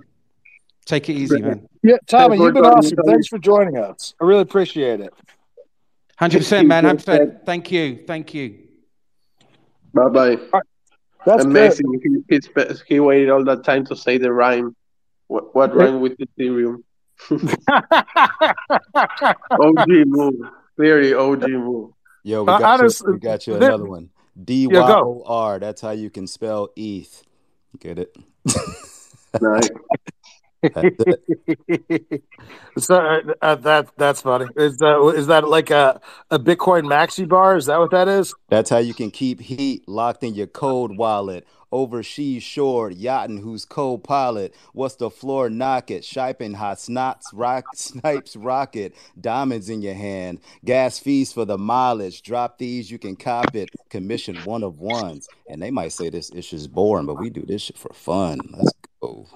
Take 0.85 1.09
it 1.09 1.15
easy, 1.15 1.41
man. 1.41 1.69
Yeah, 1.83 1.97
Tommy, 2.07 2.39
you've 2.39 2.55
been 2.55 2.65
awesome. 2.65 2.99
Thanks 3.07 3.29
for 3.29 3.39
joining 3.39 3.79
us. 3.79 4.15
I 4.21 4.25
really 4.25 4.43
appreciate 4.43 5.01
it. 5.01 5.15
Hundred 6.17 6.39
percent, 6.39 6.69
man. 6.69 6.85
Hundred 6.85 7.05
percent. 7.05 7.47
Thank 7.47 7.71
you. 7.71 8.05
Thank 8.07 8.35
you. 8.35 8.59
Bye 9.95 10.09
bye. 10.09 10.39
That's 11.25 11.45
amazing. 11.45 12.25
He, 12.29 12.37
he, 12.37 12.41
he 12.87 13.01
waited 13.01 13.31
all 13.31 13.45
that 13.45 13.65
time 13.65 13.87
to 13.87 13.97
say 13.97 14.19
the 14.19 14.33
rhyme. 14.33 14.75
What, 15.29 15.55
what 15.55 15.75
rhyme 15.75 16.01
with 16.01 16.19
Ethereum? 16.19 16.83
OG 19.51 19.89
move. 20.07 20.35
Clearly 20.77 21.15
OG 21.15 21.49
move. 21.49 21.93
Yo, 22.23 22.43
we 22.43 22.47
got, 22.47 22.63
Honestly, 22.63 23.09
you, 23.09 23.13
we 23.15 23.19
got 23.19 23.47
you 23.47 23.55
another 23.55 23.85
one. 23.85 24.11
D 24.43 24.67
Y 24.67 24.91
O 24.91 25.23
R. 25.27 25.59
That's 25.59 25.81
how 25.81 25.91
you 25.91 26.11
can 26.11 26.27
spell 26.27 26.71
ETH. 26.77 27.23
Get 27.81 27.99
it? 27.99 28.17
nice. 29.41 29.69
so 32.79 32.95
uh, 32.95 33.21
uh, 33.43 33.57
that 33.57 33.89
that's 33.97 34.23
funny. 34.23 34.47
Is 34.57 34.77
that 34.77 35.15
is 35.17 35.27
that 35.27 35.49
like 35.49 35.71
a, 35.71 36.01
a 36.31 36.39
Bitcoin 36.39 36.85
maxi 36.85 37.29
bar? 37.29 37.57
Is 37.57 37.67
that 37.67 37.81
what 37.81 37.91
that 37.91 38.07
is? 38.07 38.33
That's 38.49 38.71
how 38.71 38.79
you 38.79 38.95
can 38.95 39.11
keep 39.11 39.41
heat 39.41 39.89
locked 39.89 40.23
in 40.23 40.35
your 40.35 40.47
cold 40.47 40.97
wallet. 40.97 41.49
Overseas 41.73 42.43
shore, 42.43 42.91
yachting 42.91 43.39
who's 43.39 43.65
co-pilot. 43.65 44.55
What's 44.75 44.97
the 44.97 45.11
floor 45.11 45.49
knock 45.49 45.91
it? 45.91 46.05
Shiping 46.05 46.53
hot 46.55 46.77
snots, 46.77 47.31
rock 47.33 47.65
snipes 47.75 48.37
rocket, 48.37 48.95
diamonds 49.21 49.71
in 49.71 49.83
your 49.83 49.95
hand. 49.95 50.41
Gas 50.65 50.99
fees 50.99 51.33
for 51.33 51.45
the 51.45 51.59
mileage. 51.59 52.23
Drop 52.23 52.59
these, 52.59 52.91
you 52.91 52.99
can 52.99 53.17
cop 53.17 53.57
it. 53.57 53.71
Commission 53.91 54.37
one 54.45 54.63
of 54.63 54.81
ones. 54.81 55.29
And 55.49 55.61
they 55.61 55.71
might 55.71 55.93
say 55.93 56.11
this 56.11 56.31
issue's 56.33 56.67
boring, 56.67 57.07
but 57.07 57.19
we 57.19 57.31
do 57.31 57.43
this 57.43 57.63
shit 57.63 57.79
for 57.79 57.93
fun. 57.95 58.41
Let's 58.57 58.73
go. 59.01 59.27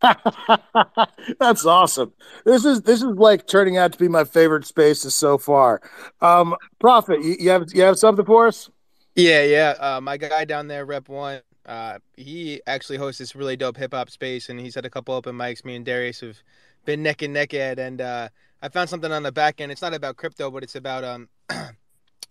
That's 1.40 1.66
awesome. 1.66 2.12
This 2.44 2.64
is 2.64 2.82
this 2.82 3.02
is 3.02 3.16
like 3.16 3.46
turning 3.46 3.76
out 3.76 3.92
to 3.92 3.98
be 3.98 4.08
my 4.08 4.24
favorite 4.24 4.66
spaces 4.66 5.14
so 5.14 5.38
far. 5.38 5.80
Um, 6.20 6.54
Prophet, 6.78 7.22
you, 7.22 7.36
you 7.40 7.50
have 7.50 7.66
you 7.72 7.82
have 7.82 7.98
something 7.98 8.24
for 8.24 8.46
us? 8.46 8.70
Yeah, 9.18 9.42
yeah. 9.42 9.74
Uh, 9.80 10.00
my 10.00 10.16
guy 10.16 10.44
down 10.44 10.68
there, 10.68 10.86
Rep 10.86 11.08
One, 11.08 11.40
uh, 11.66 11.98
he 12.16 12.62
actually 12.68 12.98
hosts 12.98 13.18
this 13.18 13.34
really 13.34 13.56
dope 13.56 13.76
hip 13.76 13.92
hop 13.92 14.10
space, 14.10 14.48
and 14.48 14.60
he's 14.60 14.76
had 14.76 14.86
a 14.86 14.90
couple 14.90 15.12
open 15.12 15.34
mics. 15.36 15.64
Me 15.64 15.74
and 15.74 15.84
Darius 15.84 16.20
have 16.20 16.38
been 16.84 17.02
neck 17.02 17.22
and 17.22 17.34
neck 17.34 17.52
at, 17.52 17.80
and 17.80 18.00
uh, 18.00 18.28
I 18.62 18.68
found 18.68 18.88
something 18.88 19.10
on 19.10 19.24
the 19.24 19.32
back 19.32 19.60
end. 19.60 19.72
It's 19.72 19.82
not 19.82 19.92
about 19.92 20.18
crypto, 20.18 20.52
but 20.52 20.62
it's 20.62 20.76
about 20.76 21.02
um, 21.02 21.28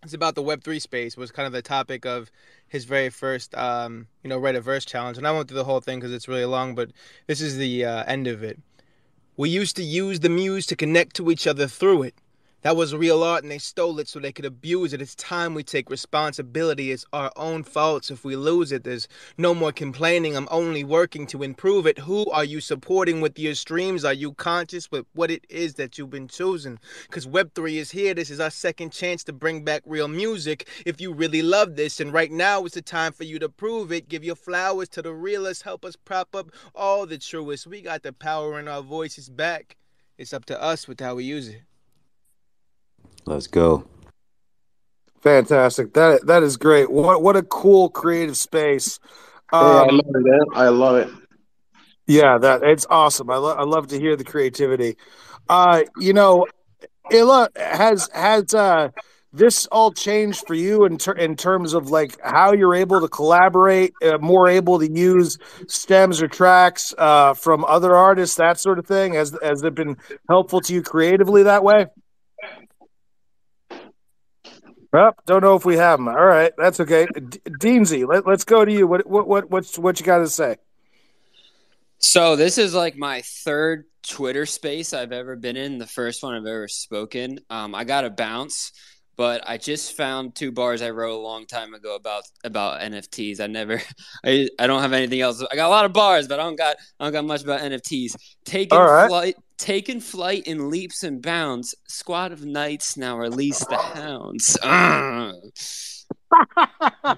it's 0.01 0.13
about 0.13 0.35
the 0.35 0.41
Web 0.41 0.63
three 0.63 0.79
space. 0.79 1.17
Was 1.17 1.29
kind 1.29 1.45
of 1.45 1.51
the 1.51 1.61
topic 1.61 2.05
of 2.05 2.31
his 2.69 2.85
very 2.85 3.09
first, 3.09 3.53
um, 3.55 4.07
you 4.23 4.29
know, 4.29 4.37
write 4.37 4.55
a 4.55 4.61
verse 4.61 4.85
challenge. 4.85 5.17
And 5.17 5.27
I 5.27 5.33
went 5.33 5.49
through 5.49 5.57
the 5.57 5.65
whole 5.65 5.81
thing 5.81 5.99
because 5.99 6.13
it's 6.13 6.29
really 6.29 6.45
long, 6.45 6.73
but 6.73 6.91
this 7.27 7.41
is 7.41 7.57
the 7.57 7.83
uh, 7.83 8.05
end 8.05 8.27
of 8.27 8.43
it. 8.43 8.61
We 9.35 9.49
used 9.49 9.75
to 9.75 9.83
use 9.83 10.21
the 10.21 10.29
muse 10.29 10.65
to 10.67 10.77
connect 10.77 11.17
to 11.17 11.31
each 11.31 11.47
other 11.47 11.67
through 11.67 12.03
it. 12.03 12.15
That 12.63 12.75
was 12.75 12.95
real 12.95 13.21
art 13.21 13.43
and 13.43 13.51
they 13.51 13.59
stole 13.59 13.99
it 13.99 14.07
so 14.07 14.19
they 14.19 14.31
could 14.31 14.43
abuse 14.43 14.91
it. 14.91 15.01
It's 15.01 15.13
time 15.13 15.53
we 15.53 15.61
take 15.61 15.91
responsibility. 15.91 16.91
It's 16.91 17.05
our 17.13 17.31
own 17.35 17.61
faults 17.61 18.09
if 18.09 18.25
we 18.25 18.35
lose 18.35 18.71
it. 18.71 18.83
There's 18.83 19.07
no 19.37 19.53
more 19.53 19.71
complaining. 19.71 20.35
I'm 20.35 20.47
only 20.49 20.83
working 20.83 21.27
to 21.27 21.43
improve 21.43 21.85
it. 21.85 21.99
Who 21.99 22.29
are 22.31 22.43
you 22.43 22.59
supporting 22.59 23.21
with 23.21 23.37
your 23.37 23.53
streams? 23.53 24.03
Are 24.03 24.13
you 24.13 24.33
conscious 24.33 24.89
with 24.89 25.05
what 25.13 25.29
it 25.29 25.45
is 25.49 25.75
that 25.75 25.99
you've 25.99 26.09
been 26.09 26.27
choosing? 26.27 26.79
Because 27.03 27.27
Web3 27.27 27.75
is 27.75 27.91
here. 27.91 28.15
This 28.15 28.31
is 28.31 28.39
our 28.39 28.49
second 28.49 28.91
chance 28.91 29.23
to 29.25 29.33
bring 29.33 29.63
back 29.63 29.83
real 29.85 30.07
music. 30.07 30.67
If 30.83 30.99
you 30.99 31.13
really 31.13 31.43
love 31.43 31.75
this, 31.75 31.99
and 31.99 32.11
right 32.11 32.31
now 32.31 32.65
is 32.65 32.71
the 32.71 32.81
time 32.81 33.13
for 33.13 33.23
you 33.23 33.37
to 33.37 33.49
prove 33.49 33.91
it. 33.91 34.09
Give 34.09 34.23
your 34.23 34.35
flowers 34.35 34.89
to 34.89 35.03
the 35.03 35.13
realists. 35.13 35.61
Help 35.61 35.85
us 35.85 35.95
prop 35.95 36.35
up 36.35 36.49
all 36.73 37.05
the 37.05 37.19
truest. 37.19 37.67
We 37.67 37.81
got 37.81 38.01
the 38.01 38.13
power 38.13 38.59
in 38.59 38.67
our 38.67 38.81
voices 38.81 39.29
back. 39.29 39.77
It's 40.17 40.33
up 40.33 40.45
to 40.45 40.59
us 40.59 40.87
with 40.87 40.99
how 40.99 41.13
we 41.13 41.23
use 41.23 41.47
it. 41.49 41.66
Let's 43.27 43.47
go. 43.47 43.85
Fantastic. 45.21 45.93
That 45.93 46.25
that 46.27 46.43
is 46.43 46.57
great. 46.57 46.89
What 46.89 47.21
what 47.21 47.35
a 47.35 47.43
cool 47.43 47.89
creative 47.89 48.37
space. 48.37 48.99
Um, 49.51 49.65
hey, 49.65 49.71
I 49.71 49.81
um, 49.81 49.87
love 49.97 50.05
it. 50.07 50.23
Man. 50.23 50.39
I 50.55 50.69
love 50.69 50.95
it. 50.95 51.09
Yeah, 52.07 52.37
that 52.37 52.63
it's 52.63 52.85
awesome. 52.89 53.29
I 53.29 53.37
love 53.37 53.59
I 53.59 53.63
love 53.63 53.87
to 53.87 53.99
hear 53.99 54.15
the 54.15 54.23
creativity. 54.23 54.95
Uh, 55.49 55.83
you 55.97 56.13
know, 56.13 56.45
Illa 57.11 57.49
has 57.57 58.09
has 58.13 58.53
uh 58.53 58.89
this 59.33 59.67
all 59.67 59.91
changed 59.91 60.47
for 60.47 60.53
you 60.53 60.85
in 60.85 60.97
ter- 60.97 61.11
in 61.11 61.35
terms 61.35 61.73
of 61.73 61.89
like 61.89 62.17
how 62.23 62.53
you're 62.53 62.75
able 62.75 63.01
to 63.01 63.09
collaborate, 63.09 63.93
uh, 64.05 64.17
more 64.19 64.47
able 64.47 64.79
to 64.79 64.89
use 64.89 65.37
stems 65.67 66.21
or 66.21 66.29
tracks 66.29 66.93
uh, 66.97 67.33
from 67.33 67.65
other 67.65 67.93
artists, 67.93 68.37
that 68.37 68.59
sort 68.59 68.79
of 68.79 68.87
thing. 68.87 69.13
Has 69.13 69.37
has 69.43 69.63
it 69.63 69.75
been 69.75 69.97
helpful 70.29 70.61
to 70.61 70.73
you 70.73 70.81
creatively 70.81 71.43
that 71.43 71.63
way? 71.63 71.87
Well, 74.93 75.15
don't 75.25 75.43
know 75.43 75.55
if 75.55 75.65
we 75.65 75.75
have 75.75 75.99
them. 75.99 76.07
All 76.07 76.25
right, 76.25 76.53
that's 76.57 76.79
okay. 76.79 77.07
D- 77.13 77.39
Deansy, 77.45 78.07
let, 78.07 78.25
us 78.27 78.43
go 78.43 78.63
to 78.63 78.71
you. 78.71 78.87
What 78.87 79.05
what 79.05 79.27
what 79.27 79.49
what's 79.49 79.77
what 79.77 79.99
you 79.99 80.05
got 80.05 80.19
to 80.19 80.29
say? 80.29 80.57
So 81.99 82.35
this 82.35 82.57
is 82.57 82.73
like 82.73 82.95
my 82.95 83.21
third 83.21 83.85
Twitter 84.07 84.45
space 84.45 84.93
I've 84.93 85.11
ever 85.11 85.35
been 85.35 85.57
in. 85.57 85.77
The 85.77 85.87
first 85.87 86.23
one 86.23 86.35
I've 86.35 86.45
ever 86.45 86.67
spoken. 86.67 87.39
Um, 87.49 87.75
I 87.75 87.83
got 87.83 88.05
a 88.05 88.09
bounce, 88.09 88.71
but 89.17 89.43
I 89.47 89.57
just 89.57 89.97
found 89.97 90.35
two 90.35 90.51
bars 90.51 90.81
I 90.81 90.91
wrote 90.91 91.15
a 91.15 91.21
long 91.21 91.45
time 91.45 91.73
ago 91.73 91.95
about 91.95 92.23
about 92.43 92.79
NFTs. 92.79 93.41
I 93.41 93.47
never, 93.47 93.81
I, 94.25 94.47
I 94.57 94.67
don't 94.67 94.81
have 94.81 94.93
anything 94.93 95.19
else. 95.19 95.43
I 95.51 95.55
got 95.55 95.67
a 95.67 95.69
lot 95.69 95.85
of 95.85 95.91
bars, 95.91 96.27
but 96.27 96.39
I 96.39 96.43
don't 96.43 96.55
got 96.55 96.77
I 96.99 97.05
don't 97.05 97.13
got 97.13 97.25
much 97.25 97.43
about 97.43 97.61
NFTs. 97.61 98.15
Taking 98.45 98.77
right. 98.77 99.09
flight, 99.09 99.35
taking 99.57 99.99
flight 99.99 100.47
in 100.47 100.69
leaps 100.69 101.03
and 101.03 101.21
bounds. 101.21 101.75
Squad 101.87 102.31
of 102.31 102.45
knights 102.45 102.97
now 102.97 103.17
release 103.17 103.59
the 103.65 103.77
hounds. 103.77 104.57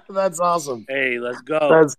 That's 0.10 0.40
awesome. 0.40 0.86
Hey, 0.88 1.20
let's 1.20 1.42
go. 1.42 1.60
That's 1.70 1.96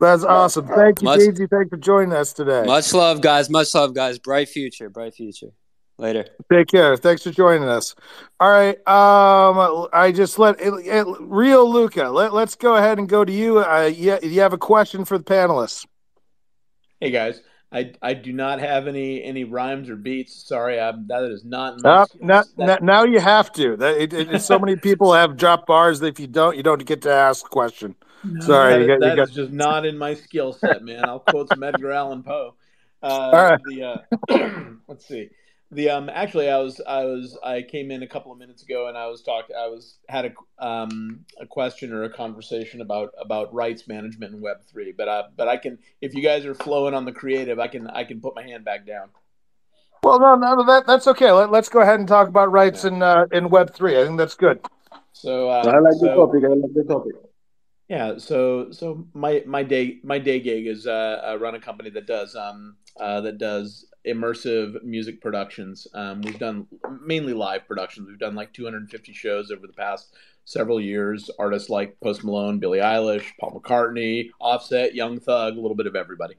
that's 0.00 0.24
awesome. 0.24 0.66
Thank 0.66 1.00
you, 1.00 1.04
much, 1.04 1.20
Thanks 1.20 1.70
for 1.70 1.76
joining 1.76 2.12
us 2.12 2.32
today. 2.32 2.64
Much 2.64 2.92
love, 2.92 3.20
guys. 3.20 3.48
Much 3.48 3.72
love, 3.72 3.94
guys. 3.94 4.18
Bright 4.18 4.48
future. 4.48 4.90
Bright 4.90 5.14
future. 5.14 5.50
Later. 5.96 6.24
Take 6.50 6.66
care. 6.66 6.96
Thanks 6.96 7.22
for 7.22 7.30
joining 7.30 7.68
us. 7.68 7.94
All 8.40 8.50
right. 8.50 8.76
Um, 8.88 9.86
I 9.92 10.10
just 10.10 10.40
let 10.40 10.60
it, 10.60 10.72
it, 10.84 11.06
real 11.20 11.70
Luca. 11.70 12.08
Let, 12.08 12.32
let's 12.32 12.56
go 12.56 12.74
ahead 12.74 12.98
and 12.98 13.08
go 13.08 13.24
to 13.24 13.32
you. 13.32 13.60
Uh, 13.60 13.92
you, 13.94 14.18
you 14.22 14.40
have 14.40 14.52
a 14.52 14.58
question 14.58 15.04
for 15.04 15.18
the 15.18 15.24
panelists. 15.24 15.86
Hey 16.98 17.12
guys. 17.12 17.40
I, 17.72 17.92
I 18.02 18.14
do 18.14 18.32
not 18.32 18.60
have 18.60 18.86
any 18.86 19.24
any 19.24 19.44
rhymes 19.44 19.88
or 19.88 19.96
beats. 19.96 20.46
Sorry, 20.46 20.78
I'm, 20.78 21.06
that 21.06 21.24
is 21.24 21.44
not. 21.44 21.82
Uh, 21.84 22.06
not, 22.20 22.46
not, 22.58 22.82
now 22.82 23.04
you 23.04 23.18
have 23.18 23.50
to. 23.52 23.76
That 23.76 23.96
it, 23.96 24.12
it, 24.12 24.42
so 24.42 24.58
many 24.58 24.76
people 24.76 25.12
have 25.14 25.38
drop 25.38 25.66
bars 25.66 26.00
that 26.00 26.08
if 26.08 26.20
you 26.20 26.26
don't, 26.26 26.56
you 26.56 26.62
don't 26.62 26.84
get 26.84 27.02
to 27.02 27.10
ask 27.10 27.46
a 27.46 27.48
question. 27.48 27.94
No, 28.24 28.40
Sorry, 28.44 28.74
that, 28.74 28.80
you 28.80 28.86
got, 28.86 29.00
that 29.00 29.10
you 29.10 29.16
got... 29.16 29.28
is 29.28 29.34
just 29.34 29.52
not 29.52 29.86
in 29.86 29.96
my 29.96 30.14
skill 30.14 30.52
set, 30.52 30.84
man. 30.84 31.04
I'll 31.08 31.20
quote 31.20 31.48
some 31.48 31.62
Edgar 31.62 31.92
Allan 31.92 32.22
Poe. 32.22 32.54
Uh, 33.04 33.08
All 33.08 33.32
right. 33.32 33.60
The, 33.64 33.82
uh, 34.30 34.70
let's 34.86 35.08
see. 35.08 35.28
The 35.72 35.88
um 35.88 36.10
actually 36.10 36.50
I 36.50 36.58
was 36.58 36.80
I 36.86 37.04
was 37.04 37.38
I 37.42 37.62
came 37.62 37.90
in 37.90 38.02
a 38.02 38.06
couple 38.06 38.30
of 38.30 38.38
minutes 38.38 38.62
ago 38.62 38.88
and 38.88 38.96
I 38.96 39.06
was 39.06 39.22
talking 39.22 39.56
I 39.56 39.68
was 39.68 39.96
had 40.06 40.26
a 40.26 40.64
um 40.64 41.24
a 41.40 41.46
question 41.46 41.92
or 41.94 42.04
a 42.04 42.10
conversation 42.10 42.82
about 42.82 43.14
about 43.18 43.52
rights 43.54 43.88
management 43.88 44.34
in 44.34 44.42
Web 44.42 44.58
three 44.70 44.92
but 44.92 45.08
uh 45.08 45.24
but 45.34 45.48
I 45.48 45.56
can 45.56 45.78
if 46.02 46.14
you 46.14 46.22
guys 46.22 46.44
are 46.44 46.54
flowing 46.54 46.92
on 46.92 47.06
the 47.06 47.12
creative 47.12 47.58
I 47.58 47.68
can 47.68 47.88
I 47.88 48.04
can 48.04 48.20
put 48.20 48.36
my 48.36 48.42
hand 48.42 48.66
back 48.66 48.86
down. 48.86 49.08
Well, 50.02 50.18
no, 50.18 50.34
no, 50.34 50.64
that 50.66 50.86
that's 50.86 51.06
okay. 51.06 51.30
Let, 51.30 51.54
us 51.54 51.68
go 51.68 51.80
ahead 51.80 52.00
and 52.00 52.08
talk 52.08 52.28
about 52.28 52.50
rights 52.50 52.84
yeah. 52.84 52.90
in 52.90 53.02
uh, 53.02 53.26
in 53.32 53.48
Web 53.48 53.72
three. 53.72 53.98
I 53.98 54.04
think 54.04 54.18
that's 54.18 54.34
good. 54.34 54.60
So 55.12 55.48
uh, 55.48 55.62
I 55.64 55.78
like 55.78 55.94
so, 55.94 56.06
the 56.06 56.14
topic. 56.14 56.44
I 56.44 56.48
like 56.48 56.74
the 56.74 56.84
topic. 56.84 57.12
Yeah, 57.88 58.18
so 58.18 58.72
so 58.72 59.06
my 59.14 59.42
my 59.46 59.62
day 59.62 60.00
my 60.02 60.18
day 60.18 60.40
gig 60.40 60.66
is 60.66 60.86
uh, 60.86 61.22
I 61.24 61.36
run 61.36 61.54
a 61.54 61.60
company 61.60 61.90
that 61.90 62.06
does 62.06 62.34
um 62.34 62.76
uh, 62.98 63.20
that 63.20 63.38
does 63.38 63.86
immersive 64.06 64.82
music 64.82 65.20
productions. 65.20 65.86
Um, 65.94 66.22
we've 66.22 66.38
done 66.38 66.66
mainly 67.00 67.34
live 67.34 67.66
productions. 67.66 68.08
We've 68.08 68.18
done 68.18 68.34
like 68.34 68.52
250 68.52 69.12
shows 69.12 69.50
over 69.50 69.66
the 69.66 69.72
past 69.72 70.14
several 70.44 70.80
years. 70.80 71.30
Artists 71.38 71.70
like 71.70 72.00
Post 72.00 72.24
Malone, 72.24 72.58
Billie 72.58 72.80
Eilish, 72.80 73.26
Paul 73.40 73.60
McCartney, 73.60 74.30
Offset, 74.40 74.94
Young 74.94 75.20
Thug, 75.20 75.56
a 75.56 75.60
little 75.60 75.76
bit 75.76 75.86
of 75.86 75.96
everybody. 75.96 76.34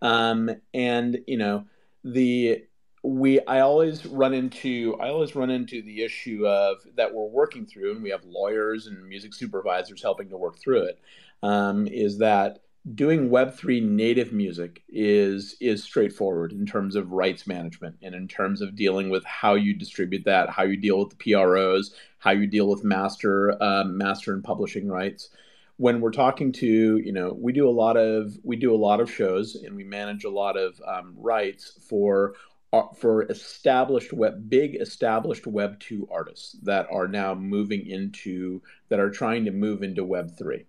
Um, 0.00 0.50
and 0.74 1.18
you 1.26 1.38
know 1.38 1.64
the 2.02 2.64
we 3.02 3.44
I 3.46 3.60
always 3.60 4.06
run 4.06 4.32
into 4.34 4.96
I 5.00 5.08
always 5.08 5.34
run 5.34 5.50
into 5.50 5.82
the 5.82 6.02
issue 6.02 6.46
of 6.46 6.78
that 6.96 7.14
we're 7.14 7.26
working 7.26 7.66
through, 7.66 7.92
and 7.92 8.02
we 8.02 8.10
have 8.10 8.24
lawyers 8.24 8.86
and 8.86 9.08
music 9.08 9.34
supervisors 9.34 10.02
helping 10.02 10.28
to 10.30 10.36
work 10.36 10.58
through 10.58 10.84
it. 10.84 11.00
Um, 11.42 11.88
is 11.88 12.18
that 12.18 12.61
doing 12.94 13.30
Web3 13.30 13.82
native 13.82 14.32
music 14.32 14.82
is 14.88 15.56
is 15.60 15.84
straightforward 15.84 16.52
in 16.52 16.66
terms 16.66 16.96
of 16.96 17.12
rights 17.12 17.46
management 17.46 17.96
and 18.02 18.14
in 18.14 18.26
terms 18.26 18.60
of 18.60 18.74
dealing 18.74 19.08
with 19.08 19.24
how 19.24 19.54
you 19.54 19.72
distribute 19.74 20.24
that, 20.24 20.50
how 20.50 20.64
you 20.64 20.76
deal 20.76 20.98
with 20.98 21.10
the 21.10 21.32
PROs, 21.32 21.94
how 22.18 22.32
you 22.32 22.46
deal 22.46 22.68
with 22.68 22.82
master 22.84 23.62
um, 23.62 23.96
master 23.96 24.32
and 24.32 24.42
publishing 24.42 24.88
rights. 24.88 25.30
when 25.76 26.00
we're 26.00 26.10
talking 26.10 26.52
to 26.52 26.98
you 26.98 27.12
know 27.12 27.36
we 27.40 27.52
do 27.52 27.68
a 27.68 27.70
lot 27.70 27.96
of 27.96 28.36
we 28.42 28.56
do 28.56 28.74
a 28.74 28.76
lot 28.88 29.00
of 29.00 29.10
shows 29.10 29.54
and 29.54 29.74
we 29.76 29.84
manage 29.84 30.24
a 30.24 30.30
lot 30.30 30.56
of 30.56 30.80
um, 30.86 31.14
rights 31.16 31.78
for 31.88 32.34
uh, 32.72 32.82
for 32.96 33.22
established 33.30 34.12
web 34.12 34.48
big 34.48 34.76
established 34.76 35.46
web 35.46 35.78
2 35.80 36.08
artists 36.10 36.56
that 36.62 36.86
are 36.90 37.08
now 37.08 37.34
moving 37.34 37.86
into 37.86 38.60
that 38.88 39.00
are 39.00 39.10
trying 39.10 39.44
to 39.44 39.50
move 39.50 39.82
into 39.82 40.04
web 40.04 40.36
3 40.36 40.64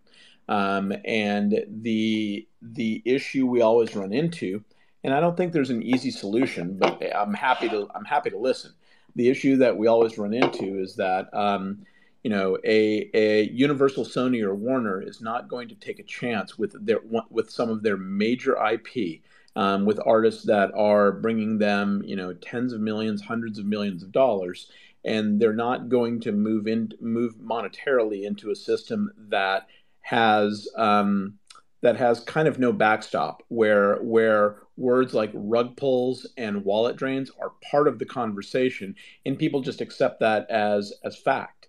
um, 0.49 0.93
and 1.05 1.65
the 1.67 2.47
the 2.61 3.01
issue 3.05 3.45
we 3.47 3.61
always 3.61 3.95
run 3.95 4.13
into 4.13 4.63
and 5.03 5.13
i 5.13 5.19
don't 5.19 5.35
think 5.35 5.51
there's 5.51 5.69
an 5.69 5.83
easy 5.83 6.11
solution 6.11 6.77
but 6.77 7.01
i'm 7.15 7.33
happy 7.33 7.67
to 7.69 7.87
i'm 7.95 8.05
happy 8.05 8.29
to 8.29 8.37
listen. 8.37 8.71
The 9.15 9.29
issue 9.29 9.57
that 9.57 9.77
we 9.77 9.87
always 9.87 10.17
run 10.17 10.33
into 10.33 10.79
is 10.79 10.95
that 10.95 11.31
um, 11.33 11.85
you 12.23 12.29
know, 12.29 12.57
a, 12.63 13.09
a 13.13 13.43
Universal, 13.49 14.05
Sony, 14.05 14.41
or 14.41 14.55
Warner 14.55 15.01
is 15.01 15.21
not 15.21 15.49
going 15.49 15.67
to 15.67 15.75
take 15.75 15.99
a 15.99 16.03
chance 16.03 16.57
with 16.57 16.73
their 16.85 16.99
with 17.29 17.49
some 17.49 17.69
of 17.69 17.83
their 17.83 17.97
major 17.97 18.55
IP, 18.65 19.21
um, 19.57 19.85
with 19.85 19.99
artists 20.05 20.43
that 20.45 20.71
are 20.73 21.11
bringing 21.11 21.57
them, 21.57 22.01
you 22.05 22.15
know, 22.15 22.33
tens 22.33 22.71
of 22.71 22.79
millions, 22.79 23.21
hundreds 23.21 23.59
of 23.59 23.65
millions 23.65 24.03
of 24.03 24.13
dollars, 24.13 24.71
and 25.03 25.39
they're 25.39 25.53
not 25.53 25.89
going 25.89 26.21
to 26.21 26.31
move 26.31 26.65
in 26.65 26.93
move 27.01 27.35
monetarily 27.35 28.23
into 28.23 28.51
a 28.51 28.55
system 28.55 29.11
that 29.17 29.67
has 30.03 30.67
um, 30.77 31.39
that 31.81 31.97
has 31.97 32.21
kind 32.21 32.47
of 32.47 32.59
no 32.59 32.71
backstop, 32.71 33.43
where 33.49 33.97
where 33.97 34.59
words 34.77 35.13
like 35.13 35.31
rug 35.33 35.75
pulls 35.75 36.27
and 36.37 36.63
wallet 36.63 36.95
drains 36.95 37.31
are 37.41 37.51
part 37.69 37.87
of 37.87 37.99
the 37.99 38.05
conversation, 38.05 38.95
and 39.25 39.37
people 39.37 39.61
just 39.61 39.81
accept 39.81 40.19
that 40.21 40.49
as 40.49 40.93
as 41.03 41.17
fact 41.17 41.63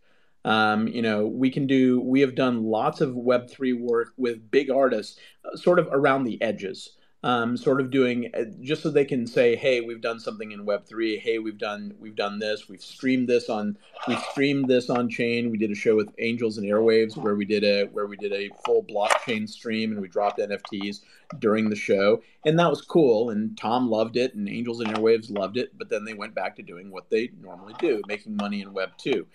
um, 0.45 0.89
you 0.89 1.01
know, 1.01 1.27
we 1.27 1.51
can 1.51 1.67
do, 1.67 2.01
we 2.01 2.21
have 2.21 2.35
done 2.35 2.65
lots 2.65 3.01
of 3.01 3.15
Web3 3.15 3.81
work 3.81 4.09
with 4.17 4.51
big 4.51 4.71
artists, 4.71 5.19
uh, 5.45 5.57
sort 5.57 5.79
of 5.79 5.89
around 5.91 6.25
the 6.25 6.41
edges. 6.43 6.97
Um, 7.25 7.57
sort 7.57 7.81
of 7.81 7.91
doing 7.91 8.31
uh, 8.35 8.45
just 8.61 8.83
so 8.83 8.91
they 8.91 9.07
can 9.07 9.27
say, 9.27 9.57
"Hey, 9.57 9.81
we've 9.81 10.03
done 10.03 10.21
something 10.21 10.53
in 10.53 10.67
Web 10.67 10.85
three. 10.85 11.17
Hey, 11.17 11.39
we've 11.39 11.57
done 11.57 11.95
we've 11.99 12.15
done 12.15 12.39
this. 12.39 12.69
We've 12.69 12.83
streamed 12.83 13.29
this 13.29 13.49
on 13.49 13.79
we 14.07 14.15
streamed 14.31 14.69
this 14.69 14.91
on 14.91 15.09
chain. 15.09 15.51
We 15.51 15.57
did 15.57 15.71
a 15.71 15.75
show 15.75 15.97
with 15.97 16.11
Angels 16.19 16.59
and 16.59 16.67
Airwaves 16.67 17.17
where 17.17 17.35
we 17.35 17.47
did 17.47 17.65
a 17.65 17.85
where 17.87 18.07
we 18.07 18.19
did 18.19 18.35
a 18.35 18.51
full 18.67 18.85
blockchain 18.85 19.49
stream 19.49 19.93
and 19.93 20.03
we 20.03 20.09
dropped 20.09 20.39
NFTs 20.39 21.01
during 21.39 21.71
the 21.71 21.77
show, 21.77 22.23
and 22.45 22.59
that 22.59 22.69
was 22.69 22.83
cool. 22.83 23.31
And 23.31 23.57
Tom 23.57 23.89
loved 23.89 24.19
it, 24.19 24.35
and 24.35 24.47
Angels 24.47 24.81
and 24.81 24.95
Airwaves 24.95 25.31
loved 25.31 25.57
it. 25.57 25.71
But 25.79 25.89
then 25.89 26.05
they 26.05 26.13
went 26.13 26.35
back 26.35 26.57
to 26.57 26.63
doing 26.63 26.91
what 26.91 27.09
they 27.09 27.31
normally 27.41 27.75
do, 27.79 28.03
making 28.07 28.37
money 28.37 28.61
in 28.61 28.75
Web 28.75 28.91
two 28.99 29.27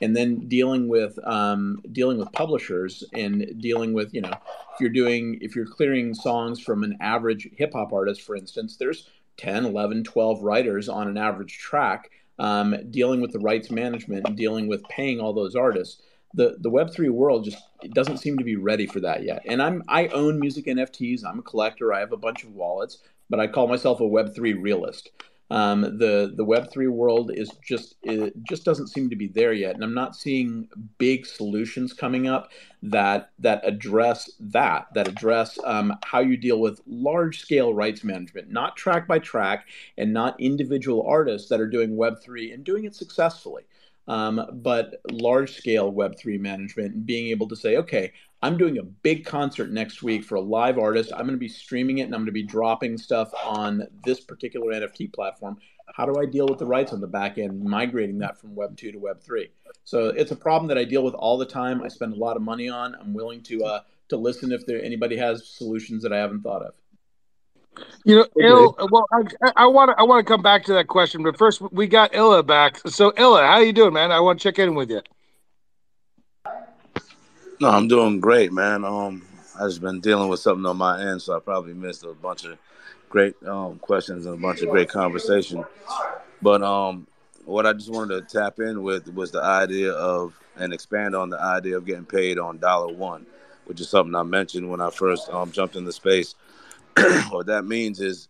and 0.00 0.16
then 0.16 0.48
dealing 0.48 0.88
with 0.88 1.18
um, 1.26 1.80
dealing 1.92 2.18
with 2.18 2.30
publishers 2.32 3.04
and 3.12 3.60
dealing 3.60 3.92
with 3.92 4.12
you 4.14 4.20
know 4.20 4.32
if 4.74 4.80
you're 4.80 4.90
doing 4.90 5.38
if 5.40 5.56
you're 5.56 5.66
clearing 5.66 6.14
songs 6.14 6.60
from 6.60 6.82
an 6.82 6.96
average 7.00 7.48
hip 7.56 7.72
hop 7.72 7.92
artist 7.92 8.22
for 8.22 8.36
instance 8.36 8.76
there's 8.76 9.08
10 9.38 9.66
11 9.66 10.04
12 10.04 10.42
writers 10.42 10.88
on 10.88 11.08
an 11.08 11.16
average 11.16 11.58
track 11.58 12.10
um, 12.38 12.76
dealing 12.90 13.20
with 13.20 13.32
the 13.32 13.38
rights 13.38 13.70
management 13.70 14.26
and 14.26 14.36
dealing 14.36 14.66
with 14.66 14.86
paying 14.88 15.20
all 15.20 15.32
those 15.32 15.56
artists. 15.56 16.02
The 16.34 16.56
the 16.60 16.70
web3 16.70 17.10
world 17.10 17.44
just 17.44 17.58
doesn't 17.92 18.18
seem 18.18 18.36
to 18.38 18.44
be 18.44 18.56
ready 18.56 18.86
for 18.86 19.00
that 19.00 19.22
yet. 19.22 19.42
And 19.46 19.62
i'm 19.62 19.82
i 19.88 20.08
own 20.08 20.38
music 20.38 20.66
nfts 20.66 21.24
i'm 21.24 21.38
a 21.38 21.42
collector. 21.42 21.92
I 21.92 22.00
have 22.00 22.12
a 22.12 22.18
bunch 22.18 22.44
of 22.44 22.54
wallets 22.54 22.98
but 23.30 23.40
i 23.40 23.46
call 23.46 23.68
myself 23.68 24.00
a 24.00 24.04
web3 24.04 24.60
realist 24.60 25.10
um, 25.50 25.82
the 25.82 26.32
the 26.36 26.44
Web 26.44 26.70
three 26.72 26.88
world 26.88 27.30
is 27.32 27.50
just 27.62 27.94
it 28.02 28.34
just 28.42 28.64
doesn't 28.64 28.88
seem 28.88 29.10
to 29.10 29.16
be 29.16 29.28
there 29.28 29.52
yet, 29.52 29.74
and 29.74 29.84
I'm 29.84 29.94
not 29.94 30.16
seeing 30.16 30.68
big 30.98 31.24
solutions 31.24 31.92
coming 31.92 32.26
up 32.26 32.50
that 32.82 33.30
that 33.38 33.60
address 33.64 34.30
that 34.40 34.88
that 34.94 35.06
address 35.06 35.58
um, 35.64 35.96
how 36.04 36.20
you 36.20 36.36
deal 36.36 36.60
with 36.60 36.80
large 36.86 37.40
scale 37.40 37.72
rights 37.72 38.02
management, 38.02 38.50
not 38.50 38.76
track 38.76 39.06
by 39.06 39.18
track, 39.20 39.66
and 39.96 40.12
not 40.12 40.40
individual 40.40 41.06
artists 41.06 41.48
that 41.48 41.60
are 41.60 41.68
doing 41.68 41.96
Web 41.96 42.20
three 42.22 42.50
and 42.52 42.64
doing 42.64 42.84
it 42.84 42.94
successfully. 42.94 43.62
Um, 44.08 44.40
but 44.52 45.00
large 45.10 45.56
scale 45.56 45.92
Web3 45.92 46.38
management 46.38 46.94
and 46.94 47.06
being 47.06 47.28
able 47.28 47.48
to 47.48 47.56
say, 47.56 47.76
okay, 47.76 48.12
I'm 48.46 48.56
doing 48.56 48.78
a 48.78 48.84
big 48.84 49.26
concert 49.26 49.72
next 49.72 50.04
week 50.04 50.22
for 50.22 50.36
a 50.36 50.40
live 50.40 50.78
artist. 50.78 51.10
I'm 51.12 51.22
going 51.22 51.32
to 51.32 51.36
be 51.36 51.48
streaming 51.48 51.98
it 51.98 52.02
and 52.02 52.14
I'm 52.14 52.20
going 52.20 52.26
to 52.26 52.32
be 52.32 52.44
dropping 52.44 52.96
stuff 52.96 53.34
on 53.44 53.88
this 54.04 54.20
particular 54.20 54.72
NFT 54.72 55.12
platform. 55.12 55.58
How 55.92 56.06
do 56.06 56.20
I 56.20 56.26
deal 56.26 56.46
with 56.46 56.60
the 56.60 56.66
rights 56.66 56.92
on 56.92 57.00
the 57.00 57.08
back 57.08 57.38
end, 57.38 57.60
migrating 57.60 58.18
that 58.18 58.38
from 58.38 58.54
Web 58.54 58.76
2 58.76 58.92
to 58.92 58.98
Web 58.98 59.20
3? 59.20 59.50
So 59.82 60.10
it's 60.10 60.30
a 60.30 60.36
problem 60.36 60.68
that 60.68 60.78
I 60.78 60.84
deal 60.84 61.02
with 61.02 61.14
all 61.14 61.36
the 61.38 61.44
time. 61.44 61.82
I 61.82 61.88
spend 61.88 62.12
a 62.12 62.16
lot 62.16 62.36
of 62.36 62.42
money 62.42 62.68
on. 62.68 62.94
I'm 62.94 63.14
willing 63.14 63.42
to 63.44 63.64
uh, 63.64 63.80
to 64.10 64.16
listen 64.16 64.52
if 64.52 64.64
there 64.64 64.80
anybody 64.80 65.16
has 65.16 65.48
solutions 65.48 66.04
that 66.04 66.12
I 66.12 66.18
haven't 66.18 66.42
thought 66.42 66.62
of. 66.62 66.74
You 68.04 68.16
know, 68.16 68.26
Il, 68.40 68.88
well, 68.92 69.06
I 69.56 69.66
want 69.66 69.90
to 69.90 70.00
I 70.00 70.04
want 70.04 70.24
to 70.24 70.32
come 70.32 70.42
back 70.42 70.64
to 70.66 70.72
that 70.74 70.86
question, 70.86 71.24
but 71.24 71.36
first 71.36 71.60
we 71.72 71.88
got 71.88 72.14
Illa 72.14 72.44
back. 72.44 72.80
So 72.86 73.12
Illa, 73.16 73.44
how 73.44 73.54
are 73.54 73.64
you 73.64 73.72
doing, 73.72 73.92
man? 73.92 74.12
I 74.12 74.20
want 74.20 74.38
to 74.38 74.42
check 74.44 74.60
in 74.60 74.76
with 74.76 74.88
you. 74.90 75.02
No, 77.58 77.70
I'm 77.70 77.88
doing 77.88 78.20
great, 78.20 78.52
man. 78.52 78.84
Um, 78.84 79.22
I 79.58 79.66
just 79.66 79.80
been 79.80 80.00
dealing 80.00 80.28
with 80.28 80.40
something 80.40 80.66
on 80.66 80.76
my 80.76 81.00
end, 81.00 81.22
so 81.22 81.34
I 81.34 81.40
probably 81.40 81.72
missed 81.72 82.04
a 82.04 82.12
bunch 82.12 82.44
of 82.44 82.58
great 83.08 83.34
um, 83.46 83.78
questions 83.78 84.26
and 84.26 84.34
a 84.34 84.38
bunch 84.38 84.60
of 84.60 84.68
great 84.68 84.90
conversation. 84.90 85.64
But 86.42 86.62
um, 86.62 87.06
what 87.46 87.64
I 87.64 87.72
just 87.72 87.90
wanted 87.90 88.28
to 88.28 88.38
tap 88.38 88.58
in 88.58 88.82
with 88.82 89.08
was 89.14 89.30
the 89.30 89.42
idea 89.42 89.92
of 89.92 90.38
and 90.58 90.74
expand 90.74 91.16
on 91.16 91.30
the 91.30 91.40
idea 91.40 91.78
of 91.78 91.86
getting 91.86 92.04
paid 92.04 92.38
on 92.38 92.58
dollar 92.58 92.92
one, 92.92 93.24
which 93.64 93.80
is 93.80 93.88
something 93.88 94.14
I 94.14 94.22
mentioned 94.22 94.70
when 94.70 94.82
I 94.82 94.90
first 94.90 95.30
um, 95.30 95.50
jumped 95.50 95.76
in 95.76 95.86
the 95.86 95.92
space. 95.92 96.34
what 97.30 97.46
that 97.46 97.64
means 97.64 98.02
is, 98.02 98.28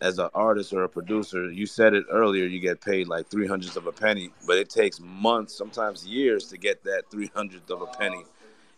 as 0.00 0.18
an 0.18 0.30
artist 0.34 0.72
or 0.72 0.82
a 0.82 0.88
producer, 0.88 1.48
you 1.48 1.66
said 1.66 1.94
it 1.94 2.06
earlier, 2.10 2.44
you 2.44 2.58
get 2.58 2.80
paid 2.80 3.06
like 3.06 3.28
three 3.28 3.46
hundredths 3.46 3.76
of 3.76 3.86
a 3.86 3.92
penny, 3.92 4.30
but 4.48 4.58
it 4.58 4.68
takes 4.68 4.98
months, 4.98 5.54
sometimes 5.54 6.04
years, 6.04 6.48
to 6.48 6.58
get 6.58 6.82
that 6.82 7.04
three 7.08 7.30
hundredth 7.36 7.70
of 7.70 7.80
a 7.80 7.86
penny 7.86 8.24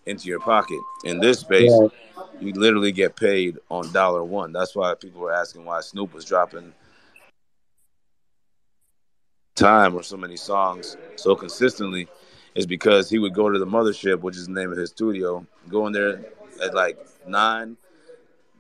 into 0.06 0.28
your 0.28 0.40
pocket. 0.40 0.78
In 1.04 1.18
this 1.18 1.40
space, 1.40 1.72
yeah. 1.72 1.88
you 2.40 2.52
literally 2.52 2.92
get 2.92 3.16
paid 3.16 3.58
on 3.70 3.92
dollar 3.92 4.24
one. 4.24 4.52
That's 4.52 4.74
why 4.74 4.94
people 4.94 5.20
were 5.20 5.32
asking 5.32 5.64
why 5.64 5.80
Snoop 5.80 6.14
was 6.14 6.24
dropping 6.24 6.72
time 9.56 9.94
or 9.94 10.02
so 10.02 10.16
many 10.16 10.36
songs 10.36 10.96
so 11.16 11.34
consistently 11.34 12.06
is 12.54 12.66
because 12.66 13.10
he 13.10 13.18
would 13.18 13.34
go 13.34 13.50
to 13.50 13.58
the 13.58 13.66
mothership, 13.66 14.20
which 14.20 14.36
is 14.36 14.46
the 14.46 14.52
name 14.52 14.70
of 14.70 14.78
his 14.78 14.90
studio, 14.90 15.46
go 15.68 15.86
in 15.86 15.92
there 15.92 16.24
at 16.62 16.74
like 16.74 16.98
nine, 17.26 17.76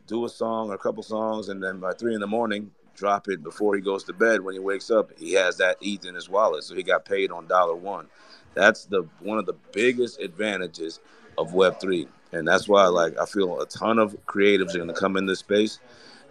do 0.06 0.24
a 0.24 0.28
song 0.28 0.70
or 0.70 0.74
a 0.74 0.78
couple 0.78 1.02
songs, 1.02 1.48
and 1.48 1.62
then 1.62 1.78
by 1.78 1.92
three 1.92 2.14
in 2.14 2.20
the 2.20 2.26
morning, 2.26 2.70
drop 2.94 3.28
it 3.28 3.42
before 3.42 3.74
he 3.74 3.80
goes 3.80 4.04
to 4.04 4.12
bed. 4.12 4.40
When 4.40 4.54
he 4.54 4.58
wakes 4.58 4.90
up, 4.90 5.10
he 5.18 5.32
has 5.34 5.56
that 5.58 5.76
ETH 5.80 6.04
in 6.04 6.14
his 6.14 6.28
wallet, 6.28 6.64
so 6.64 6.74
he 6.74 6.82
got 6.82 7.04
paid 7.04 7.30
on 7.30 7.46
dollar 7.46 7.74
one. 7.74 8.06
That's 8.54 8.86
the 8.86 9.06
one 9.20 9.38
of 9.38 9.46
the 9.46 9.56
biggest 9.72 10.20
advantages 10.20 11.00
of 11.38 11.54
Web 11.54 11.80
three, 11.80 12.08
and 12.32 12.46
that's 12.46 12.68
why 12.68 12.86
like 12.86 13.18
I 13.18 13.26
feel 13.26 13.60
a 13.60 13.66
ton 13.66 13.98
of 13.98 14.16
creatives 14.26 14.74
are 14.74 14.78
going 14.78 14.88
to 14.88 14.94
come 14.94 15.16
in 15.16 15.26
this 15.26 15.40
space, 15.40 15.78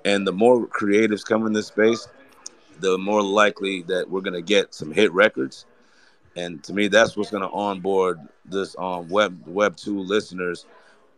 and 0.04 0.26
the 0.26 0.32
more 0.32 0.68
creatives 0.68 1.26
come 1.26 1.46
in 1.46 1.54
this 1.54 1.68
space, 1.68 2.08
the 2.80 2.98
more 2.98 3.22
likely 3.22 3.84
that 3.84 4.10
we're 4.10 4.22
going 4.22 4.34
to 4.34 4.42
get 4.42 4.74
some 4.74 4.92
hit 4.92 5.12
records. 5.14 5.66
And 6.38 6.62
to 6.66 6.74
me, 6.74 6.90
that's 6.90 7.16
what's 7.16 7.32
going 7.32 7.44
to 7.44 7.50
onboard 7.50 8.20
this 8.44 8.76
um, 8.78 9.10
web 9.10 9.42
web 9.48 9.78
two 9.78 10.00
listeners 10.00 10.66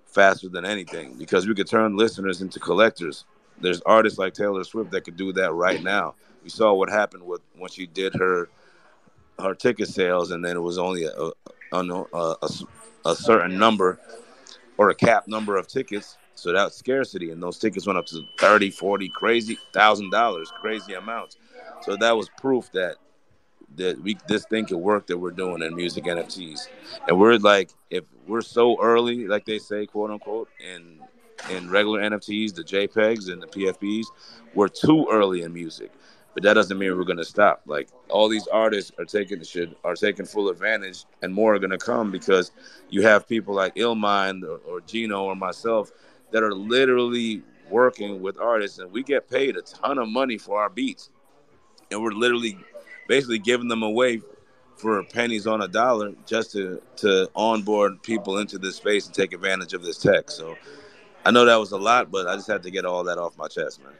faster 0.05 0.47
than 0.49 0.65
anything 0.65 1.15
because 1.17 1.47
we 1.47 1.55
could 1.55 1.67
turn 1.67 1.97
listeners 1.97 2.41
into 2.41 2.59
collectors. 2.59 3.25
There's 3.59 3.81
artists 3.81 4.19
like 4.19 4.33
Taylor 4.33 4.63
Swift 4.63 4.91
that 4.91 5.01
could 5.01 5.17
do 5.17 5.33
that 5.33 5.53
right 5.53 5.81
now. 5.81 6.15
We 6.43 6.49
saw 6.49 6.73
what 6.73 6.89
happened 6.89 7.23
with 7.23 7.41
when 7.57 7.69
she 7.71 7.87
did 7.87 8.13
her 8.15 8.49
her 9.39 9.53
ticket 9.53 9.87
sales, 9.87 10.31
and 10.31 10.43
then 10.43 10.55
it 10.55 10.61
was 10.61 10.77
only 10.77 11.03
a, 11.05 11.11
a, 11.11 11.31
a, 11.73 12.35
a 12.41 12.49
a 13.07 13.15
certain 13.15 13.57
number 13.57 13.99
or 14.77 14.89
a 14.89 14.95
cap 14.95 15.27
number 15.27 15.57
of 15.57 15.67
tickets. 15.67 16.17
So 16.35 16.53
that's 16.53 16.77
scarcity. 16.77 17.31
And 17.31 17.41
those 17.41 17.57
tickets 17.57 17.87
went 17.87 17.97
up 17.97 18.05
to 18.07 18.23
30, 18.39 18.69
40, 18.71 19.09
crazy 19.09 19.57
thousand 19.73 20.11
dollars, 20.11 20.51
crazy 20.61 20.93
amounts. 20.93 21.37
So 21.81 21.95
that 21.97 22.15
was 22.15 22.29
proof 22.37 22.71
that 22.73 22.97
that 23.75 24.01
we 24.01 24.17
this 24.27 24.45
thing 24.45 24.65
could 24.65 24.77
work 24.77 25.07
that 25.07 25.17
we're 25.17 25.31
doing 25.31 25.61
in 25.61 25.75
music 25.75 26.05
NFTs. 26.05 26.67
And 27.07 27.19
we're 27.19 27.37
like, 27.37 27.71
if 27.89 28.05
we're 28.27 28.41
so 28.41 28.81
early, 28.81 29.27
like 29.27 29.45
they 29.45 29.59
say, 29.59 29.85
quote 29.85 30.11
unquote, 30.11 30.49
in 30.59 30.99
in 31.51 31.69
regular 31.69 32.01
NFTs, 32.01 32.55
the 32.55 32.63
JPEGs 32.63 33.31
and 33.31 33.41
the 33.41 33.47
PFPs, 33.47 34.05
we're 34.53 34.67
too 34.67 35.07
early 35.11 35.41
in 35.43 35.53
music 35.53 35.91
but 36.37 36.43
that 36.43 36.53
doesn't 36.53 36.77
mean 36.77 36.95
we're 36.95 37.03
gonna 37.03 37.25
stop. 37.25 37.63
Like 37.65 37.89
all 38.09 38.29
these 38.29 38.45
artists 38.45 38.91
are 38.99 39.05
taking 39.05 39.39
the 39.39 39.43
shit, 39.43 39.75
are 39.83 39.95
taking 39.95 40.23
full 40.23 40.49
advantage, 40.49 41.05
and 41.23 41.33
more 41.33 41.55
are 41.55 41.57
gonna 41.57 41.79
come 41.79 42.11
because 42.11 42.51
you 42.91 43.01
have 43.01 43.27
people 43.27 43.55
like 43.55 43.73
Illmind 43.73 44.43
or, 44.43 44.57
or 44.57 44.81
Gino 44.81 45.23
or 45.23 45.35
myself 45.35 45.91
that 46.29 46.43
are 46.43 46.53
literally 46.53 47.41
working 47.71 48.21
with 48.21 48.39
artists, 48.39 48.77
and 48.77 48.91
we 48.91 49.01
get 49.01 49.27
paid 49.27 49.57
a 49.57 49.63
ton 49.63 49.97
of 49.97 50.09
money 50.09 50.37
for 50.37 50.61
our 50.61 50.69
beats, 50.69 51.09
and 51.89 52.03
we're 52.03 52.11
literally 52.11 52.55
basically 53.07 53.39
giving 53.39 53.67
them 53.67 53.81
away 53.81 54.21
for 54.75 55.03
pennies 55.05 55.47
on 55.47 55.63
a 55.63 55.67
dollar 55.67 56.13
just 56.27 56.51
to 56.51 56.79
to 56.97 57.27
onboard 57.35 58.03
people 58.03 58.37
into 58.37 58.59
this 58.59 58.75
space 58.75 59.07
and 59.07 59.15
take 59.15 59.33
advantage 59.33 59.73
of 59.73 59.81
this 59.81 59.97
tech. 59.97 60.29
So 60.29 60.55
I 61.25 61.31
know 61.31 61.45
that 61.45 61.55
was 61.55 61.71
a 61.71 61.77
lot, 61.77 62.11
but 62.11 62.27
I 62.27 62.35
just 62.35 62.47
had 62.47 62.61
to 62.61 62.69
get 62.69 62.85
all 62.85 63.03
that 63.05 63.17
off 63.17 63.35
my 63.39 63.47
chest, 63.47 63.81
man. 63.83 63.93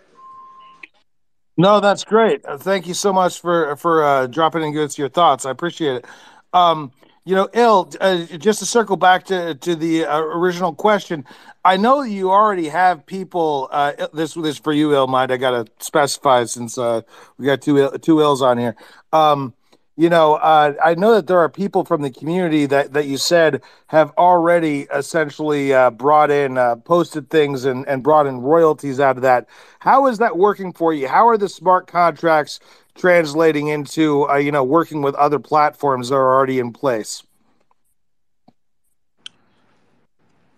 No, 1.57 1.79
that's 1.81 2.03
great. 2.05 2.45
Uh, 2.45 2.59
thank 2.59 2.87
you 2.87 2.95
so 2.95 3.13
much 3.13 3.39
for 3.41 3.77
for 3.77 4.03
uh, 4.03 4.27
dropping 4.27 4.63
in 4.63 4.75
with 4.75 4.99
your 4.99 5.09
thoughts. 5.09 5.45
I 5.47 5.51
appreciate 5.51 5.97
it. 5.97 6.05
Um, 6.53 6.91
you 7.25 7.35
know, 7.35 7.49
ill. 7.53 7.91
Uh, 8.01 8.25
just 8.39 8.59
to 8.59 8.67
circle 8.67 8.97
back 8.97 9.25
to 9.27 9.55
to 9.55 9.75
the 9.77 10.05
uh, 10.05 10.19
original 10.19 10.75
question, 10.75 11.25
I 11.65 11.77
know 11.77 12.03
you 12.03 12.31
already 12.31 12.69
have 12.69 13.07
people. 13.07 13.69
Uh, 13.71 13.93
this 14.13 14.35
this 14.35 14.59
for 14.59 14.73
you, 14.73 14.89
Illmind. 14.89 15.31
I 15.31 15.37
gotta 15.37 15.67
specify 15.79 16.45
since 16.45 16.77
we 16.77 17.47
got 17.47 17.63
two 17.63 17.91
two 17.99 18.21
ills 18.21 18.43
on 18.43 18.59
here. 18.59 18.75
Um, 19.13 19.55
you 19.97 20.09
know, 20.09 20.35
uh, 20.35 20.75
I 20.83 20.93
know 20.93 21.15
that 21.15 21.25
there 21.25 21.39
are 21.39 21.49
people 21.49 21.83
from 21.83 22.03
the 22.03 22.11
community 22.11 22.67
that, 22.67 22.93
that 22.93 23.07
you 23.07 23.17
said 23.17 23.63
have 23.87 24.11
already 24.15 24.87
essentially 24.93 25.73
uh, 25.73 25.89
brought 25.89 26.29
in, 26.29 26.59
uh, 26.59 26.75
posted 26.75 27.31
things 27.31 27.65
and, 27.65 27.85
and 27.87 28.03
brought 28.03 28.27
in 28.27 28.37
royalties 28.37 28.99
out 28.99 29.15
of 29.15 29.23
that. 29.23 29.49
How 29.79 30.05
is 30.05 30.19
that 30.19 30.37
working 30.37 30.71
for 30.71 30.93
you? 30.93 31.07
How 31.07 31.27
are 31.27 31.37
the 31.37 31.49
smart 31.49 31.87
contracts 31.87 32.59
translating 32.93 33.69
into, 33.69 34.29
uh, 34.29 34.35
you 34.35 34.51
know, 34.51 34.63
working 34.63 35.01
with 35.01 35.15
other 35.15 35.39
platforms 35.39 36.09
that 36.09 36.15
are 36.15 36.35
already 36.35 36.59
in 36.59 36.71
place? 36.73 37.23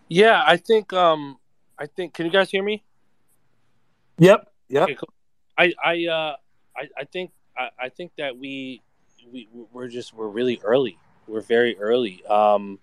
Yeah, 0.10 0.44
I 0.46 0.58
think, 0.58 0.92
um, 0.92 1.38
I 1.78 1.86
think, 1.86 2.14
can 2.14 2.26
you 2.26 2.32
guys 2.32 2.50
hear 2.50 2.64
me? 2.64 2.84
Yep. 4.18 4.52
Yep. 4.68 4.84
Okay, 4.84 4.96
cool. 4.96 5.14
I, 5.58 5.74
I, 5.82 6.06
uh, 6.08 6.36
I, 6.76 6.90
I 6.98 7.04
think, 7.06 7.32
I, 7.58 7.70
I 7.80 7.90
think 7.90 8.12
that 8.18 8.38
we, 8.38 8.82
we 9.32 9.48
we're 9.72 9.88
just 9.88 10.14
we're 10.14 10.28
really 10.28 10.60
early. 10.64 10.98
We're 11.28 11.42
very 11.42 11.78
early. 11.78 12.26
Um, 12.26 12.80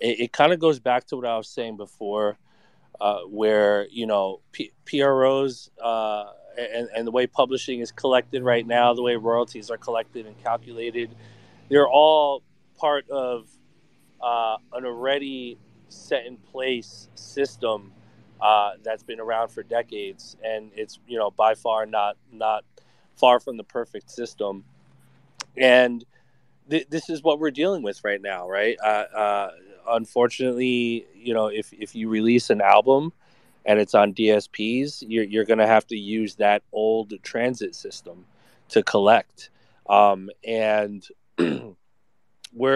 it, 0.00 0.20
it 0.20 0.32
kind 0.32 0.52
of 0.52 0.58
goes 0.58 0.80
back 0.80 1.06
to 1.08 1.16
what 1.16 1.26
I 1.26 1.36
was 1.36 1.48
saying 1.48 1.76
before, 1.76 2.36
uh, 3.00 3.20
where 3.20 3.86
you 3.90 4.06
know 4.06 4.40
P- 4.52 4.72
PROs 4.84 5.70
uh, 5.82 6.24
and 6.58 6.88
and 6.94 7.06
the 7.06 7.10
way 7.10 7.26
publishing 7.26 7.80
is 7.80 7.92
collected 7.92 8.42
right 8.42 8.66
now, 8.66 8.94
the 8.94 9.02
way 9.02 9.16
royalties 9.16 9.70
are 9.70 9.78
collected 9.78 10.26
and 10.26 10.42
calculated, 10.42 11.10
they're 11.68 11.88
all 11.88 12.42
part 12.76 13.08
of 13.10 13.48
uh, 14.22 14.56
an 14.72 14.84
already 14.84 15.58
set 15.88 16.26
in 16.26 16.36
place 16.36 17.08
system 17.14 17.92
uh, 18.40 18.72
that's 18.82 19.02
been 19.02 19.20
around 19.20 19.48
for 19.48 19.62
decades, 19.62 20.36
and 20.44 20.70
it's 20.74 20.98
you 21.06 21.18
know 21.18 21.30
by 21.30 21.54
far 21.54 21.86
not 21.86 22.16
not 22.32 22.64
far 23.16 23.38
from 23.40 23.56
the 23.56 23.64
perfect 23.64 24.10
system 24.10 24.64
and 25.56 26.04
th- 26.70 26.88
this 26.88 27.10
is 27.10 27.22
what 27.22 27.38
we're 27.38 27.50
dealing 27.50 27.82
with 27.82 28.02
right 28.04 28.20
now, 28.20 28.48
right? 28.48 28.76
Uh, 28.82 29.04
uh, 29.14 29.50
unfortunately, 29.88 31.06
you 31.14 31.34
know, 31.34 31.46
if 31.48 31.72
if 31.72 31.94
you 31.94 32.08
release 32.08 32.50
an 32.50 32.60
album 32.60 33.12
and 33.64 33.78
it's 33.78 33.94
on 33.94 34.14
DSPs, 34.14 35.04
you're 35.06 35.24
you're 35.24 35.44
going 35.44 35.58
to 35.58 35.66
have 35.66 35.86
to 35.88 35.96
use 35.96 36.36
that 36.36 36.62
old 36.72 37.12
transit 37.22 37.74
system 37.74 38.24
to 38.68 38.82
collect, 38.82 39.50
um, 39.88 40.30
and 40.46 41.06
we're 41.38 41.74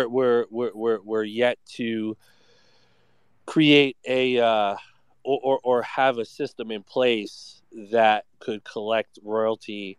we're 0.09 0.47
we're 0.51 0.73
we're 0.75 1.01
we're 1.03 1.25
yet 1.25 1.59
to 1.75 2.17
create 3.47 3.97
a 4.07 4.39
uh, 4.39 4.77
or, 5.25 5.41
or, 5.43 5.61
or 5.63 5.83
have 5.83 6.19
a 6.19 6.25
system 6.25 6.71
in 6.71 6.83
place 6.83 7.63
that 7.91 8.25
could 8.41 8.63
collect 8.65 9.19
royalty 9.23 9.99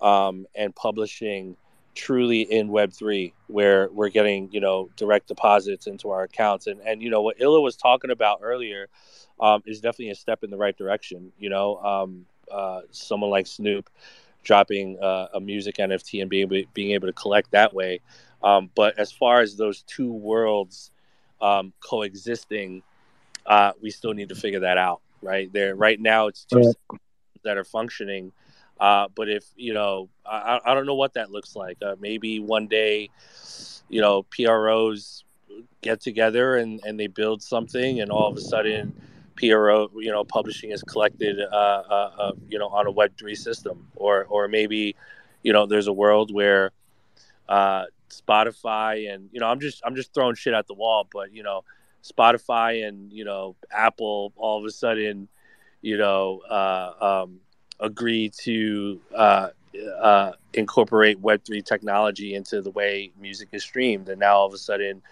um, 0.00 0.46
and 0.54 0.74
publishing 0.74 1.56
truly 1.96 2.42
in 2.42 2.68
web3 2.68 3.32
where 3.48 3.88
we're 3.90 4.10
getting 4.10 4.48
you 4.52 4.60
know 4.60 4.88
direct 4.96 5.26
deposits 5.28 5.86
into 5.86 6.10
our 6.10 6.22
accounts. 6.24 6.66
And 6.66 6.80
and 6.80 7.02
you 7.02 7.10
know 7.10 7.22
what 7.22 7.40
illa 7.40 7.60
was 7.60 7.76
talking 7.76 8.10
about 8.10 8.40
earlier 8.42 8.88
um, 9.40 9.62
is 9.66 9.80
definitely 9.80 10.10
a 10.10 10.14
step 10.14 10.44
in 10.44 10.50
the 10.50 10.56
right 10.56 10.76
direction 10.76 11.32
you 11.38 11.50
know 11.50 11.78
um, 11.78 12.26
uh, 12.50 12.82
someone 12.90 13.30
like 13.30 13.46
snoop 13.46 13.90
dropping 14.44 14.98
uh, 15.00 15.26
a 15.34 15.40
music 15.40 15.76
nft 15.76 16.20
and 16.20 16.30
being, 16.30 16.66
being 16.72 16.92
able 16.92 17.08
to 17.08 17.12
collect 17.12 17.50
that 17.50 17.74
way. 17.74 18.00
Um, 18.42 18.70
but 18.76 18.96
as 18.98 19.10
far 19.10 19.40
as 19.40 19.56
those 19.56 19.82
two 19.82 20.12
worlds 20.12 20.92
um, 21.40 21.72
coexisting 21.80 22.82
uh, 23.46 23.72
we 23.80 23.90
still 23.90 24.12
need 24.12 24.28
to 24.28 24.34
figure 24.34 24.60
that 24.60 24.78
out 24.78 25.00
right? 25.22 25.52
There 25.52 25.74
right 25.74 25.98
now 25.98 26.28
it's 26.28 26.44
two 26.44 26.60
yeah. 26.60 26.98
that 27.44 27.56
are 27.56 27.64
functioning 27.64 28.32
uh, 28.80 29.08
but 29.14 29.28
if 29.28 29.44
you 29.56 29.74
know, 29.74 30.08
I, 30.24 30.60
I 30.64 30.74
don't 30.74 30.86
know 30.86 30.94
what 30.94 31.14
that 31.14 31.30
looks 31.30 31.56
like. 31.56 31.78
Uh, 31.82 31.96
maybe 32.00 32.40
one 32.40 32.66
day, 32.66 33.10
you 33.88 34.00
know, 34.00 34.24
PROs 34.24 35.24
get 35.82 36.00
together 36.00 36.56
and, 36.56 36.80
and 36.84 36.98
they 36.98 37.06
build 37.06 37.42
something, 37.42 38.00
and 38.00 38.10
all 38.10 38.28
of 38.28 38.36
a 38.36 38.40
sudden, 38.40 38.94
PRO, 39.36 39.90
you 39.96 40.10
know, 40.10 40.24
publishing 40.24 40.70
is 40.70 40.82
collected, 40.82 41.40
uh, 41.40 41.54
uh, 41.54 42.10
uh, 42.18 42.32
you 42.48 42.58
know, 42.58 42.68
on 42.68 42.86
a 42.86 42.90
Web 42.90 43.16
three 43.18 43.34
system, 43.34 43.88
or 43.96 44.24
or 44.24 44.48
maybe, 44.48 44.96
you 45.42 45.52
know, 45.52 45.66
there's 45.66 45.86
a 45.86 45.92
world 45.92 46.32
where 46.32 46.72
uh, 47.48 47.84
Spotify 48.10 49.12
and 49.12 49.28
you 49.32 49.40
know, 49.40 49.46
I'm 49.46 49.60
just 49.60 49.82
I'm 49.84 49.94
just 49.94 50.12
throwing 50.12 50.34
shit 50.34 50.54
at 50.54 50.66
the 50.66 50.74
wall, 50.74 51.08
but 51.10 51.32
you 51.32 51.42
know, 51.42 51.64
Spotify 52.02 52.86
and 52.86 53.12
you 53.12 53.24
know, 53.24 53.56
Apple 53.70 54.32
all 54.36 54.58
of 54.58 54.64
a 54.64 54.70
sudden, 54.70 55.28
you 55.82 55.96
know, 55.96 56.40
uh, 56.48 57.22
um, 57.24 57.40
agree 57.80 58.30
to 58.42 59.00
uh, 59.14 59.48
uh, 60.00 60.32
incorporate 60.54 61.20
Web3 61.20 61.64
technology 61.64 62.34
into 62.34 62.62
the 62.62 62.70
way 62.70 63.12
music 63.20 63.48
is 63.52 63.62
streamed. 63.62 64.08
And 64.08 64.20
now 64.20 64.36
all 64.36 64.46
of 64.46 64.54
a 64.54 64.58
sudden, 64.58 65.02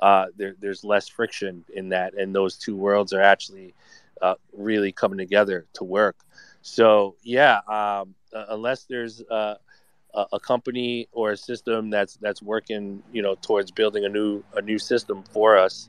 uh, 0.00 0.26
there, 0.36 0.54
there's 0.60 0.84
less 0.84 1.08
friction 1.08 1.64
in 1.74 1.90
that. 1.90 2.14
And 2.14 2.34
those 2.34 2.56
two 2.56 2.76
worlds 2.76 3.12
are 3.12 3.20
actually 3.20 3.74
uh, 4.20 4.34
really 4.52 4.92
coming 4.92 5.18
together 5.18 5.66
to 5.74 5.84
work. 5.84 6.16
So, 6.62 7.16
yeah, 7.22 7.60
um, 7.68 8.14
unless 8.32 8.84
there's 8.84 9.22
a, 9.30 9.56
a 10.32 10.40
company 10.40 11.08
or 11.12 11.32
a 11.32 11.36
system 11.36 11.90
that's 11.90 12.16
that's 12.16 12.42
working, 12.42 13.02
you 13.12 13.22
know, 13.22 13.36
towards 13.36 13.70
building 13.70 14.04
a 14.04 14.08
new 14.08 14.42
a 14.54 14.60
new 14.60 14.78
system 14.78 15.22
for 15.32 15.56
us, 15.56 15.88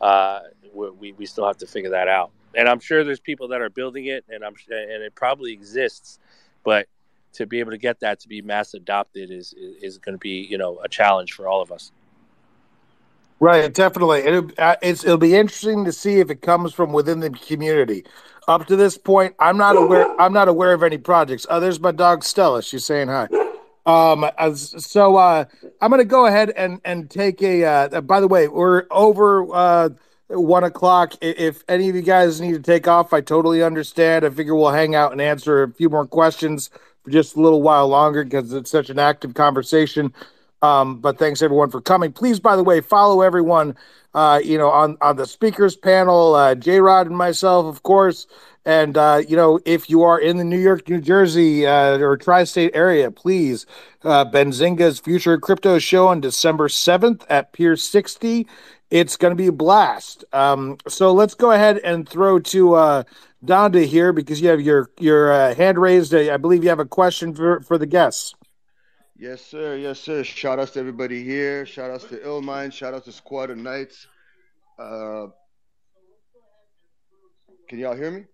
uh, 0.00 0.40
we, 0.74 1.12
we 1.12 1.26
still 1.26 1.46
have 1.46 1.58
to 1.58 1.66
figure 1.66 1.90
that 1.90 2.08
out 2.08 2.32
and 2.54 2.68
I'm 2.68 2.80
sure 2.80 3.04
there's 3.04 3.20
people 3.20 3.48
that 3.48 3.60
are 3.60 3.70
building 3.70 4.06
it, 4.06 4.24
and 4.28 4.44
I'm 4.44 4.54
and 4.68 5.02
it 5.02 5.14
probably 5.14 5.52
exists, 5.52 6.18
but 6.64 6.86
to 7.32 7.46
be 7.46 7.60
able 7.60 7.70
to 7.70 7.78
get 7.78 8.00
that 8.00 8.20
to 8.20 8.28
be 8.28 8.42
mass 8.42 8.74
adopted 8.74 9.30
is 9.30 9.52
is, 9.52 9.82
is 9.82 9.98
going 9.98 10.14
to 10.14 10.18
be 10.18 10.46
you 10.50 10.58
know 10.58 10.80
a 10.82 10.88
challenge 10.88 11.32
for 11.32 11.46
all 11.46 11.62
of 11.62 11.70
us. 11.72 11.92
Right, 13.38 13.72
definitely. 13.72 14.20
It, 14.20 14.58
uh, 14.58 14.76
it'll 14.82 15.16
be 15.16 15.34
interesting 15.34 15.86
to 15.86 15.92
see 15.92 16.20
if 16.20 16.30
it 16.30 16.42
comes 16.42 16.74
from 16.74 16.92
within 16.92 17.20
the 17.20 17.30
community. 17.30 18.04
Up 18.46 18.66
to 18.66 18.76
this 18.76 18.98
point, 18.98 19.34
I'm 19.38 19.56
not 19.56 19.76
aware. 19.76 20.08
I'm 20.20 20.32
not 20.32 20.48
aware 20.48 20.72
of 20.72 20.82
any 20.82 20.98
projects. 20.98 21.46
Oh, 21.48 21.60
there's 21.60 21.80
my 21.80 21.92
dog 21.92 22.24
Stella. 22.24 22.62
She's 22.62 22.84
saying 22.84 23.08
hi. 23.08 23.28
Um, 23.86 24.28
so 24.54 25.16
uh, 25.16 25.44
I'm 25.80 25.90
going 25.90 26.00
to 26.00 26.04
go 26.04 26.26
ahead 26.26 26.50
and 26.50 26.80
and 26.84 27.08
take 27.08 27.42
a. 27.42 27.64
Uh, 27.64 28.00
by 28.00 28.20
the 28.20 28.28
way, 28.28 28.48
we're 28.48 28.86
over. 28.90 29.46
Uh, 29.54 29.88
one 30.30 30.64
o'clock. 30.64 31.14
If 31.20 31.64
any 31.68 31.88
of 31.88 31.96
you 31.96 32.02
guys 32.02 32.40
need 32.40 32.52
to 32.52 32.60
take 32.60 32.86
off, 32.88 33.12
I 33.12 33.20
totally 33.20 33.62
understand. 33.62 34.24
I 34.24 34.30
figure 34.30 34.54
we'll 34.54 34.70
hang 34.70 34.94
out 34.94 35.12
and 35.12 35.20
answer 35.20 35.62
a 35.62 35.72
few 35.72 35.88
more 35.88 36.06
questions 36.06 36.70
for 37.02 37.10
just 37.10 37.36
a 37.36 37.40
little 37.40 37.62
while 37.62 37.88
longer 37.88 38.24
because 38.24 38.52
it's 38.52 38.70
such 38.70 38.90
an 38.90 38.98
active 38.98 39.34
conversation. 39.34 40.12
Um, 40.62 40.98
but 40.98 41.18
thanks 41.18 41.42
everyone 41.42 41.70
for 41.70 41.80
coming. 41.80 42.12
Please, 42.12 42.38
by 42.38 42.54
the 42.54 42.64
way, 42.64 42.80
follow 42.80 43.22
everyone. 43.22 43.76
Uh, 44.12 44.40
you 44.42 44.58
know, 44.58 44.68
on 44.70 44.96
on 45.00 45.16
the 45.16 45.26
speakers 45.26 45.76
panel, 45.76 46.34
uh, 46.34 46.54
J 46.54 46.80
Rod 46.80 47.06
and 47.06 47.16
myself, 47.16 47.66
of 47.66 47.82
course. 47.84 48.26
And 48.66 48.98
uh, 48.98 49.22
you 49.26 49.36
know, 49.36 49.60
if 49.64 49.88
you 49.88 50.02
are 50.02 50.18
in 50.18 50.36
the 50.36 50.44
New 50.44 50.58
York, 50.58 50.88
New 50.88 51.00
Jersey, 51.00 51.64
uh, 51.66 51.96
or 51.98 52.16
tri-state 52.16 52.72
area, 52.74 53.10
please, 53.10 53.66
uh, 54.02 54.24
Benzinga's 54.24 54.98
Future 54.98 55.38
Crypto 55.38 55.78
Show 55.78 56.08
on 56.08 56.20
December 56.20 56.68
seventh 56.68 57.24
at 57.30 57.52
Pier 57.52 57.76
sixty 57.76 58.48
it's 58.90 59.16
going 59.16 59.30
to 59.30 59.36
be 59.36 59.46
a 59.46 59.52
blast. 59.52 60.24
Um, 60.32 60.78
so 60.88 61.12
let's 61.12 61.34
go 61.34 61.52
ahead 61.52 61.78
and 61.78 62.08
throw 62.08 62.38
to 62.40 62.74
uh, 62.74 63.02
Donda 63.44 63.84
here 63.84 64.12
because 64.12 64.40
you 64.40 64.48
have 64.48 64.60
your 64.60 64.90
your 64.98 65.32
uh, 65.32 65.54
hand 65.54 65.78
raised. 65.78 66.14
I 66.14 66.36
believe 66.36 66.62
you 66.62 66.68
have 66.70 66.80
a 66.80 66.86
question 66.86 67.34
for 67.34 67.60
for 67.60 67.78
the 67.78 67.86
guests. 67.86 68.34
Yes, 69.16 69.42
sir. 69.42 69.76
Yes, 69.76 70.00
sir. 70.00 70.24
Shout 70.24 70.58
out 70.58 70.72
to 70.72 70.80
everybody 70.80 71.22
here. 71.22 71.66
Shout 71.66 71.90
out 71.90 72.00
to 72.08 72.16
Illmind. 72.16 72.72
Shout 72.72 72.94
out 72.94 73.04
to 73.04 73.12
Squad 73.12 73.50
of 73.50 73.58
Knights. 73.58 74.06
Uh, 74.78 75.26
can 77.68 77.78
y'all 77.78 77.94
hear 77.94 78.10
me? 78.10 78.24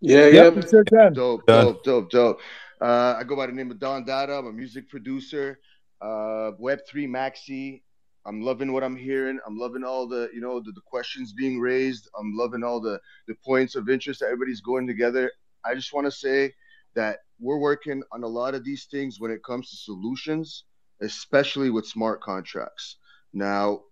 Yeah, 0.00 0.26
yeah. 0.26 0.50
Yep. 0.54 1.14
Dope, 1.14 1.46
dope, 1.46 1.84
dope, 1.84 2.10
dope. 2.10 2.40
Uh, 2.80 3.16
I 3.18 3.24
go 3.24 3.34
by 3.34 3.46
the 3.46 3.52
name 3.52 3.70
of 3.70 3.78
Don 3.78 4.04
Dada. 4.04 4.34
I'm 4.34 4.46
a 4.46 4.52
music 4.52 4.88
producer, 4.88 5.58
uh, 6.00 6.52
Web3 6.60 7.08
Maxi, 7.08 7.82
I'm 8.28 8.42
loving 8.42 8.72
what 8.72 8.84
I'm 8.84 8.96
hearing. 8.96 9.40
I'm 9.46 9.58
loving 9.58 9.84
all 9.84 10.06
the, 10.06 10.28
you 10.34 10.40
know, 10.40 10.60
the, 10.60 10.72
the 10.72 10.82
questions 10.82 11.32
being 11.32 11.58
raised. 11.58 12.08
I'm 12.18 12.36
loving 12.36 12.62
all 12.62 12.80
the 12.80 13.00
the 13.26 13.34
points 13.44 13.74
of 13.74 13.88
interest 13.88 14.20
that 14.20 14.26
everybody's 14.26 14.60
going 14.60 14.86
together. 14.86 15.32
I 15.64 15.74
just 15.74 15.92
want 15.94 16.06
to 16.06 16.12
say 16.12 16.54
that 16.94 17.20
we're 17.40 17.58
working 17.58 18.02
on 18.12 18.22
a 18.22 18.28
lot 18.28 18.54
of 18.54 18.64
these 18.64 18.84
things 18.84 19.18
when 19.18 19.30
it 19.30 19.42
comes 19.42 19.70
to 19.70 19.76
solutions 19.76 20.64
especially 21.00 21.70
with 21.70 21.86
smart 21.86 22.20
contracts. 22.20 22.96
Now, 23.32 23.82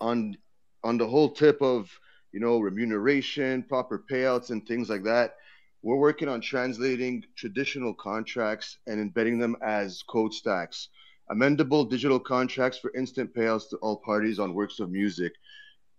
on 0.00 0.36
on 0.84 0.98
the 0.98 1.06
whole 1.06 1.30
tip 1.30 1.62
of 1.62 1.90
you 2.32 2.40
know 2.40 2.58
remuneration, 2.58 3.62
proper 3.62 4.04
payouts, 4.10 4.50
and 4.50 4.66
things 4.66 4.90
like 4.90 5.04
that, 5.04 5.36
we're 5.82 5.96
working 5.96 6.28
on 6.28 6.40
translating 6.40 7.24
traditional 7.36 7.94
contracts 7.94 8.78
and 8.86 9.00
embedding 9.00 9.38
them 9.38 9.56
as 9.62 10.02
code 10.02 10.34
stacks. 10.34 10.88
Amendable 11.30 11.88
digital 11.88 12.18
contracts 12.18 12.78
for 12.78 12.92
instant 12.94 13.34
payouts 13.34 13.68
to 13.70 13.76
all 13.76 13.96
parties 13.96 14.38
on 14.38 14.54
works 14.54 14.80
of 14.80 14.90
music, 14.90 15.32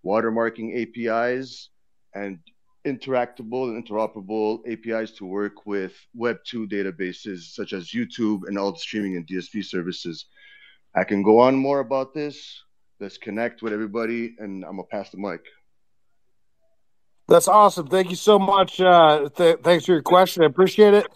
watermarking 0.05 0.75
APIs, 0.81 1.69
and 2.13 2.39
interactable 2.85 3.69
and 3.69 3.87
interoperable 3.87 4.59
APIs 4.67 5.11
to 5.11 5.25
work 5.25 5.65
with 5.65 5.93
Web2 6.17 6.69
databases 6.69 7.53
such 7.53 7.73
as 7.73 7.89
YouTube 7.89 8.47
and 8.47 8.57
all 8.57 8.71
the 8.71 8.79
streaming 8.79 9.15
and 9.15 9.25
DSP 9.25 9.63
services. 9.63 10.25
I 10.95 11.03
can 11.03 11.23
go 11.23 11.39
on 11.39 11.55
more 11.55 11.79
about 11.79 12.13
this. 12.13 12.61
Let's 12.99 13.17
connect 13.17 13.61
with 13.61 13.73
everybody, 13.73 14.35
and 14.37 14.63
I'm 14.63 14.75
gonna 14.75 14.83
pass 14.83 15.09
the 15.09 15.17
mic. 15.17 15.41
That's 17.27 17.47
awesome. 17.47 17.87
Thank 17.87 18.09
you 18.09 18.15
so 18.15 18.37
much. 18.37 18.79
Uh, 18.79 19.29
th- 19.29 19.59
thanks 19.63 19.85
for 19.85 19.93
your 19.93 20.01
question. 20.01 20.43
I 20.43 20.47
appreciate 20.47 20.93
it. 20.93 21.07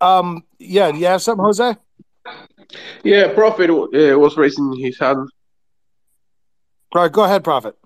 Um, 0.00 0.42
yeah, 0.58 0.90
do 0.90 0.98
you 0.98 1.06
have 1.06 1.22
something, 1.22 1.44
Jose? 1.44 1.76
Yeah, 3.04 3.32
Prophet 3.32 3.70
uh, 3.70 4.18
was 4.18 4.36
raising 4.36 4.76
his 4.78 4.98
hand. 4.98 5.28
All 6.92 7.02
right, 7.02 7.12
go 7.12 7.24
ahead, 7.24 7.44
Prophet. 7.44 7.76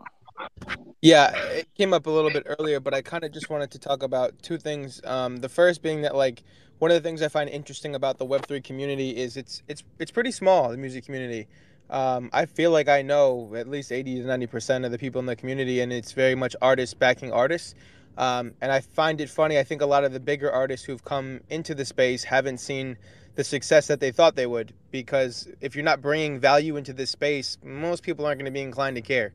Yeah, 1.02 1.34
it 1.34 1.68
came 1.74 1.94
up 1.94 2.06
a 2.06 2.10
little 2.10 2.30
bit 2.30 2.46
earlier, 2.58 2.78
but 2.78 2.92
I 2.92 3.00
kind 3.02 3.24
of 3.24 3.32
just 3.32 3.48
wanted 3.48 3.70
to 3.70 3.78
talk 3.78 4.02
about 4.02 4.42
two 4.42 4.58
things. 4.58 5.00
Um, 5.04 5.38
the 5.38 5.48
first 5.48 5.82
being 5.82 6.02
that 6.02 6.14
like 6.14 6.42
one 6.78 6.90
of 6.90 6.94
the 7.02 7.06
things 7.06 7.22
I 7.22 7.28
find 7.28 7.48
interesting 7.48 7.94
about 7.94 8.18
the 8.18 8.24
Web 8.24 8.46
three 8.46 8.60
community 8.60 9.16
is 9.16 9.36
it's 9.36 9.62
it's 9.68 9.82
it's 9.98 10.10
pretty 10.10 10.30
small. 10.30 10.70
The 10.70 10.76
music 10.76 11.04
community. 11.04 11.46
Um, 11.88 12.30
I 12.32 12.46
feel 12.46 12.70
like 12.70 12.88
I 12.88 13.02
know 13.02 13.52
at 13.56 13.68
least 13.68 13.92
eighty 13.92 14.20
to 14.20 14.26
ninety 14.26 14.46
percent 14.46 14.84
of 14.84 14.92
the 14.92 14.98
people 14.98 15.18
in 15.18 15.26
the 15.26 15.36
community, 15.36 15.80
and 15.80 15.92
it's 15.92 16.12
very 16.12 16.34
much 16.34 16.54
artists 16.60 16.94
backing 16.94 17.32
artists. 17.32 17.74
Um, 18.18 18.52
and 18.60 18.70
I 18.70 18.80
find 18.80 19.20
it 19.20 19.30
funny. 19.30 19.58
I 19.58 19.62
think 19.64 19.80
a 19.80 19.86
lot 19.86 20.04
of 20.04 20.12
the 20.12 20.20
bigger 20.20 20.50
artists 20.50 20.84
who've 20.84 21.02
come 21.02 21.40
into 21.48 21.74
the 21.74 21.84
space 21.84 22.24
haven't 22.24 22.58
seen 22.58 22.98
the 23.34 23.44
success 23.44 23.86
that 23.86 24.00
they 24.00 24.10
thought 24.10 24.36
they 24.36 24.46
would 24.46 24.72
because 24.90 25.48
if 25.60 25.74
you're 25.74 25.84
not 25.84 26.00
bringing 26.00 26.38
value 26.38 26.76
into 26.76 26.92
this 26.92 27.10
space, 27.10 27.58
most 27.62 28.02
people 28.02 28.26
aren't 28.26 28.38
going 28.38 28.46
to 28.46 28.50
be 28.50 28.60
inclined 28.60 28.96
to 28.96 29.02
care. 29.02 29.32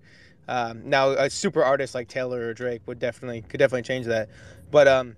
Um, 0.47 0.87
now, 0.87 1.09
a 1.11 1.29
super 1.29 1.63
artist 1.63 1.95
like 1.95 2.07
Taylor 2.07 2.47
or 2.47 2.53
Drake 2.53 2.81
would 2.85 2.99
definitely 2.99 3.41
could 3.41 3.57
definitely 3.57 3.83
change 3.83 4.05
that. 4.05 4.29
But 4.69 4.87
um, 4.87 5.15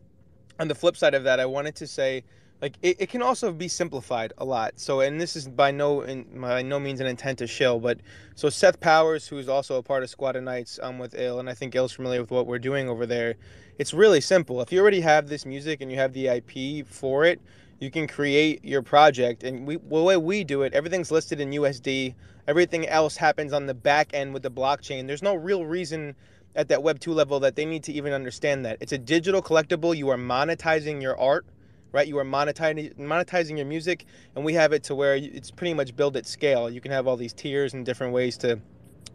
on 0.59 0.67
the 0.67 0.75
flip 0.75 0.95
side 0.95 1.13
of 1.13 1.23
that, 1.25 1.39
I 1.39 1.45
wanted 1.45 1.75
to 1.77 1.87
say 1.87 2.23
like 2.61 2.77
it, 2.81 2.97
it 2.99 3.09
can 3.09 3.21
also 3.21 3.51
be 3.51 3.67
simplified 3.67 4.33
a 4.37 4.45
lot. 4.45 4.79
So, 4.79 5.01
and 5.01 5.19
this 5.21 5.35
is 5.35 5.47
by 5.47 5.71
no 5.71 6.01
in, 6.01 6.23
by 6.39 6.61
no 6.61 6.79
means 6.79 6.99
an 6.99 7.07
intent 7.07 7.39
to 7.39 7.47
shill, 7.47 7.79
but 7.79 7.99
so 8.35 8.49
Seth 8.49 8.79
Powers, 8.79 9.27
who's 9.27 9.49
also 9.49 9.75
a 9.75 9.83
part 9.83 10.03
of 10.03 10.09
Squad 10.09 10.35
of 10.35 10.43
Knights 10.43 10.79
um, 10.81 10.97
with 10.97 11.13
Ill, 11.15 11.39
and 11.39 11.49
I 11.49 11.53
think 11.53 11.75
Ill's 11.75 11.93
familiar 11.93 12.21
with 12.21 12.31
what 12.31 12.47
we're 12.47 12.59
doing 12.59 12.89
over 12.89 13.05
there. 13.05 13.35
It's 13.77 13.93
really 13.93 14.21
simple. 14.21 14.61
If 14.61 14.71
you 14.71 14.81
already 14.81 15.01
have 15.01 15.27
this 15.27 15.45
music 15.45 15.81
and 15.81 15.91
you 15.91 15.97
have 15.97 16.13
the 16.13 16.27
IP 16.27 16.87
for 16.87 17.25
it, 17.25 17.39
you 17.79 17.91
can 17.91 18.07
create 18.07 18.63
your 18.63 18.81
project. 18.81 19.43
And 19.43 19.67
we 19.67 19.77
the 19.77 20.03
way 20.03 20.17
we 20.17 20.43
do 20.43 20.63
it, 20.63 20.73
everything's 20.73 21.11
listed 21.11 21.39
in 21.39 21.51
USD. 21.51 22.15
Everything 22.47 22.87
else 22.87 23.17
happens 23.17 23.53
on 23.53 23.65
the 23.65 23.73
back 23.73 24.11
end 24.13 24.33
with 24.33 24.43
the 24.43 24.51
blockchain. 24.51 25.05
There's 25.05 25.23
no 25.23 25.35
real 25.35 25.65
reason 25.65 26.15
at 26.55 26.69
that 26.69 26.81
Web 26.81 26.99
2 26.99 27.13
level 27.13 27.39
that 27.41 27.55
they 27.55 27.65
need 27.65 27.83
to 27.83 27.93
even 27.93 28.13
understand 28.13 28.65
that. 28.65 28.77
It's 28.79 28.93
a 28.93 28.97
digital 28.97 29.41
collectible. 29.41 29.95
You 29.95 30.09
are 30.09 30.17
monetizing 30.17 31.01
your 31.01 31.19
art, 31.19 31.45
right? 31.91 32.07
You 32.07 32.17
are 32.17 32.25
monetizing 32.25 32.95
monetizing 32.97 33.57
your 33.57 33.67
music, 33.67 34.05
and 34.35 34.43
we 34.43 34.53
have 34.53 34.73
it 34.73 34.83
to 34.83 34.95
where 34.95 35.15
it's 35.15 35.51
pretty 35.51 35.73
much 35.73 35.95
built 35.95 36.15
at 36.15 36.25
scale. 36.25 36.69
You 36.69 36.81
can 36.81 36.91
have 36.91 37.05
all 37.07 37.17
these 37.17 37.33
tiers 37.33 37.73
and 37.73 37.85
different 37.85 38.13
ways 38.13 38.37
to 38.39 38.59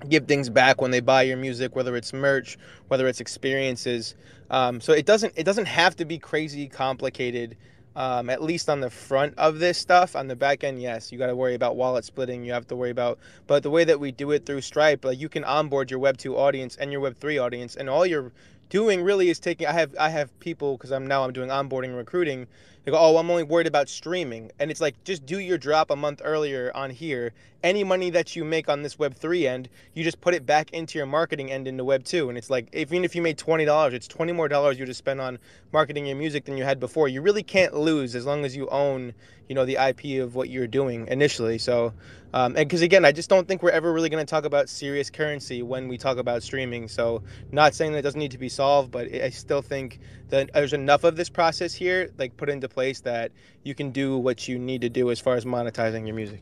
give 0.09 0.26
things 0.26 0.48
back 0.48 0.80
when 0.80 0.90
they 0.90 1.01
buy 1.01 1.22
your 1.22 1.36
music, 1.36 1.74
whether 1.74 1.97
it's 1.97 2.12
merch, 2.12 2.59
whether 2.89 3.06
it's 3.06 3.20
experiences. 3.20 4.14
Um, 4.51 4.80
so 4.80 4.93
it 4.93 5.06
doesn't 5.06 5.32
it 5.36 5.44
doesn't 5.44 5.66
have 5.66 5.97
to 5.97 6.05
be 6.05 6.18
crazy 6.18 6.68
complicated 6.68 7.56
um, 7.97 8.31
at 8.31 8.43
least 8.43 8.69
on 8.69 8.81
the 8.81 8.90
front 8.90 9.35
of 9.39 9.59
this 9.59 9.78
stuff. 9.78 10.16
On 10.16 10.27
the 10.27 10.36
back 10.36 10.64
end, 10.64 10.81
yes, 10.81 11.12
you 11.12 11.19
got 11.19 11.27
to 11.27 11.36
worry 11.36 11.55
about 11.55 11.77
wallet 11.77 12.05
splitting. 12.05 12.44
You 12.44 12.52
have 12.52 12.66
to 12.69 12.77
worry 12.77 12.90
about, 12.90 13.19
but 13.47 13.62
the 13.62 13.70
way 13.70 13.85
that 13.85 14.01
we 14.01 14.12
do 14.12 14.31
it 14.31 14.47
through 14.47 14.62
Stripe, 14.62 15.05
like 15.05 15.20
you 15.20 15.28
can 15.28 15.44
onboard 15.44 15.90
your 15.90 16.01
Web 16.01 16.16
two 16.16 16.36
audience 16.36 16.77
and 16.77 16.93
your 16.93 17.01
Web 17.01 17.16
three 17.16 17.39
audience, 17.39 17.77
and 17.77 17.89
all 17.90 18.06
you're 18.06 18.32
doing 18.69 19.02
really 19.02 19.28
is 19.28 19.39
taking. 19.39 19.66
I 19.66 19.73
have 19.73 19.94
I 19.98 20.09
have 20.09 20.39
people 20.40 20.77
because 20.77 20.93
I'm 20.93 21.06
now 21.06 21.24
I'm 21.24 21.32
doing 21.32 21.51
onboarding 21.51 21.90
and 21.90 21.97
recruiting. 21.97 22.47
They 22.85 22.90
go, 22.90 22.98
oh, 22.98 23.16
I'm 23.16 23.31
only 23.31 23.44
worried 23.44 23.69
about 23.69 23.89
streaming, 23.89 24.51
and 24.59 24.70
it's 24.70 24.81
like 24.81 25.02
just 25.05 25.24
do 25.24 25.39
your 25.39 25.59
drop 25.59 25.90
a 25.90 25.97
month 25.97 26.20
earlier 26.24 26.73
on 26.74 26.90
here. 26.90 27.32
Any 27.62 27.84
money 27.84 28.10
that 28.10 28.34
you 28.34 28.44
make 28.44 28.68
on 28.68 28.82
this 28.82 28.98
Web 28.98 29.14
three 29.14 29.47
end, 29.47 29.68
you 29.94 30.05
just 30.05 30.20
put 30.20 30.34
it 30.34 30.44
back 30.44 30.70
into 30.72 30.98
your 30.98 31.06
marketing 31.06 31.51
end 31.51 31.68
into 31.68 31.84
Web 31.84 32.05
two, 32.05 32.28
and 32.28 32.36
it's 32.36 32.51
like 32.51 32.68
even 32.74 33.05
if 33.05 33.14
you 33.14 33.22
made 33.22 33.39
twenty 33.39 33.64
dollars, 33.64 33.94
it's 33.94 34.09
twenty 34.09 34.32
more 34.32 34.48
dollars 34.48 34.78
you 34.78 34.86
just 34.86 34.98
spend 34.98 35.20
on 35.20 35.39
marketing 35.72 36.06
your 36.06 36.16
music 36.16 36.44
than 36.44 36.56
you 36.56 36.64
had 36.64 36.80
before. 36.80 37.09
You 37.09 37.22
really 37.22 37.43
can't 37.43 37.74
lose 37.74 38.14
as 38.14 38.26
long 38.26 38.44
as 38.44 38.56
you 38.56 38.68
own, 38.68 39.14
you 39.48 39.55
know, 39.55 39.64
the 39.64 39.76
IP 39.76 40.22
of 40.22 40.34
what 40.34 40.48
you're 40.48 40.66
doing 40.66 41.06
initially. 41.09 41.59
So 41.59 41.93
um, 42.34 42.56
and 42.56 42.68
because 42.68 42.80
again, 42.80 43.05
I 43.05 43.12
just 43.12 43.28
don't 43.28 43.47
think 43.47 43.62
we're 43.62 43.70
ever 43.70 43.93
really 43.93 44.09
going 44.09 44.24
to 44.24 44.30
talk 44.30 44.44
about 44.44 44.68
serious 44.68 45.10
currency 45.10 45.62
when 45.62 45.86
we 45.89 45.98
talk 45.98 46.16
about 46.16 46.43
streaming. 46.43 46.89
So, 46.89 47.22
not 47.51 47.74
saying 47.74 47.93
that 47.93 47.98
it 47.98 48.02
doesn't 48.02 48.18
need 48.18 48.30
to 48.30 48.39
be 48.39 48.48
solved, 48.48 48.90
but 48.90 49.12
I 49.12 49.30
still 49.30 49.60
think 49.60 50.01
that 50.30 50.51
there's 50.55 50.72
enough 50.72 51.05
of 51.05 51.16
this 51.16 51.28
process 51.28 51.74
here, 51.74 52.10
like 52.16 52.36
put 52.36 52.48
into 52.48 52.68
place, 52.68 53.01
that 53.02 53.32
you 53.64 53.74
can 53.74 53.90
do 53.90 54.16
what 54.16 54.48
you 54.48 54.59
need 54.59 54.80
to 54.80 54.89
do 54.89 55.10
as 55.10 55.20
far 55.20 55.34
as 55.34 55.44
monetizing 55.44 56.06
your 56.06 56.16
music. 56.16 56.40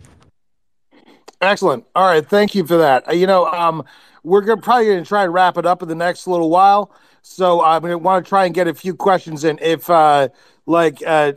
Excellent. 1.41 1.85
All 1.95 2.07
right, 2.07 2.27
thank 2.27 2.55
you 2.55 2.67
for 2.67 2.77
that. 2.77 3.09
Uh, 3.09 3.13
you 3.13 3.27
know, 3.27 3.47
um, 3.47 3.85
we're 4.23 4.43
gonna 4.43 4.61
probably 4.61 4.87
going 4.87 5.03
to 5.03 5.09
try 5.09 5.25
and 5.25 5.33
wrap 5.33 5.57
it 5.57 5.65
up 5.65 5.83
in 5.83 5.89
the 5.89 5.95
next 5.95 6.27
little 6.27 6.51
while. 6.51 6.93
So 7.23 7.63
I'm 7.63 7.83
going 7.83 7.93
to 7.93 7.99
want 7.99 8.25
to 8.25 8.29
try 8.29 8.47
and 8.47 8.55
get 8.55 8.67
a 8.69 8.75
few 8.75 8.95
questions 8.95 9.45
in. 9.45 9.59
If 9.61 9.89
uh, 9.91 10.29
like 10.67 11.03
uh, 11.07 11.33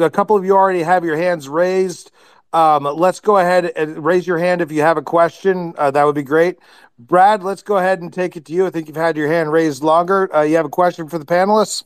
a 0.00 0.10
couple 0.10 0.36
of 0.36 0.44
you 0.44 0.54
already 0.54 0.82
have 0.82 1.04
your 1.04 1.16
hands 1.16 1.48
raised. 1.48 2.10
Um, 2.52 2.84
let's 2.84 3.18
go 3.20 3.38
ahead 3.38 3.72
and 3.76 4.04
raise 4.04 4.26
your 4.26 4.36
hand 4.38 4.60
if 4.60 4.70
you 4.70 4.82
have 4.82 4.98
a 4.98 5.02
question. 5.02 5.72
Uh, 5.78 5.90
that 5.90 6.04
would 6.04 6.14
be 6.14 6.22
great. 6.22 6.58
Brad, 6.98 7.42
let's 7.42 7.62
go 7.62 7.78
ahead 7.78 8.02
and 8.02 8.12
take 8.12 8.36
it 8.36 8.44
to 8.46 8.52
you. 8.52 8.66
I 8.66 8.70
think 8.70 8.88
you've 8.88 8.96
had 8.96 9.16
your 9.16 9.28
hand 9.28 9.50
raised 9.50 9.82
longer. 9.82 10.34
Uh, 10.34 10.42
you 10.42 10.56
have 10.56 10.66
a 10.66 10.70
question 10.70 11.08
for 11.08 11.18
the 11.18 11.24
panelists? 11.24 11.84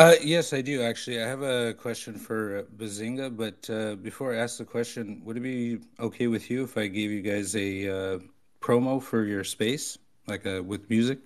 Uh, 0.00 0.14
yes, 0.22 0.54
I 0.54 0.62
do 0.62 0.80
actually. 0.80 1.22
I 1.22 1.26
have 1.26 1.42
a 1.42 1.74
question 1.74 2.16
for 2.16 2.62
Bazinga, 2.78 3.36
but 3.36 3.68
uh, 3.68 3.96
before 3.96 4.32
I 4.32 4.38
ask 4.38 4.56
the 4.56 4.64
question, 4.64 5.20
would 5.26 5.36
it 5.36 5.40
be 5.40 5.80
okay 6.00 6.26
with 6.26 6.50
you 6.50 6.64
if 6.64 6.78
I 6.78 6.86
gave 6.86 7.10
you 7.10 7.20
guys 7.20 7.54
a 7.54 7.68
uh, 7.86 8.18
promo 8.62 9.02
for 9.02 9.24
your 9.24 9.44
space, 9.44 9.98
like 10.26 10.46
uh, 10.46 10.62
with 10.64 10.88
music? 10.88 11.18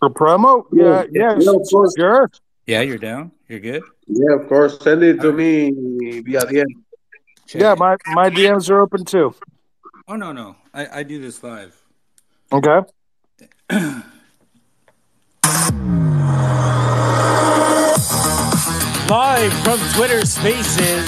A 0.00 0.08
promo? 0.08 0.64
Yeah, 0.72 1.04
yeah, 1.12 1.38
yeah, 1.38 1.52
sure. 1.98 2.30
Yeah, 2.66 2.80
you're 2.80 2.96
down. 2.96 3.30
You're 3.46 3.60
good. 3.60 3.82
Yeah, 4.06 4.36
of 4.36 4.48
course. 4.48 4.80
Send 4.80 5.02
it 5.02 5.20
to 5.20 5.30
me 5.30 6.22
via 6.22 6.46
DM. 6.46 6.64
Check 7.46 7.60
yeah, 7.60 7.74
my 7.74 7.98
my 8.14 8.30
DMs 8.30 8.70
are 8.70 8.80
open 8.80 9.04
too. 9.04 9.34
Oh 10.08 10.16
no 10.16 10.32
no, 10.32 10.56
I 10.72 11.00
I 11.00 11.02
do 11.02 11.20
this 11.20 11.42
live. 11.42 11.76
Okay. 12.50 12.80
live 19.08 19.52
from 19.62 19.78
Twitter 19.94 20.24
Spaces. 20.24 21.04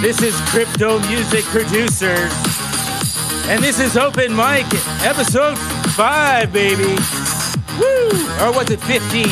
This 0.00 0.22
is 0.22 0.34
Crypto 0.48 0.98
Music 1.08 1.44
Producers, 1.44 2.32
and 3.48 3.62
this 3.62 3.78
is 3.80 3.96
Open 3.96 4.34
Mic 4.34 4.64
episode 5.02 5.58
five, 5.94 6.52
baby. 6.52 6.96
Woo! 7.78 8.08
Or 8.40 8.52
was 8.52 8.70
it 8.70 8.80
fifteen? 8.80 9.28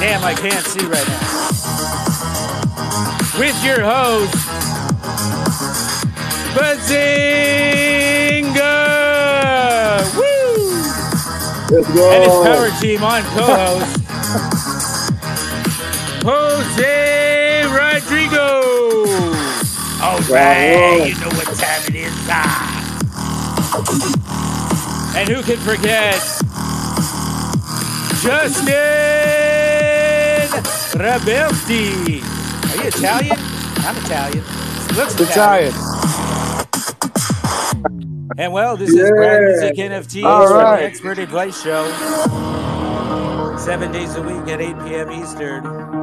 Damn, 0.00 0.22
I 0.24 0.34
can't 0.36 0.64
see 0.64 0.86
right 0.86 1.08
now 1.08 1.20
with 3.38 3.64
your 3.64 3.82
host, 3.82 4.34
Bazinga! 6.54 7.04
Woo! 10.16 10.22
Let's 11.68 11.88
go. 11.92 12.10
And 12.12 12.22
his 12.24 12.32
power 12.46 12.70
team 12.80 13.02
on 13.02 13.22
co-host, 13.22 13.85
Jose 16.28 17.62
Rodrigo. 17.66 18.58
All 20.02 20.18
right, 20.28 21.06
you 21.06 21.14
know 21.20 21.28
what 21.36 21.46
time 21.56 21.82
it 21.86 21.94
is. 21.94 22.12
Ah. 22.28 22.82
And 25.16 25.28
who 25.28 25.40
can 25.44 25.56
forget 25.58 26.14
Justin 28.20 28.74
Rebelti. 30.98 32.20
Are 32.72 32.82
you 32.82 32.88
Italian? 32.88 33.36
I'm 33.86 33.96
Italian. 33.98 34.44
Looks 34.96 35.14
Italian. 35.20 35.72
And 38.36 38.52
well, 38.52 38.76
this 38.76 38.92
yeah. 38.92 39.04
is 39.04 39.10
Brad 39.10 39.42
Music 39.42 39.76
NFT 39.76 40.24
All 40.24 40.52
right. 40.52 40.82
Expert 40.82 41.18
Advice 41.18 41.62
Show. 41.62 41.86
Seven 43.56 43.92
days 43.92 44.16
a 44.16 44.22
week 44.22 44.48
at 44.48 44.60
8 44.60 44.76
p.m. 44.84 45.12
Eastern. 45.12 45.95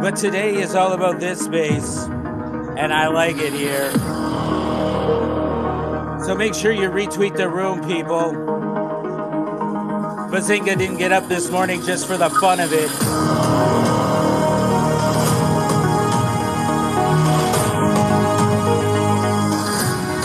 But 0.00 0.16
today 0.16 0.54
is 0.54 0.74
all 0.74 0.94
about 0.94 1.20
this 1.20 1.44
space, 1.44 2.04
and 2.04 2.90
I 2.90 3.08
like 3.08 3.36
it 3.36 3.52
here. 3.52 3.92
So 6.24 6.34
make 6.34 6.54
sure 6.54 6.72
you 6.72 6.88
retweet 6.88 7.36
the 7.36 7.50
room, 7.50 7.82
people. 7.82 8.32
Bazinga 10.30 10.78
didn't 10.78 10.96
get 10.96 11.12
up 11.12 11.28
this 11.28 11.50
morning 11.50 11.82
just 11.82 12.06
for 12.06 12.16
the 12.16 12.30
fun 12.30 12.60
of 12.60 12.72
it. 12.72 12.88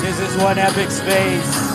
This 0.01 0.19
is 0.21 0.37
one 0.41 0.57
epic 0.57 0.89
space. 0.89 1.65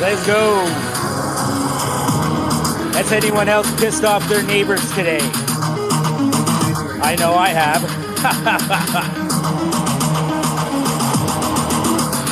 Let's 0.00 0.26
go. 0.26 0.85
Has 2.96 3.12
anyone 3.12 3.46
else 3.46 3.70
pissed 3.78 4.04
off 4.04 4.26
their 4.26 4.42
neighbors 4.42 4.90
today? 4.94 5.20
I 7.02 7.14
know 7.18 7.34
I 7.34 7.48
have. 7.48 7.84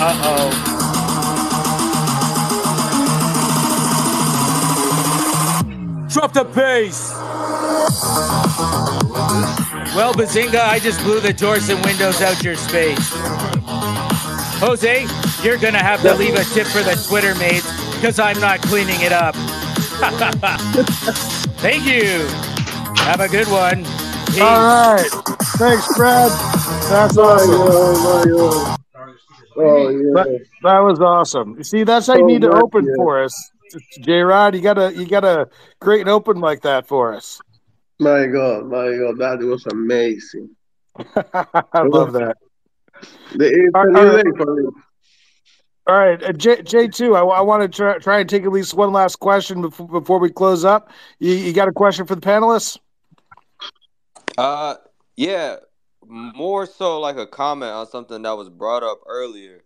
uh 0.00 0.20
oh. 0.24 0.70
Drop 6.08 6.32
the 6.32 6.44
bass. 6.44 7.12
Well, 9.94 10.14
Bazinga, 10.14 10.60
I 10.60 10.78
just 10.78 11.00
blew 11.02 11.20
the 11.20 11.34
doors 11.34 11.68
and 11.68 11.84
windows 11.84 12.22
out 12.22 12.42
your 12.42 12.56
space. 12.56 13.10
Jose, 14.60 15.06
you're 15.42 15.58
gonna 15.58 15.82
have 15.82 16.00
to 16.00 16.14
leave 16.14 16.34
a 16.34 16.44
tip 16.44 16.66
for 16.66 16.82
the 16.82 16.94
Twitter 17.06 17.34
mates 17.34 17.70
because 17.96 18.18
I'm 18.18 18.40
not 18.40 18.62
cleaning 18.62 19.02
it 19.02 19.12
up. 19.12 19.36
Thank 21.60 21.86
you. 21.86 22.26
Have 23.04 23.20
a 23.20 23.28
good 23.28 23.48
one. 23.48 23.84
Peace. 24.26 24.40
All 24.40 24.60
right. 24.60 25.08
Thanks, 25.56 25.96
Brad. 25.96 26.30
That's 26.90 27.16
oh, 27.16 27.22
awesome. 27.22 27.54
Oh, 27.54 28.24
yeah. 28.26 28.76
Oh, 29.56 29.62
oh, 29.62 29.92
that, 30.14 30.46
that 30.62 30.78
was 30.80 31.00
awesome. 31.00 31.56
You 31.56 31.64
see, 31.64 31.84
that's 31.84 32.08
how 32.08 32.14
you 32.14 32.20
So 32.20 32.26
need 32.26 32.42
to 32.42 32.48
much, 32.48 32.62
open 32.62 32.86
yeah. 32.86 32.94
for 32.96 33.22
us. 33.22 33.50
J 34.00 34.20
Rod, 34.22 34.54
you 34.54 34.60
gotta 34.60 34.92
you 34.94 35.06
gotta 35.06 35.48
create 35.80 36.02
an 36.02 36.08
open 36.08 36.40
like 36.40 36.62
that 36.62 36.86
for 36.86 37.14
us. 37.14 37.40
My 38.00 38.26
God, 38.26 38.66
my 38.66 38.96
God, 38.96 39.18
that 39.18 39.38
was 39.40 39.64
amazing. 39.66 40.50
I 40.96 41.82
love 41.82 42.12
that. 42.14 42.36
The, 43.34 43.48
it's 43.48 43.74
a 43.74 44.93
All 45.86 45.94
new 45.94 45.98
right. 45.98 46.18
day 46.18 46.26
for 46.26 46.32
me. 46.32 46.46
All 46.46 46.54
right, 46.54 46.56
uh, 46.56 46.56
J 46.56 46.62
J 46.62 46.88
two. 46.88 47.14
I, 47.16 47.22
I 47.22 47.40
want 47.42 47.62
to 47.62 47.68
try, 47.68 47.98
try 47.98 48.20
and 48.20 48.28
take 48.28 48.44
at 48.44 48.52
least 48.52 48.74
one 48.74 48.92
last 48.92 49.16
question 49.16 49.62
before, 49.62 49.88
before 49.88 50.18
we 50.18 50.30
close 50.30 50.64
up. 50.64 50.90
You, 51.18 51.32
you 51.32 51.52
got 51.52 51.68
a 51.68 51.72
question 51.72 52.06
for 52.06 52.14
the 52.14 52.20
panelists? 52.20 52.78
Uh, 54.38 54.76
yeah, 55.16 55.56
more 56.06 56.66
so 56.66 57.00
like 57.00 57.16
a 57.16 57.26
comment 57.26 57.72
on 57.72 57.86
something 57.86 58.22
that 58.22 58.36
was 58.36 58.50
brought 58.50 58.82
up 58.82 59.00
earlier. 59.06 59.64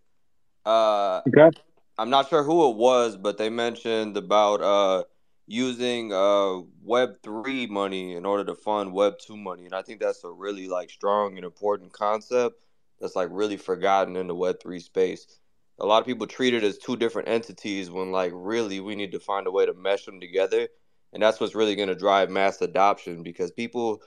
Uh, 0.67 1.23
Okay. 1.27 1.51
I'm 1.99 2.11
not 2.11 2.29
sure 2.29 2.45
who 2.45 2.71
it 2.71 2.77
was, 2.77 3.17
but 3.17 3.39
they 3.39 3.51
mentioned 3.51 4.17
about 4.17 4.63
uh 4.63 5.05
using 5.47 6.13
uh 6.13 6.61
Web 6.85 7.17
three 7.23 7.67
money 7.67 8.15
in 8.15 8.25
order 8.25 8.45
to 8.45 8.55
fund 8.55 8.93
Web 8.93 9.19
two 9.19 9.37
money, 9.37 9.65
and 9.65 9.75
I 9.75 9.83
think 9.83 10.01
that's 10.01 10.23
a 10.23 10.31
really 10.31 10.69
like 10.69 10.91
strong 10.91 11.37
and 11.37 11.45
important 11.45 11.93
concept 11.93 12.65
that's 13.01 13.17
like 13.17 13.29
really 13.33 13.57
forgotten 13.57 14.15
in 14.17 14.29
the 14.29 14.35
Web 14.35 14.61
three 14.63 14.81
space. 14.81 15.41
A 15.81 15.87
lot 15.87 16.01
of 16.01 16.07
people 16.07 16.27
treat 16.27 16.55
it 16.55 16.65
as 16.65 16.79
two 16.79 16.97
different 16.97 17.29
entities 17.29 17.91
when 17.91 18.11
like 18.11 18.33
really 18.35 18.81
we 18.81 18.97
need 18.97 19.13
to 19.13 19.21
find 19.21 19.47
a 19.47 19.51
way 19.51 19.67
to 19.67 19.75
mesh 19.75 20.05
them 20.05 20.21
together, 20.21 20.69
and 21.13 21.23
that's 21.23 21.41
what's 21.41 21.55
really 21.55 21.77
going 21.77 21.89
to 21.89 21.95
drive 21.95 22.31
mass 22.31 22.61
adoption 22.61 23.23
because 23.23 23.51
people 23.53 24.03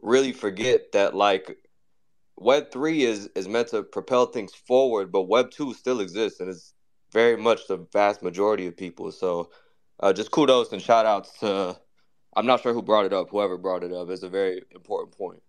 really 0.00 0.32
forget 0.32 0.92
that 0.92 1.14
like 1.14 1.56
Web 2.36 2.70
three 2.70 3.02
is 3.02 3.28
is 3.34 3.48
meant 3.48 3.68
to 3.68 3.82
propel 3.82 4.26
things 4.26 4.54
forward, 4.54 5.12
but 5.12 5.22
Web 5.22 5.50
two 5.50 5.74
still 5.74 6.00
exists 6.00 6.40
and 6.40 6.48
it's 6.48 6.74
very 7.12 7.36
much 7.36 7.66
the 7.66 7.86
vast 7.92 8.22
majority 8.22 8.66
of 8.66 8.76
people. 8.76 9.10
So, 9.12 9.50
uh, 9.98 10.12
just 10.12 10.30
kudos 10.30 10.72
and 10.72 10.80
shout 10.80 11.06
outs 11.06 11.38
to. 11.40 11.78
I'm 12.36 12.46
not 12.46 12.62
sure 12.62 12.72
who 12.72 12.82
brought 12.82 13.06
it 13.06 13.12
up. 13.12 13.30
Whoever 13.30 13.58
brought 13.58 13.82
it 13.82 13.92
up 13.92 14.08
is 14.10 14.22
a 14.22 14.28
very 14.28 14.62
important 14.70 15.16
point. 15.16 15.42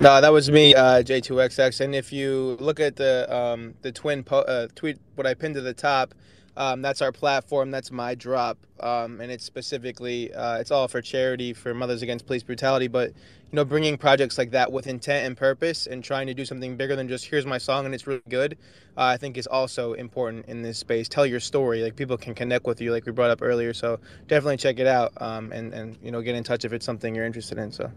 No, 0.00 0.20
that 0.20 0.32
was 0.32 0.50
me, 0.50 0.74
uh, 0.74 1.02
J2XX. 1.02 1.80
And 1.80 1.94
if 1.94 2.10
you 2.10 2.56
look 2.58 2.80
at 2.80 2.96
the 2.96 3.26
um, 3.34 3.74
the 3.82 3.92
twin 3.92 4.24
po- 4.24 4.40
uh, 4.40 4.68
tweet, 4.74 4.98
what 5.14 5.26
I 5.26 5.34
pinned 5.34 5.56
to 5.56 5.60
the 5.60 5.74
top, 5.74 6.14
um, 6.56 6.80
that's 6.80 7.02
our 7.02 7.12
platform. 7.12 7.70
That's 7.70 7.90
my 7.90 8.14
drop, 8.14 8.58
um, 8.80 9.20
and 9.20 9.30
it's 9.30 9.44
specifically 9.44 10.32
uh, 10.32 10.58
it's 10.58 10.70
all 10.70 10.88
for 10.88 11.02
charity 11.02 11.52
for 11.52 11.74
Mothers 11.74 12.00
Against 12.00 12.26
Police 12.26 12.42
Brutality. 12.42 12.88
But 12.88 13.08
you 13.10 13.56
know, 13.56 13.64
bringing 13.64 13.98
projects 13.98 14.38
like 14.38 14.52
that 14.52 14.72
with 14.72 14.86
intent 14.86 15.26
and 15.26 15.36
purpose, 15.36 15.86
and 15.86 16.02
trying 16.02 16.26
to 16.28 16.34
do 16.34 16.46
something 16.46 16.76
bigger 16.76 16.96
than 16.96 17.06
just 17.06 17.26
here's 17.26 17.44
my 17.44 17.58
song 17.58 17.84
and 17.84 17.94
it's 17.94 18.06
really 18.06 18.22
good, 18.28 18.56
uh, 18.96 19.04
I 19.04 19.18
think 19.18 19.36
is 19.36 19.46
also 19.46 19.92
important 19.92 20.46
in 20.46 20.62
this 20.62 20.78
space. 20.78 21.10
Tell 21.10 21.26
your 21.26 21.40
story, 21.40 21.82
like 21.82 21.94
people 21.96 22.16
can 22.16 22.34
connect 22.34 22.66
with 22.66 22.80
you, 22.80 22.90
like 22.90 23.04
we 23.04 23.12
brought 23.12 23.30
up 23.30 23.42
earlier. 23.42 23.74
So 23.74 24.00
definitely 24.28 24.56
check 24.58 24.78
it 24.78 24.86
out, 24.86 25.12
um, 25.20 25.52
and 25.52 25.74
and 25.74 25.98
you 26.02 26.10
know, 26.10 26.22
get 26.22 26.36
in 26.36 26.44
touch 26.44 26.64
if 26.64 26.72
it's 26.72 26.86
something 26.86 27.14
you're 27.14 27.26
interested 27.26 27.58
in. 27.58 27.70
So. 27.70 27.90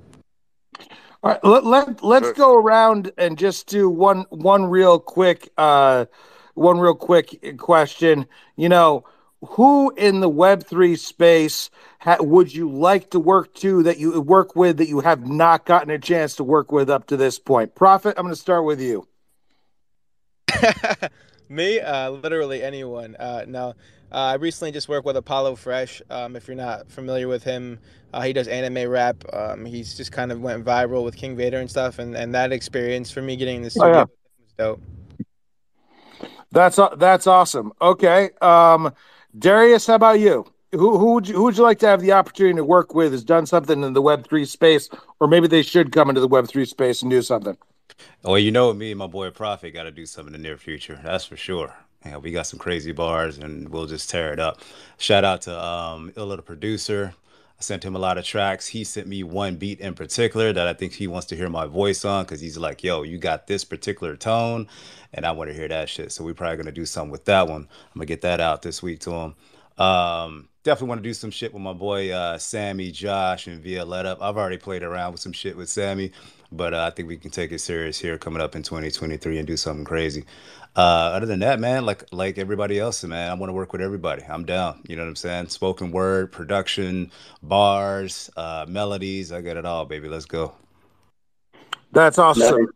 All 1.24 1.32
right, 1.32 1.44
let, 1.46 1.66
let 1.66 2.04
let's 2.04 2.34
go 2.34 2.58
around 2.58 3.14
and 3.18 3.38
just 3.38 3.68
do 3.68 3.90
one 3.90 4.26
one 4.30 4.66
real 4.66 5.00
quick 5.00 5.50
uh 5.58 6.06
one 6.54 6.80
real 6.80 6.96
quick 6.96 7.58
question. 7.58 8.26
You 8.58 8.68
know, 8.68 9.06
who 9.52 9.94
in 9.96 10.20
the 10.20 10.28
Web 10.28 10.66
three 10.66 10.98
space 10.98 11.70
ha- 12.00 12.18
would 12.20 12.54
you 12.54 12.70
like 12.70 13.12
to 13.12 13.22
work 13.22 13.54
to 13.56 13.84
that 13.84 14.00
you 14.00 14.20
work 14.20 14.58
with 14.58 14.76
that 14.78 14.90
you 14.90 15.00
have 15.00 15.26
not 15.26 15.66
gotten 15.66 15.92
a 15.92 15.98
chance 15.98 16.36
to 16.36 16.44
work 16.44 16.74
with 16.74 16.90
up 16.90 17.08
to 17.08 17.16
this 17.16 17.40
point? 17.40 17.74
Prophet, 17.74 18.16
I'm 18.18 18.24
going 18.24 18.36
to 18.36 18.42
start 18.42 18.66
with 18.66 18.82
you. 18.82 19.08
Me, 21.48 21.80
uh, 21.80 22.10
literally 22.10 22.62
anyone. 22.62 23.16
Uh, 23.16 23.46
no, 23.48 23.70
uh, 23.70 23.74
I 24.14 24.36
recently 24.36 24.72
just 24.72 24.88
worked 24.88 25.06
with 25.06 25.18
Apollo 25.18 25.56
Fresh. 25.56 26.02
Um, 26.10 26.36
if 26.36 26.48
you're 26.48 26.56
not 26.56 26.90
familiar 26.90 27.28
with 27.28 27.44
him, 27.44 27.80
uh, 28.14 28.22
he 28.22 28.32
does 28.32 28.48
anime 28.48 28.90
rap. 28.90 29.24
Um, 29.34 29.66
he's 29.66 29.96
just 29.96 30.12
kind 30.12 30.32
of 30.32 30.40
went 30.42 30.64
viral 30.64 31.04
with 31.04 31.16
King 31.16 31.36
Vader 31.36 31.60
and 31.60 31.70
stuff, 31.70 32.00
and, 32.00 32.16
and 32.16 32.34
that 32.36 32.52
experience 32.52 33.10
for 33.10 33.22
me 33.22 33.36
getting 33.36 33.64
this 33.64 33.80
Oh, 33.80 33.88
yeah. 33.88 34.04
was 34.04 34.54
dope. 34.58 34.82
That's 36.52 36.80
that's 36.98 37.26
awesome. 37.26 37.74
Okay, 37.82 38.30
um, 38.42 38.94
Darius, 39.38 39.88
how 39.88 39.96
about 39.96 40.20
you? 40.20 40.46
Who 40.72 41.00
who 41.00 41.14
would 41.16 41.28
you 41.28 41.36
who 41.36 41.44
would 41.44 41.58
you 41.58 41.64
like 41.64 41.80
to 41.80 41.88
have 41.88 42.02
the 42.02 42.12
opportunity 42.12 42.58
to 42.58 42.64
work 42.64 42.94
with? 42.94 43.12
Has 43.12 43.24
done 43.24 43.48
something 43.48 43.84
in 43.84 43.94
the 43.94 44.02
Web 44.02 44.28
three 44.28 44.46
space, 44.46 44.90
or 45.20 45.28
maybe 45.28 45.48
they 45.48 45.64
should 45.64 45.92
come 45.92 46.10
into 46.10 46.22
the 46.22 46.28
Web 46.28 46.48
three 46.48 46.66
space 46.66 47.02
and 47.02 47.10
do 47.10 47.24
something. 47.24 47.58
Well, 48.24 48.38
you 48.38 48.52
know, 48.52 48.72
me 48.74 48.92
and 48.92 49.00
my 49.00 49.08
boy 49.08 49.32
Prophet 49.32 49.72
got 49.72 49.84
to 49.84 49.92
do 49.92 50.06
something 50.06 50.36
in 50.36 50.42
the 50.42 50.48
near 50.48 50.58
future. 50.58 51.00
That's 51.04 51.26
for 51.26 51.36
sure. 51.38 51.74
Yeah, 52.06 52.18
we 52.18 52.32
got 52.32 52.48
some 52.48 52.60
crazy 52.60 52.92
bars, 52.92 53.38
and 53.38 53.70
we'll 53.70 53.86
just 53.86 54.10
tear 54.10 54.34
it 54.34 54.40
up. 54.40 54.60
Shout 54.98 55.24
out 55.24 55.44
to 55.44 55.64
um, 55.64 56.12
Illa, 56.18 56.36
the 56.36 56.42
producer. 56.42 57.14
I 57.58 57.62
sent 57.62 57.84
him 57.84 57.96
a 57.96 58.00
lot 58.00 58.18
of 58.18 58.26
tracks. 58.26 58.68
He 58.68 58.84
sent 58.84 59.08
me 59.08 59.24
one 59.24 59.56
beat 59.56 59.80
in 59.80 59.94
particular 59.94 60.52
that 60.52 60.68
I 60.68 60.74
think 60.74 60.94
he 60.94 61.08
wants 61.08 61.28
to 61.28 61.36
hear 61.36 61.50
my 61.50 61.66
voice 61.66 62.04
on 62.04 62.26
because 62.26 62.42
he's 62.42 62.58
like, 62.58 62.84
"Yo, 62.84 63.04
you 63.04 63.18
got 63.18 63.48
this 63.48 63.64
particular 63.64 64.16
tone, 64.18 64.68
and 65.14 65.26
I 65.26 65.32
want 65.32 65.50
to 65.50 65.56
hear 65.56 65.68
that 65.70 65.88
shit." 65.88 66.12
So 66.12 66.24
we're 66.24 66.34
probably 66.34 66.58
gonna 66.58 66.72
do 66.72 66.86
something 66.86 67.12
with 67.12 67.26
that 67.26 67.48
one. 67.48 67.62
I'm 67.62 68.00
gonna 68.00 68.06
get 68.06 68.22
that 68.22 68.42
out 68.42 68.64
this 68.64 68.84
week 68.84 69.00
to 69.02 69.12
him. 69.12 69.36
Um, 69.78 70.50
definitely 70.64 70.90
want 70.90 71.04
to 71.04 71.10
do 71.10 71.14
some 71.14 71.32
shit 71.32 71.54
with 71.54 71.64
my 71.64 71.74
boy 71.74 72.12
uh, 72.12 72.38
Sammy, 72.38 72.92
Josh, 72.92 73.48
and 73.48 73.62
Via 73.62 73.86
Let 73.86 74.06
Up. 74.06 74.22
I've 74.22 74.38
already 74.38 74.58
played 74.58 74.84
around 74.84 75.14
with 75.14 75.22
some 75.22 75.34
shit 75.34 75.56
with 75.56 75.70
Sammy, 75.70 76.12
but 76.56 76.74
uh, 76.74 76.88
I 76.88 76.90
think 76.92 77.08
we 77.08 77.18
can 77.18 77.32
take 77.32 77.52
it 77.52 77.60
serious 77.60 78.00
here 78.00 78.18
coming 78.18 78.42
up 78.42 78.56
in 78.56 78.64
2023 78.64 79.38
and 79.38 79.48
do 79.48 79.58
something 79.58 79.86
crazy. 79.86 80.26
Uh, 80.76 81.12
other 81.14 81.26
than 81.26 81.40
that, 81.40 81.60
man, 81.60 81.86
like 81.86 82.04
like 82.12 82.38
everybody 82.38 82.80
else, 82.80 83.04
man, 83.04 83.30
I 83.30 83.34
want 83.36 83.50
to 83.50 83.54
work 83.54 83.74
with 83.74 83.82
everybody. 83.82 84.24
I'm 84.24 84.44
down. 84.46 84.82
You 84.88 84.96
know 84.96 85.04
what 85.04 85.10
I'm 85.10 85.16
saying? 85.16 85.50
Spoken 85.50 85.92
word, 85.92 86.32
production, 86.32 87.12
bars, 87.42 88.30
uh, 88.38 88.66
melodies. 88.68 89.32
I 89.32 89.42
got 89.42 89.58
it 89.58 89.66
all, 89.66 89.86
baby. 89.86 90.08
Let's 90.08 90.26
go. 90.26 90.54
That's 91.92 92.18
awesome. 92.18 92.70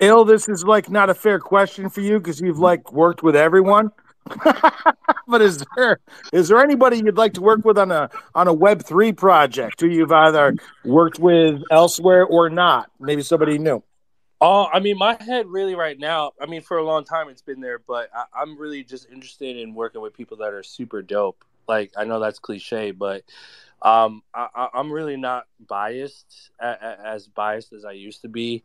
Ill, 0.00 0.24
this 0.24 0.48
is 0.48 0.64
like 0.64 0.90
not 0.90 1.08
a 1.08 1.14
fair 1.14 1.38
question 1.38 1.88
for 1.88 2.00
you 2.00 2.18
because 2.18 2.40
you've 2.40 2.58
like 2.58 2.92
worked 2.92 3.22
with 3.22 3.36
everyone. 3.36 3.92
but 5.26 5.42
is 5.42 5.64
there 5.76 6.00
is 6.32 6.48
there 6.48 6.58
anybody 6.58 6.98
you'd 6.98 7.16
like 7.16 7.34
to 7.34 7.42
work 7.42 7.64
with 7.64 7.78
on 7.78 7.90
a 7.90 8.10
on 8.34 8.48
a 8.48 8.52
Web 8.52 8.82
three 8.82 9.12
project 9.12 9.80
who 9.80 9.86
you've 9.86 10.12
either 10.12 10.54
worked 10.84 11.18
with 11.18 11.62
elsewhere 11.70 12.24
or 12.24 12.48
not? 12.50 12.90
Maybe 12.98 13.22
somebody 13.22 13.58
new. 13.58 13.82
Oh, 14.40 14.66
I 14.72 14.80
mean, 14.80 14.98
my 14.98 15.16
head 15.20 15.46
really 15.46 15.74
right 15.74 15.98
now. 15.98 16.32
I 16.40 16.46
mean, 16.46 16.62
for 16.62 16.78
a 16.78 16.84
long 16.84 17.04
time 17.04 17.28
it's 17.28 17.42
been 17.42 17.60
there, 17.60 17.78
but 17.78 18.10
I, 18.14 18.24
I'm 18.42 18.58
really 18.58 18.82
just 18.82 19.08
interested 19.10 19.56
in 19.56 19.74
working 19.74 20.00
with 20.00 20.14
people 20.14 20.38
that 20.38 20.52
are 20.52 20.62
super 20.62 21.02
dope. 21.02 21.44
Like 21.68 21.92
I 21.96 22.04
know 22.04 22.20
that's 22.20 22.38
cliche, 22.38 22.90
but 22.90 23.24
um, 23.82 24.22
I, 24.34 24.68
I'm 24.72 24.90
really 24.90 25.16
not 25.16 25.44
biased 25.66 26.50
as 26.58 27.26
biased 27.26 27.72
as 27.72 27.84
I 27.84 27.92
used 27.92 28.22
to 28.22 28.28
be, 28.28 28.64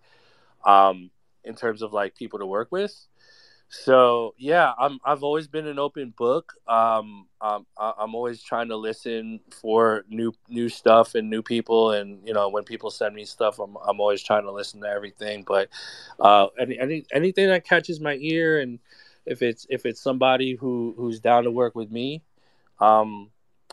um, 0.65 1.11
in 1.43 1.55
terms 1.55 1.81
of 1.81 1.91
like 1.91 2.15
people 2.15 2.39
to 2.39 2.45
work 2.45 2.71
with. 2.71 2.93
So 3.69 4.33
yeah, 4.37 4.73
I'm 4.79 4.99
I've 5.05 5.21
always 5.21 5.47
been 5.47 5.67
an 5.67 5.77
open 5.77 6.11
book. 6.17 6.53
Um, 6.67 7.27
I'm 7.39 7.67
I'm 7.77 8.15
always 8.15 8.41
trying 8.41 8.69
to 8.69 8.75
listen 8.75 9.41
for 9.51 10.05
new 10.09 10.33
new 10.47 10.69
stuff 10.69 11.13
and 11.13 11.29
new 11.29 11.43
people, 11.43 11.91
and 11.91 12.27
you 12.27 12.33
know 12.33 12.49
when 12.49 12.63
people 12.63 12.89
send 12.89 13.13
me 13.13 13.25
stuff, 13.25 13.59
I'm 13.59 13.77
I'm 13.87 13.99
always 13.99 14.23
trying 14.23 14.43
to 14.43 14.51
listen 14.51 14.81
to 14.81 14.87
everything. 14.87 15.43
But 15.47 15.69
uh, 16.19 16.47
any, 16.59 16.79
any 16.79 17.05
anything 17.13 17.47
that 17.49 17.63
catches 17.63 17.99
my 17.99 18.15
ear, 18.15 18.59
and 18.59 18.79
if 19.27 19.43
it's 19.43 19.67
if 19.69 19.85
it's 19.85 20.01
somebody 20.01 20.55
who 20.55 20.95
who's 20.97 21.19
down 21.19 21.43
to 21.43 21.51
work 21.51 21.75
with 21.75 21.91
me, 21.91 22.23
um, 22.79 23.29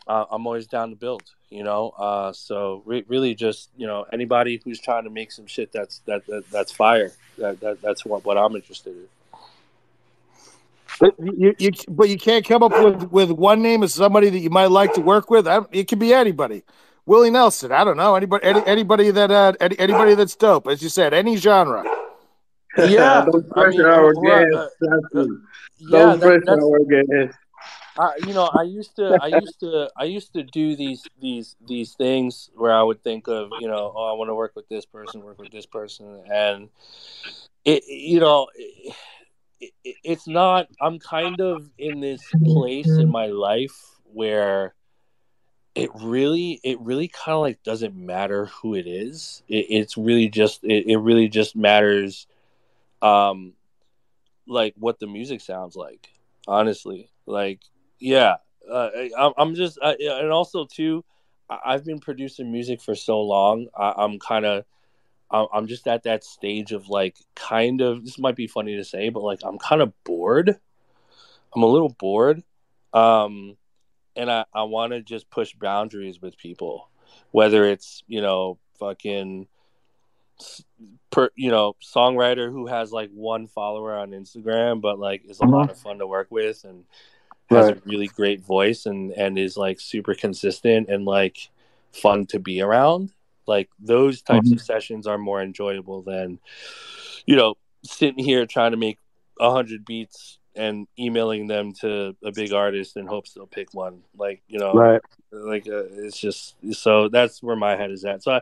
uh, 0.07 0.27
I'm 0.31 0.47
always 0.47 0.67
down 0.67 0.91
to 0.91 0.97
build. 0.97 1.23
You 1.49 1.65
know, 1.65 1.91
uh, 1.97 2.35
so 2.35 2.83
re- 2.85 3.05
really 3.09 3.35
just 3.35 3.71
you 3.79 3.87
know 3.87 4.05
anybody 4.13 4.61
who's 4.63 4.79
trying 4.79 5.05
to 5.05 5.11
make 5.11 5.33
some 5.33 5.47
shit 5.47 5.73
that's 5.73 6.01
that, 6.01 6.27
that 6.27 6.51
that's 6.51 6.71
fire. 6.71 7.13
That, 7.39 7.61
that 7.61 7.81
that's 7.81 8.05
what 8.05 8.27
what 8.27 8.37
I'm 8.37 8.57
interested 8.57 8.95
in. 8.95 9.09
But 10.99 11.15
you, 11.19 11.55
you, 11.59 11.71
but 11.89 12.09
you 12.09 12.17
can't 12.17 12.45
come 12.45 12.63
up 12.63 12.73
with, 12.73 13.11
with 13.11 13.31
one 13.31 13.61
name 13.63 13.83
of 13.83 13.91
somebody 13.91 14.31
that 14.31 14.39
you 14.39 14.51
might 14.51 14.71
like 14.71 14.95
to 14.95 15.01
work 15.01 15.29
with. 15.31 15.47
I, 15.47 15.61
it 15.71 15.89
could 15.89 15.99
be 15.99 16.15
anybody. 16.15 16.63
Willie 17.05 17.31
Nelson. 17.31 17.71
I 17.71 17.85
don't 17.85 17.97
know 17.97 18.15
anybody. 18.17 18.45
Any, 18.45 18.67
anybody 18.67 19.11
that 19.11 19.31
uh, 19.31 19.53
any, 19.61 19.79
anybody 19.79 20.15
that's 20.15 20.35
dope. 20.35 20.67
As 20.67 20.83
you 20.83 20.89
said, 20.89 21.15
any 21.15 21.37
genre. 21.37 21.85
Yeah, 22.79 23.25
Don't 23.25 23.47
I 23.57 23.63
pressure 23.63 23.71
mean, 23.71 23.87
our 23.87 24.13
guests. 24.15 24.55
uh, 24.55 25.27
yeah, 25.79 25.91
Don't 25.91 26.21
that, 26.21 26.43
pressure 26.47 26.61
our 26.61 26.85
guests. 26.85 27.39
uh, 27.97 28.13
you 28.27 28.35
know 28.35 28.45
I 28.45 28.63
used 28.63 28.97
to 28.97 29.19
I 29.23 29.29
used 29.29 29.61
to 29.61 29.91
I 29.97 30.05
used 30.05 30.33
to 30.35 30.43
do 30.43 30.77
these 30.77 31.03
these 31.21 31.57
these 31.67 31.95
things 31.95 32.51
where 32.55 32.73
I 32.73 32.83
would 32.83 33.03
think 33.03 33.29
of 33.29 33.51
you 33.61 33.69
know 33.69 33.93
oh 33.97 34.13
I 34.13 34.13
want 34.13 34.29
to 34.29 34.35
work 34.35 34.53
with 34.55 34.69
this 34.69 34.85
person 34.85 35.23
work 35.23 35.39
with 35.39 35.53
this 35.53 35.65
person 35.67 36.23
and 36.31 36.69
it 37.65 37.85
you 37.87 38.21
know 38.21 38.49
it, 39.61 39.73
it, 39.85 39.97
it's 40.05 40.27
not 40.27 40.69
I'm 40.81 40.99
kind 40.99 41.41
of 41.41 41.71
in 41.79 42.01
this 42.01 42.23
place 42.45 42.87
in 42.87 43.11
my 43.11 43.27
life 43.27 43.77
where 44.13 44.75
it 45.75 45.91
really 45.95 46.61
it 46.65 46.81
really 46.81 47.09
kind 47.09 47.35
of 47.35 47.41
like 47.43 47.63
doesn't 47.63 47.95
matter 47.95 48.47
who 48.47 48.75
it 48.75 48.87
is. 48.87 49.43
It, 49.49 49.67
it's 49.69 49.97
really 49.97 50.29
just 50.29 50.65
it, 50.65 50.87
it 50.87 50.97
really 50.97 51.29
just 51.29 51.55
matters 51.55 52.27
um 53.03 53.53
like 54.47 54.75
what 54.79 54.99
the 54.99 55.07
music 55.07 55.41
sounds 55.41 55.77
like 55.77 56.09
honestly. 56.49 57.11
Like 57.27 57.61
yeah 57.99 58.37
uh, 58.71 58.91
I, 58.95 59.11
I'm- 59.19 59.33
i'm 59.39 59.55
just 59.55 59.79
I, 59.83 59.97
and 60.01 60.31
also 60.31 60.65
too 60.67 61.05
I- 61.49 61.61
i've 61.67 61.85
been 61.85 61.99
producing 61.99 62.51
music 62.53 62.81
for 62.83 62.95
so 62.95 63.21
long 63.23 63.69
I, 63.77 63.95
i'm 63.97 64.19
kind 64.19 64.45
of 64.45 64.65
I'm 65.31 65.47
I'm 65.53 65.67
just 65.67 65.87
at 65.89 66.05
that 66.05 66.25
stage 66.25 66.73
of 66.73 66.89
like 66.89 67.17
kind 67.35 67.81
of 67.81 68.05
this 68.05 68.19
might 68.19 68.37
be 68.37 68.47
funny 68.47 68.77
to 68.77 68.85
say, 68.85 69.09
but 69.09 69.23
like 69.23 69.41
I'm 69.45 69.59
kind 69.59 69.83
of 69.83 69.93
bored. 70.05 70.57
I'm 71.55 71.63
a 71.63 71.67
little 71.67 71.89
bored. 71.99 72.43
Um 72.93 73.57
and 74.15 74.31
I, 74.31 74.47
I 74.55 74.63
want 74.63 74.93
to 74.93 75.03
just 75.03 75.29
push 75.29 75.53
boundaries 75.55 76.23
with 76.23 76.39
people, 76.39 76.89
whether 77.33 77.65
it's, 77.67 78.03
you 78.07 78.23
know, 78.23 78.59
fucking 78.79 79.47
per, 81.11 81.31
you 81.35 81.51
know, 81.51 81.77
songwriter 81.83 82.51
who 82.51 82.67
has 82.67 82.93
like 82.93 83.11
one 83.11 83.47
follower 83.47 83.95
on 83.95 84.11
Instagram, 84.11 84.81
but 84.81 84.99
like 84.99 85.25
is 85.29 85.41
a 85.41 85.45
lot 85.45 85.71
of 85.71 85.79
fun 85.79 85.99
to 85.99 86.07
work 86.07 86.29
with 86.31 86.65
and 86.65 86.85
has 87.51 87.69
Right. 87.69 87.77
a 87.77 87.83
really 87.85 88.09
great 88.09 88.41
voice 88.41 88.87
and 88.87 89.13
and 89.13 89.39
is 89.39 89.57
like 89.57 89.81
super 89.81 90.15
consistent 90.15 90.89
and 90.89 91.05
like 91.05 91.51
fun 91.93 92.27
to 92.27 92.39
be 92.39 92.61
around. 92.61 93.13
Like 93.47 93.69
those 93.79 94.23
types 94.23 94.51
of 94.53 94.61
sessions 94.61 95.07
are 95.07 95.19
more 95.19 95.43
enjoyable 95.43 96.03
than, 96.03 96.39
you 97.27 97.37
know, 97.37 97.55
sitting 97.85 98.23
here 98.25 98.47
trying 98.47 98.73
to 98.73 98.77
make 98.77 98.99
a 99.41 99.51
hundred 99.51 99.85
beats 99.85 100.39
and 100.55 100.87
emailing 100.99 101.47
them 101.47 101.73
to 101.73 102.17
a 102.25 102.33
big 102.33 102.53
artist 102.53 102.97
in 102.97 103.07
hopes 103.07 103.33
they'll 103.35 103.47
pick 103.47 103.75
one. 103.75 104.03
Like 104.17 104.43
you 104.49 104.59
know, 104.59 104.73
Right. 104.73 105.03
like 105.31 105.69
uh, 105.69 105.85
it's 105.91 106.19
just 106.19 106.57
so 106.73 107.09
that's 107.09 107.43
where 107.43 107.57
my 107.57 107.77
head 107.77 107.91
is 107.91 108.05
at. 108.05 108.23
So, 108.23 108.33
I, 108.33 108.41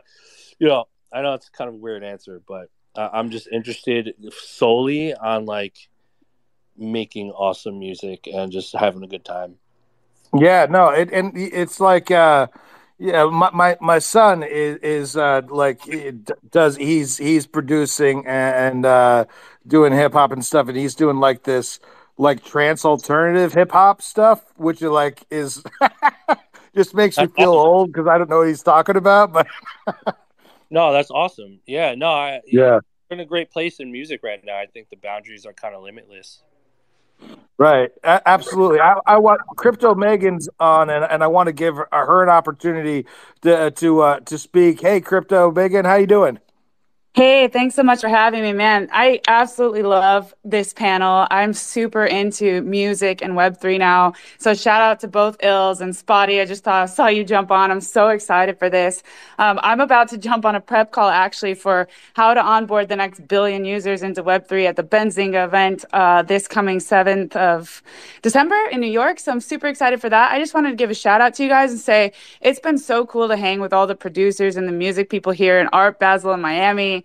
you 0.59 0.67
know, 0.67 0.85
I 1.11 1.21
know 1.21 1.33
it's 1.33 1.49
kind 1.49 1.67
of 1.67 1.75
a 1.75 1.77
weird 1.77 2.03
answer, 2.03 2.41
but 2.47 2.69
uh, 2.95 3.09
I'm 3.11 3.29
just 3.29 3.47
interested 3.51 4.13
solely 4.31 5.13
on 5.13 5.45
like 5.45 5.75
making 6.77 7.31
awesome 7.31 7.79
music 7.79 8.27
and 8.33 8.51
just 8.51 8.73
having 8.75 9.03
a 9.03 9.07
good 9.07 9.25
time. 9.25 9.55
Yeah, 10.37 10.65
no, 10.69 10.89
it 10.89 11.11
and 11.11 11.31
it's 11.37 11.79
like 11.79 12.11
uh 12.11 12.47
yeah, 12.97 13.25
my 13.25 13.49
my, 13.51 13.77
my 13.81 13.99
son 13.99 14.43
is 14.43 14.77
is 14.77 15.17
uh 15.17 15.41
like 15.49 15.81
he 15.83 16.11
does 16.49 16.77
he's 16.77 17.17
he's 17.17 17.45
producing 17.45 18.25
and 18.25 18.85
uh 18.85 19.25
doing 19.67 19.91
hip 19.93 20.13
hop 20.13 20.31
and 20.31 20.45
stuff 20.45 20.67
and 20.67 20.77
he's 20.77 20.95
doing 20.95 21.17
like 21.17 21.43
this 21.43 21.79
like 22.17 22.43
trance 22.43 22.85
alternative 22.85 23.53
hip 23.53 23.71
hop 23.71 24.01
stuff 24.01 24.43
which 24.57 24.81
is 24.81 24.89
like 24.89 25.25
is 25.29 25.63
just 26.75 26.93
makes 26.93 27.19
me 27.19 27.27
feel 27.27 27.49
old 27.51 27.91
because 27.91 28.07
I 28.07 28.17
don't 28.17 28.29
know 28.29 28.39
what 28.39 28.47
he's 28.47 28.63
talking 28.63 28.95
about 28.95 29.33
but 29.33 29.47
No, 30.69 30.91
that's 30.93 31.11
awesome. 31.11 31.59
Yeah, 31.65 31.95
no, 31.95 32.09
I 32.09 32.41
Yeah. 32.45 32.79
we're 33.09 33.15
in 33.15 33.19
a 33.19 33.25
great 33.25 33.51
place 33.51 33.79
in 33.79 33.91
music 33.91 34.23
right 34.23 34.43
now. 34.43 34.57
I 34.57 34.65
think 34.65 34.89
the 34.89 34.95
boundaries 34.97 35.45
are 35.45 35.53
kind 35.53 35.75
of 35.75 35.83
limitless. 35.83 36.41
Right. 37.57 37.91
A- 38.03 38.21
absolutely. 38.27 38.81
I, 38.81 38.95
I 39.05 39.17
want 39.17 39.41
Crypto 39.55 39.95
Megan's 39.95 40.49
on, 40.59 40.89
and, 40.89 41.05
and 41.05 41.23
I 41.23 41.27
want 41.27 41.47
to 41.47 41.53
give 41.53 41.75
her, 41.77 42.23
an 42.23 42.29
opportunity 42.29 43.05
to 43.43 43.71
to 43.71 44.01
uh, 44.01 44.19
to 44.21 44.37
speak. 44.37 44.81
Hey, 44.81 45.01
Crypto 45.01 45.51
Megan, 45.51 45.85
how 45.85 45.95
you 45.95 46.07
doing? 46.07 46.39
Hey, 47.15 47.47
thanks 47.47 47.75
so 47.75 47.81
much 47.81 48.01
for 48.01 48.09
having 48.09 48.41
me, 48.41 48.51
man. 48.51 48.89
I 48.91 49.21
absolutely 49.25 49.83
love 49.83 50.35
this 50.43 50.73
panel. 50.73 51.25
I'm 51.31 51.53
super 51.53 52.03
into 52.03 52.61
music 52.63 53.21
and 53.21 53.35
Web3 53.35 53.79
now. 53.79 54.15
So 54.37 54.53
shout 54.53 54.81
out 54.81 54.99
to 54.99 55.07
both 55.07 55.37
Ills 55.41 55.79
and 55.79 55.93
Spottie. 55.93 56.41
I 56.41 56.45
just 56.45 56.65
thought, 56.65 56.89
saw 56.89 57.07
you 57.07 57.23
jump 57.23 57.51
on. 57.51 57.71
I'm 57.71 57.79
so 57.79 58.09
excited 58.09 58.59
for 58.59 58.69
this. 58.69 59.01
Um, 59.39 59.61
I'm 59.63 59.79
about 59.79 60.09
to 60.09 60.17
jump 60.17 60.43
on 60.43 60.55
a 60.55 60.59
prep 60.59 60.91
call 60.91 61.07
actually 61.07 61.53
for 61.53 61.87
how 62.15 62.33
to 62.33 62.41
onboard 62.41 62.89
the 62.89 62.97
next 62.97 63.25
billion 63.29 63.63
users 63.63 64.03
into 64.03 64.21
Web3 64.21 64.65
at 64.65 64.75
the 64.75 64.83
Benzinga 64.83 65.45
event 65.45 65.85
uh, 65.93 66.21
this 66.21 66.49
coming 66.49 66.79
7th 66.79 67.33
of 67.37 67.81
December 68.23 68.61
in 68.73 68.81
New 68.81 68.91
York. 68.91 69.21
So 69.21 69.31
I'm 69.31 69.39
super 69.39 69.67
excited 69.67 70.01
for 70.01 70.09
that. 70.09 70.33
I 70.33 70.39
just 70.39 70.53
wanted 70.53 70.71
to 70.71 70.75
give 70.75 70.89
a 70.89 70.93
shout 70.93 71.21
out 71.21 71.33
to 71.35 71.43
you 71.43 71.47
guys 71.47 71.71
and 71.71 71.79
say 71.79 72.11
it's 72.41 72.59
been 72.59 72.77
so 72.77 73.05
cool 73.05 73.29
to 73.29 73.37
hang 73.37 73.61
with 73.61 73.71
all 73.71 73.87
the 73.87 73.95
producers 73.95 74.57
and 74.57 74.67
the 74.67 74.73
music 74.73 75.09
people 75.09 75.31
here 75.31 75.61
in 75.61 75.69
Art 75.71 75.97
Basel 75.97 76.33
in 76.33 76.41
Miami. 76.41 77.04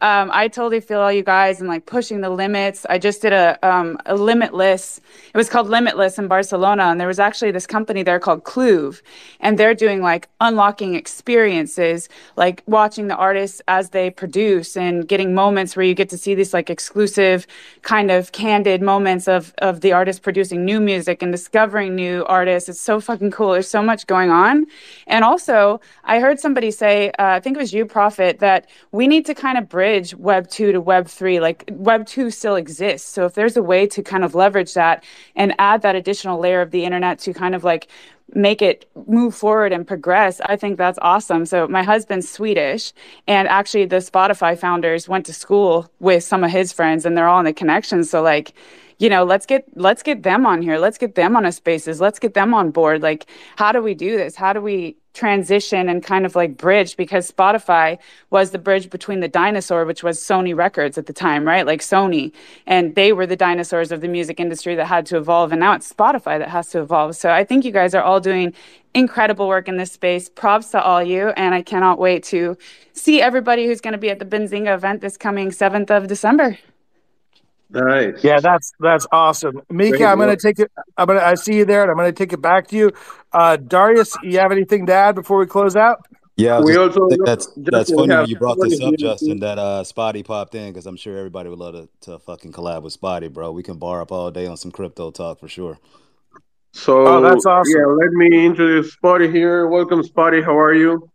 Um, 0.00 0.30
I 0.32 0.46
totally 0.46 0.80
feel 0.80 1.00
all 1.00 1.10
you 1.12 1.24
guys 1.24 1.58
and 1.58 1.68
like 1.68 1.86
pushing 1.86 2.20
the 2.20 2.30
limits. 2.30 2.86
I 2.88 2.98
just 2.98 3.20
did 3.20 3.32
a 3.32 3.58
um, 3.68 3.98
a 4.06 4.14
limitless. 4.14 5.00
It 5.34 5.36
was 5.36 5.48
called 5.48 5.68
Limitless 5.68 6.18
in 6.18 6.28
Barcelona, 6.28 6.84
and 6.84 7.00
there 7.00 7.08
was 7.08 7.18
actually 7.18 7.50
this 7.50 7.66
company 7.66 8.04
there 8.04 8.20
called 8.20 8.44
Cluve, 8.44 9.02
and 9.40 9.58
they're 9.58 9.74
doing 9.74 10.00
like 10.00 10.28
unlocking 10.40 10.94
experiences, 10.94 12.08
like 12.36 12.62
watching 12.66 13.08
the 13.08 13.16
artists 13.16 13.60
as 13.66 13.90
they 13.90 14.08
produce 14.08 14.76
and 14.76 15.08
getting 15.08 15.34
moments 15.34 15.74
where 15.74 15.84
you 15.84 15.94
get 15.94 16.08
to 16.10 16.18
see 16.18 16.32
these 16.36 16.54
like 16.54 16.70
exclusive, 16.70 17.44
kind 17.82 18.12
of 18.12 18.30
candid 18.30 18.80
moments 18.80 19.26
of 19.26 19.52
of 19.58 19.80
the 19.80 19.92
artist 19.92 20.22
producing 20.22 20.64
new 20.64 20.78
music 20.78 21.22
and 21.22 21.32
discovering 21.32 21.96
new 21.96 22.24
artists. 22.26 22.68
It's 22.68 22.80
so 22.80 23.00
fucking 23.00 23.32
cool. 23.32 23.50
There's 23.50 23.68
so 23.68 23.82
much 23.82 24.06
going 24.06 24.30
on, 24.30 24.66
and 25.08 25.24
also 25.24 25.80
I 26.04 26.20
heard 26.20 26.38
somebody 26.38 26.70
say, 26.70 27.08
uh, 27.18 27.34
I 27.38 27.40
think 27.40 27.56
it 27.56 27.60
was 27.60 27.72
you, 27.72 27.84
Prophet, 27.84 28.38
that 28.38 28.68
we 28.92 29.08
need 29.08 29.26
to 29.26 29.34
kind 29.34 29.58
of 29.58 29.68
bridge 29.68 29.87
Web 30.16 30.48
2 30.48 30.72
to 30.72 30.80
Web 30.80 31.08
3. 31.08 31.40
Like 31.40 31.70
Web 31.72 32.06
2 32.06 32.30
still 32.30 32.56
exists. 32.56 33.08
So 33.08 33.24
if 33.24 33.34
there's 33.34 33.56
a 33.56 33.62
way 33.62 33.86
to 33.86 34.02
kind 34.02 34.24
of 34.24 34.34
leverage 34.34 34.74
that 34.74 35.04
and 35.34 35.54
add 35.58 35.82
that 35.82 35.94
additional 35.94 36.38
layer 36.38 36.60
of 36.60 36.70
the 36.70 36.84
internet 36.84 37.18
to 37.20 37.32
kind 37.32 37.54
of 37.54 37.64
like 37.64 37.88
make 38.34 38.60
it 38.60 38.88
move 39.06 39.34
forward 39.34 39.72
and 39.72 39.86
progress, 39.86 40.40
I 40.44 40.56
think 40.56 40.76
that's 40.76 40.98
awesome. 41.00 41.46
So 41.46 41.66
my 41.66 41.82
husband's 41.82 42.28
Swedish, 42.28 42.92
and 43.26 43.48
actually 43.48 43.86
the 43.86 43.96
Spotify 43.96 44.58
founders 44.58 45.08
went 45.08 45.24
to 45.26 45.32
school 45.32 45.90
with 46.00 46.22
some 46.24 46.44
of 46.44 46.50
his 46.50 46.72
friends, 46.72 47.06
and 47.06 47.16
they're 47.16 47.28
all 47.28 47.38
in 47.38 47.46
the 47.46 47.52
connections. 47.52 48.10
So 48.10 48.22
like, 48.22 48.52
you 48.98 49.08
know, 49.08 49.24
let's 49.24 49.46
get 49.46 49.64
let's 49.76 50.02
get 50.02 50.22
them 50.24 50.44
on 50.44 50.60
here. 50.60 50.78
Let's 50.78 50.98
get 50.98 51.14
them 51.14 51.36
on 51.36 51.46
a 51.46 51.52
spaces. 51.52 52.00
Let's 52.00 52.18
get 52.18 52.34
them 52.34 52.52
on 52.52 52.70
board. 52.70 53.00
Like, 53.00 53.26
how 53.56 53.72
do 53.72 53.80
we 53.80 53.94
do 53.94 54.16
this? 54.16 54.34
How 54.34 54.52
do 54.52 54.60
we 54.60 54.96
transition 55.18 55.88
and 55.88 56.02
kind 56.02 56.24
of 56.24 56.36
like 56.36 56.56
bridge 56.56 56.96
because 56.96 57.30
Spotify 57.30 57.98
was 58.30 58.52
the 58.52 58.58
bridge 58.58 58.88
between 58.88 59.18
the 59.18 59.26
dinosaur, 59.26 59.84
which 59.84 60.04
was 60.04 60.20
Sony 60.20 60.54
Records 60.56 60.96
at 60.96 61.06
the 61.06 61.12
time, 61.12 61.44
right? 61.44 61.66
Like 61.66 61.80
Sony. 61.80 62.32
And 62.66 62.94
they 62.94 63.12
were 63.12 63.26
the 63.26 63.36
dinosaurs 63.36 63.90
of 63.90 64.00
the 64.00 64.06
music 64.06 64.38
industry 64.38 64.76
that 64.76 64.86
had 64.86 65.04
to 65.06 65.16
evolve. 65.16 65.50
And 65.50 65.58
now 65.58 65.72
it's 65.74 65.92
Spotify 65.92 66.38
that 66.38 66.50
has 66.50 66.68
to 66.68 66.80
evolve. 66.80 67.16
So 67.16 67.30
I 67.30 67.42
think 67.42 67.64
you 67.64 67.72
guys 67.72 67.96
are 67.96 68.02
all 68.02 68.20
doing 68.20 68.54
incredible 68.94 69.48
work 69.48 69.66
in 69.66 69.76
this 69.76 69.90
space. 69.90 70.28
Props 70.28 70.70
to 70.70 70.80
all 70.80 71.02
you. 71.02 71.30
And 71.30 71.52
I 71.52 71.62
cannot 71.62 71.98
wait 71.98 72.22
to 72.24 72.56
see 72.92 73.20
everybody 73.20 73.66
who's 73.66 73.80
going 73.80 73.92
to 73.92 73.98
be 73.98 74.10
at 74.10 74.20
the 74.20 74.24
Benzinga 74.24 74.72
event 74.72 75.00
this 75.00 75.16
coming 75.16 75.50
7th 75.50 75.90
of 75.90 76.06
December. 76.06 76.58
Nice. 77.70 78.24
Yeah, 78.24 78.40
that's 78.40 78.72
that's 78.80 79.06
awesome, 79.12 79.60
Mika. 79.68 79.98
Great 79.98 80.06
I'm 80.06 80.18
gonna 80.18 80.36
take 80.36 80.58
it. 80.58 80.70
I'm 80.96 81.06
gonna. 81.06 81.20
I 81.20 81.34
see 81.34 81.56
you 81.56 81.64
there, 81.66 81.82
and 81.82 81.90
I'm 81.90 81.98
gonna 81.98 82.12
take 82.12 82.32
it 82.32 82.40
back 82.40 82.68
to 82.68 82.76
you. 82.76 82.92
Uh, 83.32 83.56
Darius, 83.56 84.16
you 84.22 84.38
have 84.38 84.52
anything 84.52 84.86
to 84.86 84.94
add 84.94 85.14
before 85.14 85.38
we 85.38 85.46
close 85.46 85.76
out? 85.76 85.98
Yeah, 86.36 86.60
we 86.60 86.72
just, 86.72 86.96
also 86.96 87.24
that's 87.24 87.46
that's 87.56 87.92
funny 87.92 88.14
when 88.14 88.28
you 88.28 88.38
brought 88.38 88.58
this 88.60 88.80
up, 88.80 88.94
Justin. 88.96 89.40
That 89.40 89.58
uh, 89.58 89.82
Spottie 89.82 90.24
popped 90.24 90.54
in 90.54 90.72
because 90.72 90.86
I'm 90.86 90.96
sure 90.96 91.18
everybody 91.18 91.50
would 91.50 91.58
love 91.58 91.74
to, 91.74 91.88
to 92.12 92.18
fucking 92.20 92.52
collab 92.52 92.82
with 92.82 92.98
Spottie, 92.98 93.30
bro. 93.30 93.52
We 93.52 93.62
can 93.62 93.76
bar 93.76 94.00
up 94.00 94.12
all 94.12 94.30
day 94.30 94.46
on 94.46 94.56
some 94.56 94.70
crypto 94.70 95.10
talk 95.10 95.40
for 95.40 95.48
sure. 95.48 95.78
So 96.72 97.06
oh, 97.06 97.20
that's 97.20 97.44
awesome. 97.44 97.74
Yeah, 97.76 97.86
let 97.86 98.12
me 98.12 98.46
introduce 98.46 98.96
Spottie 98.96 99.32
here. 99.32 99.66
Welcome, 99.66 100.02
Spottie. 100.02 100.44
How 100.44 100.56
are 100.56 100.74
you? 100.74 101.10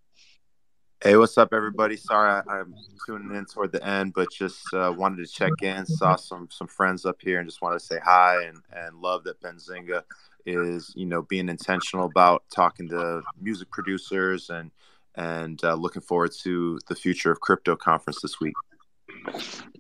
Hey, 1.04 1.18
what's 1.18 1.38
up, 1.38 1.54
everybody? 1.54 1.98
Sorry, 1.98 2.42
I, 2.48 2.60
am 2.62 2.74
tuning 3.06 3.36
in 3.36 3.46
toward 3.46 3.74
the 3.74 3.86
end, 3.86 4.14
but 4.14 4.32
just 4.32 4.74
uh, 4.74 4.94
wanted 4.96 5.18
to 5.18 5.30
check 5.30 5.52
in. 5.62 5.86
Saw 5.86 6.16
some 6.16 6.48
some 6.50 6.68
friends 6.68 7.06
up 7.06 7.18
here, 7.20 7.40
and 7.40 7.50
just 7.50 7.62
wanted 7.62 7.80
to 7.80 7.86
say 7.86 8.00
hi 8.02 8.42
and 8.44 8.60
and 8.72 9.02
love 9.02 9.26
that 9.26 9.42
Benzinga 9.42 10.04
is 10.46 10.94
you 10.96 11.06
know 11.06 11.22
being 11.24 11.50
intentional 11.50 12.06
about 12.06 12.46
talking 12.56 12.88
to 12.88 13.22
music 13.42 13.70
producers 13.70 14.50
and 14.50 14.72
and 15.16 15.62
uh, 15.66 15.74
looking 15.74 16.02
forward 16.02 16.32
to 16.44 16.80
the 16.88 16.96
future 16.96 17.32
of 17.34 17.42
crypto 17.42 17.76
conference 17.76 18.22
this 18.22 18.40
week. 18.40 18.56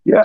Yeah, 0.06 0.24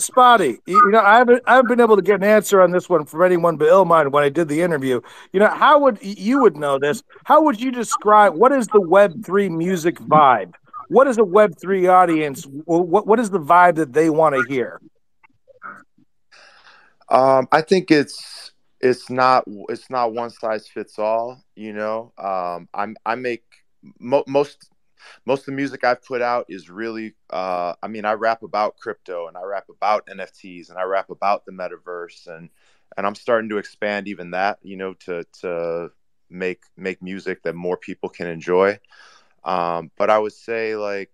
Spottie. 0.00 0.58
You 0.66 0.90
know, 0.90 0.98
I 0.98 1.18
haven't 1.18 1.42
I 1.46 1.54
haven't 1.54 1.68
been 1.68 1.80
able 1.80 1.94
to 1.94 2.02
get 2.02 2.16
an 2.16 2.24
answer 2.24 2.60
on 2.60 2.72
this 2.72 2.88
one 2.88 3.04
from 3.04 3.22
anyone 3.22 3.56
but 3.56 3.68
Illmind 3.68 4.10
when 4.10 4.24
I 4.24 4.28
did 4.28 4.48
the 4.48 4.62
interview. 4.62 5.00
You 5.32 5.40
know, 5.40 5.48
how 5.48 5.78
would 5.78 5.98
you 6.02 6.40
would 6.40 6.56
know 6.56 6.78
this? 6.78 7.04
How 7.24 7.42
would 7.42 7.60
you 7.60 7.70
describe 7.70 8.34
what 8.34 8.50
is 8.50 8.66
the 8.66 8.80
Web 8.80 9.24
three 9.24 9.48
music 9.48 9.96
vibe? 10.00 10.54
What 10.88 11.06
is 11.06 11.18
a 11.18 11.24
Web 11.24 11.54
three 11.60 11.86
audience? 11.86 12.44
What 12.64 13.06
what 13.06 13.20
is 13.20 13.30
the 13.30 13.38
vibe 13.38 13.76
that 13.76 13.92
they 13.92 14.10
want 14.10 14.34
to 14.34 14.52
hear? 14.52 14.80
Um, 17.08 17.46
I 17.52 17.60
think 17.60 17.92
it's 17.92 18.50
it's 18.80 19.08
not 19.08 19.44
it's 19.68 19.88
not 19.88 20.14
one 20.14 20.30
size 20.30 20.66
fits 20.66 20.98
all. 20.98 21.44
You 21.54 21.74
know, 21.74 22.12
um, 22.18 22.68
I'm 22.74 22.96
I 23.06 23.14
make 23.14 23.44
mo- 24.00 24.24
most 24.26 24.68
most 25.24 25.40
of 25.40 25.46
the 25.46 25.52
music 25.52 25.84
I've 25.84 26.02
put 26.04 26.22
out 26.22 26.46
is 26.48 26.70
really 26.70 27.14
uh, 27.30 27.74
I 27.82 27.88
mean 27.88 28.04
I 28.04 28.12
rap 28.12 28.42
about 28.42 28.76
crypto 28.76 29.28
and 29.28 29.36
I 29.36 29.42
rap 29.42 29.66
about 29.68 30.06
NFTs 30.06 30.70
and 30.70 30.78
I 30.78 30.82
rap 30.82 31.10
about 31.10 31.44
the 31.44 31.52
metaverse 31.52 32.26
and 32.26 32.50
and 32.96 33.06
I'm 33.06 33.14
starting 33.14 33.50
to 33.50 33.58
expand 33.58 34.08
even 34.08 34.32
that 34.32 34.58
you 34.62 34.76
know 34.76 34.94
to 34.94 35.24
to 35.40 35.90
make 36.30 36.62
make 36.76 37.02
music 37.02 37.42
that 37.42 37.54
more 37.54 37.76
people 37.76 38.08
can 38.08 38.26
enjoy. 38.26 38.78
Um, 39.44 39.90
but 39.98 40.10
I 40.10 40.18
would 40.18 40.32
say 40.32 40.76
like 40.76 41.10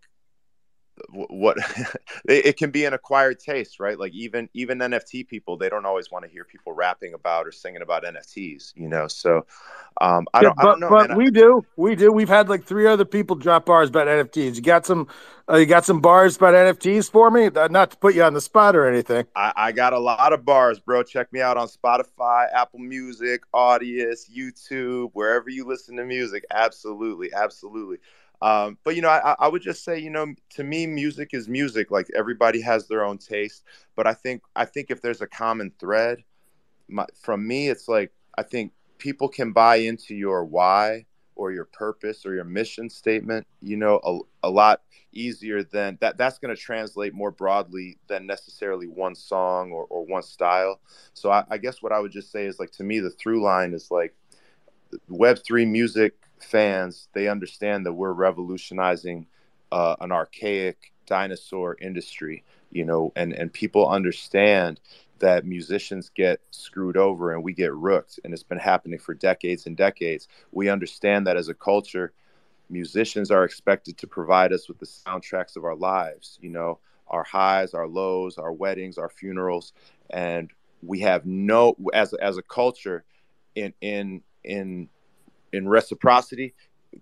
what 1.11 1.57
it, 2.29 2.57
can 2.57 2.70
be 2.70 2.85
an 2.85 2.95
acquired 2.95 3.39
taste 3.39 3.81
right? 3.81 3.99
Like 3.99 4.12
even 4.12 4.49
even 4.55 4.79
nft 4.79 5.29
people 5.29 5.57
they 5.57 5.69
don't 5.69 5.87
always 5.87 6.11
want 6.11 6.25
to 6.25 6.31
hear 6.31 6.45
people 6.45 6.73
rapping 6.73 7.15
about 7.15 7.47
or 7.47 7.53
singing 7.53 7.83
about 7.83 8.05
nfts 8.05 8.73
you 8.77 8.89
know? 8.89 9.09
So 9.09 9.47
um 10.01 10.27
i 10.35 10.43
don't, 10.43 10.51
yeah, 10.51 10.62
but, 10.62 10.62
I 10.62 10.70
don't 10.70 10.81
know 10.81 10.89
but 10.89 11.16
we 11.16 11.27
I, 11.27 11.31
do 11.31 11.66
we 11.77 11.95
do. 11.95 12.12
We've 12.12 12.29
had 12.29 12.49
like 12.49 12.65
three 12.65 12.87
other 12.87 13.05
people 13.05 13.37
drop 13.37 13.66
bars 13.66 13.89
about 13.89 14.07
nfts 14.07 14.57
you 14.57 14.62
got 14.62 14.87
some 14.87 15.09
uh, 15.51 15.57
you 15.57 15.66
got 15.66 15.85
some 15.85 16.01
bars 16.01 16.37
about 16.37 16.55
nfts 16.55 17.11
for 17.11 17.31
me? 17.31 17.47
Uh, 17.47 17.69
not 17.69 17.93
to 17.93 17.97
put 17.97 18.15
you 18.15 18.23
on 18.23 18.35
the 18.35 18.41
spot 18.41 18.77
or 18.77 18.87
anything. 18.87 19.27
I, 19.35 19.53
I 19.57 19.73
got 19.73 19.93
a 19.93 19.99
lot 19.99 20.33
of 20.33 20.45
bars 20.45 20.79
bro. 20.79 21.03
Check 21.03 21.33
me 21.33 21.41
out 21.41 21.57
on 21.57 21.69
spotify 21.69 22.47
apple 22.55 22.81
music 22.81 23.43
audius 23.55 24.31
youtube 24.31 25.11
wherever 25.12 25.49
you 25.51 25.66
listen 25.66 25.97
to 25.97 26.05
music. 26.05 26.45
Absolutely 26.51 27.33
absolutely 27.33 27.99
um, 28.40 28.78
but 28.85 28.94
you 28.94 29.02
know, 29.02 29.09
I, 29.09 29.35
I 29.39 29.48
would 29.48 29.62
just 29.62 29.85
say, 29.85 29.98
you 29.98 30.10
know, 30.10 30.35
to 30.51 30.65
me, 30.65 30.86
music 30.86 31.31
is 31.32 31.48
music. 31.48 31.90
Like 31.90 32.09
everybody 32.15 32.60
has 32.60 32.86
their 32.86 33.05
own 33.05 33.19
taste, 33.19 33.65
but 33.97 34.06
I 34.06 34.15
think 34.15 34.43
I 34.55 34.65
think 34.65 34.90
if 34.90 35.02
there's 35.02 35.20
a 35.20 35.27
common 35.27 35.73
thread, 35.81 36.23
my, 36.89 37.06
from 37.20 37.47
me, 37.47 37.69
it's 37.69 37.89
like 37.89 38.12
I 38.36 38.43
think 38.43 38.73
people 38.98 39.28
can 39.28 39.52
buy 39.52 39.77
into 39.77 40.15
your 40.15 40.44
why 40.44 41.06
or 41.35 41.52
your 41.52 41.65
purpose 41.65 42.24
or 42.24 42.35
your 42.35 42.44
mission 42.44 42.89
statement. 42.89 43.47
You 43.60 43.77
know, 43.77 44.01
a, 44.05 44.48
a 44.48 44.51
lot 44.51 44.82
easier 45.12 45.65
than 45.65 45.98
that. 46.01 46.16
That's 46.16 46.39
going 46.39 46.55
to 46.55 46.60
translate 46.60 47.15
more 47.15 47.32
broadly 47.32 47.98
than 48.06 48.24
necessarily 48.24 48.86
one 48.86 49.16
song 49.16 49.73
or, 49.73 49.85
or 49.90 50.05
one 50.05 50.23
style. 50.23 50.81
So 51.12 51.32
I, 51.32 51.44
I 51.51 51.59
guess 51.59 51.82
what 51.82 51.93
I 51.93 51.98
would 51.98 52.12
just 52.12 52.31
say 52.31 52.47
is 52.47 52.60
like 52.60 52.70
to 52.73 52.85
me, 52.85 53.01
the 53.01 53.10
through 53.10 53.43
line 53.43 53.74
is 53.74 53.90
like 53.90 54.15
Web 55.09 55.39
three 55.44 55.66
music 55.66 56.15
fans, 56.43 57.09
they 57.12 57.28
understand 57.28 57.86
that 57.86 57.93
we're 57.93 58.12
revolutionizing 58.12 59.27
uh, 59.73 59.97
an 60.01 60.12
archaic 60.12 60.93
dinosaur 61.06 61.77
industry, 61.81 62.44
you 62.70 62.85
know, 62.85 63.12
and, 63.16 63.32
and 63.32 63.52
people 63.52 63.89
understand 63.89 64.81
that 65.19 65.44
musicians 65.44 66.10
get 66.15 66.40
screwed 66.51 66.97
over 66.97 67.32
and 67.32 67.43
we 67.43 67.52
get 67.52 67.74
rooked. 67.74 68.20
And 68.23 68.32
it's 68.32 68.43
been 68.43 68.59
happening 68.59 68.98
for 68.98 69.15
decades 69.15 69.66
and 69.66 69.77
decades. 69.77 70.28
We 70.52 70.69
understand 70.69 71.27
that 71.27 71.36
as 71.36 71.48
a 71.48 71.55
culture, 71.55 72.12
musicians 72.70 73.31
are 73.31 73.44
expected 73.44 73.98
to 73.98 74.06
provide 74.06 74.52
us 74.52 74.69
with 74.69 74.78
the 74.78 74.86
soundtracks 74.86 75.56
of 75.56 75.65
our 75.65 75.74
lives, 75.74 76.39
you 76.40 76.51
know, 76.51 76.78
our 77.09 77.24
highs, 77.24 77.74
our 77.74 77.89
lows, 77.89 78.39
our 78.39 78.52
weddings, 78.52 78.98
our 78.98 79.09
funerals. 79.09 79.73
And 80.10 80.51
we 80.82 81.01
have 81.01 81.27
no, 81.27 81.74
as, 81.93 82.15
as 82.15 82.36
a 82.36 82.43
culture, 82.43 83.05
in, 83.55 83.73
in, 83.81 84.23
in 84.44 84.89
in 85.53 85.69
reciprocity, 85.69 86.55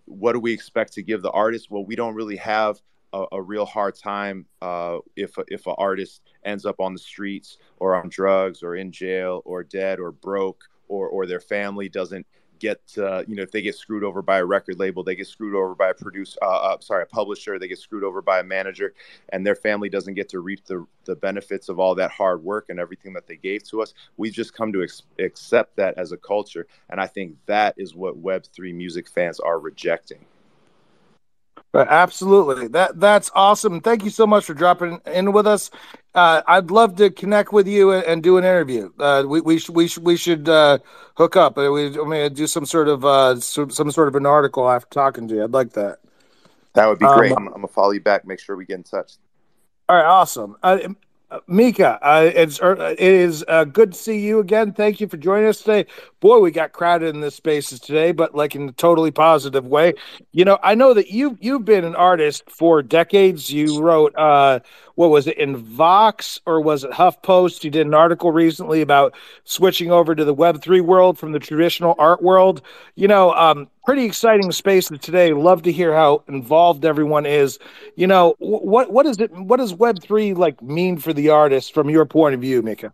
what 0.04 0.32
do 0.32 0.40
we 0.40 0.52
expect 0.52 0.92
to 0.94 1.02
give 1.02 1.22
the 1.22 1.30
artist? 1.30 1.70
Well, 1.70 1.84
we 1.84 1.96
don't 1.96 2.14
really 2.14 2.36
have 2.36 2.80
a, 3.12 3.24
a 3.32 3.42
real 3.42 3.64
hard 3.64 3.94
time 3.94 4.46
uh, 4.62 4.98
if 5.16 5.36
if 5.48 5.66
an 5.66 5.74
artist 5.78 6.22
ends 6.44 6.66
up 6.66 6.80
on 6.80 6.92
the 6.92 6.98
streets 6.98 7.58
or 7.78 7.94
on 7.94 8.08
drugs 8.08 8.62
or 8.62 8.76
in 8.76 8.90
jail 8.92 9.42
or 9.44 9.62
dead 9.62 10.00
or 10.00 10.12
broke 10.12 10.64
or 10.88 11.08
or 11.08 11.26
their 11.26 11.40
family 11.40 11.88
doesn't 11.88 12.26
get 12.58 12.80
uh, 12.98 13.22
you 13.26 13.36
know 13.36 13.42
if 13.42 13.50
they 13.50 13.62
get 13.62 13.74
screwed 13.74 14.04
over 14.04 14.22
by 14.22 14.38
a 14.38 14.44
record 14.44 14.78
label 14.78 15.02
they 15.02 15.14
get 15.14 15.26
screwed 15.26 15.54
over 15.54 15.74
by 15.74 15.90
a 15.90 15.94
producer 15.94 16.38
uh, 16.42 16.46
uh, 16.46 16.80
sorry 16.80 17.02
a 17.02 17.06
publisher 17.06 17.58
they 17.58 17.68
get 17.68 17.78
screwed 17.78 18.04
over 18.04 18.22
by 18.22 18.40
a 18.40 18.44
manager 18.44 18.94
and 19.30 19.46
their 19.46 19.54
family 19.54 19.88
doesn't 19.88 20.14
get 20.14 20.28
to 20.28 20.40
reap 20.40 20.64
the, 20.66 20.86
the 21.04 21.16
benefits 21.16 21.68
of 21.68 21.78
all 21.78 21.94
that 21.94 22.10
hard 22.10 22.42
work 22.42 22.66
and 22.68 22.78
everything 22.78 23.12
that 23.12 23.26
they 23.26 23.36
gave 23.36 23.62
to 23.62 23.82
us 23.82 23.94
we've 24.16 24.32
just 24.32 24.54
come 24.54 24.72
to 24.72 24.82
ex- 24.82 25.02
accept 25.18 25.76
that 25.76 25.94
as 25.96 26.12
a 26.12 26.16
culture 26.16 26.66
and 26.90 27.00
i 27.00 27.06
think 27.06 27.34
that 27.46 27.74
is 27.76 27.94
what 27.94 28.22
web3 28.22 28.74
music 28.74 29.08
fans 29.08 29.40
are 29.40 29.58
rejecting 29.58 30.24
absolutely. 31.74 32.68
That 32.68 32.98
that's 32.98 33.30
awesome. 33.34 33.80
Thank 33.80 34.04
you 34.04 34.10
so 34.10 34.26
much 34.26 34.44
for 34.44 34.54
dropping 34.54 35.00
in 35.06 35.32
with 35.32 35.46
us. 35.46 35.70
Uh, 36.16 36.40
I'd 36.46 36.70
love 36.70 36.96
to 36.96 37.10
connect 37.10 37.52
with 37.52 37.68
you 37.68 37.92
and, 37.92 38.02
and 38.04 38.22
do 38.22 38.38
an 38.38 38.44
interview. 38.44 38.90
Uh, 38.98 39.24
we 39.26 39.42
we 39.42 39.58
should 39.58 39.74
we 39.74 39.86
should 39.86 40.02
we 40.02 40.16
should 40.16 40.48
uh, 40.48 40.78
hook 41.14 41.36
up. 41.36 41.58
Uh, 41.58 41.70
we 41.70 41.88
I 42.00 42.04
mean 42.04 42.32
do 42.32 42.46
some 42.46 42.64
sort 42.64 42.88
of 42.88 43.04
uh, 43.04 43.38
some, 43.38 43.68
some 43.68 43.90
sort 43.90 44.08
of 44.08 44.14
an 44.16 44.24
article 44.24 44.68
after 44.68 44.88
talking 44.88 45.28
to 45.28 45.34
you. 45.34 45.44
I'd 45.44 45.52
like 45.52 45.74
that. 45.74 45.98
That 46.72 46.86
would 46.86 46.98
be 46.98 47.06
great. 47.06 47.32
Um, 47.32 47.38
I'm, 47.38 47.46
I'm, 47.48 47.54
gonna 47.56 47.68
follow 47.68 47.90
you 47.90 48.00
back. 48.00 48.26
Make 48.26 48.40
sure 48.40 48.56
we 48.56 48.64
get 48.64 48.78
in 48.78 48.82
touch. 48.82 49.12
All 49.90 49.96
right, 49.96 50.06
awesome. 50.06 50.56
Uh, 50.62 50.78
Mika, 51.48 51.98
uh, 52.02 52.30
it's 52.34 52.60
uh, 52.62 52.94
it 52.96 53.00
is 53.00 53.44
uh, 53.48 53.64
good 53.64 53.92
to 53.92 53.98
see 53.98 54.20
you 54.20 54.38
again. 54.38 54.72
Thank 54.72 55.00
you 55.00 55.08
for 55.08 55.16
joining 55.16 55.48
us 55.48 55.58
today. 55.58 55.86
Boy, 56.20 56.38
we 56.38 56.52
got 56.52 56.70
crowded 56.70 57.14
in 57.14 57.20
this 57.20 57.34
spaces 57.34 57.80
today, 57.80 58.12
but 58.12 58.36
like 58.36 58.54
in 58.54 58.68
a 58.68 58.72
totally 58.72 59.10
positive 59.10 59.66
way. 59.66 59.94
You 60.30 60.44
know, 60.44 60.58
I 60.62 60.76
know 60.76 60.94
that 60.94 61.10
you 61.10 61.36
you've 61.40 61.64
been 61.64 61.84
an 61.84 61.96
artist 61.96 62.48
for 62.48 62.80
decades. 62.80 63.50
You 63.50 63.80
wrote 63.80 64.14
uh, 64.16 64.60
what 64.96 65.10
was 65.10 65.26
it 65.26 65.38
in 65.38 65.56
Vox 65.56 66.40
or 66.46 66.60
was 66.60 66.82
it 66.82 66.90
HuffPost? 66.90 67.62
You 67.62 67.70
did 67.70 67.86
an 67.86 67.94
article 67.94 68.32
recently 68.32 68.80
about 68.80 69.14
switching 69.44 69.92
over 69.92 70.14
to 70.14 70.24
the 70.24 70.34
Web 70.34 70.62
three 70.62 70.80
world 70.80 71.18
from 71.18 71.32
the 71.32 71.38
traditional 71.38 71.94
art 71.98 72.22
world. 72.22 72.62
You 72.96 73.06
know, 73.06 73.32
um, 73.34 73.68
pretty 73.84 74.04
exciting 74.04 74.50
spaces 74.52 74.98
today. 75.00 75.32
Love 75.32 75.62
to 75.62 75.72
hear 75.72 75.94
how 75.94 76.24
involved 76.28 76.84
everyone 76.84 77.26
is. 77.26 77.58
You 77.94 78.06
know, 78.06 78.34
what 78.38 78.90
what 78.90 79.06
is 79.06 79.20
it? 79.20 79.30
What 79.32 79.58
does 79.58 79.74
Web 79.74 80.02
three 80.02 80.34
like 80.34 80.60
mean 80.62 80.96
for 80.96 81.12
the 81.12 81.28
artist 81.28 81.74
from 81.74 81.90
your 81.90 82.06
point 82.06 82.34
of 82.34 82.40
view, 82.40 82.62
Mika? 82.62 82.92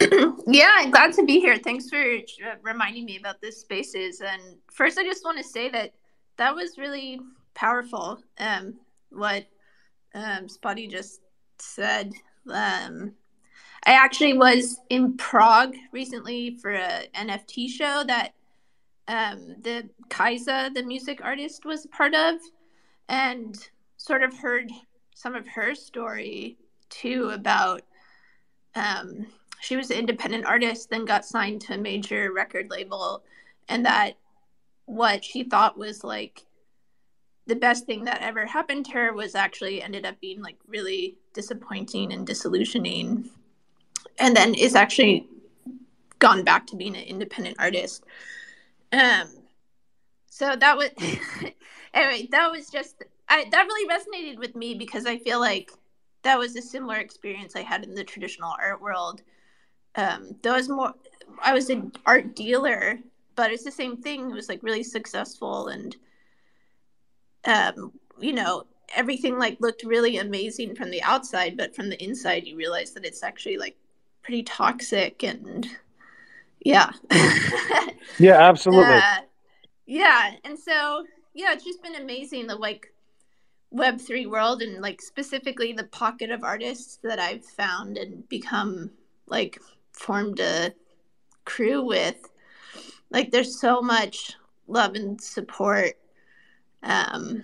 yeah, 0.46 0.70
I'm 0.76 0.90
glad 0.90 1.12
to 1.14 1.24
be 1.24 1.40
here. 1.40 1.58
Thanks 1.58 1.90
for 1.90 2.02
uh, 2.02 2.54
reminding 2.62 3.04
me 3.04 3.18
about 3.18 3.42
this 3.42 3.60
spaces. 3.60 4.22
And 4.22 4.40
first, 4.72 4.98
I 4.98 5.04
just 5.04 5.26
want 5.26 5.36
to 5.36 5.44
say 5.44 5.68
that 5.68 5.92
that 6.38 6.54
was 6.54 6.78
really 6.78 7.20
powerful. 7.52 8.18
Um, 8.38 8.78
what 9.10 9.44
um, 10.14 10.46
Spottie 10.46 10.90
just 10.90 11.20
said. 11.58 12.12
Um, 12.50 13.12
I 13.84 13.92
actually 13.92 14.36
was 14.36 14.80
in 14.90 15.16
Prague 15.16 15.74
recently 15.92 16.56
for 16.56 16.72
a 16.72 17.06
NFT 17.14 17.68
show 17.68 18.04
that 18.06 18.34
um, 19.08 19.56
the 19.62 19.88
Kiesza, 20.08 20.72
the 20.74 20.82
music 20.82 21.20
artist, 21.22 21.64
was 21.64 21.84
a 21.84 21.88
part 21.88 22.14
of, 22.14 22.36
and 23.08 23.68
sort 23.96 24.22
of 24.22 24.36
heard 24.36 24.70
some 25.14 25.34
of 25.34 25.46
her 25.48 25.74
story 25.74 26.56
too 26.88 27.30
about. 27.30 27.82
Um, 28.74 29.26
she 29.60 29.76
was 29.76 29.90
an 29.90 29.98
independent 29.98 30.46
artist, 30.46 30.90
then 30.90 31.04
got 31.04 31.24
signed 31.24 31.60
to 31.62 31.74
a 31.74 31.78
major 31.78 32.32
record 32.32 32.70
label, 32.70 33.22
and 33.68 33.84
that 33.84 34.16
what 34.86 35.24
she 35.24 35.44
thought 35.44 35.78
was 35.78 36.04
like 36.04 36.44
the 37.46 37.56
best 37.56 37.86
thing 37.86 38.04
that 38.04 38.22
ever 38.22 38.46
happened 38.46 38.86
to 38.86 38.92
her 38.92 39.12
was 39.12 39.34
actually 39.34 39.82
ended 39.82 40.04
up 40.04 40.20
being 40.20 40.42
like 40.42 40.56
really 40.68 41.16
disappointing 41.32 42.12
and 42.12 42.26
disillusioning 42.26 43.28
and 44.18 44.36
then 44.36 44.54
is 44.54 44.74
actually 44.74 45.26
gone 46.18 46.44
back 46.44 46.66
to 46.66 46.76
being 46.76 46.96
an 46.96 47.04
independent 47.04 47.56
artist 47.58 48.04
um, 48.92 49.28
so 50.28 50.56
that 50.56 50.76
was 50.76 50.90
anyway, 51.94 52.28
that 52.30 52.50
was 52.50 52.70
just 52.70 53.04
I 53.28 53.46
that 53.50 53.66
really 53.66 53.88
resonated 53.88 54.38
with 54.38 54.56
me 54.56 54.74
because 54.74 55.06
I 55.06 55.18
feel 55.18 55.40
like 55.40 55.70
that 56.22 56.38
was 56.38 56.56
a 56.56 56.62
similar 56.62 56.96
experience 56.96 57.56
I 57.56 57.62
had 57.62 57.84
in 57.84 57.94
the 57.94 58.04
traditional 58.04 58.54
art 58.60 58.80
world. 58.80 59.22
Um, 59.96 60.36
there 60.42 60.54
was 60.54 60.68
more. 60.68 60.94
I 61.42 61.54
was 61.54 61.70
an 61.70 61.92
art 62.06 62.34
dealer, 62.34 62.98
but 63.36 63.50
it's 63.50 63.64
the 63.64 63.70
same 63.70 63.96
thing. 63.96 64.30
It 64.30 64.34
was 64.34 64.48
like 64.48 64.62
really 64.62 64.82
successful, 64.82 65.68
and 65.68 65.96
um, 67.44 67.92
you 68.18 68.32
know, 68.32 68.66
everything 68.94 69.38
like 69.38 69.60
looked 69.60 69.84
really 69.84 70.18
amazing 70.18 70.74
from 70.74 70.90
the 70.90 71.02
outside, 71.02 71.56
but 71.56 71.74
from 71.74 71.88
the 71.88 72.02
inside, 72.02 72.46
you 72.46 72.56
realize 72.56 72.92
that 72.92 73.04
it's 73.04 73.22
actually 73.22 73.56
like 73.56 73.76
pretty 74.22 74.42
toxic 74.42 75.22
and 75.22 75.66
yeah. 76.64 76.90
yeah, 78.18 78.38
absolutely. 78.38 78.94
Uh, 78.94 79.20
yeah, 79.86 80.32
and 80.44 80.58
so 80.58 81.04
yeah, 81.34 81.52
it's 81.52 81.64
just 81.64 81.82
been 81.82 81.96
amazing 81.96 82.46
the 82.46 82.56
like 82.56 82.92
web 83.70 84.00
3 84.00 84.26
world 84.26 84.62
and 84.62 84.82
like 84.82 85.00
specifically 85.00 85.72
the 85.72 85.84
pocket 85.84 86.30
of 86.30 86.42
artists 86.42 86.98
that 87.04 87.20
I've 87.20 87.44
found 87.44 87.96
and 87.96 88.28
become 88.28 88.90
like 89.26 89.60
formed 89.92 90.40
a 90.40 90.72
crew 91.44 91.84
with 91.84 92.28
like 93.10 93.30
there's 93.30 93.60
so 93.60 93.80
much 93.80 94.32
love 94.66 94.94
and 94.94 95.20
support 95.20 95.96
um 96.82 97.42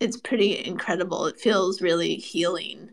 it's 0.00 0.16
pretty 0.16 0.64
incredible 0.64 1.26
it 1.26 1.38
feels 1.38 1.80
really 1.80 2.16
healing 2.16 2.90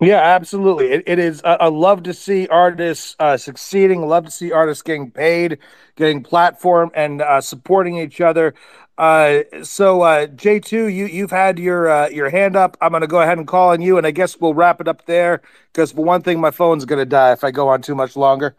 yeah, 0.00 0.20
absolutely. 0.20 0.92
It, 0.92 1.04
it 1.06 1.18
is. 1.18 1.40
I, 1.42 1.68
love 1.68 2.02
to 2.02 2.12
see 2.12 2.46
artists 2.48 3.16
uh, 3.18 3.38
succeeding. 3.38 4.06
Love 4.06 4.26
to 4.26 4.30
see 4.30 4.52
artists 4.52 4.82
getting 4.82 5.10
paid, 5.10 5.58
getting 5.96 6.22
platform, 6.22 6.90
and 6.94 7.22
uh, 7.22 7.40
supporting 7.40 7.96
each 7.96 8.20
other. 8.20 8.54
Uh, 8.98 9.40
so 9.62 10.02
uh, 10.02 10.26
J 10.26 10.60
two, 10.60 10.88
you 10.88 11.06
you've 11.06 11.30
had 11.30 11.58
your 11.58 11.88
uh, 11.88 12.08
your 12.08 12.28
hand 12.28 12.56
up. 12.56 12.76
I'm 12.80 12.92
gonna 12.92 13.06
go 13.06 13.22
ahead 13.22 13.38
and 13.38 13.46
call 13.46 13.70
on 13.70 13.80
you, 13.80 13.96
and 13.96 14.06
I 14.06 14.10
guess 14.10 14.38
we'll 14.38 14.54
wrap 14.54 14.82
it 14.82 14.88
up 14.88 15.06
there. 15.06 15.40
Because 15.72 15.92
for 15.92 16.04
one 16.04 16.22
thing, 16.22 16.40
my 16.40 16.50
phone's 16.50 16.84
gonna 16.84 17.06
die 17.06 17.32
if 17.32 17.42
I 17.42 17.50
go 17.50 17.68
on 17.68 17.80
too 17.80 17.94
much 17.94 18.16
longer. 18.16 18.54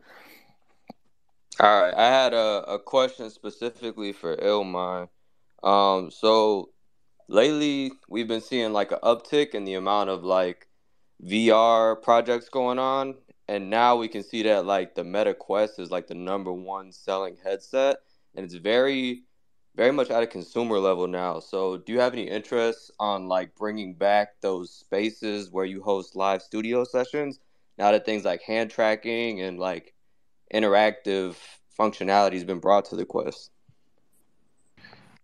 All 1.59 1.81
right, 1.81 1.93
I 1.95 2.07
had 2.09 2.35
a, 2.35 2.65
a 2.75 2.79
question 2.79 3.31
specifically 3.31 4.13
for 4.13 4.38
Illmind. 4.38 5.09
Um, 5.63 6.11
so 6.11 6.69
lately 7.29 7.93
we've 8.09 8.27
been 8.29 8.41
seeing 8.41 8.73
like 8.73 8.91
an 8.93 8.99
uptick 9.03 9.55
in 9.55 9.65
the 9.65 9.75
amount 9.75 10.11
of 10.11 10.23
like 10.23 10.67
VR 11.25 12.01
projects 12.01 12.49
going 12.49 12.79
on, 12.79 13.15
and 13.49 13.71
now 13.71 13.97
we 13.97 14.07
can 14.07 14.23
see 14.23 14.43
that 14.43 14.67
like 14.67 14.95
the 14.95 15.03
Meta 15.03 15.34
Quest 15.34 15.79
is 15.79 15.91
like 15.91 16.07
the 16.07 16.15
number 16.15 16.53
one 16.53 16.91
selling 16.93 17.38
headset, 17.43 17.97
and 18.35 18.45
it's 18.45 18.55
very, 18.55 19.23
very 19.75 19.91
much 19.91 20.11
at 20.11 20.23
a 20.23 20.27
consumer 20.27 20.79
level 20.79 21.07
now. 21.07 21.39
So, 21.41 21.77
do 21.77 21.93
you 21.93 21.99
have 22.01 22.13
any 22.13 22.29
interest 22.29 22.91
on 22.99 23.29
like 23.29 23.55
bringing 23.55 23.95
back 23.95 24.41
those 24.41 24.71
spaces 24.71 25.51
where 25.51 25.65
you 25.65 25.84
host 25.84 26.15
live 26.15 26.43
studio 26.43 26.84
sessions? 26.84 27.39
Now 27.79 27.91
that 27.93 28.05
things 28.05 28.25
like 28.25 28.43
hand 28.43 28.71
tracking 28.71 29.41
and 29.41 29.59
like 29.59 29.95
interactive 30.53 31.35
functionality 31.77 32.33
has 32.33 32.43
been 32.43 32.59
brought 32.59 32.85
to 32.85 32.95
the 32.95 33.05
Quest. 33.05 33.51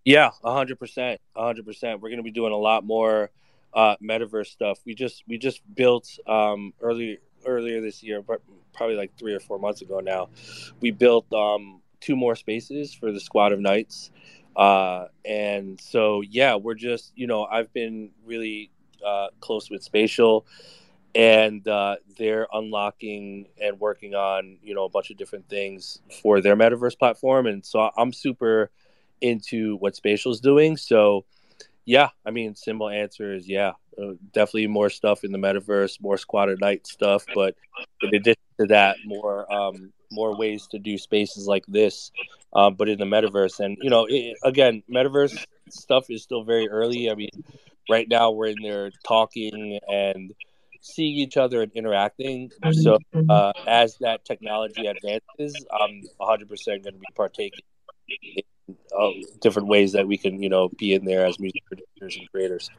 Yeah, 0.05 0.31
hundred 0.43 0.79
percent, 0.79 1.21
hundred 1.35 1.65
percent. 1.65 2.01
We're 2.01 2.09
gonna 2.09 2.23
be 2.23 2.31
doing 2.31 2.51
a 2.51 2.57
lot 2.57 2.83
more 2.83 3.31
uh, 3.73 3.95
metaverse 4.03 4.47
stuff. 4.47 4.79
We 4.85 4.95
just 4.95 5.23
we 5.27 5.37
just 5.37 5.61
built 5.75 6.09
um, 6.27 6.73
early 6.81 7.19
earlier 7.45 7.81
this 7.81 8.03
year, 8.03 8.21
but 8.21 8.41
probably 8.73 8.95
like 8.95 9.17
three 9.17 9.33
or 9.33 9.39
four 9.39 9.59
months 9.59 9.81
ago 9.81 9.99
now. 9.99 10.29
We 10.81 10.91
built 10.91 11.31
um, 11.33 11.81
two 12.01 12.15
more 12.15 12.35
spaces 12.35 12.93
for 12.93 13.11
the 13.11 13.19
Squad 13.19 13.53
of 13.53 13.59
Knights, 13.59 14.11
uh, 14.55 15.05
and 15.23 15.79
so 15.79 16.21
yeah, 16.21 16.55
we're 16.55 16.75
just 16.75 17.13
you 17.15 17.27
know 17.27 17.45
I've 17.45 17.71
been 17.73 18.09
really 18.25 18.71
uh, 19.05 19.27
close 19.39 19.69
with 19.69 19.83
Spatial, 19.83 20.45
and 21.15 21.67
uh, 21.67 21.97
they're 22.17 22.47
unlocking 22.53 23.47
and 23.61 23.79
working 23.79 24.15
on 24.15 24.57
you 24.61 24.73
know 24.73 24.85
a 24.85 24.89
bunch 24.89 25.11
of 25.11 25.17
different 25.17 25.47
things 25.49 26.01
for 26.21 26.41
their 26.41 26.55
metaverse 26.55 26.97
platform, 26.97 27.47
and 27.47 27.65
so 27.65 27.91
I'm 27.97 28.13
super 28.13 28.71
into 29.21 29.77
what 29.77 29.95
Spatial's 29.95 30.39
doing. 30.39 30.77
So 30.77 31.25
yeah, 31.85 32.09
I 32.25 32.31
mean, 32.31 32.55
simple 32.55 32.89
answer 32.89 33.33
is 33.33 33.47
yeah. 33.47 33.73
Uh, 33.95 34.13
definitely 34.31 34.65
more 34.65 34.89
stuff 34.89 35.23
in 35.23 35.31
the 35.31 35.37
metaverse, 35.37 36.01
more 36.01 36.17
Squad 36.17 36.49
of 36.49 36.59
Knight 36.59 36.87
stuff, 36.87 37.25
but 37.35 37.55
in 38.01 38.15
addition 38.15 38.41
to 38.59 38.65
that, 38.65 38.97
more 39.05 39.51
um, 39.53 39.93
more 40.11 40.35
ways 40.35 40.67
to 40.71 40.79
do 40.79 40.97
spaces 40.97 41.45
like 41.45 41.63
this, 41.67 42.11
uh, 42.53 42.69
but 42.69 42.89
in 42.89 42.97
the 42.97 43.05
metaverse. 43.05 43.59
And 43.59 43.77
you 43.81 43.91
know, 43.91 44.07
it, 44.09 44.35
again, 44.43 44.81
metaverse 44.91 45.45
stuff 45.69 46.09
is 46.09 46.23
still 46.23 46.43
very 46.43 46.67
early. 46.69 47.11
I 47.11 47.15
mean, 47.15 47.29
right 47.89 48.07
now 48.09 48.31
we're 48.31 48.47
in 48.47 48.61
there 48.61 48.91
talking 49.05 49.79
and 49.87 50.33
seeing 50.83 51.15
each 51.15 51.37
other 51.37 51.61
and 51.61 51.71
interacting. 51.73 52.51
So 52.71 52.99
uh, 53.29 53.53
as 53.65 53.97
that 54.01 54.25
technology 54.25 54.85
advances, 54.85 55.65
I'm 55.71 56.03
100% 56.19 56.47
going 56.67 56.83
to 56.83 56.91
be 56.91 57.07
partaking 57.15 57.61
um, 58.97 59.13
different 59.41 59.67
ways 59.67 59.93
that 59.93 60.07
we 60.07 60.17
can, 60.17 60.41
you 60.41 60.49
know, 60.49 60.69
be 60.77 60.93
in 60.93 61.05
there 61.05 61.25
as 61.25 61.39
music 61.39 61.63
producers 61.65 62.17
and 62.19 62.29
creators. 62.31 62.69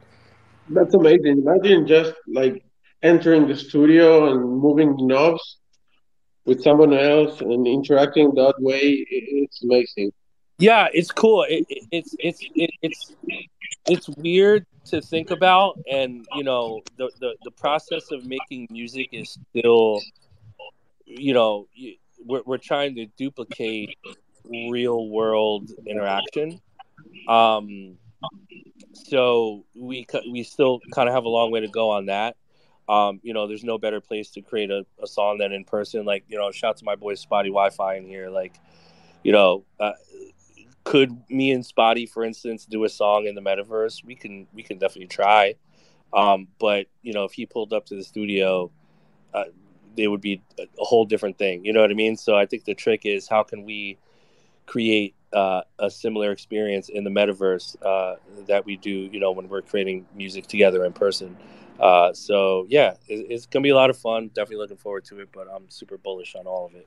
That's 0.68 0.94
amazing. 0.94 1.44
Imagine 1.46 1.86
just 1.86 2.14
like 2.26 2.64
entering 3.02 3.48
the 3.48 3.56
studio 3.56 4.30
and 4.30 4.58
moving 4.60 4.96
knobs 4.98 5.58
with 6.44 6.62
someone 6.62 6.92
else 6.92 7.40
and 7.40 7.66
interacting 7.66 8.34
that 8.34 8.54
way. 8.58 9.04
It's 9.08 9.62
amazing. 9.62 10.12
Yeah, 10.58 10.88
it's 10.92 11.10
cool. 11.10 11.44
It, 11.48 11.66
it, 11.68 11.84
it's 11.90 12.14
it's 12.18 12.40
it, 12.54 12.70
it's 12.82 13.12
it's 13.88 14.08
weird 14.08 14.66
to 14.86 15.00
think 15.00 15.30
about, 15.30 15.78
and 15.90 16.26
you 16.34 16.44
know, 16.44 16.82
the, 16.96 17.10
the 17.20 17.34
the 17.42 17.50
process 17.50 18.10
of 18.12 18.24
making 18.24 18.68
music 18.70 19.08
is 19.12 19.36
still, 19.50 20.00
you 21.06 21.34
know, 21.34 21.66
we're 22.24 22.42
we're 22.46 22.58
trying 22.58 22.94
to 22.96 23.06
duplicate 23.16 23.98
real 24.44 25.08
world 25.08 25.70
interaction. 25.86 26.60
Um, 27.28 27.96
so 28.92 29.64
we 29.74 30.06
we 30.30 30.44
still 30.44 30.80
kind 30.92 31.08
of 31.08 31.14
have 31.14 31.24
a 31.24 31.28
long 31.28 31.50
way 31.50 31.60
to 31.60 31.68
go 31.68 31.90
on 31.90 32.06
that. 32.06 32.36
Um, 32.88 33.18
you 33.22 33.32
know, 33.32 33.46
there's 33.46 33.64
no 33.64 33.78
better 33.78 34.00
place 34.00 34.30
to 34.32 34.42
create 34.42 34.70
a, 34.70 34.84
a 35.02 35.06
song 35.06 35.38
than 35.38 35.52
in 35.52 35.64
person. 35.64 36.04
Like, 36.04 36.24
you 36.28 36.36
know, 36.36 36.50
shout 36.52 36.76
to 36.76 36.84
my 36.84 36.96
boy 36.96 37.14
Spottie 37.14 37.48
Wi-Fi 37.48 37.96
in 37.96 38.06
here. 38.06 38.28
Like, 38.28 38.54
you 39.22 39.32
know, 39.32 39.64
uh, 39.80 39.92
could 40.84 41.18
me 41.30 41.50
and 41.50 41.64
Spottie, 41.64 42.08
for 42.08 42.24
instance, 42.24 42.66
do 42.66 42.84
a 42.84 42.88
song 42.88 43.26
in 43.26 43.34
the 43.34 43.40
metaverse? 43.40 44.04
We 44.04 44.14
can 44.14 44.46
we 44.52 44.62
can 44.62 44.78
definitely 44.78 45.08
try. 45.08 45.54
Um, 46.12 46.48
but 46.60 46.86
you 47.02 47.12
know, 47.12 47.24
if 47.24 47.32
he 47.32 47.46
pulled 47.46 47.72
up 47.72 47.86
to 47.86 47.96
the 47.96 48.04
studio, 48.04 48.70
uh, 49.32 49.44
it 49.96 50.08
would 50.08 50.20
be 50.20 50.42
a 50.58 50.66
whole 50.78 51.04
different 51.04 51.38
thing. 51.38 51.64
You 51.64 51.72
know 51.72 51.80
what 51.80 51.90
I 51.90 51.94
mean? 51.94 52.16
So 52.16 52.36
I 52.36 52.46
think 52.46 52.64
the 52.64 52.74
trick 52.74 53.02
is 53.04 53.26
how 53.26 53.42
can 53.42 53.64
we 53.64 53.98
create 54.66 55.14
uh, 55.32 55.62
a 55.78 55.90
similar 55.90 56.30
experience 56.30 56.88
in 56.88 57.04
the 57.04 57.10
metaverse 57.10 57.76
uh, 57.84 58.16
that 58.46 58.64
we 58.64 58.76
do, 58.76 58.90
you 58.90 59.18
know, 59.18 59.32
when 59.32 59.48
we're 59.48 59.62
creating 59.62 60.06
music 60.14 60.46
together 60.46 60.84
in 60.84 60.92
person. 60.92 61.36
Uh, 61.80 62.12
so 62.12 62.66
yeah, 62.68 62.94
it, 63.08 63.26
it's 63.30 63.46
gonna 63.46 63.62
be 63.62 63.70
a 63.70 63.74
lot 63.74 63.90
of 63.90 63.98
fun. 63.98 64.28
Definitely 64.28 64.58
looking 64.58 64.76
forward 64.76 65.04
to 65.06 65.20
it, 65.20 65.30
but 65.32 65.48
I'm 65.52 65.68
super 65.70 65.98
bullish 65.98 66.34
on 66.36 66.46
all 66.46 66.66
of 66.66 66.74
it. 66.74 66.86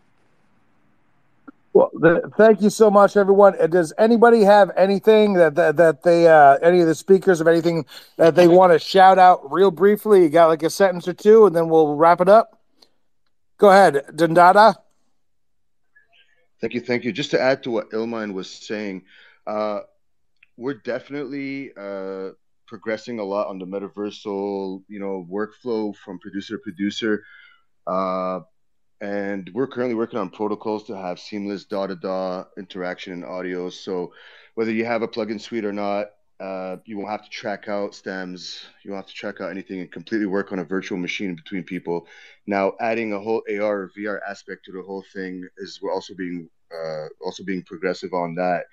Well, 1.77 1.91
thank 2.35 2.63
you 2.63 2.71
so 2.71 2.89
much, 2.89 3.15
everyone. 3.15 3.53
Uh, 3.61 3.67
does 3.67 3.93
anybody 3.99 4.41
have 4.41 4.71
anything 4.75 5.33
that 5.33 5.53
that, 5.53 5.77
that 5.77 6.01
they, 6.01 6.27
uh, 6.27 6.57
any 6.63 6.81
of 6.81 6.87
the 6.87 6.95
speakers 6.95 7.39
of 7.39 7.47
anything 7.47 7.85
that 8.15 8.33
they 8.33 8.47
want 8.47 8.73
to 8.73 8.79
shout 8.79 9.19
out 9.19 9.51
real 9.51 9.69
briefly? 9.69 10.23
You 10.23 10.29
got 10.29 10.47
like 10.47 10.63
a 10.63 10.71
sentence 10.71 11.07
or 11.07 11.13
two, 11.13 11.45
and 11.45 11.55
then 11.55 11.69
we'll 11.69 11.95
wrap 11.95 12.19
it 12.19 12.29
up. 12.29 12.59
Go 13.59 13.69
ahead, 13.69 14.05
Dundada. 14.15 14.73
Thank 16.61 16.73
you, 16.73 16.81
thank 16.81 17.03
you. 17.03 17.11
Just 17.11 17.29
to 17.29 17.39
add 17.39 17.61
to 17.61 17.69
what 17.69 17.91
Illmind 17.91 18.33
was 18.33 18.49
saying, 18.49 19.03
uh, 19.45 19.81
we're 20.55 20.81
definitely 20.81 21.73
uh, 21.77 22.29
progressing 22.65 23.19
a 23.19 23.23
lot 23.23 23.49
on 23.49 23.59
the 23.59 23.67
metaversal, 23.67 24.81
you 24.87 24.99
know, 24.99 25.27
workflow 25.29 25.95
from 25.95 26.17
producer 26.17 26.57
to 26.57 26.63
producer, 26.63 27.23
uh, 27.85 28.39
and 29.01 29.49
we're 29.53 29.67
currently 29.67 29.95
working 29.95 30.19
on 30.19 30.29
protocols 30.29 30.83
to 30.85 30.97
have 30.97 31.19
seamless 31.19 31.65
da-da-da 31.65 32.45
interaction 32.57 33.13
and 33.13 33.25
audio. 33.25 33.69
So 33.69 34.13
whether 34.55 34.71
you 34.71 34.85
have 34.85 35.01
a 35.01 35.07
plugin 35.07 35.39
suite 35.39 35.65
or 35.65 35.73
not, 35.73 36.07
uh, 36.39 36.77
you 36.85 36.97
won't 36.97 37.09
have 37.09 37.23
to 37.23 37.29
track 37.29 37.67
out 37.67 37.95
stems. 37.95 38.63
You 38.83 38.91
won't 38.91 39.03
have 39.03 39.09
to 39.09 39.15
track 39.15 39.41
out 39.41 39.49
anything 39.49 39.79
and 39.79 39.91
completely 39.91 40.27
work 40.27 40.51
on 40.51 40.59
a 40.59 40.63
virtual 40.63 40.97
machine 40.97 41.35
between 41.35 41.63
people. 41.63 42.07
Now, 42.45 42.73
adding 42.79 43.13
a 43.13 43.19
whole 43.19 43.43
AR 43.49 43.81
or 43.81 43.91
VR 43.97 44.19
aspect 44.27 44.65
to 44.65 44.71
the 44.71 44.83
whole 44.83 45.03
thing 45.13 45.47
is 45.57 45.79
we're 45.81 45.93
also 45.93 46.13
being 46.15 46.49
uh, 46.71 47.07
also 47.21 47.43
being 47.43 47.63
progressive 47.63 48.13
on 48.13 48.35
that, 48.35 48.65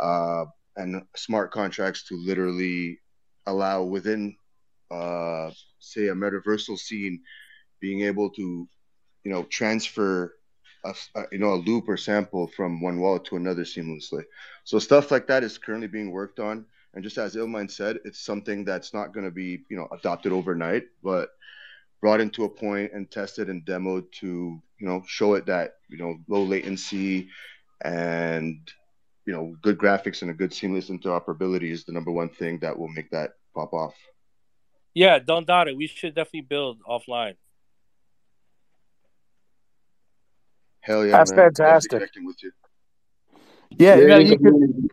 uh, 0.00 0.44
and 0.76 1.02
smart 1.16 1.50
contracts 1.50 2.04
to 2.04 2.16
literally 2.16 3.00
allow 3.46 3.82
within, 3.82 4.36
uh, 4.90 5.50
say, 5.78 6.08
a 6.08 6.14
metaversal 6.14 6.78
scene, 6.78 7.20
being 7.80 8.02
able 8.02 8.30
to, 8.30 8.68
you 9.24 9.32
know, 9.32 9.42
transfer 9.44 10.34
a, 10.84 10.94
you 11.32 11.38
know 11.38 11.54
a 11.54 11.56
loop 11.56 11.88
or 11.88 11.96
sample 11.96 12.46
from 12.46 12.80
one 12.80 13.00
wallet 13.00 13.24
to 13.26 13.36
another 13.36 13.62
seamlessly. 13.62 14.22
So 14.64 14.78
stuff 14.78 15.10
like 15.10 15.26
that 15.28 15.42
is 15.42 15.58
currently 15.58 15.88
being 15.88 16.10
worked 16.10 16.38
on. 16.38 16.66
And 16.94 17.02
just 17.02 17.18
as 17.18 17.34
Illmind 17.34 17.70
said, 17.70 17.98
it's 18.04 18.20
something 18.20 18.64
that's 18.64 18.94
not 18.94 19.12
going 19.12 19.24
to 19.24 19.32
be 19.32 19.64
you 19.68 19.76
know 19.76 19.88
adopted 19.92 20.32
overnight, 20.32 20.84
but 21.02 21.30
brought 22.00 22.20
into 22.20 22.44
a 22.44 22.48
point 22.48 22.92
and 22.92 23.10
tested 23.10 23.48
and 23.48 23.64
demoed 23.64 24.10
to 24.12 24.60
you 24.78 24.86
know 24.86 25.02
show 25.06 25.34
it 25.34 25.46
that 25.46 25.76
you 25.88 25.98
know 25.98 26.18
low 26.28 26.44
latency 26.44 27.28
and 27.82 28.70
you 29.26 29.32
know 29.32 29.56
good 29.62 29.78
graphics 29.78 30.22
and 30.22 30.30
a 30.30 30.34
good 30.34 30.52
seamless 30.52 30.90
interoperability 30.90 31.70
is 31.70 31.84
the 31.84 31.92
number 31.92 32.12
one 32.12 32.28
thing 32.28 32.58
that 32.58 32.78
will 32.78 32.88
make 32.88 33.10
that 33.10 33.32
pop 33.54 33.72
off. 33.72 33.94
Yeah, 34.92 35.18
don't 35.18 35.46
doubt 35.46 35.68
it. 35.68 35.76
We 35.76 35.88
should 35.88 36.14
definitely 36.14 36.42
build 36.42 36.78
offline. 36.88 37.34
Hell 40.84 41.06
yeah, 41.06 41.12
That's 41.12 41.30
man. 41.30 41.38
fantastic. 41.38 42.10
With 42.16 42.42
you. 42.42 42.52
Yeah, 43.78 43.96
you, 43.96 44.06
know, 44.06 44.16
Creating 44.16 44.32
you 44.32 44.38
can 44.38 44.88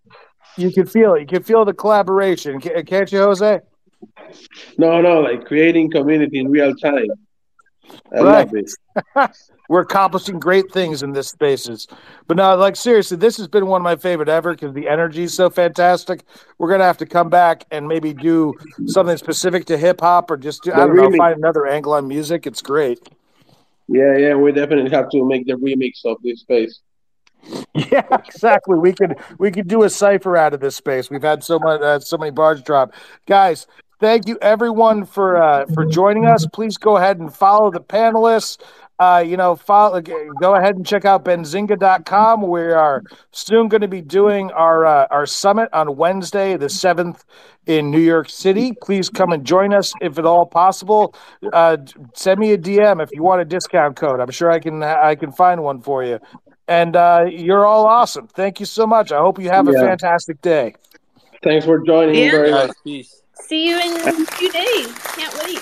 you 0.57 0.71
can 0.71 0.85
feel 0.85 1.13
it. 1.15 1.21
You 1.21 1.27
can 1.27 1.43
feel 1.43 1.65
the 1.65 1.73
collaboration, 1.73 2.59
can't 2.61 3.11
you, 3.11 3.19
Jose? 3.19 3.59
No, 4.77 5.01
no, 5.01 5.19
like 5.19 5.45
creating 5.45 5.91
community 5.91 6.39
in 6.39 6.49
real 6.49 6.73
time. 6.75 7.07
I 8.15 8.19
Right. 8.21 8.47
love 8.47 8.53
it. 8.55 9.31
We're 9.67 9.81
accomplishing 9.81 10.39
great 10.39 10.71
things 10.71 11.03
in 11.03 11.11
this 11.11 11.27
spaces. 11.29 11.87
But 12.27 12.37
now, 12.37 12.55
like 12.55 12.75
seriously, 12.77 13.17
this 13.17 13.37
has 13.37 13.47
been 13.49 13.67
one 13.67 13.81
of 13.81 13.83
my 13.83 13.97
favorite 13.97 14.29
ever 14.29 14.53
because 14.53 14.73
the 14.73 14.87
energy 14.87 15.23
is 15.23 15.33
so 15.33 15.49
fantastic. 15.49 16.23
We're 16.57 16.69
gonna 16.69 16.85
have 16.85 16.97
to 16.99 17.05
come 17.05 17.29
back 17.29 17.65
and 17.69 17.87
maybe 17.87 18.13
do 18.13 18.53
something 18.85 19.17
specific 19.17 19.65
to 19.65 19.77
hip 19.77 19.99
hop 19.99 20.31
or 20.31 20.37
just 20.37 20.63
do, 20.63 20.71
I 20.73 20.87
don't 20.87 20.95
know, 20.95 21.11
find 21.17 21.37
another 21.37 21.67
angle 21.67 21.93
on 21.93 22.07
music. 22.07 22.47
It's 22.47 22.61
great. 22.61 22.99
Yeah, 23.91 24.17
yeah, 24.17 24.35
we 24.35 24.53
definitely 24.53 24.91
have 24.91 25.09
to 25.09 25.25
make 25.25 25.45
the 25.45 25.53
remix 25.53 26.05
of 26.05 26.17
this 26.23 26.41
space. 26.41 26.79
Yeah, 27.73 28.05
exactly. 28.11 28.77
We 28.77 28.93
could 28.93 29.15
we 29.39 29.49
could 29.49 29.67
do 29.67 29.83
a 29.83 29.89
cipher 29.89 30.37
out 30.37 30.53
of 30.53 30.59
this 30.59 30.75
space. 30.75 31.09
We've 31.09 31.23
had 31.23 31.43
so 31.43 31.57
much 31.57 31.81
uh, 31.81 31.99
so 31.99 32.17
many 32.17 32.29
bars 32.31 32.61
drop, 32.61 32.93
guys. 33.25 33.65
Thank 33.99 34.27
you 34.27 34.37
everyone 34.41 35.05
for 35.05 35.41
uh, 35.41 35.65
for 35.73 35.85
joining 35.85 36.25
us. 36.25 36.45
Please 36.45 36.77
go 36.77 36.97
ahead 36.97 37.19
and 37.19 37.33
follow 37.33 37.71
the 37.71 37.79
panelists. 37.79 38.61
Uh, 39.01 39.17
you 39.17 39.35
know, 39.35 39.55
follow, 39.55 39.99
go 39.99 40.53
ahead 40.53 40.75
and 40.75 40.85
check 40.85 41.05
out 41.05 41.25
benzinga.com. 41.25 42.47
We 42.47 42.61
are 42.61 43.01
soon 43.31 43.67
going 43.67 43.81
to 43.81 43.87
be 43.87 43.99
doing 43.99 44.51
our 44.51 44.85
uh, 44.85 45.07
our 45.09 45.25
summit 45.25 45.69
on 45.73 45.95
Wednesday, 45.95 46.55
the 46.55 46.69
seventh, 46.69 47.25
in 47.65 47.89
New 47.89 47.99
York 47.99 48.29
City. 48.29 48.73
Please 48.83 49.09
come 49.09 49.31
and 49.31 49.43
join 49.43 49.73
us 49.73 49.91
if 50.01 50.19
at 50.19 50.25
all 50.27 50.45
possible. 50.45 51.15
Uh, 51.51 51.77
send 52.13 52.39
me 52.39 52.51
a 52.51 52.59
DM 52.59 53.01
if 53.01 53.09
you 53.11 53.23
want 53.23 53.41
a 53.41 53.45
discount 53.45 53.95
code. 53.95 54.19
I'm 54.19 54.29
sure 54.29 54.51
I 54.51 54.59
can 54.59 54.83
I 54.83 55.15
can 55.15 55.31
find 55.31 55.63
one 55.63 55.81
for 55.81 56.03
you. 56.03 56.19
And 56.67 56.95
uh, 56.95 57.25
you're 57.27 57.65
all 57.65 57.87
awesome. 57.87 58.27
Thank 58.27 58.59
you 58.59 58.67
so 58.67 58.85
much. 58.85 59.11
I 59.11 59.17
hope 59.17 59.39
you 59.39 59.49
have 59.49 59.67
a 59.67 59.73
fantastic 59.73 60.39
day. 60.43 60.75
Thanks 61.43 61.65
for 61.65 61.79
joining 61.87 62.13
Yeah. 62.23 62.31
very 62.31 62.51
much. 62.51 62.69
Peace. 62.83 63.23
See 63.33 63.67
you 63.67 63.79
in 63.79 64.07
a 64.07 64.25
few 64.27 64.51
days. 64.51 64.95
Can't 64.99 65.33
wait. 65.43 65.59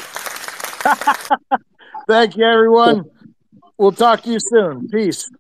Thank 2.10 2.36
you, 2.36 2.44
everyone. 2.44 3.06
We'll 3.80 3.94
talk 3.94 4.24
to 4.24 4.32
you 4.32 4.40
soon. 4.42 4.90
Peace. 4.90 5.32